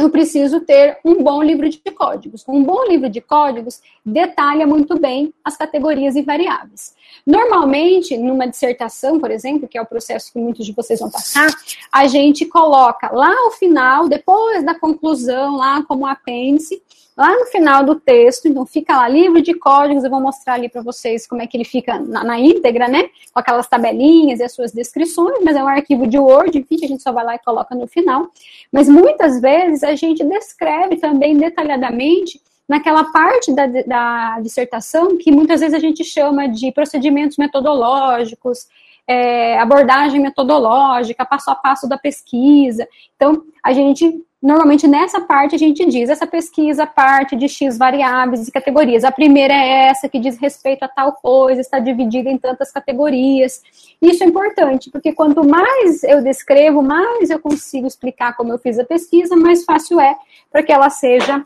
eu 0.00 0.10
preciso 0.10 0.60
ter 0.60 0.98
um 1.04 1.22
bom 1.22 1.42
livro 1.42 1.68
de 1.68 1.78
códigos. 1.78 2.44
Um 2.48 2.62
bom 2.62 2.86
livro 2.86 3.08
de 3.08 3.20
códigos 3.20 3.80
detalha 4.04 4.66
muito 4.66 4.98
bem 4.98 5.32
as 5.44 5.56
categorias 5.56 6.16
e 6.16 6.22
variáveis. 6.22 6.94
Normalmente, 7.26 8.16
numa 8.16 8.46
dissertação, 8.46 9.20
por 9.20 9.30
exemplo, 9.30 9.68
que 9.68 9.76
é 9.76 9.82
o 9.82 9.86
processo 9.86 10.32
que 10.32 10.38
muitos 10.38 10.64
de 10.64 10.72
vocês 10.72 11.00
vão 11.00 11.10
passar, 11.10 11.48
a 11.92 12.06
gente 12.06 12.46
coloca 12.46 13.10
lá 13.12 13.32
ao 13.44 13.50
final, 13.50 14.08
depois 14.08 14.64
da 14.64 14.74
conclusão, 14.74 15.56
lá 15.56 15.82
como 15.82 16.06
apêndice, 16.06 16.82
lá 17.20 17.38
no 17.38 17.44
final 17.46 17.84
do 17.84 17.96
texto, 17.96 18.48
então 18.48 18.64
fica 18.64 18.96
lá 18.96 19.06
livro 19.06 19.42
de 19.42 19.52
códigos, 19.52 20.02
eu 20.02 20.10
vou 20.10 20.20
mostrar 20.20 20.54
ali 20.54 20.70
para 20.70 20.80
vocês 20.80 21.26
como 21.26 21.42
é 21.42 21.46
que 21.46 21.54
ele 21.54 21.64
fica 21.64 21.98
na, 21.98 22.24
na, 22.24 22.40
íntegra, 22.40 22.88
né? 22.88 23.10
Com 23.32 23.40
aquelas 23.40 23.68
tabelinhas 23.68 24.40
e 24.40 24.42
as 24.42 24.52
suas 24.52 24.72
descrições, 24.72 25.36
mas 25.44 25.54
é 25.54 25.62
um 25.62 25.68
arquivo 25.68 26.06
de 26.06 26.18
Word, 26.18 26.56
enfim, 26.58 26.82
a 26.82 26.88
gente 26.88 27.02
só 27.02 27.12
vai 27.12 27.22
lá 27.22 27.34
e 27.34 27.38
coloca 27.40 27.74
no 27.74 27.86
final. 27.86 28.28
Mas 28.72 28.88
muitas 28.88 29.38
vezes 29.38 29.84
a 29.84 29.94
gente 29.94 30.24
descreve 30.24 30.96
também 30.96 31.36
detalhadamente 31.36 32.40
naquela 32.66 33.04
parte 33.12 33.52
da, 33.52 33.66
da 33.66 34.40
dissertação 34.40 35.18
que 35.18 35.30
muitas 35.30 35.60
vezes 35.60 35.74
a 35.74 35.78
gente 35.78 36.02
chama 36.04 36.48
de 36.48 36.72
procedimentos 36.72 37.36
metodológicos, 37.36 38.66
é, 39.06 39.58
abordagem 39.58 40.20
metodológica, 40.20 41.26
passo 41.26 41.50
a 41.50 41.54
passo 41.54 41.86
da 41.86 41.98
pesquisa. 41.98 42.88
Então, 43.16 43.42
a 43.62 43.72
gente, 43.72 44.24
normalmente 44.42 44.88
nessa 44.88 45.20
parte, 45.20 45.54
a 45.54 45.58
gente 45.58 45.84
diz, 45.84 46.08
essa 46.08 46.26
pesquisa 46.26 46.86
parte 46.86 47.36
de 47.36 47.48
X 47.48 47.76
variáveis 47.76 48.48
e 48.48 48.52
categorias. 48.52 49.04
A 49.04 49.12
primeira 49.12 49.52
é 49.52 49.88
essa, 49.88 50.08
que 50.08 50.18
diz 50.18 50.38
respeito 50.38 50.82
a 50.82 50.88
tal 50.88 51.12
coisa, 51.12 51.60
está 51.60 51.78
dividida 51.78 52.30
em 52.30 52.38
tantas 52.38 52.72
categorias. 52.72 53.62
Isso 54.00 54.24
é 54.24 54.26
importante, 54.26 54.90
porque 54.90 55.12
quanto 55.12 55.44
mais 55.46 56.02
eu 56.04 56.22
descrevo, 56.22 56.82
mais 56.82 57.28
eu 57.28 57.38
consigo 57.38 57.86
explicar 57.86 58.34
como 58.34 58.52
eu 58.52 58.58
fiz 58.58 58.78
a 58.78 58.84
pesquisa, 58.84 59.36
mais 59.36 59.64
fácil 59.64 60.00
é 60.00 60.16
para 60.50 60.62
que 60.62 60.72
ela 60.72 60.88
seja 60.88 61.44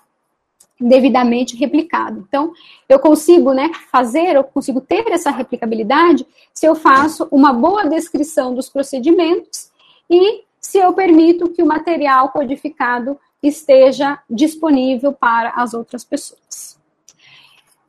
devidamente 0.81 1.57
replicado. 1.57 2.25
Então, 2.29 2.53
eu 2.89 2.99
consigo, 2.99 3.53
né, 3.53 3.71
fazer, 3.91 4.37
eu 4.37 4.45
consigo 4.45 4.81
ter 4.81 5.07
essa 5.11 5.31
replicabilidade 5.31 6.27
se 6.53 6.67
eu 6.67 6.75
faço 6.75 7.27
uma 7.31 7.53
boa 7.53 7.89
descrição 7.89 8.55
dos 8.55 8.69
procedimentos 8.69 9.71
e 10.11 10.45
se 10.65 10.79
eu 10.79 10.95
permito 10.95 11.51
que 11.51 11.63
o 11.63 11.67
material 11.67 12.31
codificado 12.31 13.21
esteja 13.43 14.19
disponível 14.31 15.13
para 15.13 15.51
as 15.51 15.75
outras 15.75 16.03
pessoas. 16.03 16.81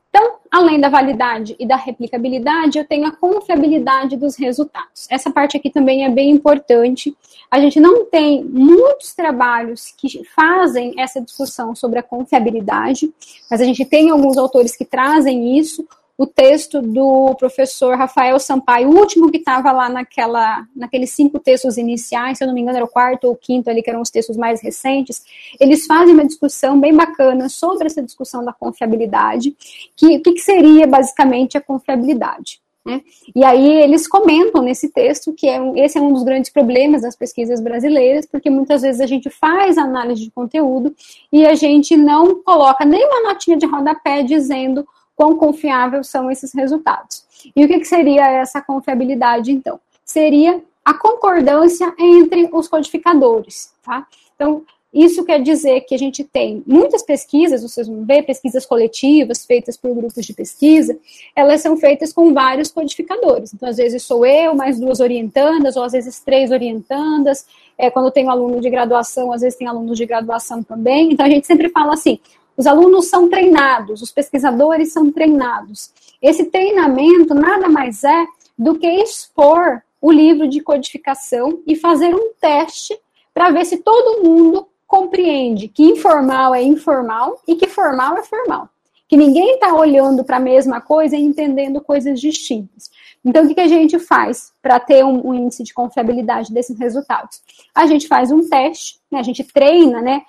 Então, 0.09 0.35
além 0.51 0.77
da 0.77 0.89
validade 0.89 1.55
e 1.57 1.65
da 1.65 1.77
replicabilidade, 1.77 2.77
eu 2.77 2.85
tenho 2.85 3.07
a 3.07 3.15
confiabilidade 3.15 4.17
dos 4.17 4.35
resultados. 4.35 5.07
Essa 5.09 5.31
parte 5.31 5.55
aqui 5.55 5.69
também 5.69 6.03
é 6.03 6.09
bem 6.09 6.31
importante. 6.31 7.15
A 7.49 7.61
gente 7.61 7.79
não 7.79 8.05
tem 8.07 8.43
muitos 8.43 9.15
trabalhos 9.15 9.93
que 9.97 10.25
fazem 10.35 10.99
essa 10.99 11.21
discussão 11.21 11.73
sobre 11.73 11.99
a 11.99 12.03
confiabilidade, 12.03 13.09
mas 13.49 13.61
a 13.61 13.63
gente 13.63 13.85
tem 13.85 14.09
alguns 14.09 14.37
autores 14.37 14.75
que 14.75 14.83
trazem 14.83 15.57
isso 15.57 15.87
o 16.17 16.25
texto 16.25 16.81
do 16.81 17.35
professor 17.35 17.97
Rafael 17.97 18.39
Sampaio, 18.39 18.89
o 18.89 18.97
último 18.97 19.29
que 19.29 19.37
estava 19.37 19.71
lá 19.71 19.89
naquela, 19.89 20.65
naqueles 20.75 21.11
cinco 21.11 21.39
textos 21.39 21.77
iniciais, 21.77 22.37
se 22.37 22.43
eu 22.43 22.47
não 22.47 22.53
me 22.53 22.61
engano 22.61 22.77
era 22.77 22.85
o 22.85 22.89
quarto 22.89 23.25
ou 23.25 23.33
o 23.33 23.37
quinto 23.37 23.69
ali, 23.69 23.83
que 23.83 23.89
eram 23.89 24.01
os 24.01 24.09
textos 24.09 24.37
mais 24.37 24.61
recentes, 24.61 25.23
eles 25.59 25.85
fazem 25.85 26.13
uma 26.13 26.25
discussão 26.25 26.79
bem 26.79 26.95
bacana 26.95 27.49
sobre 27.49 27.87
essa 27.87 28.01
discussão 28.01 28.45
da 28.45 28.53
confiabilidade, 28.53 29.55
que 29.95 30.17
o 30.17 30.21
que, 30.21 30.33
que, 30.33 30.41
seria 30.41 30.87
basicamente 30.87 31.57
a 31.57 31.61
confiabilidade. 31.61 32.61
Né? 32.85 33.01
E 33.35 33.43
aí 33.43 33.81
eles 33.81 34.07
comentam 34.07 34.61
nesse 34.61 34.89
texto 34.89 35.33
que 35.33 35.49
é, 35.49 35.59
esse 35.83 35.97
é 35.97 36.01
um 36.01 36.13
dos 36.13 36.23
grandes 36.23 36.51
problemas 36.51 37.01
das 37.01 37.15
pesquisas 37.15 37.59
brasileiras, 37.59 38.25
porque 38.25 38.49
muitas 38.49 38.83
vezes 38.83 39.01
a 39.01 39.07
gente 39.07 39.29
faz 39.29 39.77
análise 39.77 40.23
de 40.23 40.31
conteúdo 40.31 40.95
e 41.31 41.45
a 41.45 41.55
gente 41.55 41.97
não 41.97 42.41
coloca 42.43 42.85
nenhuma 42.85 43.23
notinha 43.23 43.57
de 43.57 43.65
rodapé 43.65 44.21
dizendo 44.21 44.87
quão 45.15 45.37
confiáveis 45.37 46.07
são 46.07 46.29
esses 46.29 46.53
resultados. 46.53 47.23
E 47.55 47.63
o 47.63 47.67
que, 47.67 47.79
que 47.79 47.85
seria 47.85 48.29
essa 48.29 48.61
confiabilidade, 48.61 49.51
então? 49.51 49.79
Seria 50.03 50.61
a 50.83 50.93
concordância 50.93 51.93
entre 51.97 52.49
os 52.51 52.67
codificadores, 52.67 53.71
tá? 53.83 54.05
Então, 54.35 54.63
isso 54.95 55.25
quer 55.25 55.41
dizer 55.41 55.81
que 55.81 55.93
a 55.93 55.97
gente 55.97 56.23
tem 56.23 56.63
muitas 56.65 57.03
pesquisas, 57.03 57.61
vocês 57.61 57.85
vão 57.85 58.05
ver, 58.05 58.23
pesquisas 58.23 58.65
coletivas 58.65 59.45
feitas 59.45 59.75
por 59.75 59.93
grupos 59.93 60.25
de 60.25 60.33
pesquisa, 60.33 60.97
elas 61.35 61.59
são 61.59 61.75
feitas 61.75 62.13
com 62.13 62.33
vários 62.33 62.71
codificadores. 62.71 63.53
Então, 63.53 63.67
às 63.67 63.75
vezes 63.75 64.03
sou 64.03 64.25
eu, 64.25 64.55
mais 64.55 64.79
duas 64.79 65.01
orientandas, 65.01 65.75
ou 65.75 65.83
às 65.83 65.91
vezes 65.91 66.21
três 66.21 66.49
orientandas. 66.49 67.45
É, 67.77 67.89
quando 67.91 68.09
tem 68.09 68.29
aluno 68.29 68.61
de 68.61 68.69
graduação, 68.69 69.33
às 69.33 69.41
vezes 69.41 69.59
tem 69.59 69.67
alunos 69.67 69.97
de 69.97 70.05
graduação 70.05 70.63
também. 70.63 71.11
Então, 71.11 71.25
a 71.25 71.29
gente 71.29 71.45
sempre 71.45 71.67
fala 71.67 71.93
assim: 71.93 72.17
os 72.57 72.67
alunos 72.67 73.07
são 73.07 73.29
treinados, 73.29 74.01
os 74.01 74.11
pesquisadores 74.11 74.93
são 74.93 75.11
treinados. 75.11 75.91
Esse 76.21 76.45
treinamento 76.45 77.33
nada 77.33 77.67
mais 77.67 78.03
é 78.03 78.25
do 78.57 78.77
que 78.77 78.87
expor 78.87 79.81
o 80.01 80.11
livro 80.11 80.47
de 80.47 80.61
codificação 80.61 81.61
e 81.65 81.75
fazer 81.75 82.13
um 82.13 82.31
teste 82.39 82.97
para 83.33 83.49
ver 83.49 83.65
se 83.65 83.77
todo 83.77 84.23
mundo 84.23 84.67
compreende 84.87 85.67
que 85.67 85.83
informal 85.83 86.55
é 86.55 86.61
informal 86.61 87.41
e 87.47 87.55
que 87.55 87.67
formal 87.67 88.17
é 88.17 88.23
formal. 88.23 88.69
Que 89.07 89.17
ninguém 89.17 89.55
está 89.55 89.73
olhando 89.73 90.23
para 90.23 90.37
a 90.37 90.39
mesma 90.39 90.79
coisa 90.79 91.15
e 91.15 91.21
entendendo 91.21 91.81
coisas 91.81 92.19
distintas. 92.19 92.89
Então, 93.23 93.43
o 93.43 93.47
que, 93.47 93.55
que 93.55 93.61
a 93.61 93.67
gente 93.67 93.97
faz 93.99 94.53
para 94.61 94.79
ter 94.79 95.03
um, 95.03 95.27
um, 95.27 95.33
índice 95.33 95.63
de 95.63 95.73
confiabilidade 95.73 96.53
desses 96.53 96.77
resultados? 96.79 97.41
A 97.73 97.87
gente 97.87 98.07
faz 98.07 98.31
um 98.31 98.47
teste, 98.47 98.99
né, 99.11 99.19
a 99.19 99.23
gente 99.23 99.43
treina 99.43 100.01
né, 100.01 100.21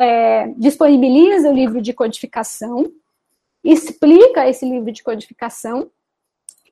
é, 0.00 0.48
disponibiliza 0.56 1.50
o 1.50 1.54
livro 1.54 1.80
de 1.80 1.92
codificação, 1.92 2.90
explica 3.62 4.48
esse 4.48 4.68
livro 4.68 4.90
de 4.90 5.02
codificação 5.02 5.90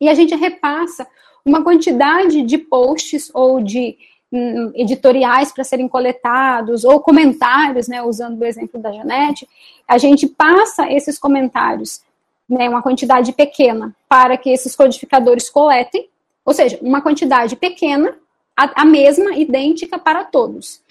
e 0.01 0.09
a 0.09 0.15
gente 0.15 0.35
repassa 0.35 1.07
uma 1.45 1.63
quantidade 1.63 2.43
de 2.43 2.59
posts 2.59 3.31
ou 3.35 3.61
de 3.61 3.97
hum, 4.33 4.73
editoriais 4.75 5.53
para 5.53 5.65
serem 5.65 5.89
coletados 5.89 6.85
ou 6.85 7.01
comentários, 7.01 7.89
né, 7.89 8.03
usando 8.03 8.41
o 8.41 8.45
exemplo 8.45 8.81
da 8.81 8.93
Janete, 8.93 9.49
a 9.87 9.99
gente 9.99 10.27
passa 10.27 10.91
esses 10.91 11.19
comentários, 11.19 12.03
né, 12.49 12.69
uma 12.69 12.83
quantidade 12.83 13.33
pequena, 13.33 13.95
para 14.09 14.37
que 14.37 14.51
esses 14.51 14.75
codificadores 14.75 15.49
coletem, 15.49 16.09
ou 16.45 16.55
seja, 16.55 16.79
uma 16.83 17.01
quantidade 17.01 17.57
pequena, 17.57 18.17
a, 18.57 18.83
a 18.83 18.85
mesma, 18.85 19.37
idêntica 19.37 19.99
para 19.99 20.25
todos. 20.25 20.83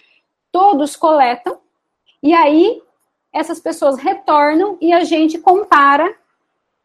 Todos 0.52 0.96
coletam 0.96 1.60
e 2.22 2.34
aí, 2.34 2.82
essas 3.32 3.60
pessoas 3.60 3.98
retornam 3.98 4.78
e 4.82 4.92
a 4.92 5.04
gente 5.04 5.38
compara 5.38 6.14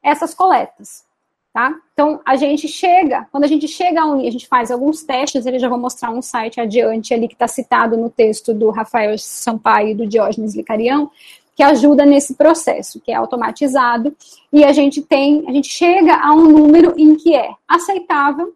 essas 0.03 0.35
coletas. 0.35 1.05
Tá? 1.53 1.73
Então, 1.93 2.21
a 2.27 2.35
gente 2.35 2.67
chega, 2.67 3.29
quando 3.31 3.45
a 3.45 3.47
gente 3.47 3.69
chega 3.69 4.03
a 4.03 4.07
um, 4.07 4.27
a 4.27 4.31
gente 4.31 4.49
faz 4.49 4.73
alguns 4.73 5.05
testes, 5.05 5.47
ele 5.47 5.61
já 5.61 5.69
vou 5.69 5.79
mostrar 5.79 6.11
um 6.11 6.21
site 6.21 6.61
adiante 6.61 7.15
ali 7.15 7.29
que 7.29 7.35
está 7.35 7.47
citado 7.47 7.97
no 7.97 8.11
texto 8.11 8.53
do 8.53 8.71
Rafael 8.71 9.17
Sampaio 9.17 9.91
e 9.91 9.95
do 9.95 10.05
Diógenes 10.05 10.57
Licarião, 10.57 11.09
que 11.55 11.63
ajuda 11.63 12.05
nesse 12.05 12.35
processo, 12.35 13.01
que 13.01 13.13
é 13.13 13.15
automatizado, 13.15 14.17
e 14.53 14.65
a 14.65 14.73
gente 14.73 15.01
tem, 15.01 15.45
a 15.47 15.53
gente 15.53 15.69
chega 15.69 16.17
a 16.17 16.33
um 16.33 16.43
número 16.43 16.93
em 16.99 17.15
que 17.15 17.37
é 17.37 17.51
aceitável 17.69 18.53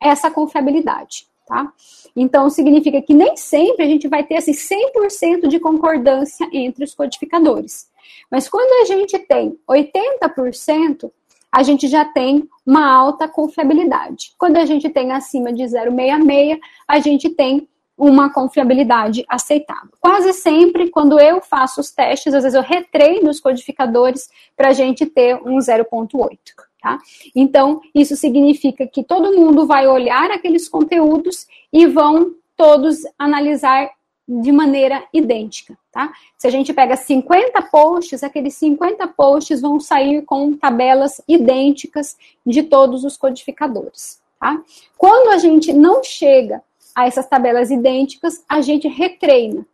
essa 0.00 0.30
confiabilidade. 0.30 1.26
tá? 1.46 1.70
Então, 2.16 2.48
significa 2.48 3.02
que 3.02 3.12
nem 3.12 3.36
sempre 3.36 3.84
a 3.84 3.88
gente 3.88 4.08
vai 4.08 4.24
ter 4.24 4.36
esse 4.36 4.52
100% 4.52 5.46
de 5.46 5.60
concordância 5.60 6.48
entre 6.50 6.82
os 6.82 6.94
codificadores. 6.94 7.88
Mas 8.30 8.48
quando 8.48 8.82
a 8.82 8.86
gente 8.86 9.18
tem 9.18 9.58
80%, 9.68 11.10
a 11.52 11.62
gente 11.62 11.86
já 11.88 12.04
tem 12.04 12.48
uma 12.66 12.90
alta 12.90 13.28
confiabilidade. 13.28 14.32
Quando 14.38 14.56
a 14.56 14.64
gente 14.64 14.88
tem 14.88 15.12
acima 15.12 15.52
de 15.52 15.62
0,66, 15.62 16.58
a 16.88 16.98
gente 16.98 17.30
tem 17.30 17.68
uma 17.96 18.30
confiabilidade 18.30 19.24
aceitável. 19.28 19.90
Quase 20.00 20.32
sempre, 20.34 20.90
quando 20.90 21.18
eu 21.18 21.40
faço 21.40 21.80
os 21.80 21.90
testes, 21.90 22.34
às 22.34 22.42
vezes 22.42 22.54
eu 22.54 22.62
retreino 22.62 23.30
os 23.30 23.40
codificadores 23.40 24.28
para 24.54 24.68
a 24.68 24.72
gente 24.72 25.06
ter 25.06 25.36
um 25.36 25.56
0,8. 25.56 26.38
Tá? 26.86 27.00
Então, 27.34 27.80
isso 27.92 28.14
significa 28.14 28.86
que 28.86 29.02
todo 29.02 29.36
mundo 29.36 29.66
vai 29.66 29.88
olhar 29.88 30.30
aqueles 30.30 30.68
conteúdos 30.68 31.44
e 31.72 31.84
vão 31.84 32.36
todos 32.56 32.98
analisar 33.18 33.90
de 34.28 34.52
maneira 34.52 35.02
idêntica, 35.12 35.76
tá? 35.90 36.12
Se 36.38 36.46
a 36.46 36.50
gente 36.50 36.72
pega 36.72 36.94
50 36.94 37.60
posts, 37.62 38.22
aqueles 38.22 38.54
50 38.54 39.04
posts 39.08 39.60
vão 39.60 39.80
sair 39.80 40.22
com 40.22 40.56
tabelas 40.56 41.20
idênticas 41.26 42.16
de 42.46 42.62
todos 42.62 43.02
os 43.02 43.16
codificadores, 43.16 44.22
tá? 44.38 44.62
Quando 44.96 45.30
a 45.30 45.38
gente 45.38 45.72
não 45.72 46.04
chega 46.04 46.62
a 46.94 47.04
essas 47.04 47.26
tabelas 47.26 47.72
idênticas, 47.72 48.44
a 48.48 48.60
gente 48.60 48.86
retreina. 48.86 49.66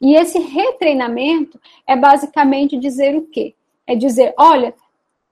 E 0.00 0.16
esse 0.16 0.40
retreinamento 0.40 1.60
é 1.86 1.94
basicamente 1.94 2.76
dizer 2.76 3.14
o 3.16 3.22
quê? 3.26 3.54
É 3.86 3.94
dizer, 3.94 4.34
olha, 4.36 4.74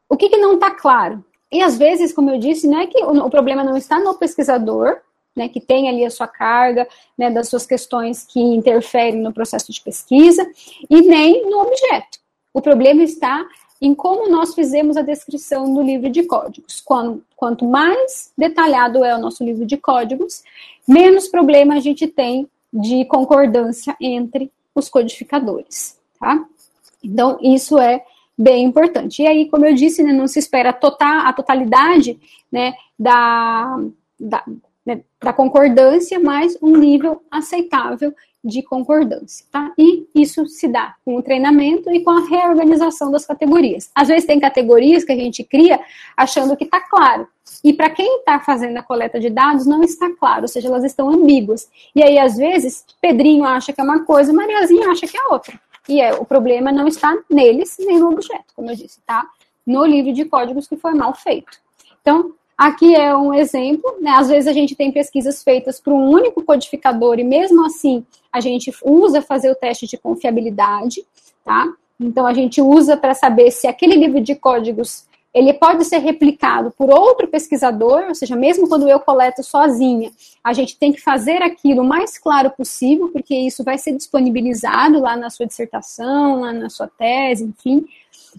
o 0.08 0.16
que, 0.16 0.28
que 0.28 0.36
não 0.36 0.54
está 0.54 0.70
claro? 0.70 1.24
E 1.50 1.62
às 1.62 1.78
vezes, 1.78 2.12
como 2.12 2.30
eu 2.30 2.38
disse, 2.38 2.66
não 2.66 2.80
é 2.80 2.86
que 2.86 3.02
o, 3.02 3.30
problema 3.30 3.62
não 3.62 3.76
está 3.76 3.98
no 3.98 4.14
pesquisador, 4.14 4.98
né, 5.34 5.48
que 5.48 5.60
tem 5.60 5.88
ali 5.88 6.04
a 6.04 6.10
sua 6.10 6.26
carga, 6.26 6.88
né, 7.16 7.30
das 7.30 7.48
suas 7.48 7.66
questões 7.66 8.24
que 8.24 8.40
interferem 8.40 9.20
no 9.20 9.32
processo 9.32 9.70
de 9.70 9.80
pesquisa, 9.80 10.48
e 10.88 11.02
nem 11.02 11.48
no 11.48 11.60
objeto. 11.60 12.18
O 12.52 12.60
problema 12.60 13.02
está 13.02 13.46
em 13.80 13.94
como 13.94 14.30
nós 14.30 14.54
fizemos 14.54 14.96
a 14.96 15.02
descrição 15.02 15.72
do 15.72 15.82
livro 15.82 16.08
de 16.08 16.22
códigos. 16.22 16.80
Quanto, 16.80 17.22
quanto 17.36 17.64
mais 17.64 18.32
detalhado 18.36 19.04
é 19.04 19.14
o 19.14 19.20
nosso 19.20 19.44
livro 19.44 19.66
de 19.66 19.76
códigos, 19.76 20.42
menos 20.88 21.28
problema 21.28 21.74
a 21.74 21.80
gente 21.80 22.06
tem 22.06 22.48
de 22.72 23.04
concordância 23.04 23.94
entre 24.00 24.50
os 24.74 24.88
codificadores, 24.88 25.98
tá? 26.18 26.44
Então, 27.02 27.38
isso 27.40 27.78
é 27.78 28.02
bem 28.36 28.64
importante. 28.64 29.22
E 29.22 29.26
aí, 29.26 29.48
como 29.48 29.66
eu 29.66 29.74
disse, 29.74 30.02
né, 30.02 30.12
não 30.12 30.26
se 30.26 30.38
espera 30.38 30.72
total, 30.72 31.26
a 31.26 31.32
totalidade 31.32 32.18
né, 32.50 32.74
da, 32.98 33.78
da, 34.18 34.44
né, 34.84 35.02
da 35.20 35.32
concordância, 35.32 36.20
mas 36.20 36.56
um 36.60 36.76
nível 36.76 37.22
aceitável 37.30 38.14
de 38.46 38.62
concordância, 38.62 39.44
tá? 39.50 39.72
E 39.76 40.06
isso 40.14 40.46
se 40.46 40.68
dá 40.68 40.94
com 41.04 41.16
o 41.16 41.22
treinamento 41.22 41.90
e 41.90 42.04
com 42.04 42.10
a 42.10 42.28
reorganização 42.28 43.10
das 43.10 43.26
categorias. 43.26 43.90
Às 43.92 44.06
vezes 44.06 44.24
tem 44.24 44.38
categorias 44.38 45.02
que 45.02 45.12
a 45.12 45.16
gente 45.16 45.42
cria 45.42 45.80
achando 46.16 46.56
que 46.56 46.62
está 46.62 46.80
claro. 46.80 47.26
E 47.64 47.72
para 47.72 47.90
quem 47.90 48.18
está 48.18 48.38
fazendo 48.38 48.76
a 48.76 48.82
coleta 48.82 49.18
de 49.18 49.30
dados, 49.30 49.66
não 49.66 49.82
está 49.82 50.08
claro, 50.10 50.42
ou 50.42 50.48
seja, 50.48 50.68
elas 50.68 50.84
estão 50.84 51.10
ambíguas. 51.10 51.68
E 51.94 52.02
aí, 52.02 52.18
às 52.18 52.36
vezes, 52.36 52.84
Pedrinho 53.00 53.44
acha 53.44 53.72
que 53.72 53.80
é 53.80 53.84
uma 53.84 54.04
coisa, 54.04 54.32
Mariazinha 54.32 54.90
acha 54.90 55.06
que 55.06 55.16
é 55.16 55.26
outra. 55.28 55.60
E 55.88 56.00
é, 56.00 56.14
o 56.14 56.24
problema 56.24 56.72
não 56.72 56.86
está 56.86 57.16
neles 57.30 57.76
nem 57.78 57.98
no 57.98 58.10
objeto, 58.10 58.52
como 58.54 58.70
eu 58.70 58.76
disse, 58.76 59.00
tá? 59.06 59.26
No 59.66 59.84
livro 59.84 60.12
de 60.12 60.24
códigos 60.24 60.66
que 60.66 60.76
foi 60.76 60.94
mal 60.94 61.14
feito. 61.14 61.58
Então, 62.00 62.34
Aqui 62.56 62.94
é 62.94 63.14
um 63.14 63.34
exemplo, 63.34 63.98
né? 64.00 64.12
Às 64.12 64.28
vezes 64.28 64.48
a 64.48 64.52
gente 64.52 64.74
tem 64.74 64.90
pesquisas 64.90 65.42
feitas 65.42 65.78
para 65.78 65.92
um 65.92 66.08
único 66.08 66.42
codificador 66.42 67.18
e 67.18 67.24
mesmo 67.24 67.66
assim 67.66 68.02
a 68.32 68.40
gente 68.40 68.72
usa 68.82 69.20
fazer 69.20 69.50
o 69.50 69.54
teste 69.54 69.86
de 69.86 69.98
confiabilidade, 69.98 71.04
tá? 71.44 71.70
Então 72.00 72.26
a 72.26 72.32
gente 72.32 72.62
usa 72.62 72.96
para 72.96 73.12
saber 73.12 73.50
se 73.50 73.66
aquele 73.66 73.94
livro 73.96 74.22
de 74.22 74.34
códigos 74.34 75.06
ele 75.36 75.52
pode 75.52 75.84
ser 75.84 75.98
replicado 75.98 76.72
por 76.78 76.88
outro 76.88 77.28
pesquisador, 77.28 78.06
ou 78.08 78.14
seja, 78.14 78.34
mesmo 78.34 78.66
quando 78.66 78.88
eu 78.88 78.98
coleto 78.98 79.44
sozinha, 79.44 80.10
a 80.42 80.54
gente 80.54 80.78
tem 80.78 80.94
que 80.94 81.00
fazer 81.00 81.42
aquilo 81.42 81.82
o 81.82 81.86
mais 81.86 82.16
claro 82.16 82.50
possível, 82.50 83.10
porque 83.12 83.34
isso 83.34 83.62
vai 83.62 83.76
ser 83.76 83.92
disponibilizado 83.92 84.98
lá 84.98 85.14
na 85.14 85.28
sua 85.28 85.46
dissertação, 85.46 86.40
lá 86.40 86.54
na 86.54 86.70
sua 86.70 86.88
tese, 86.88 87.44
enfim. 87.44 87.84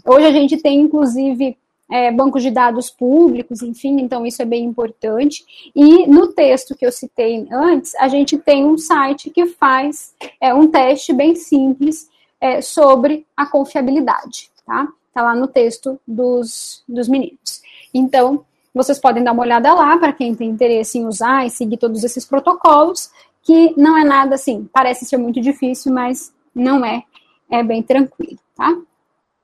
Hoje 0.04 0.26
a 0.26 0.32
gente 0.32 0.58
tem, 0.58 0.82
inclusive, 0.82 1.56
é, 1.88 2.12
bancos 2.12 2.42
de 2.42 2.50
dados 2.50 2.90
públicos, 2.90 3.62
enfim, 3.62 4.02
então 4.02 4.26
isso 4.26 4.42
é 4.42 4.46
bem 4.46 4.66
importante. 4.66 5.46
E 5.76 6.08
no 6.08 6.30
texto 6.30 6.76
que 6.76 6.84
eu 6.84 6.92
citei 6.92 7.48
antes, 7.52 7.94
a 7.94 8.08
gente 8.08 8.40
tem 8.40 8.66
um 8.66 8.76
site 8.76 9.30
que 9.30 9.46
faz 9.46 10.16
é, 10.42 10.52
um 10.52 10.68
teste 10.68 11.14
bem 11.14 11.36
simples 11.36 12.10
é, 12.42 12.60
sobre 12.60 13.24
a 13.38 13.46
confiabilidade, 13.46 14.50
tá? 14.66 14.88
Tá 15.18 15.24
lá 15.24 15.34
no 15.34 15.48
texto 15.48 16.00
dos, 16.08 16.84
dos 16.88 17.08
meninos. 17.08 17.64
Então, 17.92 18.46
vocês 18.72 19.00
podem 19.00 19.24
dar 19.24 19.32
uma 19.32 19.42
olhada 19.42 19.74
lá 19.74 19.98
para 19.98 20.14
quem 20.14 20.36
tem 20.36 20.48
interesse 20.48 21.00
em 21.00 21.08
usar 21.08 21.44
e 21.44 21.50
seguir 21.50 21.78
todos 21.78 22.04
esses 22.04 22.24
protocolos, 22.24 23.10
que 23.42 23.74
não 23.76 23.98
é 23.98 24.04
nada 24.04 24.36
assim, 24.36 24.70
parece 24.72 25.06
ser 25.06 25.18
muito 25.18 25.42
difícil, 25.42 25.92
mas 25.92 26.32
não 26.54 26.86
é, 26.86 27.02
é 27.50 27.64
bem 27.64 27.82
tranquilo, 27.82 28.38
tá? 28.56 28.78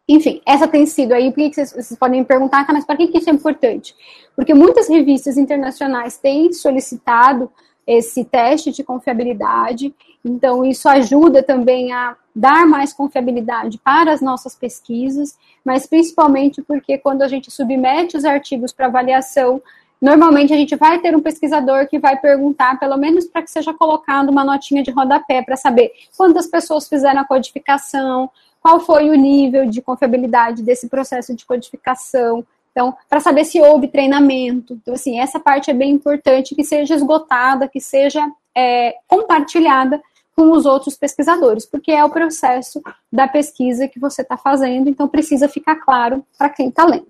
Enfim, 0.08 0.44
essa 0.46 0.68
tem 0.68 0.86
sido 0.86 1.12
aí, 1.12 1.32
porque 1.32 1.52
vocês, 1.52 1.72
vocês 1.72 1.98
podem 1.98 2.20
me 2.20 2.28
perguntar, 2.28 2.68
tá, 2.68 2.72
mas 2.72 2.86
para 2.86 2.96
que, 2.96 3.08
que 3.08 3.18
isso 3.18 3.32
é 3.32 3.34
importante? 3.34 3.96
Porque 4.36 4.54
muitas 4.54 4.88
revistas 4.88 5.40
internacionais 5.40 6.20
têm 6.20 6.54
solicitado 6.54 7.52
esse 7.88 8.24
teste 8.24 8.72
de 8.72 8.84
confiabilidade, 8.84 9.92
então 10.24 10.66
isso 10.66 10.88
ajuda 10.88 11.44
também 11.44 11.92
a 11.92 12.16
dar 12.36 12.66
mais 12.66 12.94
confiabilidade 12.94 13.78
para 13.78 14.12
as 14.12 14.22
nossas 14.22 14.56
pesquisas, 14.56 15.38
mas 15.64 15.86
principalmente 15.86 16.62
porque 16.62 16.98
quando 16.98 17.22
a 17.22 17.28
gente 17.28 17.52
submete 17.52 18.18
os 18.18 18.26
artigos 18.26 18.72
para 18.72 18.88
avaliação, 18.88 19.62
normalmente 20.02 20.54
a 20.54 20.58
gente 20.58 20.76
vai 20.76 21.00
ter 21.00 21.16
um 21.16 21.22
pesquisador 21.22 21.88
que 21.88 22.00
vai 22.00 22.20
perguntar, 22.20 22.80
pelo 22.80 22.98
menos 22.98 23.26
para 23.26 23.44
que 23.44 23.52
seja 23.52 23.74
colocado 23.74 24.30
uma 24.30 24.44
notinha 24.44 24.82
de 24.82 24.92
rodapé 24.92 25.42
para 25.42 25.56
saber 25.56 25.92
quantas 26.18 26.48
pessoas 26.48 26.88
fizeram 26.88 27.22
a 27.22 27.26
codificação, 27.26 28.30
qual 28.60 28.80
foi 28.80 29.10
o 29.10 29.16
nível 29.16 29.70
de 29.70 29.82
confiabilidade 29.82 30.64
desse 30.64 30.88
processo 30.88 31.36
de 31.36 31.46
codificação. 31.46 32.46
Então, 32.72 32.96
para 33.08 33.20
saber 33.20 33.46
se 33.46 33.62
houve 33.62 33.88
treinamento. 33.88 34.74
Então, 34.74 34.96
assim, 34.96 35.20
essa 35.20 35.40
parte 35.40 35.70
é 35.70 35.74
bem 35.74 35.92
importante 35.92 36.56
que 36.56 36.64
seja 36.64 36.96
esgotada, 36.96 37.68
que 37.68 37.80
seja 37.80 38.26
é, 38.56 38.96
compartilhada 39.08 40.02
com 40.36 40.52
os 40.52 40.66
outros 40.66 40.96
pesquisadores, 40.96 41.66
porque 41.66 41.92
é 41.92 42.04
o 42.04 42.10
processo 42.10 42.82
da 43.12 43.28
pesquisa 43.28 43.88
que 43.88 44.00
você 44.00 44.22
está 44.22 44.36
fazendo, 44.36 44.90
então 44.90 45.08
precisa 45.08 45.48
ficar 45.48 45.76
claro 45.78 46.26
para 46.38 46.50
quem 46.50 46.70
está 46.70 46.86
lendo. 46.86 47.08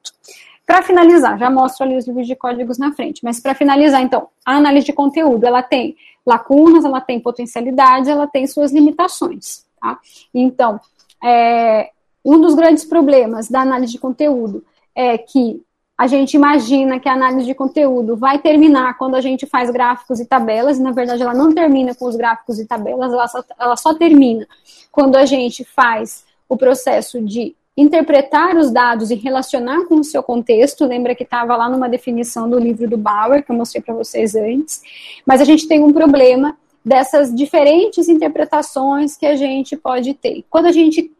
Para 0.65 0.81
finalizar, 0.81 1.37
já 1.37 1.49
mostro 1.49 1.85
ali 1.85 1.97
os 1.97 2.07
livros 2.07 2.27
de 2.27 2.35
códigos 2.35 2.77
na 2.77 2.93
frente, 2.93 3.23
mas 3.23 3.39
para 3.39 3.53
finalizar, 3.53 4.01
então, 4.01 4.29
a 4.45 4.55
análise 4.55 4.85
de 4.85 4.93
conteúdo, 4.93 5.45
ela 5.45 5.61
tem 5.61 5.95
lacunas, 6.25 6.85
ela 6.85 7.01
tem 7.01 7.19
potencialidades, 7.19 8.07
ela 8.07 8.27
tem 8.27 8.47
suas 8.47 8.71
limitações, 8.71 9.65
tá? 9.79 9.99
Então, 10.33 10.79
é, 11.21 11.91
um 12.23 12.39
dos 12.39 12.55
grandes 12.55 12.85
problemas 12.85 13.49
da 13.49 13.61
análise 13.61 13.91
de 13.93 13.99
conteúdo 13.99 14.63
é 14.95 15.17
que 15.17 15.61
a 15.97 16.07
gente 16.07 16.33
imagina 16.33 16.99
que 16.99 17.07
a 17.07 17.13
análise 17.13 17.45
de 17.45 17.53
conteúdo 17.53 18.15
vai 18.15 18.39
terminar 18.39 18.97
quando 18.97 19.15
a 19.15 19.21
gente 19.21 19.45
faz 19.45 19.69
gráficos 19.69 20.19
e 20.19 20.25
tabelas, 20.25 20.77
e 20.77 20.81
na 20.81 20.91
verdade 20.91 21.21
ela 21.21 21.33
não 21.33 21.53
termina 21.53 21.93
com 21.93 22.05
os 22.05 22.15
gráficos 22.15 22.59
e 22.59 22.65
tabelas, 22.65 23.13
ela 23.13 23.27
só, 23.27 23.43
ela 23.59 23.75
só 23.75 23.93
termina 23.93 24.47
quando 24.91 25.15
a 25.15 25.25
gente 25.25 25.63
faz 25.63 26.25
o 26.49 26.57
processo 26.57 27.21
de 27.21 27.55
interpretar 27.75 28.55
os 28.55 28.71
dados 28.71 29.09
e 29.09 29.15
relacionar 29.15 29.85
com 29.85 29.95
o 29.95 30.03
seu 30.03 30.21
contexto. 30.21 30.85
Lembra 30.85 31.15
que 31.15 31.23
estava 31.23 31.55
lá 31.55 31.67
numa 31.67 31.89
definição 31.89 32.47
do 32.49 32.59
livro 32.59 32.87
do 32.87 32.97
Bauer, 32.97 33.43
que 33.43 33.51
eu 33.51 33.55
mostrei 33.55 33.81
para 33.81 33.95
vocês 33.95 34.35
antes. 34.35 34.81
Mas 35.25 35.41
a 35.41 35.45
gente 35.45 35.67
tem 35.67 35.83
um 35.83 35.91
problema 35.91 36.55
dessas 36.85 37.33
diferentes 37.33 38.07
interpretações 38.07 39.17
que 39.17 39.25
a 39.25 39.35
gente 39.35 39.75
pode 39.75 40.13
ter. 40.13 40.43
Quando 40.49 40.67
a 40.67 40.71
gente 40.71 41.11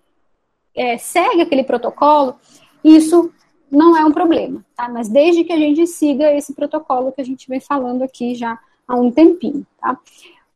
é, 0.76 0.98
segue 0.98 1.42
aquele 1.42 1.64
protocolo, 1.64 2.36
isso 2.84 3.32
não 3.74 3.98
é 3.98 4.06
um 4.06 4.12
problema, 4.12 4.64
tá? 4.76 4.88
Mas 4.88 5.10
desde 5.10 5.44
que 5.44 5.52
a 5.52 5.58
gente 5.58 5.86
siga 5.88 6.32
esse 6.32 6.54
protocolo 6.54 7.12
que 7.12 7.22
a 7.22 7.26
gente 7.26 7.50
vem 7.50 7.60
falando 7.60 8.04
aqui 8.04 8.36
já 8.36 8.58
há 8.88 8.96
um 8.96 9.12
tempinho, 9.12 9.66
tá? 9.82 9.98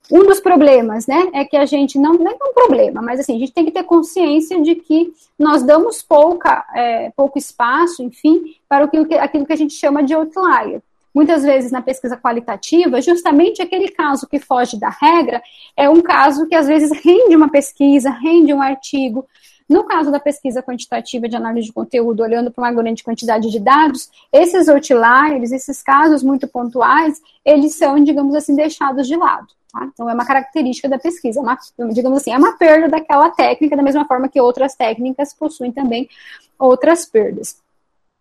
Um 0.09 0.23
dos 0.23 0.39
problemas, 0.39 1.05
né, 1.05 1.29
é 1.33 1.43
que 1.43 1.57
a 1.57 1.65
gente 1.65 1.99
não, 1.99 2.13
não 2.13 2.31
é 2.31 2.35
um 2.35 2.53
problema, 2.53 3.01
mas 3.01 3.19
assim, 3.19 3.35
a 3.35 3.39
gente 3.39 3.51
tem 3.51 3.65
que 3.65 3.71
ter 3.71 3.83
consciência 3.83 4.61
de 4.61 4.75
que 4.75 5.13
nós 5.37 5.63
damos 5.63 6.01
pouca, 6.01 6.65
é, 6.73 7.11
pouco 7.13 7.37
espaço, 7.37 8.01
enfim, 8.01 8.55
para 8.69 8.85
o 8.85 8.87
que, 8.87 9.15
aquilo 9.15 9.45
que 9.45 9.51
a 9.51 9.57
gente 9.57 9.73
chama 9.73 10.01
de 10.01 10.13
outlier. 10.13 10.81
Muitas 11.13 11.43
vezes 11.43 11.71
na 11.71 11.81
pesquisa 11.81 12.15
qualitativa, 12.15 13.01
justamente 13.01 13.61
aquele 13.61 13.89
caso 13.89 14.27
que 14.27 14.39
foge 14.39 14.79
da 14.79 14.89
regra 14.89 15.41
é 15.75 15.89
um 15.89 16.01
caso 16.01 16.47
que 16.47 16.55
às 16.55 16.67
vezes 16.67 16.91
rende 17.03 17.35
uma 17.35 17.49
pesquisa, 17.49 18.09
rende 18.09 18.53
um 18.53 18.61
artigo, 18.61 19.25
No 19.69 19.83
caso 19.83 20.09
da 20.11 20.19
pesquisa 20.19 20.63
quantitativa 20.63 21.27
de 21.27 21.35
análise 21.35 21.67
de 21.67 21.73
conteúdo, 21.73 22.23
olhando 22.23 22.49
para 22.49 22.63
uma 22.63 22.71
grande 22.71 23.03
quantidade 23.03 23.49
de 23.51 23.59
dados, 23.59 24.09
esses 24.31 24.69
outliers, 24.69 25.51
esses 25.51 25.83
casos 25.83 26.23
muito 26.23 26.47
pontuais, 26.47 27.21
eles 27.43 27.75
são, 27.75 28.01
digamos 28.01 28.33
assim, 28.33 28.55
deixados 28.55 29.07
de 29.07 29.15
lado. 29.15 29.47
Tá? 29.71 29.89
Então, 29.93 30.09
é 30.09 30.13
uma 30.13 30.25
característica 30.25 30.87
da 30.87 30.97
pesquisa, 30.97 31.39
é 31.39 31.43
uma, 31.43 31.57
digamos 31.91 32.21
assim, 32.21 32.31
é 32.31 32.37
uma 32.37 32.57
perda 32.57 32.87
daquela 32.87 33.29
técnica, 33.29 33.75
da 33.75 33.83
mesma 33.83 34.05
forma 34.05 34.29
que 34.29 34.39
outras 34.39 34.73
técnicas 34.75 35.33
possuem 35.33 35.71
também 35.71 36.09
outras 36.57 37.05
perdas. 37.05 37.57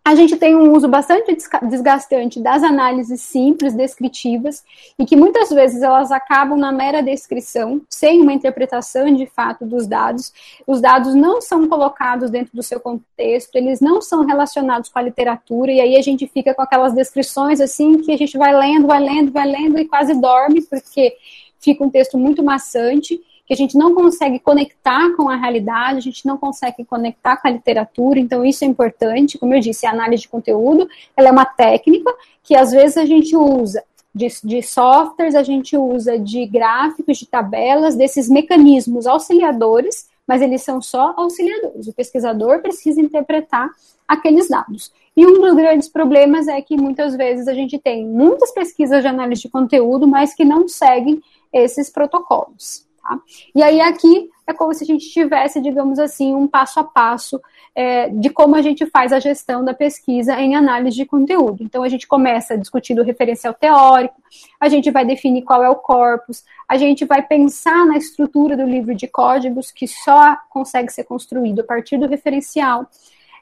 A 0.06 0.14
gente 0.14 0.36
tem 0.36 0.54
um 0.54 0.72
uso 0.72 0.86
bastante 0.86 1.36
desgastante 1.62 2.38
das 2.38 2.62
análises 2.62 3.20
simples, 3.22 3.74
descritivas, 3.74 4.62
e 4.96 5.04
que 5.04 5.16
muitas 5.16 5.50
vezes 5.50 5.82
elas 5.82 6.12
acabam 6.12 6.56
na 6.56 6.70
mera 6.70 7.02
descrição, 7.02 7.80
sem 7.90 8.20
uma 8.20 8.32
interpretação 8.32 9.12
de 9.12 9.26
fato 9.26 9.66
dos 9.66 9.84
dados. 9.84 10.32
Os 10.64 10.80
dados 10.80 11.12
não 11.12 11.40
são 11.40 11.66
colocados 11.66 12.30
dentro 12.30 12.54
do 12.54 12.62
seu 12.62 12.78
contexto, 12.78 13.56
eles 13.56 13.80
não 13.80 14.00
são 14.00 14.24
relacionados 14.24 14.88
com 14.88 15.00
a 15.00 15.02
literatura, 15.02 15.72
e 15.72 15.80
aí 15.80 15.96
a 15.96 16.02
gente 16.02 16.24
fica 16.28 16.54
com 16.54 16.62
aquelas 16.62 16.92
descrições 16.92 17.60
assim 17.60 17.98
que 17.98 18.12
a 18.12 18.16
gente 18.16 18.38
vai 18.38 18.56
lendo, 18.56 18.86
vai 18.86 19.00
lendo, 19.00 19.32
vai 19.32 19.48
lendo 19.48 19.76
e 19.76 19.86
quase 19.86 20.14
dorme, 20.20 20.62
porque 20.62 21.16
fica 21.58 21.82
um 21.82 21.90
texto 21.90 22.16
muito 22.16 22.44
maçante 22.44 23.20
que 23.46 23.54
a 23.54 23.56
gente 23.56 23.78
não 23.78 23.94
consegue 23.94 24.40
conectar 24.40 25.14
com 25.16 25.28
a 25.28 25.36
realidade, 25.36 25.98
a 25.98 26.02
gente 26.02 26.26
não 26.26 26.36
consegue 26.36 26.84
conectar 26.84 27.36
com 27.36 27.46
a 27.46 27.50
literatura, 27.50 28.18
então 28.18 28.44
isso 28.44 28.64
é 28.64 28.66
importante. 28.66 29.38
Como 29.38 29.54
eu 29.54 29.60
disse, 29.60 29.86
a 29.86 29.90
análise 29.90 30.22
de 30.22 30.28
conteúdo, 30.28 30.88
ela 31.16 31.28
é 31.28 31.32
uma 31.32 31.44
técnica 31.44 32.12
que 32.42 32.56
às 32.56 32.72
vezes 32.72 32.96
a 32.96 33.06
gente 33.06 33.36
usa 33.36 33.84
de, 34.16 34.28
de 34.42 34.62
softwares, 34.62 35.34
a 35.34 35.42
gente 35.42 35.76
usa 35.76 36.18
de 36.18 36.46
gráficos, 36.46 37.18
de 37.18 37.26
tabelas, 37.26 37.94
desses 37.94 38.30
mecanismos 38.30 39.06
auxiliadores, 39.06 40.08
mas 40.26 40.40
eles 40.40 40.62
são 40.62 40.80
só 40.80 41.12
auxiliadores. 41.16 41.86
O 41.86 41.92
pesquisador 41.92 42.62
precisa 42.62 43.00
interpretar 43.00 43.68
aqueles 44.08 44.48
dados. 44.48 44.90
E 45.14 45.26
um 45.26 45.40
dos 45.40 45.54
grandes 45.54 45.88
problemas 45.88 46.48
é 46.48 46.60
que 46.62 46.76
muitas 46.76 47.14
vezes 47.14 47.46
a 47.46 47.52
gente 47.54 47.78
tem 47.78 48.06
muitas 48.06 48.52
pesquisas 48.52 49.02
de 49.02 49.08
análise 49.08 49.42
de 49.42 49.48
conteúdo, 49.50 50.06
mas 50.06 50.34
que 50.34 50.44
não 50.44 50.66
seguem 50.66 51.22
esses 51.52 51.90
protocolos. 51.90 52.85
Tá? 53.06 53.20
E 53.54 53.62
aí 53.62 53.80
aqui 53.80 54.28
é 54.48 54.52
como 54.52 54.74
se 54.74 54.82
a 54.82 54.86
gente 54.86 55.08
tivesse, 55.10 55.60
digamos 55.60 55.98
assim, 56.00 56.34
um 56.34 56.48
passo 56.48 56.80
a 56.80 56.84
passo 56.84 57.40
é, 57.72 58.08
de 58.08 58.30
como 58.30 58.56
a 58.56 58.62
gente 58.62 58.84
faz 58.86 59.12
a 59.12 59.20
gestão 59.20 59.64
da 59.64 59.72
pesquisa 59.72 60.34
em 60.40 60.56
análise 60.56 60.96
de 60.96 61.06
conteúdo. 61.06 61.62
Então 61.62 61.84
a 61.84 61.88
gente 61.88 62.06
começa 62.06 62.58
discutindo 62.58 63.00
o 63.00 63.04
referencial 63.04 63.54
teórico, 63.54 64.16
a 64.58 64.68
gente 64.68 64.90
vai 64.90 65.04
definir 65.04 65.42
qual 65.42 65.62
é 65.62 65.70
o 65.70 65.76
corpus, 65.76 66.42
a 66.68 66.76
gente 66.76 67.04
vai 67.04 67.22
pensar 67.22 67.86
na 67.86 67.96
estrutura 67.96 68.56
do 68.56 68.64
livro 68.64 68.92
de 68.92 69.06
códigos 69.06 69.70
que 69.70 69.86
só 69.86 70.36
consegue 70.50 70.92
ser 70.92 71.04
construído 71.04 71.60
a 71.60 71.64
partir 71.64 71.98
do 71.98 72.08
referencial. 72.08 72.88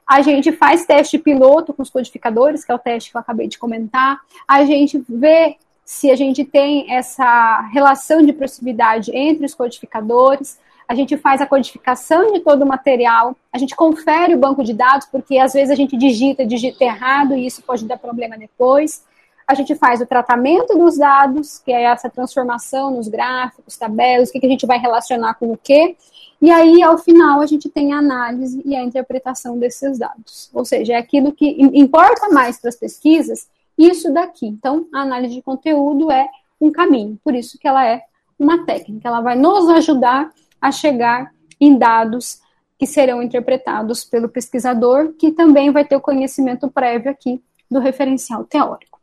A 0.07 0.20
gente 0.20 0.53
faz 0.53 0.85
teste 0.85 1.19
piloto 1.19 1.73
com 1.73 1.82
os 1.82 1.89
codificadores, 1.89 2.62
que 2.65 2.70
é 2.70 2.74
o 2.74 2.78
teste 2.78 3.11
que 3.11 3.16
eu 3.16 3.20
acabei 3.20 3.49
de 3.49 3.59
comentar. 3.59 4.20
A 4.47 4.62
gente 4.62 5.03
vê 5.09 5.57
se 5.85 6.11
a 6.11 6.16
gente 6.16 6.44
tem 6.44 6.90
essa 6.93 7.61
relação 7.73 8.23
de 8.23 8.32
proximidade 8.32 9.15
entre 9.15 9.44
os 9.44 9.55
codificadores, 9.55 10.59
a 10.89 10.94
gente 10.94 11.16
faz 11.16 11.40
a 11.40 11.47
codificação 11.47 12.32
de 12.32 12.40
todo 12.40 12.62
o 12.62 12.66
material, 12.66 13.36
a 13.52 13.59
gente 13.59 13.74
confere 13.74 14.35
o 14.35 14.39
banco 14.39 14.62
de 14.62 14.73
dados, 14.73 15.06
porque 15.11 15.39
às 15.39 15.52
vezes 15.52 15.70
a 15.70 15.74
gente 15.74 15.97
digita, 15.97 16.44
digita 16.44 16.85
errado 16.85 17.35
e 17.35 17.47
isso 17.47 17.62
pode 17.62 17.85
dar 17.86 17.98
problema 17.98 18.36
depois. 18.36 19.05
A 19.47 19.55
gente 19.55 19.74
faz 19.74 20.01
o 20.01 20.06
tratamento 20.06 20.77
dos 20.77 20.97
dados, 20.97 21.59
que 21.59 21.70
é 21.70 21.85
essa 21.85 22.09
transformação 22.09 22.90
nos 22.90 23.09
gráficos, 23.09 23.77
tabelas, 23.77 24.28
o 24.28 24.32
que, 24.32 24.40
que 24.40 24.47
a 24.47 24.51
gente 24.51 24.66
vai 24.66 24.78
relacionar 24.78 25.35
com 25.35 25.52
o 25.52 25.56
quê. 25.56 25.97
E 26.40 26.51
aí, 26.51 26.82
ao 26.82 26.97
final, 26.97 27.40
a 27.40 27.47
gente 27.47 27.69
tem 27.69 27.93
a 27.93 27.98
análise 27.98 28.62
e 28.65 28.74
a 28.74 28.82
interpretação 28.82 29.59
desses 29.59 29.98
dados. 29.98 30.51
Ou 30.52 30.65
seja, 30.65 30.94
é 30.94 30.97
aquilo 30.97 31.32
que 31.32 31.47
importa 31.74 32.31
mais 32.31 32.59
para 32.59 32.70
as 32.70 32.77
pesquisas 32.77 33.47
isso 33.76 34.12
daqui. 34.12 34.46
Então, 34.46 34.86
a 34.92 35.01
análise 35.01 35.34
de 35.34 35.42
conteúdo 35.42 36.10
é 36.10 36.28
um 36.60 36.70
caminho, 36.70 37.18
por 37.22 37.34
isso 37.34 37.59
que 37.59 37.68
ela 37.68 37.86
é 37.86 38.02
uma 38.38 38.64
técnica. 38.64 39.09
Ela 39.09 39.20
vai 39.20 39.36
nos 39.36 39.68
ajudar 39.68 40.30
a 40.60 40.72
chegar 40.72 41.32
em 41.60 41.76
dados 41.76 42.40
que 42.78 42.86
serão 42.86 43.22
interpretados 43.22 44.05
pelo 44.05 44.28
pesquisador, 44.28 45.12
que 45.12 45.30
também 45.32 45.70
vai 45.70 45.84
ter 45.84 45.96
o 45.96 46.01
conhecimento 46.01 46.70
prévio 46.70 47.10
aqui 47.10 47.42
do 47.70 47.78
referencial 47.78 48.44
teórico. 48.44 49.01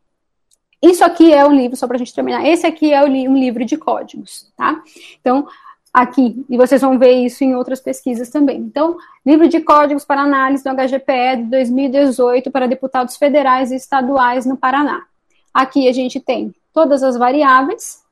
Isso 0.81 1.03
aqui 1.03 1.31
é 1.31 1.45
o 1.45 1.51
livro, 1.51 1.77
só 1.77 1.87
para 1.87 1.95
a 1.95 1.99
gente 1.99 2.13
terminar, 2.13 2.45
esse 2.45 2.65
aqui 2.65 2.91
é 2.91 3.03
um 3.03 3.37
livro 3.37 3.63
de 3.63 3.77
códigos, 3.77 4.51
tá? 4.57 4.81
Então, 5.19 5.47
aqui, 5.93 6.45
e 6.49 6.57
vocês 6.57 6.81
vão 6.81 6.97
ver 6.97 7.11
isso 7.11 7.43
em 7.43 7.55
outras 7.55 7.81
pesquisas 7.81 8.29
também. 8.29 8.57
Então, 8.59 8.97
livro 9.25 9.47
de 9.47 9.59
códigos 9.59 10.05
para 10.05 10.21
análise 10.21 10.63
do 10.63 10.69
HGPE 10.69 11.43
de 11.43 11.49
2018 11.49 12.49
para 12.49 12.67
deputados 12.67 13.17
federais 13.17 13.71
e 13.71 13.75
estaduais 13.75 14.45
no 14.45 14.55
Paraná. 14.55 15.03
Aqui 15.53 15.89
a 15.89 15.91
gente 15.91 16.19
tem 16.19 16.55
todas 16.73 17.03
as 17.03 17.17
variáveis 17.17 18.03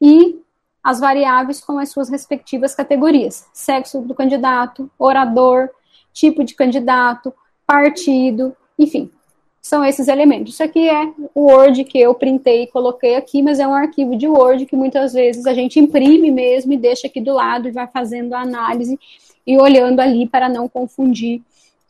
e 0.00 0.40
as 0.82 0.98
variáveis 0.98 1.60
com 1.60 1.78
as 1.78 1.90
suas 1.90 2.08
respectivas 2.08 2.74
categorias: 2.74 3.46
sexo 3.52 4.00
do 4.00 4.14
candidato, 4.14 4.90
orador, 4.98 5.68
tipo 6.12 6.42
de 6.42 6.54
candidato, 6.54 7.32
partido, 7.64 8.56
enfim, 8.76 9.10
são 9.62 9.84
esses 9.84 10.08
elementos. 10.08 10.54
Isso 10.54 10.62
aqui 10.64 10.88
é 10.88 11.12
o 11.32 11.46
Word 11.46 11.84
que 11.84 11.98
eu 11.98 12.12
printei 12.12 12.64
e 12.64 12.66
coloquei 12.66 13.14
aqui, 13.14 13.40
mas 13.40 13.60
é 13.60 13.66
um 13.66 13.72
arquivo 13.72 14.16
de 14.16 14.26
Word 14.26 14.66
que 14.66 14.74
muitas 14.74 15.12
vezes 15.12 15.46
a 15.46 15.54
gente 15.54 15.78
imprime 15.78 16.32
mesmo 16.32 16.72
e 16.72 16.76
deixa 16.76 17.06
aqui 17.06 17.20
do 17.20 17.32
lado 17.32 17.68
e 17.68 17.70
vai 17.70 17.86
fazendo 17.86 18.34
a 18.34 18.40
análise 18.40 18.98
e 19.46 19.56
olhando 19.56 20.00
ali 20.00 20.28
para 20.28 20.48
não 20.48 20.68
confundir 20.68 21.40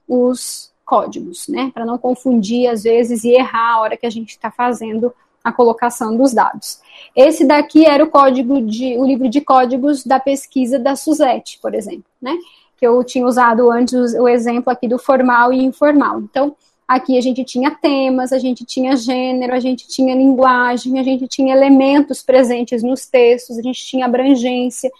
os 0.06 0.70
códigos, 0.84 1.48
né? 1.48 1.70
Para 1.72 1.86
não 1.86 1.96
confundir 1.96 2.68
às 2.68 2.82
vezes 2.82 3.24
e 3.24 3.30
errar 3.30 3.76
a 3.76 3.80
hora 3.80 3.96
que 3.96 4.06
a 4.06 4.10
gente 4.10 4.30
está 4.30 4.50
fazendo 4.50 5.12
a 5.42 5.50
colocação 5.50 6.14
dos 6.14 6.34
dados. 6.34 6.78
Esse 7.16 7.44
daqui 7.44 7.86
era 7.86 8.04
o 8.04 8.10
código 8.10 8.60
de 8.60 8.98
o 8.98 9.04
livro 9.04 9.30
de 9.30 9.40
códigos 9.40 10.04
da 10.04 10.20
pesquisa 10.20 10.78
da 10.78 10.94
Suzette, 10.94 11.58
por 11.60 11.74
exemplo, 11.74 12.04
né? 12.20 12.36
Que 12.76 12.86
eu 12.86 13.02
tinha 13.02 13.24
usado 13.24 13.70
antes 13.70 14.12
o 14.12 14.28
exemplo 14.28 14.70
aqui 14.70 14.86
do 14.86 14.98
formal 14.98 15.54
e 15.54 15.64
informal. 15.64 16.20
Então, 16.20 16.54
Aqui 16.86 17.16
a 17.16 17.20
gente 17.20 17.44
tinha 17.44 17.70
temas, 17.70 18.32
a 18.32 18.38
gente 18.38 18.64
tinha 18.64 18.96
gênero, 18.96 19.54
a 19.54 19.60
gente 19.60 19.88
tinha 19.88 20.14
linguagem, 20.14 20.98
a 20.98 21.02
gente 21.02 21.26
tinha 21.26 21.54
elementos 21.54 22.22
presentes 22.22 22.82
nos 22.82 23.06
textos, 23.06 23.58
a 23.58 23.62
gente 23.62 23.84
tinha 23.84 24.04
abrangência. 24.04 24.90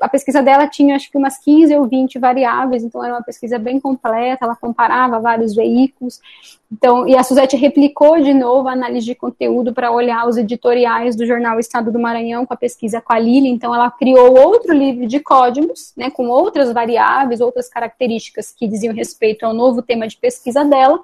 A 0.00 0.08
pesquisa 0.08 0.42
dela 0.42 0.66
tinha 0.66 0.96
acho 0.96 1.10
que 1.10 1.18
umas 1.18 1.36
15 1.38 1.76
ou 1.76 1.86
20 1.86 2.18
variáveis, 2.18 2.82
então 2.82 3.04
era 3.04 3.14
uma 3.14 3.22
pesquisa 3.22 3.58
bem 3.58 3.78
completa, 3.78 4.44
ela 4.44 4.56
comparava 4.56 5.20
vários 5.20 5.54
veículos. 5.54 6.18
Então, 6.72 7.06
e 7.06 7.14
a 7.14 7.22
Suzette 7.22 7.56
replicou 7.56 8.20
de 8.22 8.32
novo 8.32 8.68
a 8.68 8.72
análise 8.72 9.04
de 9.04 9.14
conteúdo 9.14 9.74
para 9.74 9.92
olhar 9.92 10.26
os 10.26 10.36
editoriais 10.36 11.14
do 11.14 11.26
jornal 11.26 11.60
Estado 11.60 11.92
do 11.92 11.98
Maranhão 11.98 12.46
com 12.46 12.54
a 12.54 12.56
pesquisa 12.56 13.00
com 13.00 13.12
a 13.12 13.18
Lili, 13.18 13.48
então 13.48 13.74
ela 13.74 13.90
criou 13.90 14.36
outro 14.38 14.72
livro 14.72 15.06
de 15.06 15.20
códigos, 15.20 15.92
né, 15.96 16.10
com 16.10 16.26
outras 16.28 16.72
variáveis, 16.72 17.40
outras 17.40 17.68
características 17.68 18.52
que 18.52 18.66
diziam 18.66 18.94
respeito 18.94 19.44
ao 19.44 19.52
novo 19.52 19.82
tema 19.82 20.08
de 20.08 20.16
pesquisa 20.16 20.64
dela, 20.64 20.98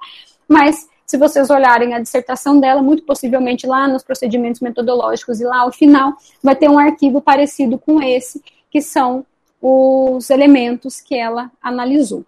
mas 0.47 0.89
se 1.05 1.17
vocês 1.17 1.49
olharem 1.49 1.93
a 1.93 1.99
dissertação 1.99 2.59
dela, 2.59 2.81
muito 2.81 3.03
possivelmente 3.03 3.67
lá 3.67 3.87
nos 3.87 4.03
procedimentos 4.03 4.61
metodológicos 4.61 5.39
e 5.39 5.43
lá 5.43 5.59
ao 5.59 5.71
final 5.71 6.13
vai 6.41 6.55
ter 6.55 6.69
um 6.69 6.79
arquivo 6.79 7.21
parecido 7.21 7.77
com 7.77 8.01
esse, 8.01 8.41
que 8.73 8.81
são 8.81 9.23
os 9.61 10.31
elementos 10.31 10.99
que 10.99 11.15
ela 11.15 11.51
analisou. 11.61 12.25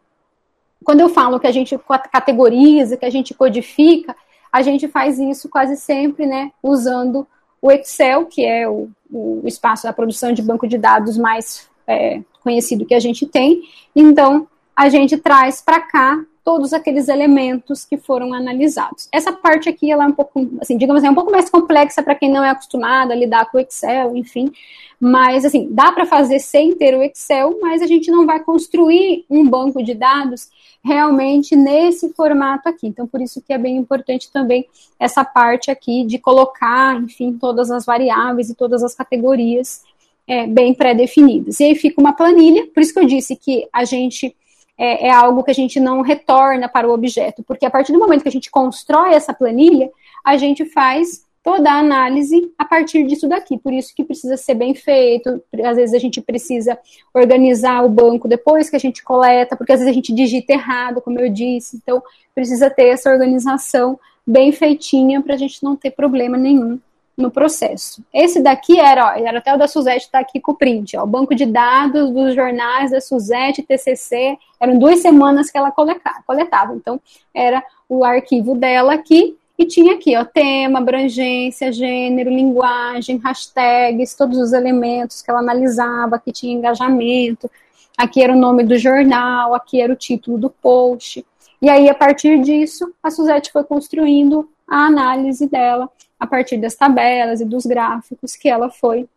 Quando 0.83 0.99
eu 0.99 1.09
falo 1.09 1.39
que 1.39 1.47
a 1.47 1.51
gente 1.51 1.75
categoriza, 2.11 2.95
que 2.95 3.05
a 3.05 3.09
gente 3.09 3.33
codifica, 3.33 4.15
a 4.51 4.61
gente 4.61 4.87
faz 4.87 5.17
isso 5.17 5.49
quase 5.49 5.75
sempre, 5.75 6.27
né, 6.27 6.51
usando 6.61 7.25
o 7.59 7.71
Excel, 7.71 8.27
que 8.27 8.45
é 8.45 8.69
o, 8.69 8.89
o 9.11 9.41
espaço 9.45 9.85
da 9.85 9.91
produção 9.91 10.31
de 10.31 10.43
banco 10.43 10.67
de 10.67 10.77
dados 10.77 11.17
mais 11.17 11.67
é, 11.87 12.21
conhecido 12.43 12.85
que 12.85 12.93
a 12.93 12.99
gente 12.99 13.25
tem. 13.25 13.63
Então, 13.95 14.47
a 14.75 14.89
gente 14.89 15.17
traz 15.17 15.61
para 15.61 15.79
cá 15.79 16.23
todos 16.43 16.73
aqueles 16.73 17.07
elementos 17.07 17.83
que 17.83 17.97
foram 17.97 18.31
analisados. 18.31 19.07
Essa 19.11 19.33
parte 19.33 19.67
aqui, 19.67 19.91
ela 19.91 20.03
é 20.03 20.07
um 20.07 20.11
pouco, 20.11 20.47
assim, 20.61 20.77
digamos 20.77 21.03
é 21.03 21.09
um 21.09 21.15
pouco 21.15 21.31
mais 21.31 21.49
complexa 21.49 22.03
para 22.03 22.13
quem 22.13 22.31
não 22.31 22.43
é 22.43 22.51
acostumado 22.51 23.11
a 23.11 23.15
lidar 23.15 23.49
com 23.49 23.57
o 23.57 23.61
Excel, 23.61 24.15
enfim, 24.15 24.51
mas, 24.99 25.43
assim, 25.43 25.67
dá 25.71 25.91
para 25.91 26.05
fazer 26.05 26.39
sem 26.39 26.75
ter 26.75 26.95
o 26.95 27.01
Excel, 27.01 27.57
mas 27.61 27.81
a 27.81 27.87
gente 27.87 28.09
não 28.11 28.25
vai 28.25 28.39
construir 28.39 29.25
um 29.29 29.47
banco 29.47 29.83
de 29.83 29.93
dados 29.93 30.49
realmente 30.83 31.55
nesse 31.55 32.13
formato 32.13 32.69
aqui. 32.69 32.87
Então, 32.87 33.07
por 33.07 33.21
isso 33.21 33.41
que 33.41 33.51
é 33.51 33.57
bem 33.57 33.75
importante 33.75 34.31
também 34.31 34.65
essa 34.99 35.25
parte 35.25 35.71
aqui 35.71 36.05
de 36.05 36.19
colocar, 36.19 37.01
enfim, 37.01 37.37
todas 37.39 37.71
as 37.71 37.85
variáveis 37.85 38.49
e 38.49 38.55
todas 38.55 38.83
as 38.83 38.93
categorias 38.93 39.83
é, 40.27 40.47
bem 40.47 40.73
pré-definidas. 40.73 41.59
E 41.59 41.65
aí 41.65 41.75
fica 41.75 41.99
uma 41.99 42.13
planilha, 42.13 42.67
por 42.67 42.81
isso 42.81 42.93
que 42.93 42.99
eu 42.99 43.05
disse 43.05 43.35
que 43.35 43.67
a 43.73 43.83
gente 43.83 44.35
é, 44.77 45.07
é, 45.07 45.11
algo 45.11 45.43
que 45.43 45.51
a 45.51 45.55
gente 45.55 45.79
não 45.79 46.01
retorna 46.01 46.67
para 46.67 46.87
o 46.87 46.93
objeto, 46.93 47.43
porque 47.43 47.65
a 47.65 47.69
partir 47.69 47.93
do 47.93 47.99
momento 47.99 48.23
que 48.23 48.29
a 48.29 48.31
gente 48.31 48.51
constrói 48.51 49.13
essa 49.13 49.33
planilha, 49.33 49.89
a 50.23 50.37
gente 50.37 50.65
faz 50.65 51.25
toda 51.43 51.71
a 51.71 51.77
análise 51.77 52.51
a 52.57 52.65
partir 52.65 53.05
disso 53.05 53.29
daqui. 53.29 53.57
Por 53.57 53.71
isso 53.71 53.93
que 53.95 54.03
precisa 54.03 54.35
ser 54.35 54.55
bem 54.55 54.73
feito. 54.73 55.41
Às 55.63 55.77
vezes 55.77 55.93
a 55.93 55.99
gente 55.99 56.19
precisa 56.19 56.77
organizar 57.13 57.85
o 57.85 57.89
banco 57.89 58.27
depois 58.27 58.67
que 58.67 58.75
a 58.75 58.79
gente 58.79 59.03
coleta, 59.03 59.55
porque 59.55 59.71
às 59.71 59.79
vezes 59.79 59.91
a 59.91 59.95
gente 59.95 60.11
digita 60.11 60.53
errado, 60.53 61.01
como 61.01 61.19
eu 61.19 61.29
disse. 61.29 61.77
Então, 61.77 62.01
precisa 62.33 62.67
ter 62.69 62.87
essa 62.87 63.11
organização 63.11 63.99
bem 64.25 64.51
feitinha 64.51 65.21
para 65.21 65.35
a 65.35 65.37
gente 65.37 65.63
não 65.63 65.75
ter 65.75 65.91
problema 65.91 66.35
nenhum 66.35 66.79
no 67.17 67.31
processo. 67.31 68.03
Esse 68.13 68.41
daqui 68.41 68.79
era, 68.79 69.07
ó, 69.07 69.09
era 69.17 69.37
até 69.37 69.53
o 69.53 69.57
da 69.57 69.67
Suzete, 69.67 70.05
está 70.05 70.19
aqui 70.19 70.39
com 70.39 70.51
o 70.51 70.55
print, 70.55 70.97
ó, 70.97 71.03
o 71.03 71.07
banco 71.07 71.33
de 71.33 71.45
dados 71.45 72.11
dos 72.11 72.35
jornais 72.35 72.91
da 72.91 72.99
Suzete 72.99 73.63
TCC, 73.63 74.37
eram 74.59 74.77
duas 74.77 74.99
semanas 74.99 75.49
que 75.49 75.57
ela 75.57 75.71
coletava, 75.71 76.75
então 76.75 76.99
era 77.33 77.63
o 77.87 78.03
arquivo 78.03 78.55
dela 78.55 78.93
aqui, 78.93 79.37
e 79.57 79.65
tinha 79.65 79.93
aqui, 79.93 80.17
ó, 80.17 80.25
tema, 80.25 80.79
abrangência, 80.79 81.71
gênero, 81.71 82.29
linguagem, 82.29 83.17
hashtags, 83.17 84.13
todos 84.13 84.37
os 84.37 84.51
elementos 84.51 85.21
que 85.21 85.31
ela 85.31 85.39
analisava, 85.39 86.19
que 86.19 86.33
tinha 86.33 86.53
engajamento, 86.53 87.49
aqui 87.97 88.21
era 88.21 88.33
o 88.33 88.37
nome 88.37 88.63
do 88.63 88.77
jornal, 88.77 89.53
aqui 89.53 89.79
era 89.79 89.93
o 89.93 89.95
título 89.95 90.37
do 90.37 90.49
post, 90.49 91.25
e 91.61 91.69
aí, 91.69 91.89
a 91.89 91.95
partir 91.95 92.41
disso, 92.41 92.93
a 93.01 93.09
Suzette 93.09 93.51
foi 93.51 93.63
construindo 93.63 94.47
a 94.67 94.85
análise 94.85 95.47
dela 95.47 95.89
a 96.19 96.27
partir 96.27 96.57
das 96.57 96.75
tabelas 96.75 97.41
e 97.41 97.45
dos 97.45 97.65
gráficos 97.65 98.35
que 98.35 98.49
ela 98.49 98.69
foi 98.69 99.07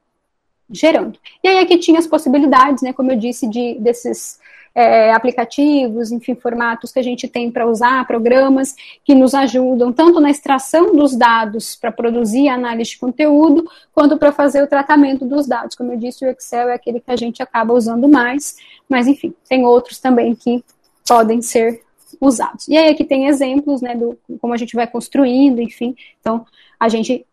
gerando. 0.71 1.19
E 1.43 1.49
aí 1.49 1.59
aqui 1.59 1.79
tinha 1.79 1.99
as 1.99 2.07
possibilidades, 2.07 2.83
né, 2.83 2.93
como 2.93 3.11
eu 3.11 3.17
disse, 3.17 3.49
de 3.49 3.75
desses 3.81 4.39
é, 4.75 5.13
aplicativos, 5.13 6.13
enfim, 6.13 6.35
formatos 6.35 6.93
que 6.93 6.99
a 6.99 7.03
gente 7.03 7.27
tem 7.27 7.51
para 7.51 7.67
usar, 7.67 8.07
programas 8.07 8.77
que 9.05 9.15
nos 9.15 9.35
ajudam 9.35 9.93
tanto 9.93 10.21
na 10.21 10.31
extração 10.31 10.95
dos 10.95 11.17
dados 11.17 11.75
para 11.75 11.91
produzir 11.91 12.49
análise 12.49 12.91
de 12.91 12.99
conteúdo, 12.99 13.69
quanto 13.93 14.17
para 14.17 14.31
fazer 14.31 14.63
o 14.63 14.69
tratamento 14.69 15.25
dos 15.25 15.47
dados. 15.47 15.75
Como 15.75 15.93
eu 15.93 15.97
disse, 15.97 16.25
o 16.25 16.29
Excel 16.29 16.69
é 16.69 16.75
aquele 16.75 17.01
que 17.01 17.11
a 17.11 17.17
gente 17.17 17.43
acaba 17.43 17.75
usando 17.75 18.09
mais, 18.09 18.57
mas 18.89 19.07
enfim, 19.07 19.35
tem 19.49 19.65
outros 19.65 19.99
também 19.99 20.35
que 20.35 20.63
podem 21.07 21.43
ser 21.43 21.83
usados. 22.21 22.69
E 22.69 22.77
aí 22.77 22.91
aqui 22.91 23.05
tem 23.05 23.27
exemplos, 23.27 23.81
né, 23.81 23.95
do 23.95 24.19
como 24.41 24.53
a 24.53 24.57
gente 24.57 24.77
vai 24.77 24.87
construindo, 24.87 25.61
enfim. 25.61 25.97
Então, 26.21 26.47
a 26.79 26.89
gente 26.89 27.25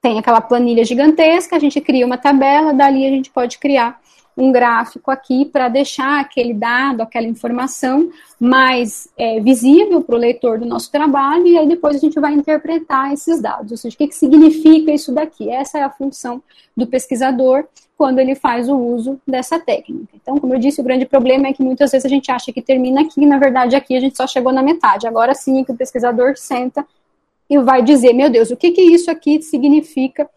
tem 0.00 0.18
aquela 0.18 0.40
planilha 0.40 0.84
gigantesca, 0.84 1.56
a 1.56 1.58
gente 1.58 1.80
cria 1.80 2.04
uma 2.04 2.18
tabela, 2.18 2.74
dali 2.74 3.06
a 3.06 3.10
gente 3.10 3.30
pode 3.30 3.58
criar 3.58 3.98
um 4.36 4.50
gráfico 4.50 5.10
aqui 5.10 5.44
para 5.44 5.68
deixar 5.68 6.20
aquele 6.20 6.52
dado, 6.52 7.00
aquela 7.00 7.26
informação 7.26 8.10
mais 8.38 9.08
é, 9.16 9.40
visível 9.40 10.02
para 10.02 10.16
o 10.16 10.18
leitor 10.18 10.58
do 10.58 10.66
nosso 10.66 10.90
trabalho, 10.90 11.46
e 11.46 11.56
aí 11.56 11.68
depois 11.68 11.96
a 11.96 11.98
gente 12.00 12.18
vai 12.18 12.34
interpretar 12.34 13.12
esses 13.12 13.40
dados, 13.40 13.70
ou 13.70 13.76
seja, 13.76 13.94
o 13.94 13.98
que, 13.98 14.08
que 14.08 14.14
significa 14.14 14.92
isso 14.92 15.12
daqui? 15.12 15.48
Essa 15.48 15.78
é 15.78 15.82
a 15.82 15.90
função 15.90 16.42
do 16.76 16.86
pesquisador 16.86 17.64
quando 17.96 18.18
ele 18.18 18.34
faz 18.34 18.68
o 18.68 18.76
uso 18.76 19.20
dessa 19.26 19.58
técnica. 19.58 20.08
Então, 20.20 20.36
como 20.38 20.52
eu 20.52 20.58
disse, 20.58 20.80
o 20.80 20.84
grande 20.84 21.06
problema 21.06 21.46
é 21.46 21.52
que 21.52 21.62
muitas 21.62 21.92
vezes 21.92 22.04
a 22.04 22.08
gente 22.08 22.30
acha 22.30 22.52
que 22.52 22.60
termina 22.60 23.02
aqui, 23.02 23.24
na 23.24 23.38
verdade 23.38 23.76
aqui 23.76 23.96
a 23.96 24.00
gente 24.00 24.16
só 24.16 24.26
chegou 24.26 24.52
na 24.52 24.62
metade. 24.62 25.06
Agora 25.06 25.32
sim 25.32 25.60
é 25.60 25.64
que 25.64 25.70
o 25.70 25.76
pesquisador 25.76 26.36
senta 26.36 26.84
e 27.48 27.58
vai 27.58 27.82
dizer, 27.82 28.12
meu 28.12 28.30
Deus, 28.30 28.50
o 28.50 28.56
que, 28.56 28.70
que 28.70 28.80
isso 28.80 29.10
aqui 29.10 29.42
significa, 29.42 30.28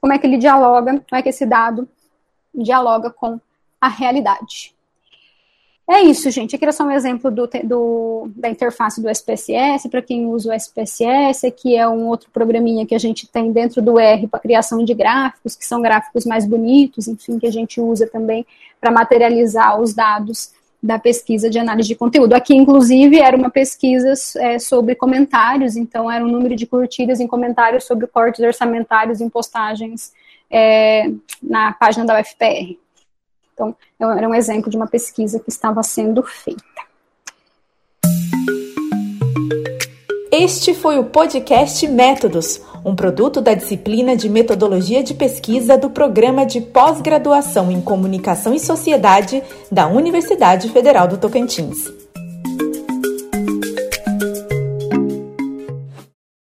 como 0.00 0.12
é 0.12 0.18
que 0.18 0.26
ele 0.26 0.38
dialoga, 0.38 0.92
como 0.92 1.18
é 1.18 1.22
que 1.22 1.28
esse 1.28 1.44
dado 1.44 1.88
dialoga 2.54 3.10
com 3.10 3.40
a 3.80 3.88
realidade. 3.88 4.74
É 5.86 6.00
isso, 6.00 6.30
gente. 6.30 6.56
Aqui 6.56 6.64
era 6.64 6.72
só 6.72 6.84
um 6.84 6.90
exemplo 6.90 7.30
do, 7.30 7.46
do, 7.62 8.30
da 8.34 8.48
interface 8.48 9.02
do 9.02 9.10
SPSS, 9.10 9.86
para 9.90 10.00
quem 10.00 10.26
usa 10.26 10.50
o 10.50 10.54
SPSS, 10.54 11.50
que 11.50 11.76
é 11.76 11.86
um 11.86 12.06
outro 12.08 12.30
programinha 12.30 12.86
que 12.86 12.94
a 12.94 12.98
gente 12.98 13.26
tem 13.26 13.52
dentro 13.52 13.82
do 13.82 13.98
R 13.98 14.26
para 14.26 14.40
criação 14.40 14.82
de 14.82 14.94
gráficos, 14.94 15.54
que 15.54 15.66
são 15.66 15.82
gráficos 15.82 16.24
mais 16.24 16.46
bonitos, 16.46 17.06
enfim, 17.06 17.38
que 17.38 17.46
a 17.46 17.52
gente 17.52 17.82
usa 17.82 18.06
também 18.06 18.46
para 18.80 18.90
materializar 18.90 19.78
os 19.78 19.92
dados 19.92 20.52
da 20.84 20.98
pesquisa 20.98 21.48
de 21.48 21.58
análise 21.58 21.88
de 21.88 21.94
conteúdo. 21.94 22.34
Aqui, 22.34 22.54
inclusive, 22.54 23.18
era 23.18 23.34
uma 23.34 23.48
pesquisa 23.48 24.12
é, 24.38 24.58
sobre 24.58 24.94
comentários, 24.94 25.76
então 25.76 26.10
era 26.10 26.22
um 26.22 26.28
número 26.28 26.54
de 26.54 26.66
curtidas 26.66 27.20
em 27.20 27.26
comentários 27.26 27.84
sobre 27.84 28.06
cortes 28.06 28.44
orçamentários 28.44 29.22
em 29.22 29.30
postagens 29.30 30.12
é, 30.50 31.10
na 31.42 31.72
página 31.72 32.04
da 32.04 32.20
UFPR. 32.20 32.76
Então, 33.54 33.74
era 33.98 34.28
um 34.28 34.34
exemplo 34.34 34.68
de 34.70 34.76
uma 34.76 34.86
pesquisa 34.86 35.40
que 35.40 35.48
estava 35.48 35.82
sendo 35.82 36.22
feita. 36.22 36.62
Este 40.36 40.74
foi 40.74 40.98
o 40.98 41.04
podcast 41.04 41.86
Métodos, 41.86 42.60
um 42.84 42.92
produto 42.92 43.40
da 43.40 43.54
disciplina 43.54 44.16
de 44.16 44.28
Metodologia 44.28 45.00
de 45.00 45.14
Pesquisa 45.14 45.78
do 45.78 45.88
Programa 45.88 46.44
de 46.44 46.60
Pós-Graduação 46.60 47.70
em 47.70 47.80
Comunicação 47.80 48.52
e 48.52 48.58
Sociedade 48.58 49.44
da 49.70 49.86
Universidade 49.86 50.68
Federal 50.70 51.06
do 51.06 51.18
Tocantins. 51.18 52.03